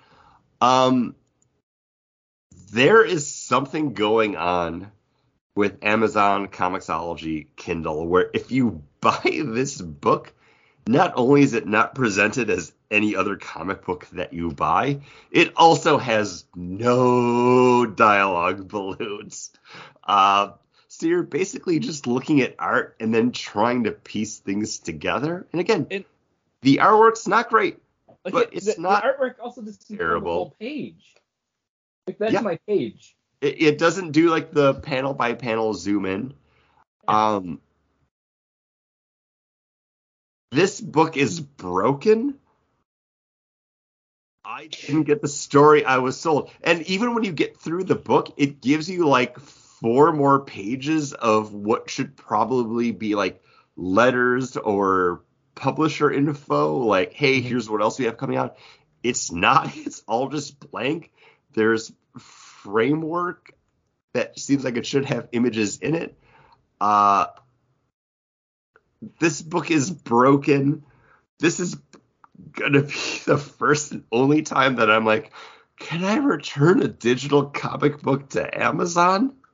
Um, 0.61 1.15
there 2.73 3.05
is 3.05 3.33
something 3.35 3.93
going 3.95 4.37
on 4.37 4.91
with 5.57 5.79
Amazon 5.83 6.49
Comixology 6.49 7.47
Kindle 7.57 8.07
where 8.07 8.31
if 8.35 8.51
you 8.53 8.83
buy 9.01 9.21
this 9.45 9.81
book, 9.81 10.33
not 10.87 11.13
only 11.17 11.43
is 11.43 11.55
it 11.55 11.67
not 11.67 11.95
presented 11.95 12.51
as 12.51 12.73
any 12.91 13.15
other 13.15 13.37
comic 13.37 13.85
book 13.85 14.07
that 14.13 14.33
you 14.33 14.51
buy, 14.51 15.01
it 15.31 15.53
also 15.57 15.99
has 15.99 16.45
no 16.55 17.87
dialogue 17.97 18.69
balloons. 18.69 19.51
Uh, 20.05 20.53
so 20.89 21.07
you're 21.07 21.23
basically 21.23 21.79
just 21.79 22.07
looking 22.07 22.41
at 22.41 22.57
art 22.59 22.97
and 22.99 23.15
then 23.15 23.31
trying 23.31 23.85
to 23.85 23.93
piece 23.93 24.39
things 24.39 24.79
together. 24.79 25.47
And 25.53 25.61
again, 25.61 25.87
And- 25.91 26.05
the 26.63 26.79
artwork's 26.83 27.27
not 27.27 27.49
great. 27.49 27.79
Like 28.25 28.35
But 28.35 28.43
it- 28.53 28.57
it's 28.57 28.67
the, 28.67 28.73
the 28.75 28.81
not 28.83 29.05
artwork 29.05 29.37
also 29.41 29.63
doesn't 29.63 29.81
cover 29.89 29.97
the 29.97 29.97
terrible. 30.05 30.33
whole 30.35 30.57
page. 30.61 31.15
Like 32.07 32.19
that's 32.19 32.33
Yeah. 32.33 32.41
my 32.41 32.59
page. 32.67 33.17
It, 33.41 33.63
it 33.63 33.79
doesn't 33.79 34.13
do 34.13 34.29
like 34.31 34.53
the 34.53 34.75
panel 34.75 35.15
by 35.15 35.35
panel 35.35 35.75
zoom 35.75 36.07
in. 36.07 36.35
Um, 37.09 37.61
this 40.53 40.81
book 40.81 41.17
is 41.17 41.41
broken. 41.41 42.35
I 44.45 44.67
didn't 44.67 45.05
get 45.05 45.23
the 45.23 45.29
story 45.29 45.85
I 45.85 45.99
was 45.99 46.19
sold. 46.19 46.51
And 46.63 46.83
even 46.83 47.15
when 47.15 47.25
you 47.25 47.33
get 47.33 47.59
through 47.59 47.85
the 47.85 47.95
book, 47.95 48.35
it 48.37 48.61
gives 48.61 48.89
you 48.89 49.07
like 49.07 49.39
four 49.39 50.13
more 50.13 50.45
pages 50.45 51.13
of 51.13 51.53
what 51.55 51.89
should 51.91 52.17
probably 52.17 52.91
be 52.91 53.15
like 53.15 53.43
letters 53.77 54.57
or 54.57 55.23
publisher 55.55 56.11
info. 56.11 56.79
Like, 56.79 57.13
hey, 57.13 57.41
Mhm. 57.41 57.45
here's 57.45 57.71
what 57.71 57.81
else 57.81 57.99
we 57.99 58.07
have 58.07 58.17
coming 58.17 58.37
out. 58.37 58.57
It's 59.03 59.31
not, 59.31 59.71
it's 59.77 60.03
all 60.07 60.29
just 60.29 60.59
blank. 60.71 61.13
There's 61.53 61.93
framework 62.63 63.53
that 64.13 64.39
seems 64.39 64.65
like 64.65 64.77
it 64.77 64.87
should 64.87 65.05
have 65.05 65.29
images 65.33 65.79
in 65.79 65.95
it. 65.95 66.17
Uh, 66.81 67.27
this 69.19 69.41
book 69.41 69.71
is 69.71 69.91
broken. 69.91 70.85
This 71.39 71.61
is 71.61 71.77
gonna 72.53 72.83
be 72.83 72.89
the 73.27 73.39
first 73.39 73.93
and 73.93 74.05
only 74.13 74.43
time 74.43 74.77
that 74.77 74.91
I'm 74.91 75.05
like, 75.05 75.33
can 75.79 76.05
I 76.05 76.17
return 76.17 76.83
a 76.83 76.89
digital 76.89 77.47
comic 77.47 78.03
book 78.03 78.31
to 78.31 78.63
Amazon? 78.63 79.35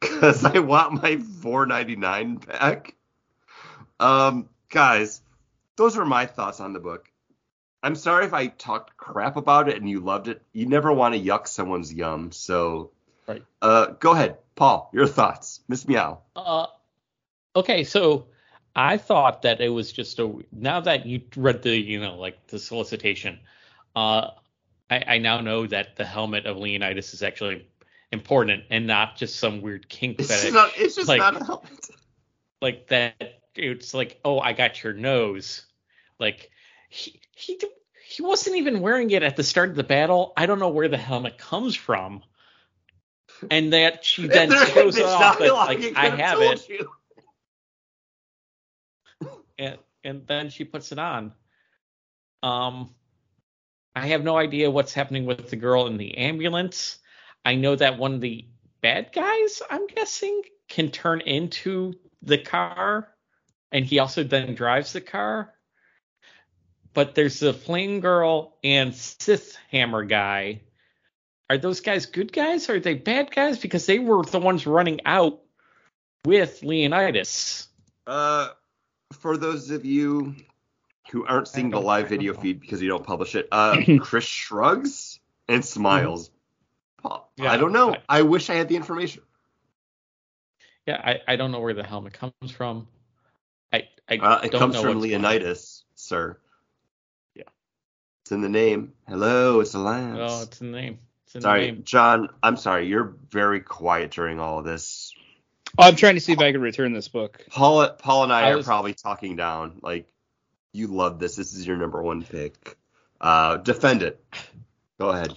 Because 0.00 0.44
I 0.44 0.58
want 0.58 1.02
my 1.02 1.16
$4.99 1.16 2.46
back. 2.46 2.94
Um, 3.98 4.50
guys, 4.68 5.22
those 5.76 5.96
are 5.96 6.04
my 6.04 6.26
thoughts 6.26 6.60
on 6.60 6.74
the 6.74 6.78
book. 6.78 7.08
I'm 7.84 7.94
sorry 7.96 8.24
if 8.24 8.32
I 8.32 8.46
talked 8.46 8.96
crap 8.96 9.36
about 9.36 9.68
it 9.68 9.76
and 9.76 9.88
you 9.88 10.00
loved 10.00 10.28
it. 10.28 10.40
You 10.52 10.64
never 10.66 10.90
want 10.92 11.14
to 11.14 11.20
yuck 11.20 11.46
someone's 11.46 11.92
yum, 11.92 12.32
so 12.32 12.90
Right. 13.28 13.44
uh, 13.60 13.86
go 14.00 14.12
ahead, 14.12 14.38
Paul. 14.56 14.88
Your 14.94 15.06
thoughts, 15.06 15.60
Miss 15.68 15.86
Meow. 15.86 16.20
Uh, 16.34 16.66
okay, 17.54 17.84
so 17.84 18.26
I 18.74 18.96
thought 18.96 19.42
that 19.42 19.60
it 19.60 19.68
was 19.68 19.92
just 19.92 20.18
a. 20.18 20.34
Now 20.50 20.80
that 20.80 21.04
you 21.04 21.20
read 21.36 21.62
the, 21.62 21.76
you 21.76 22.00
know, 22.00 22.16
like 22.16 22.46
the 22.46 22.58
solicitation, 22.58 23.38
uh, 23.94 24.30
I, 24.90 25.04
I 25.06 25.18
now 25.18 25.40
know 25.42 25.66
that 25.66 25.96
the 25.96 26.04
helmet 26.06 26.46
of 26.46 26.56
Leonidas 26.56 27.12
is 27.14 27.22
actually 27.22 27.68
important 28.12 28.64
and 28.70 28.86
not 28.86 29.16
just 29.16 29.36
some 29.38 29.60
weird 29.60 29.88
kink 29.90 30.20
It's 30.20 30.28
fetish. 30.28 30.52
not. 30.54 30.72
It's 30.76 30.94
just 30.96 31.08
like- 31.08 31.18
not 31.18 31.40
a 31.40 31.44
helmet. 31.44 31.88
like 32.62 32.86
that. 32.88 33.40
It's 33.56 33.92
like, 33.94 34.20
oh, 34.24 34.38
I 34.40 34.52
got 34.54 34.82
your 34.82 34.94
nose. 34.94 35.66
Like 36.18 36.50
he 36.94 37.20
he 37.34 37.60
he 38.06 38.22
wasn't 38.22 38.56
even 38.56 38.80
wearing 38.80 39.10
it 39.10 39.22
at 39.24 39.36
the 39.36 39.42
start 39.42 39.70
of 39.70 39.76
the 39.76 39.82
battle. 39.82 40.32
I 40.36 40.46
don't 40.46 40.60
know 40.60 40.68
where 40.68 40.88
the 40.88 40.96
helmet 40.96 41.38
comes 41.38 41.74
from. 41.74 42.22
And 43.50 43.72
that 43.72 44.04
she 44.04 44.28
then 44.28 44.52
If 44.52 44.58
there 44.58 44.66
shows 44.66 44.96
had 44.96 45.38
been 45.38 45.50
off 45.50 45.68
like 45.68 45.96
I 45.96 46.10
could've 46.10 46.52
it. 46.52 46.68
you. 46.68 46.90
and 49.58 49.78
and 50.04 50.26
then 50.26 50.50
she 50.50 50.64
puts 50.64 50.92
it 50.92 50.98
on. 51.00 51.32
Um, 52.42 52.94
I 53.96 54.06
have 54.06 54.22
no 54.22 54.36
idea 54.36 54.70
what's 54.70 54.94
happening 54.94 55.26
with 55.26 55.50
the 55.50 55.56
girl 55.56 55.86
in 55.88 55.96
the 55.96 56.16
ambulance. 56.18 56.98
I 57.44 57.56
know 57.56 57.74
that 57.74 57.98
one 57.98 58.14
of 58.14 58.20
the 58.20 58.46
bad 58.82 59.10
guys, 59.12 59.62
I'm 59.68 59.86
guessing, 59.88 60.42
can 60.68 60.90
turn 60.90 61.20
into 61.22 61.94
the 62.22 62.38
car, 62.38 63.08
and 63.72 63.84
he 63.84 63.98
also 63.98 64.22
then 64.22 64.54
drives 64.54 64.92
the 64.92 65.00
car. 65.00 65.54
But 66.94 67.14
there's 67.14 67.40
the 67.40 67.52
flame 67.52 68.00
girl 68.00 68.56
and 68.62 68.94
Sith 68.94 69.56
Hammer 69.70 70.04
guy. 70.04 70.60
Are 71.50 71.58
those 71.58 71.80
guys 71.80 72.06
good 72.06 72.32
guys? 72.32 72.68
Or 72.70 72.76
are 72.76 72.80
they 72.80 72.94
bad 72.94 73.30
guys? 73.34 73.58
Because 73.58 73.84
they 73.86 73.98
were 73.98 74.22
the 74.24 74.38
ones 74.38 74.66
running 74.66 75.00
out 75.04 75.40
with 76.24 76.62
Leonidas. 76.62 77.68
Uh, 78.06 78.48
for 79.12 79.36
those 79.36 79.70
of 79.70 79.84
you 79.84 80.34
who 81.10 81.26
aren't 81.26 81.48
seeing 81.48 81.70
the 81.70 81.80
live 81.80 82.08
video 82.08 82.32
remember. 82.32 82.42
feed 82.42 82.60
because 82.60 82.80
you 82.80 82.88
don't 82.88 83.04
publish 83.04 83.34
it, 83.34 83.48
uh, 83.52 83.76
Chris 84.00 84.24
shrugs 84.24 85.20
and 85.48 85.64
smiles. 85.64 86.30
Paul, 87.02 87.30
Yeah, 87.36 87.52
I 87.52 87.56
don't 87.56 87.72
know. 87.72 87.94
I- 88.08 88.18
I 88.20 88.22
wish 88.22 88.48
I 88.50 88.54
had 88.54 88.68
the 88.68 88.76
information. 88.76 89.22
Yeah, 90.86 91.00
I, 91.02 91.32
I 91.32 91.36
don't 91.36 91.50
know 91.52 91.60
where 91.60 91.74
the 91.74 91.82
helmet 91.82 92.12
comes 92.14 92.50
from. 92.50 92.88
I 93.72 93.88
I 94.08 94.16
Uh, 94.16 94.40
it 94.44 94.50
don't 94.52 94.60
comes 94.60 94.74
know 94.74 94.82
from 94.82 94.98
what's 94.98 95.06
going. 95.10 95.22
Leonidas, 95.22 95.84
sir. 95.94 96.38
Yeah. 98.24 98.28
It's 98.28 98.32
in 98.32 98.40
the 98.40 98.48
name. 98.48 98.94
Hello, 99.06 99.60
it's 99.60 99.74
a 99.74 99.78
lance. 99.78 100.18
Oh, 100.18 100.42
it's 100.42 100.60
in 100.62 100.72
the 100.72 100.80
name. 100.80 100.98
It's 101.26 101.34
in 101.34 101.42
sorry, 101.42 101.66
the 101.66 101.72
name. 101.72 101.82
John. 101.84 102.28
I'm 102.42 102.56
sorry. 102.56 102.86
You're 102.86 103.16
very 103.28 103.60
quiet 103.60 104.12
during 104.12 104.40
all 104.40 104.60
of 104.60 104.64
this. 104.64 105.12
Oh, 105.76 105.82
I'm 105.82 105.96
trying 105.96 106.14
to 106.14 106.20
see 106.20 106.32
if 106.32 106.38
I 106.38 106.50
can 106.50 106.62
return 106.62 106.94
this 106.94 107.08
book. 107.08 107.44
Paul, 107.50 107.86
Paul 107.90 108.24
and 108.24 108.32
I, 108.32 108.42
I 108.46 108.50
are 108.52 108.56
was- 108.56 108.64
probably 108.64 108.94
talking 108.94 109.36
down. 109.36 109.80
Like, 109.82 110.08
you 110.72 110.86
love 110.86 111.18
this. 111.18 111.36
This 111.36 111.52
is 111.52 111.66
your 111.66 111.76
number 111.76 112.02
one 112.02 112.22
pick. 112.22 112.78
Uh, 113.20 113.58
defend 113.58 114.02
it. 114.02 114.24
Go 114.98 115.10
ahead. 115.10 115.34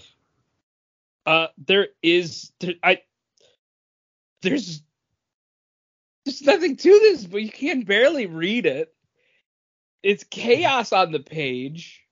Uh, 1.26 1.48
there 1.58 1.90
is 2.02 2.54
there, 2.62 2.76
I 2.82 3.02
there's 4.42 4.82
there's 6.24 6.42
nothing 6.42 6.78
to 6.78 6.90
this, 6.90 7.26
but 7.26 7.42
you 7.42 7.52
can 7.52 7.82
barely 7.82 8.28
read 8.28 8.66
it. 8.66 8.94
It's 10.04 10.24
chaos 10.24 10.94
on 10.94 11.12
the 11.12 11.20
page. 11.20 12.07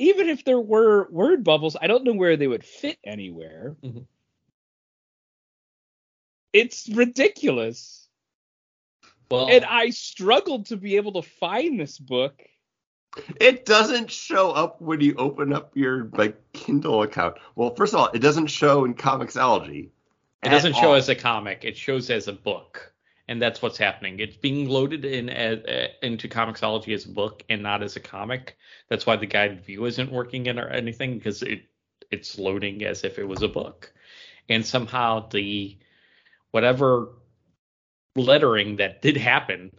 Even 0.00 0.28
if 0.30 0.44
there 0.44 0.58
were 0.58 1.08
word 1.10 1.44
bubbles, 1.44 1.76
I 1.80 1.86
don't 1.86 2.04
know 2.04 2.14
where 2.14 2.36
they 2.38 2.46
would 2.48 2.64
fit 2.64 2.98
anywhere. 3.04 3.76
Mhm. 3.84 4.06
It's 6.52 6.88
ridiculous. 6.88 8.08
Well, 9.30 9.48
And 9.48 9.64
I 9.64 9.90
struggled 9.90 10.66
to 10.66 10.76
be 10.76 10.96
able 10.96 11.12
to 11.12 11.22
find 11.22 11.78
this 11.78 11.98
book. 11.98 12.42
It 13.40 13.64
doesn't 13.64 14.10
show 14.10 14.50
up 14.52 14.80
when 14.80 15.00
you 15.00 15.14
open 15.16 15.52
up 15.52 15.76
your 15.76 16.10
like 16.14 16.36
Kindle 16.52 17.02
account. 17.02 17.36
Well, 17.54 17.74
first 17.74 17.92
of 17.92 18.00
all, 18.00 18.08
it 18.14 18.20
doesn't 18.20 18.46
show 18.48 18.84
in 18.84 18.94
Comixology. 18.94 19.90
it 20.42 20.48
doesn't 20.48 20.74
at 20.74 20.80
show 20.80 20.88
all. 20.90 20.94
as 20.94 21.08
a 21.08 21.14
comic. 21.14 21.64
It 21.64 21.76
shows 21.76 22.08
as 22.10 22.26
a 22.26 22.32
book, 22.32 22.92
and 23.30 23.40
that's 23.40 23.62
what's 23.62 23.78
happening. 23.78 24.18
It's 24.18 24.36
being 24.36 24.68
loaded 24.68 25.04
in 25.04 25.30
as, 25.30 25.60
uh, 25.60 25.86
into 26.02 26.28
Comixology 26.28 26.92
as 26.92 27.04
a 27.04 27.10
book 27.10 27.44
and 27.48 27.62
not 27.62 27.80
as 27.80 27.94
a 27.94 28.00
comic. 28.00 28.56
That's 28.88 29.06
why 29.06 29.14
the 29.14 29.26
guided 29.26 29.64
view 29.64 29.84
isn't 29.84 30.10
working 30.10 30.46
in 30.46 30.58
or 30.58 30.68
anything 30.68 31.16
because 31.16 31.42
it 31.42 31.62
it's 32.10 32.40
loading 32.40 32.84
as 32.84 33.04
if 33.04 33.20
it 33.20 33.28
was 33.28 33.42
a 33.42 33.48
book, 33.48 33.92
and 34.48 34.66
somehow 34.66 35.28
the 35.28 35.78
whatever 36.50 37.12
lettering 38.16 38.76
that 38.76 39.00
did 39.00 39.16
happen 39.16 39.70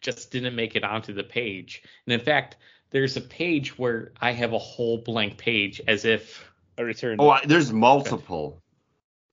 just 0.00 0.32
didn't 0.32 0.56
make 0.56 0.74
it 0.74 0.82
onto 0.82 1.14
the 1.14 1.22
page. 1.22 1.84
And 2.06 2.12
in 2.12 2.20
fact, 2.20 2.56
there's 2.90 3.16
a 3.16 3.20
page 3.20 3.78
where 3.78 4.12
I 4.20 4.32
have 4.32 4.52
a 4.52 4.58
whole 4.58 4.98
blank 4.98 5.38
page 5.38 5.80
as 5.86 6.04
if 6.04 6.44
A 6.76 6.84
return. 6.84 7.18
Oh, 7.20 7.30
I, 7.30 7.46
there's 7.46 7.72
multiple. 7.72 8.63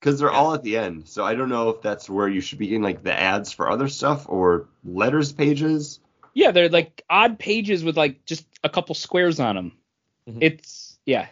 Because 0.01 0.19
they're 0.19 0.31
Yeah. 0.31 0.37
all 0.37 0.53
at 0.55 0.63
the 0.63 0.77
end. 0.77 1.07
So 1.07 1.23
I 1.23 1.35
don't 1.35 1.47
know 1.49 1.69
if 1.69 1.81
that's 1.83 2.09
where 2.09 2.27
you 2.27 2.41
should 2.41 2.57
be 2.57 2.73
in 2.75 2.81
like 2.81 3.03
the 3.03 3.13
ads 3.17 3.51
for 3.53 3.69
other 3.69 3.87
stuff 3.87 4.27
or 4.27 4.67
letters 4.83 5.31
pages. 5.31 5.99
yeah, 6.33 6.51
they're 6.51 6.69
like 6.69 7.03
odd 7.09 7.37
pages 7.39 7.83
with 7.83 7.95
like 7.97 8.25
just 8.25 8.45
a 8.63 8.69
couple 8.69 8.95
squares 8.95 9.39
on 9.39 9.55
them. 9.55 9.71
Mhm. 10.27 10.39
It's 10.41 10.97
yeah. 11.05 11.27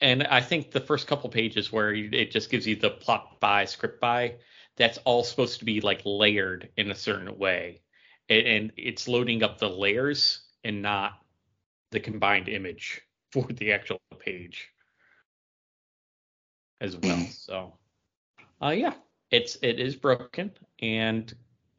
and 0.00 0.24
I 0.24 0.40
think 0.42 0.70
the 0.70 0.80
first 0.80 1.06
couple 1.06 1.30
pages 1.30 1.72
where 1.72 1.92
you, 1.92 2.10
it 2.12 2.30
just 2.30 2.50
gives 2.50 2.66
you 2.66 2.76
the 2.76 2.90
plot 2.90 3.40
by 3.40 3.64
script 3.64 4.00
by, 4.00 4.34
that's 4.76 4.98
all 5.04 5.24
supposed 5.24 5.60
to 5.60 5.64
be 5.64 5.80
like 5.80 6.02
layered 6.04 6.68
in 6.76 6.90
a 6.90 6.94
certain 6.94 7.38
way, 7.38 7.80
and, 8.28 8.46
and 8.46 8.72
it's 8.76 9.08
loading 9.08 9.42
up 9.42 9.58
the 9.58 9.70
layers 9.70 10.42
and 10.64 10.82
not 10.82 11.12
the 11.90 12.00
combined 12.00 12.48
image 12.48 13.00
for 13.32 13.44
the 13.46 13.72
actual 13.72 14.00
page 14.18 14.68
as 16.80 16.96
well. 17.02 17.26
so, 17.30 17.74
uh, 18.62 18.70
yeah, 18.70 18.94
it's 19.30 19.56
it 19.62 19.78
is 19.80 19.96
broken, 19.96 20.52
and 20.80 21.32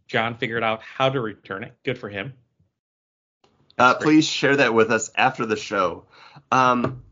John 0.07 0.37
figured 0.37 0.63
out 0.63 0.81
how 0.81 1.09
to 1.09 1.19
return 1.19 1.63
it. 1.63 1.73
Good 1.83 1.97
for 1.97 2.09
him. 2.09 2.33
Uh, 3.77 3.95
please 3.95 4.25
share 4.25 4.55
that 4.57 4.73
with 4.73 4.91
us 4.91 5.11
after 5.15 5.45
the 5.45 5.57
show. 5.57 6.05
Um, 6.51 7.03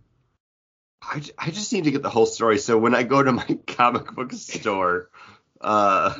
I 1.05 1.51
just 1.51 1.73
need 1.73 1.84
to 1.84 1.91
get 1.91 2.01
the 2.01 2.10
whole 2.10 2.26
story. 2.26 2.57
So 2.57 2.77
when 2.77 2.95
I 2.95 3.03
go 3.03 3.22
to 3.22 3.31
my 3.34 3.45
comic 3.68 4.14
book 4.14 4.31
store 4.31 5.10
uh, 5.64 6.14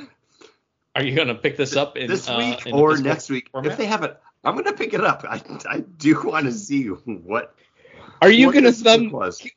Are 0.96 1.04
you 1.04 1.16
gonna 1.16 1.36
pick 1.36 1.58
this 1.58 1.76
up 1.76 1.98
in 1.98 2.10
this 2.10 2.30
uh, 2.30 2.36
week 2.38 2.66
in 2.66 2.74
or 2.74 2.98
next 2.98 3.30
week, 3.30 3.50
format? 3.52 3.72
if 3.72 3.78
they 3.78 3.86
have 3.86 4.04
it, 4.04 4.18
I'm 4.44 4.56
gonna 4.56 4.74
pick 4.74 4.94
it 4.94 5.04
up. 5.04 5.26
I, 5.28 5.42
I 5.70 5.80
do 5.82 6.22
want 6.24 6.46
to 6.46 6.52
see 6.52 6.88
what. 6.88 7.56
Are 8.22 8.32
you 8.32 8.48
what 8.48 8.54
gonna 8.56 8.72
thumb 8.72 9.12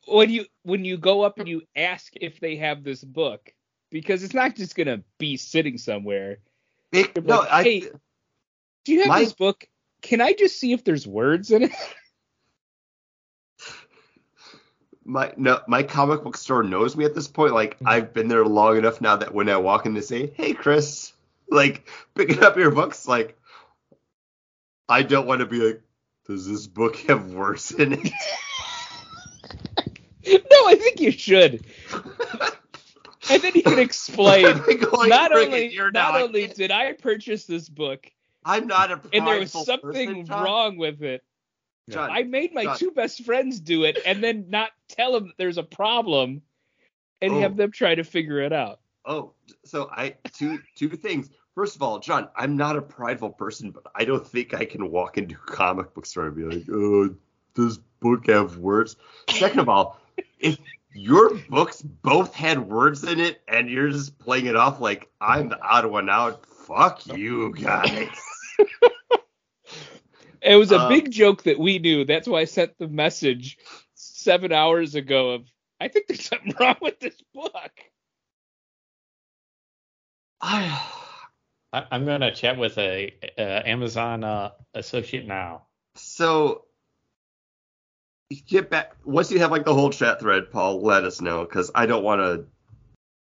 when 0.07 0.29
you 0.29 0.45
when 0.63 0.83
you 0.85 0.97
go 0.97 1.21
up 1.21 1.39
and 1.39 1.47
you 1.47 1.61
ask 1.75 2.11
if 2.15 2.39
they 2.39 2.57
have 2.57 2.83
this 2.83 3.03
book? 3.03 3.53
Because 3.89 4.23
it's 4.23 4.33
not 4.33 4.55
just 4.55 4.75
gonna 4.75 5.03
be 5.17 5.37
sitting 5.37 5.77
somewhere. 5.77 6.39
It- 6.91 7.11
You're 7.15 7.23
no, 7.25 7.39
like, 7.39 7.49
I, 7.51 7.63
hey, 7.63 7.79
Do 8.85 8.93
you 8.93 8.99
have 9.01 9.09
My- 9.09 9.19
this 9.19 9.33
book? 9.33 9.67
Can 10.01 10.21
I 10.21 10.33
just 10.33 10.59
see 10.59 10.73
if 10.73 10.83
there's 10.83 11.07
words 11.07 11.51
in 11.51 11.63
it? 11.63 11.71
my 15.05 15.33
no, 15.37 15.61
my 15.67 15.83
comic 15.83 16.23
book 16.23 16.35
store 16.37 16.63
knows 16.63 16.95
me 16.97 17.05
at 17.05 17.15
this 17.15 17.27
point. 17.27 17.53
Like 17.53 17.79
Mhm. 17.79 17.87
I've 17.87 18.13
been 18.13 18.27
there 18.27 18.45
long 18.45 18.77
enough 18.77 18.99
now 19.01 19.15
that 19.15 19.33
when 19.33 19.49
I 19.49 19.57
walk 19.57 19.85
in, 19.85 19.93
they 19.93 20.01
say, 20.01 20.27
"Hey, 20.35 20.53
Chris," 20.53 21.13
like 21.49 21.89
picking 22.15 22.43
up 22.43 22.57
your 22.57 22.71
books. 22.71 23.07
Like 23.07 23.37
I 24.89 25.03
don't 25.03 25.27
want 25.27 25.39
to 25.39 25.45
be 25.45 25.59
like, 25.59 25.81
"Does 26.27 26.47
this 26.47 26.67
book 26.67 26.95
have 27.07 27.31
words 27.33 27.71
in 27.71 27.93
it?" 27.93 28.03
no, 30.27 30.67
I 30.67 30.75
think 30.75 30.99
you 30.99 31.11
should. 31.11 31.65
And 33.29 33.41
then 33.41 33.51
you 33.55 33.63
can 33.63 33.79
explain. 33.79 34.43
Not 34.93 35.35
only 35.35 35.67
you're 35.73 35.91
not 35.91 36.13
now- 36.13 36.23
only 36.23 36.47
did 36.47 36.71
I 36.71 36.93
purchase 36.93 37.43
this 37.45 37.67
book, 37.67 38.09
I'm 38.45 38.67
not 38.67 38.89
a 38.89 39.01
and 39.11 39.27
there 39.27 39.39
was 39.39 39.51
something 39.51 39.81
person, 40.25 40.25
wrong 40.27 40.77
with 40.77 41.03
it. 41.03 41.25
John, 41.89 42.09
I 42.09 42.23
made 42.23 42.53
my 42.53 42.63
John. 42.63 42.77
two 42.77 42.91
best 42.91 43.25
friends 43.25 43.59
do 43.59 43.83
it, 43.83 43.97
and 44.05 44.23
then 44.23 44.45
not 44.49 44.69
tell 44.87 45.11
them 45.11 45.33
there's 45.35 45.57
a 45.57 45.63
problem, 45.63 46.41
and 47.21 47.33
Oh. 47.33 47.39
have 47.41 47.57
them 47.57 47.71
try 47.71 47.95
to 47.95 48.05
figure 48.05 48.39
it 48.39 48.53
out. 48.53 48.79
Oh, 49.03 49.33
so 49.65 49.89
I 49.91 50.15
two 50.33 50.59
two 50.75 50.87
things. 50.89 51.29
First 51.57 51.75
of 51.75 51.81
all, 51.81 51.97
John, 51.97 52.29
I'm 52.35 52.55
not 52.55 52.75
a 52.75 52.83
prideful 52.83 53.31
person, 53.31 53.71
but 53.71 53.87
I 53.95 54.05
don't 54.05 54.25
think 54.25 54.53
I 54.53 54.63
can 54.63 54.91
walk 54.91 55.17
into 55.17 55.33
a 55.33 55.51
comic 55.51 55.91
book 55.95 56.05
store 56.05 56.27
and 56.27 56.35
be 56.35 56.43
like, 56.43 56.65
"Oh, 56.71 57.15
does 57.55 57.79
book 57.99 58.27
have 58.27 58.57
words?" 58.59 58.95
Second 59.27 59.61
of 59.61 59.67
all, 59.67 59.99
if 60.37 60.59
your 60.93 61.33
books 61.49 61.81
both 61.81 62.35
had 62.35 62.59
words 62.59 63.03
in 63.03 63.19
it 63.19 63.41
and 63.47 63.71
you're 63.71 63.89
just 63.89 64.19
playing 64.19 64.45
it 64.45 64.55
off 64.55 64.79
like 64.79 65.09
I'm 65.19 65.49
the 65.49 65.59
odd 65.59 65.87
one 65.87 66.11
out, 66.11 66.45
fuck 66.45 67.07
you 67.07 67.51
guys. 67.55 68.07
It 70.43 70.55
was 70.57 70.71
a 70.71 70.79
Um, 70.79 70.89
big 70.89 71.09
joke 71.09 71.41
that 71.43 71.57
we 71.57 71.79
knew. 71.79 72.05
That's 72.05 72.27
why 72.27 72.41
I 72.41 72.45
sent 72.45 72.77
the 72.77 72.87
message 72.87 73.57
seven 73.95 74.51
hours 74.51 74.93
ago 74.93 75.31
of 75.31 75.47
I 75.79 75.87
think 75.87 76.05
there's 76.05 76.23
something 76.23 76.53
wrong 76.59 76.77
with 76.83 76.99
this 76.99 77.19
book. 77.33 77.71
I, 80.39 81.06
I, 81.73 81.85
I'm 81.91 82.05
gonna 82.05 82.33
chat 82.33 82.57
with 82.57 82.77
a, 82.77 83.13
uh 83.37 83.41
Amazon 83.41 84.23
uh, 84.23 84.51
associate 84.73 85.27
now. 85.27 85.63
so 85.95 86.63
get 88.47 88.69
back 88.69 88.95
once 89.05 89.31
you 89.31 89.39
have 89.39 89.51
like 89.51 89.65
the 89.65 89.73
whole 89.73 89.89
chat 89.89 90.19
thread, 90.19 90.51
Paul. 90.51 90.81
Let 90.81 91.03
us 91.03 91.21
know 91.21 91.43
because 91.43 91.71
I 91.73 91.85
don't 91.85 92.03
want 92.03 92.21
to 92.21 92.45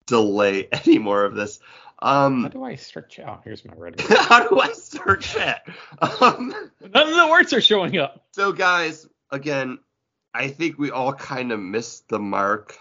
delay 0.07 0.69
any 0.73 0.99
more 0.99 1.25
of 1.25 1.35
this. 1.35 1.61
Um, 2.03 2.43
How 2.45 2.49
do 2.49 2.65
I 2.65 2.77
start 2.77 3.11
chat? 3.11 3.27
Oh, 3.29 3.41
here's 3.45 3.65
my 3.65 3.75
red. 3.77 4.01
how 4.09 4.49
do 4.49 4.59
I 4.59 4.73
start 4.73 5.21
chat? 5.21 5.67
Um, 6.01 6.55
None 6.81 7.09
of 7.09 7.15
the 7.15 7.29
words 7.31 7.53
are 7.53 7.61
showing 7.61 7.99
up. 7.99 8.25
so 8.33 8.53
guys, 8.53 9.07
again, 9.31 9.79
I 10.33 10.49
think 10.49 10.79
we 10.79 10.91
all 10.91 11.13
kind 11.13 11.53
of 11.53 11.61
missed 11.61 12.09
the 12.09 12.19
mark 12.19 12.79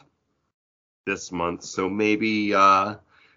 this 1.05 1.31
month, 1.31 1.63
so 1.63 1.89
maybe 1.89 2.53
uh 2.53 2.95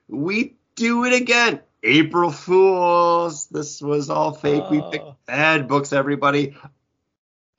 we 0.08 0.54
do 0.76 1.04
it 1.04 1.14
again. 1.14 1.60
April 1.82 2.30
Fools. 2.30 3.46
This 3.48 3.80
was 3.82 4.10
all 4.10 4.32
fake. 4.32 4.64
We 4.70 4.80
picked 4.90 5.04
Oh. 5.04 5.16
bad 5.26 5.68
books, 5.68 5.92
everybody. 5.92 6.56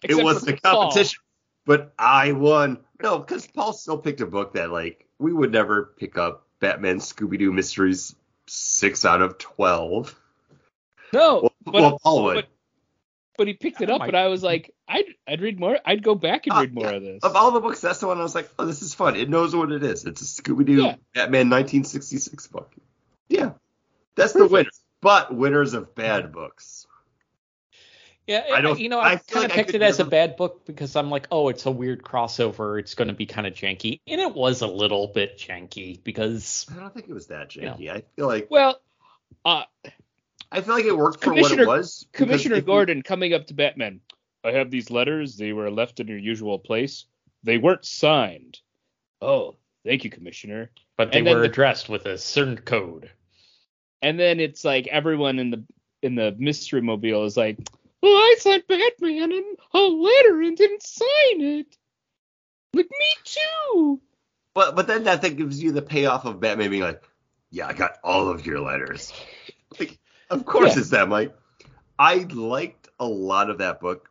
It 0.03 0.15
was 0.23 0.39
for 0.39 0.45
the 0.47 0.57
Paul. 0.57 0.83
competition, 0.89 1.19
but 1.65 1.93
I 1.97 2.31
won. 2.33 2.79
No, 3.01 3.19
because 3.19 3.47
Paul 3.47 3.73
still 3.73 3.97
picked 3.97 4.21
a 4.21 4.25
book 4.25 4.53
that 4.53 4.71
like 4.71 5.05
we 5.19 5.31
would 5.33 5.51
never 5.51 5.93
pick 5.97 6.17
up. 6.17 6.41
Batman 6.59 6.99
Scooby 6.99 7.37
Doo 7.37 7.51
Mysteries 7.51 8.15
six 8.47 9.03
out 9.03 9.21
of 9.21 9.37
twelve. 9.37 10.17
No, 11.11 11.41
Well, 11.41 11.53
but, 11.65 11.73
well, 11.73 11.99
Paul 12.01 12.23
would. 12.23 12.35
but 12.35 12.45
but 13.37 13.47
he 13.47 13.53
picked 13.53 13.81
it 13.81 13.89
I 13.89 13.93
up, 13.93 13.99
might- 13.99 14.05
but 14.07 14.15
I 14.15 14.27
was 14.27 14.43
like, 14.43 14.73
I'd 14.87 15.05
I'd 15.27 15.41
read 15.41 15.59
more. 15.59 15.77
I'd 15.85 16.03
go 16.03 16.15
back 16.15 16.45
and 16.47 16.53
Ah, 16.53 16.61
read 16.61 16.73
more 16.73 16.85
yeah. 16.85 16.91
of 16.91 17.01
this. 17.03 17.23
Of 17.23 17.35
all 17.35 17.51
the 17.51 17.59
books, 17.59 17.81
that's 17.81 17.99
the 17.99 18.07
one 18.07 18.17
I 18.19 18.23
was 18.23 18.33
like, 18.35 18.49
oh, 18.57 18.65
this 18.65 18.81
is 18.81 18.93
fun. 18.93 19.15
It 19.17 19.29
knows 19.29 19.53
what 19.55 19.71
it 19.73 19.83
is. 19.83 20.05
It's 20.05 20.21
a 20.21 20.41
Scooby 20.41 20.65
Doo 20.65 20.73
Yeah. 20.83 20.95
Batman 21.13 21.49
1966 21.49 22.47
book. 22.47 22.71
Yeah, 23.27 23.51
that's 24.15 24.33
the 24.33 24.39
Perfect. 24.39 24.51
winner. 24.51 24.69
But 25.01 25.35
winners 25.35 25.73
of 25.73 25.93
bad 25.95 26.31
books. 26.31 26.87
Yeah, 28.25 28.45
I 28.53 28.61
don't- 28.61 28.79
You 28.79 28.87
know, 28.87 28.99
I 28.99 29.13
I, 29.13 29.15
kind 29.17 29.45
of 29.45 29.51
I 29.51 29.55
picked 29.55 29.73
it 29.73 29.81
as 29.81 29.99
a 29.99 30.05
bad 30.05 30.37
book 30.37 30.65
because 30.65 30.95
I'm 30.95 31.09
like, 31.09 31.27
oh, 31.29 31.49
it's 31.49 31.65
a 31.65 31.71
weird 31.71 32.03
crossover. 32.03 32.79
It's 32.79 32.95
going 32.95 33.09
to 33.09 33.13
be 33.13 33.25
kind 33.25 33.45
of 33.45 33.53
janky, 33.53 33.99
and 34.07 34.21
it 34.21 34.33
was 34.33 34.61
a 34.61 34.67
little 34.67 35.07
bit 35.07 35.37
janky 35.37 36.01
because 36.01 36.65
I 36.71 36.79
don't 36.79 36.93
think 36.93 37.09
it 37.09 37.13
was 37.13 37.27
that 37.27 37.53
Yeah. 37.55 37.73
janky. 37.73 37.89
I 37.91 38.03
feel 38.15 38.27
like 38.27 38.47
well, 38.49 38.79
uh, 39.43 39.63
I 40.49 40.61
feel 40.61 40.75
like 40.75 40.85
it 40.85 40.95
worked 40.95 41.21
for 41.21 41.33
what 41.33 41.51
it 41.51 41.67
was. 41.67 42.05
Commissioner 42.13 42.55
if 42.55 42.61
you- 42.61 42.67
Gordon 42.67 43.01
coming 43.01 43.33
up 43.33 43.47
to 43.47 43.53
Batman. 43.53 43.99
I 44.45 44.51
have 44.51 44.71
these 44.71 44.89
letters. 44.89 45.35
They 45.35 45.51
were 45.51 45.69
left 45.71 45.99
in 45.99 46.07
your 46.07 46.17
usual 46.17 46.59
place. 46.59 47.05
They 47.43 47.57
weren't 47.57 47.83
signed. 47.85 48.59
Oh, 49.21 49.57
thank 49.85 50.05
you, 50.05 50.09
Commissioner. 50.09 50.71
but 50.95 51.11
they 51.11 51.19
And 51.19 51.27
were 51.27 51.39
the- 51.39 51.45
addressed 51.45 51.89
with 51.89 52.05
a 52.05 52.17
certain 52.17 52.55
code. 52.57 53.09
And 54.03 54.19
then 54.19 54.39
it's 54.39 54.63
like 54.65 54.87
everyone 54.87 55.39
in 55.39 55.49
the 55.49 55.63
in 56.01 56.15
the 56.15 56.35
mystery 56.37 56.81
mobile 56.81 57.23
is 57.23 57.37
like, 57.37 57.57
well, 58.01 58.11
I 58.11 58.35
sent 58.37 58.67
Batman 58.67 59.31
a 59.73 59.79
letter 59.79 60.41
and 60.41 60.57
didn't 60.57 60.83
sign 60.83 61.41
it. 61.41 61.77
Like 62.73 62.89
me 62.91 63.15
too. 63.23 64.01
But 64.53 64.75
but 64.75 64.87
then 64.87 65.05
that 65.05 65.21
thing 65.21 65.35
gives 65.35 65.63
you 65.63 65.71
the 65.71 65.81
payoff 65.81 66.25
of 66.25 66.41
Batman 66.41 66.69
being 66.69 66.83
like, 66.83 67.01
yeah, 67.49 67.67
I 67.67 67.73
got 67.73 67.97
all 68.03 68.27
of 68.27 68.45
your 68.45 68.59
letters. 68.59 69.11
Like, 69.79 69.97
of 70.29 70.45
course 70.45 70.75
Yeah. 70.75 70.81
it's 70.81 70.89
that, 70.91 71.09
Mike. 71.09 71.35
I 71.97 72.27
liked 72.29 72.89
a 72.99 73.05
lot 73.05 73.49
of 73.49 73.59
that 73.59 73.79
book. 73.79 74.09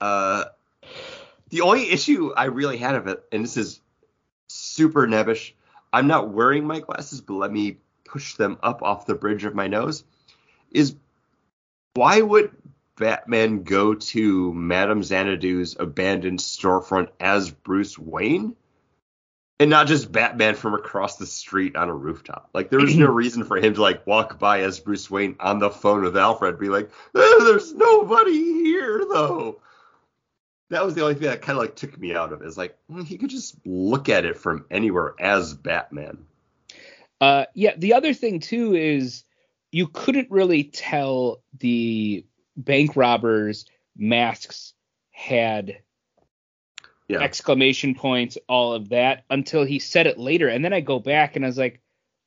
Uh, 0.00 0.46
the 1.50 1.60
only 1.60 1.90
issue 1.90 2.32
I 2.36 2.46
really 2.46 2.76
had 2.76 2.94
of 2.94 3.06
it, 3.06 3.22
and 3.30 3.44
this 3.44 3.56
is 3.56 3.80
super 4.48 5.06
nebbish, 5.06 5.52
I'm 5.92 6.06
not 6.06 6.30
wearing 6.30 6.66
my 6.66 6.80
glasses, 6.80 7.20
but 7.20 7.34
let 7.34 7.52
me 7.52 7.78
push 8.06 8.34
them 8.34 8.58
up 8.62 8.82
off 8.82 9.06
the 9.06 9.14
bridge 9.14 9.44
of 9.44 9.54
my 9.54 9.66
nose, 9.66 10.04
is 10.70 10.94
why 11.94 12.20
would 12.20 12.50
Batman 12.96 13.62
go 13.62 13.94
to 13.94 14.52
Madame 14.52 15.02
Xanadu's 15.02 15.76
abandoned 15.78 16.38
storefront 16.38 17.08
as 17.20 17.50
Bruce 17.50 17.98
Wayne? 17.98 18.56
And 19.58 19.70
not 19.70 19.86
just 19.86 20.12
Batman 20.12 20.54
from 20.54 20.74
across 20.74 21.16
the 21.16 21.24
street 21.24 21.76
on 21.76 21.88
a 21.88 21.94
rooftop. 21.94 22.50
Like 22.52 22.68
there 22.68 22.80
was 22.80 22.94
no 22.94 23.06
reason 23.10 23.44
for 23.44 23.56
him 23.56 23.72
to 23.74 23.80
like 23.80 24.06
walk 24.06 24.38
by 24.38 24.60
as 24.60 24.80
Bruce 24.80 25.10
Wayne 25.10 25.36
on 25.40 25.58
the 25.58 25.70
phone 25.70 26.02
with 26.02 26.16
Alfred, 26.16 26.58
be 26.58 26.68
like, 26.68 26.90
"Eh, 27.14 27.38
"There's 27.38 27.72
nobody 27.72 28.34
here 28.34 29.06
though." 29.10 29.62
That 30.68 30.84
was 30.84 30.94
the 30.94 31.02
only 31.02 31.14
thing 31.14 31.28
that 31.28 31.40
kind 31.40 31.56
of 31.56 31.62
like 31.62 31.74
took 31.74 31.96
me 31.98 32.14
out 32.14 32.34
of 32.34 32.42
it. 32.42 32.46
Is 32.46 32.58
like 32.58 32.76
mm, 32.90 33.06
he 33.06 33.16
could 33.16 33.30
just 33.30 33.56
look 33.64 34.10
at 34.10 34.26
it 34.26 34.36
from 34.36 34.66
anywhere 34.70 35.14
as 35.18 35.54
Batman. 35.54 36.26
Uh, 37.20 37.44
yeah. 37.54 37.74
The 37.76 37.94
other 37.94 38.12
thing 38.14 38.40
too 38.40 38.74
is 38.74 39.24
you 39.72 39.86
couldn't 39.88 40.30
really 40.30 40.64
tell 40.64 41.42
the 41.58 42.24
bank 42.56 42.96
robbers 42.96 43.66
masks 43.96 44.74
had 45.10 45.78
Yeah. 47.08 47.20
exclamation 47.20 47.94
points, 47.94 48.36
all 48.48 48.72
of 48.74 48.88
that, 48.90 49.24
until 49.30 49.64
he 49.64 49.78
said 49.78 50.06
it 50.06 50.18
later. 50.18 50.48
And 50.48 50.64
then 50.64 50.72
I 50.72 50.80
go 50.80 50.98
back 50.98 51.36
and 51.36 51.44
I 51.44 51.48
was 51.48 51.58
like, 51.58 51.80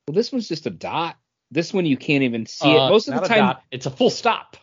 well, 0.08 0.14
this 0.14 0.32
one's 0.32 0.48
just 0.48 0.66
a 0.66 0.70
dot. 0.70 1.16
This 1.50 1.72
one 1.74 1.84
you 1.86 1.96
can't 1.96 2.22
even 2.24 2.46
see 2.46 2.68
Uh, 2.76 2.86
it. 2.86 2.90
Most 2.90 3.08
of 3.08 3.14
the 3.20 3.28
time, 3.28 3.38
dot, 3.38 3.62
it's 3.70 3.86
a 3.86 3.90
full 3.90 4.10
stop. 4.10 4.56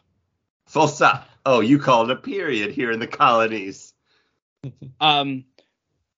Full 0.66 0.88
stop. 0.88 1.30
Oh, 1.46 1.60
you 1.62 1.80
call 1.80 2.04
it 2.04 2.12
a 2.12 2.16
period 2.16 2.72
here 2.72 2.92
in 2.92 3.00
the 3.00 3.08
colonies. 3.08 3.94
um, 5.00 5.46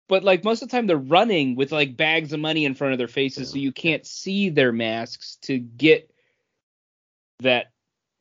but 0.10 0.24
like 0.26 0.44
most 0.44 0.62
of 0.62 0.68
the 0.70 0.76
time 0.76 0.88
they're 0.88 0.98
running 0.98 1.56
with 1.56 1.72
like 1.72 1.96
bags 1.96 2.34
of 2.34 2.42
money 2.42 2.66
in 2.66 2.76
front 2.76 2.92
of 2.92 2.98
their 2.98 3.08
faces, 3.08 3.52
so 3.52 3.58
you 3.58 3.72
can't 3.72 4.06
see 4.06 4.50
their 4.50 4.74
masks 4.74 5.38
to 5.44 5.58
get 5.60 6.12
that 7.40 7.72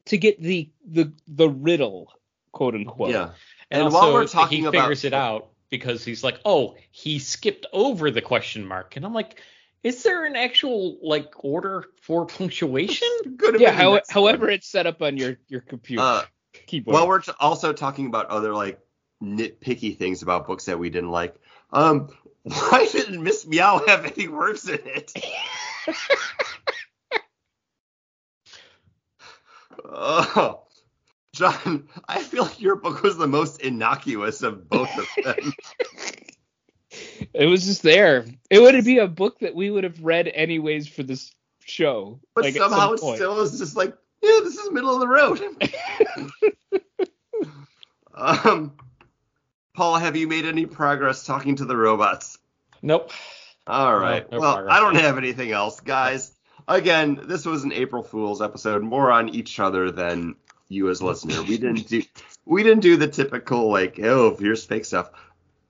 to 0.06 0.16
get 0.18 0.40
the 0.40 0.70
the 0.86 1.12
the 1.26 1.48
riddle, 1.48 2.12
quote 2.52 2.74
unquote. 2.74 3.10
Yeah. 3.10 3.30
And, 3.70 3.82
And 3.82 3.92
while 3.92 4.12
we're 4.12 4.26
talking 4.26 4.60
he 4.60 4.66
about- 4.66 4.82
figures 4.82 5.04
it 5.04 5.12
out 5.12 5.48
because 5.70 6.04
he's 6.04 6.24
like, 6.24 6.38
oh, 6.46 6.76
he 6.90 7.18
skipped 7.18 7.66
over 7.72 8.10
the 8.10 8.22
question 8.22 8.66
mark, 8.66 8.96
and 8.96 9.04
I'm 9.04 9.12
like, 9.12 9.42
is 9.82 10.02
there 10.02 10.24
an 10.24 10.36
actual 10.36 10.98
like 11.02 11.32
order 11.44 11.84
for 12.00 12.24
punctuation? 12.38 13.08
Could 13.38 13.54
have 13.54 13.60
Yeah. 13.60 13.72
How, 13.72 14.00
however, 14.08 14.46
one. 14.46 14.54
it's 14.54 14.68
set 14.68 14.86
up 14.86 15.02
on 15.02 15.16
your 15.16 15.38
your 15.48 15.60
computer 15.60 16.02
Uh, 16.02 16.22
keyboard. 16.66 16.94
While 16.94 17.08
we're 17.08 17.20
t- 17.20 17.32
also 17.40 17.72
talking 17.72 18.06
about 18.06 18.26
other 18.26 18.54
like 18.54 18.78
nitpicky 19.22 19.96
things 19.98 20.22
about 20.22 20.46
books 20.46 20.66
that 20.66 20.78
we 20.78 20.90
didn't 20.90 21.10
like, 21.10 21.34
um, 21.72 22.08
why 22.42 22.88
didn't 22.90 23.22
Miss 23.22 23.46
Meow 23.46 23.82
have 23.86 24.04
any 24.04 24.28
words 24.28 24.68
in 24.68 24.80
it? 24.84 25.12
oh, 29.84 30.62
John, 31.32 31.88
I 32.08 32.22
feel 32.22 32.44
like 32.44 32.60
your 32.60 32.76
book 32.76 33.02
was 33.02 33.16
the 33.16 33.26
most 33.26 33.60
innocuous 33.60 34.42
of 34.42 34.68
both 34.68 34.90
of 34.98 35.06
them. 35.24 35.52
it 37.34 37.46
was 37.46 37.66
just 37.66 37.82
there. 37.82 38.26
It 38.50 38.60
would 38.60 38.84
be 38.84 38.98
a 38.98 39.06
book 39.06 39.40
that 39.40 39.54
we 39.54 39.70
would 39.70 39.84
have 39.84 40.02
read 40.02 40.28
anyways 40.28 40.88
for 40.88 41.02
this 41.02 41.32
show. 41.60 42.20
But 42.34 42.44
like, 42.44 42.54
at 42.54 42.60
some 42.60 42.70
somehow 42.70 42.92
it 42.92 43.00
point. 43.00 43.16
still 43.16 43.40
is 43.40 43.58
just 43.58 43.76
like, 43.76 43.94
yeah, 44.22 44.40
this 44.42 44.56
is 44.56 44.70
middle 44.72 44.94
of 44.94 45.00
the 45.00 45.08
road. 45.08 45.40
um, 48.44 48.72
Paul, 49.78 49.94
have 49.94 50.16
you 50.16 50.26
made 50.26 50.44
any 50.44 50.66
progress 50.66 51.24
talking 51.24 51.54
to 51.54 51.64
the 51.64 51.76
robots? 51.76 52.36
Nope. 52.82 53.12
All 53.64 53.96
right. 53.96 54.28
no 54.28 54.40
well, 54.40 54.54
progress? 54.54 54.76
I 54.76 54.80
don't 54.80 54.96
have 54.96 55.18
anything 55.18 55.52
else, 55.52 55.78
guys. 55.78 56.32
Again, 56.66 57.20
this 57.28 57.46
was 57.46 57.62
an 57.62 57.72
April 57.72 58.02
Fool's 58.02 58.42
episode, 58.42 58.82
more 58.82 59.12
on 59.12 59.28
each 59.28 59.60
other 59.60 59.92
than 59.92 60.34
you 60.68 60.90
as 60.90 61.00
listener. 61.00 61.44
We 61.44 61.58
didn't 61.58 61.86
do 61.86 62.02
we 62.44 62.64
didn't 62.64 62.80
do 62.80 62.96
the 62.96 63.06
typical 63.06 63.70
like, 63.70 64.00
oh, 64.00 64.36
here's 64.36 64.64
fake 64.64 64.84
stuff. 64.84 65.12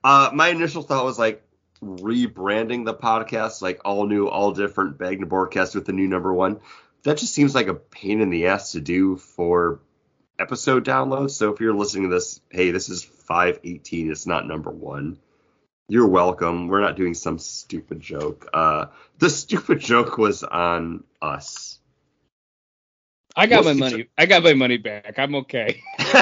Uh, 0.03 0.31
my 0.33 0.49
initial 0.49 0.83
thought 0.83 1.05
was 1.05 1.19
like 1.19 1.43
rebranding 1.83 2.87
the 2.87 2.95
podcast, 2.95 3.61
like 3.61 3.83
all 3.85 4.07
new, 4.07 4.27
all 4.27 4.53
different 4.53 4.97
Bag 4.97 5.21
and 5.21 5.29
Broadcast 5.29 5.75
with 5.75 5.85
the 5.85 5.93
new 5.93 6.09
number 6.09 6.33
one. 6.33 6.61
That 7.03 7.19
just 7.19 7.35
seems 7.35 7.55
like 7.55 7.67
a 7.67 7.75
pain 7.75 8.23
in 8.23 8.31
the 8.31 8.47
ass 8.47 8.73
to 8.73 8.81
do 8.81 9.17
for 9.17 9.81
episode 10.39 10.87
downloads. 10.87 11.33
So 11.33 11.53
if 11.53 11.61
you're 11.61 11.75
listening 11.75 12.05
to 12.05 12.15
this, 12.15 12.41
hey, 12.49 12.71
this 12.71 12.89
is 12.89 13.07
518, 13.29 14.11
it's 14.11 14.27
not 14.27 14.47
number 14.47 14.71
one. 14.71 15.19
You're 15.91 16.09
welcome. 16.09 16.69
We're 16.69 16.81
not 16.81 16.97
doing 16.97 17.13
some 17.13 17.39
stupid 17.39 18.01
joke. 18.01 18.49
Uh, 18.55 18.87
the 19.19 19.29
stupid 19.29 19.81
joke 19.81 20.17
was 20.17 20.43
on 20.43 21.05
us. 21.21 21.79
I 23.37 23.47
got 23.47 23.65
Most 23.65 23.79
my 23.79 23.91
money. 23.91 24.09
I 24.17 24.27
got 24.27 24.43
my 24.43 24.55
money 24.55 24.79
back. 24.79 25.19
I'm 25.19 25.35
okay. 25.37 25.83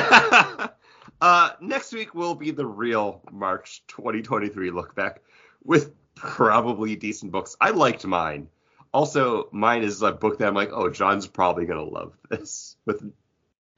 uh, 1.21 1.51
next 1.61 1.93
week 1.93 2.15
will 2.15 2.35
be 2.35 2.51
the 2.51 2.67
real 2.67 3.23
March 3.31 3.85
2023 3.87 4.71
look 4.73 4.95
back 4.97 5.23
with 5.65 5.93
probably 6.17 6.97
decent 6.97 7.31
books. 7.31 7.57
I 7.61 7.71
liked 7.71 8.05
mine. 8.05 8.49
Also, 8.93 9.49
mine 9.53 9.83
is 9.83 10.03
a 10.03 10.11
book 10.11 10.39
that 10.39 10.49
I'm 10.49 10.55
like, 10.55 10.71
oh, 10.73 10.91
John's 10.91 11.27
probably 11.27 11.67
gonna 11.67 11.85
love 11.85 12.17
this. 12.29 12.77
With 12.87 13.13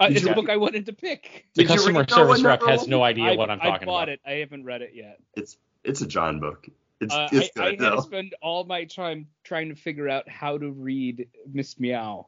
Uh, 0.00 0.08
it's 0.10 0.22
you- 0.22 0.30
a 0.30 0.34
book 0.34 0.48
I 0.48 0.56
wanted 0.56 0.86
to 0.86 0.92
pick. 0.92 1.46
The 1.54 1.62
Did 1.62 1.68
customer 1.68 2.06
service 2.08 2.38
one, 2.38 2.46
rep 2.46 2.62
has 2.62 2.86
no 2.86 3.02
idea 3.02 3.32
I, 3.32 3.36
what 3.36 3.50
I'm 3.50 3.60
I 3.60 3.70
talking 3.70 3.86
bought 3.86 4.04
about. 4.04 4.08
it. 4.10 4.20
I 4.24 4.32
haven't 4.34 4.64
read 4.64 4.82
it 4.82 4.92
yet. 4.94 5.18
it's 5.36 5.56
it's 5.84 6.00
a 6.02 6.06
John 6.06 6.38
book. 6.40 6.68
It's 7.00 7.14
Uh, 7.14 7.28
it's 7.32 7.56
I, 7.56 7.66
I 7.66 7.70
good 7.76 7.80
had 7.80 7.96
to 7.96 8.02
spend 8.02 8.34
all 8.42 8.64
my 8.64 8.84
time 8.84 9.28
trying 9.44 9.68
to 9.70 9.74
figure 9.74 10.08
out 10.08 10.28
how 10.28 10.58
to 10.58 10.70
read 10.70 11.28
Miss 11.52 11.78
Meow. 11.80 12.26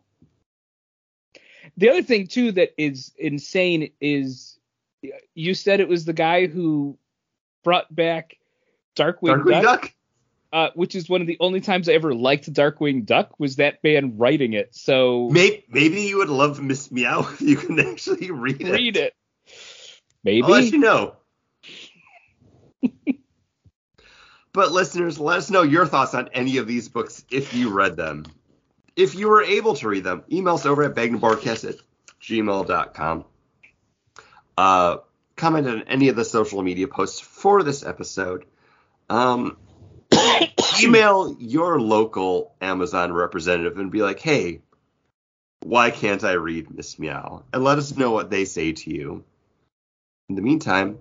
The 1.77 1.91
other 1.91 2.03
thing 2.03 2.27
too 2.27 2.53
that 2.53 2.71
is 2.79 3.13
insane 3.19 3.91
is 4.01 4.59
you 5.35 5.55
said 5.55 5.81
it 5.81 5.89
was 5.89 6.05
the 6.05 6.13
guy 6.13 6.47
who 6.47 6.99
brought 7.65 7.95
back 7.95 8.37
Darkwing, 8.97 9.43
Darkwing 9.43 9.63
Duck, 9.63 9.83
Duck. 9.83 9.95
Uh, 10.53 10.71
which 10.75 10.97
is 10.97 11.09
one 11.09 11.21
of 11.21 11.29
the 11.29 11.37
only 11.39 11.61
times 11.61 11.89
I 11.89 11.93
ever 11.93 12.13
liked 12.13 12.53
Darkwing 12.53 13.07
Duck 13.07 13.39
was 13.39 13.57
that 13.57 13.79
man 13.85 14.19
writing 14.19 14.53
it. 14.53 14.75
So 14.75 15.29
Maybe, 15.31 15.65
maybe 15.69 16.03
you 16.03 16.19
would 16.19 16.29
love 16.29 16.61
Miss 16.61 16.91
Meow 16.91 17.21
if 17.21 17.41
you 17.41 17.57
can 17.57 17.79
actually 17.93 18.33
read 18.33 18.61
it. 18.61 18.73
read 18.73 18.97
it. 18.97 19.15
Maybe. 20.25 20.43
I'll 20.43 20.51
let 20.51 20.73
you 20.73 20.79
know. 20.79 21.15
but 24.53 24.73
listeners, 24.73 25.21
let 25.21 25.39
us 25.39 25.51
know 25.51 25.63
your 25.63 25.87
thoughts 25.87 26.15
on 26.15 26.31
any 26.33 26.57
of 26.57 26.67
these 26.67 26.89
books 26.89 27.25
if 27.31 27.55
you 27.55 27.71
read 27.71 27.97
them. 27.97 28.27
If 28.97 29.15
you 29.15 29.29
were 29.29 29.43
able 29.43 29.75
to 29.77 29.89
read 29.89 30.03
them, 30.03 30.25
email 30.33 30.55
us 30.55 30.67
over 30.67 30.83
at 30.83 30.95
bagandbroadcast 30.95 31.69
at 31.69 31.77
gmail.com. 32.21 33.25
Uh, 34.59 34.97
comment 35.37 35.67
on 35.69 35.83
any 35.85 36.09
of 36.09 36.17
the 36.17 36.25
social 36.25 36.61
media 36.63 36.89
posts 36.89 37.21
for 37.21 37.63
this 37.63 37.85
episode. 37.85 38.45
Um, 39.09 39.57
email 40.83 41.37
your 41.39 41.81
local 41.81 42.55
Amazon 42.61 43.13
representative 43.13 43.79
and 43.79 43.91
be 43.91 44.03
like, 44.03 44.21
hey, 44.21 44.61
why 45.63 45.91
can't 45.91 46.25
I 46.25 46.33
read 46.33 46.75
Miss 46.75 46.99
Meow? 46.99 47.45
And 47.53 47.65
let 47.65 47.79
us 47.79 47.97
know 47.97 48.11
what 48.11 48.31
they 48.31 48.45
say 48.45 48.73
to 48.73 48.91
you. 48.91 49.25
In 50.29 50.37
the 50.37 50.43
meantime, 50.43 51.01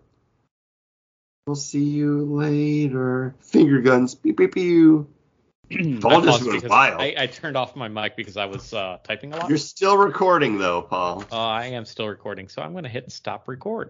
we'll 1.46 1.56
see 1.56 1.84
you 1.84 2.26
later. 2.26 3.36
Finger 3.42 3.82
guns. 3.82 4.16
Pew 4.16 4.34
pew 4.34 4.48
pew. 4.48 5.08
Paul 6.02 6.22
I 6.22 6.26
just 6.26 6.46
went 6.46 6.68
wild. 6.68 7.00
I, 7.00 7.14
I 7.16 7.28
turned 7.28 7.56
off 7.56 7.76
my 7.76 7.88
mic 7.88 8.16
because 8.16 8.38
I 8.38 8.46
was 8.46 8.74
uh, 8.74 8.98
typing 9.04 9.34
a 9.34 9.38
lot. 9.38 9.50
You're 9.50 9.60
still 9.60 9.98
recording 9.98 10.58
though, 10.58 10.82
Paul. 10.82 11.26
Uh, 11.32 11.38
I 11.38 11.68
am 11.68 11.86
still 11.86 12.08
recording, 12.08 12.48
so 12.48 12.64
I'm 12.64 12.72
going 12.72 12.86
to 12.86 12.90
hit 12.90 13.12
stop 13.12 13.48
record. 13.48 13.88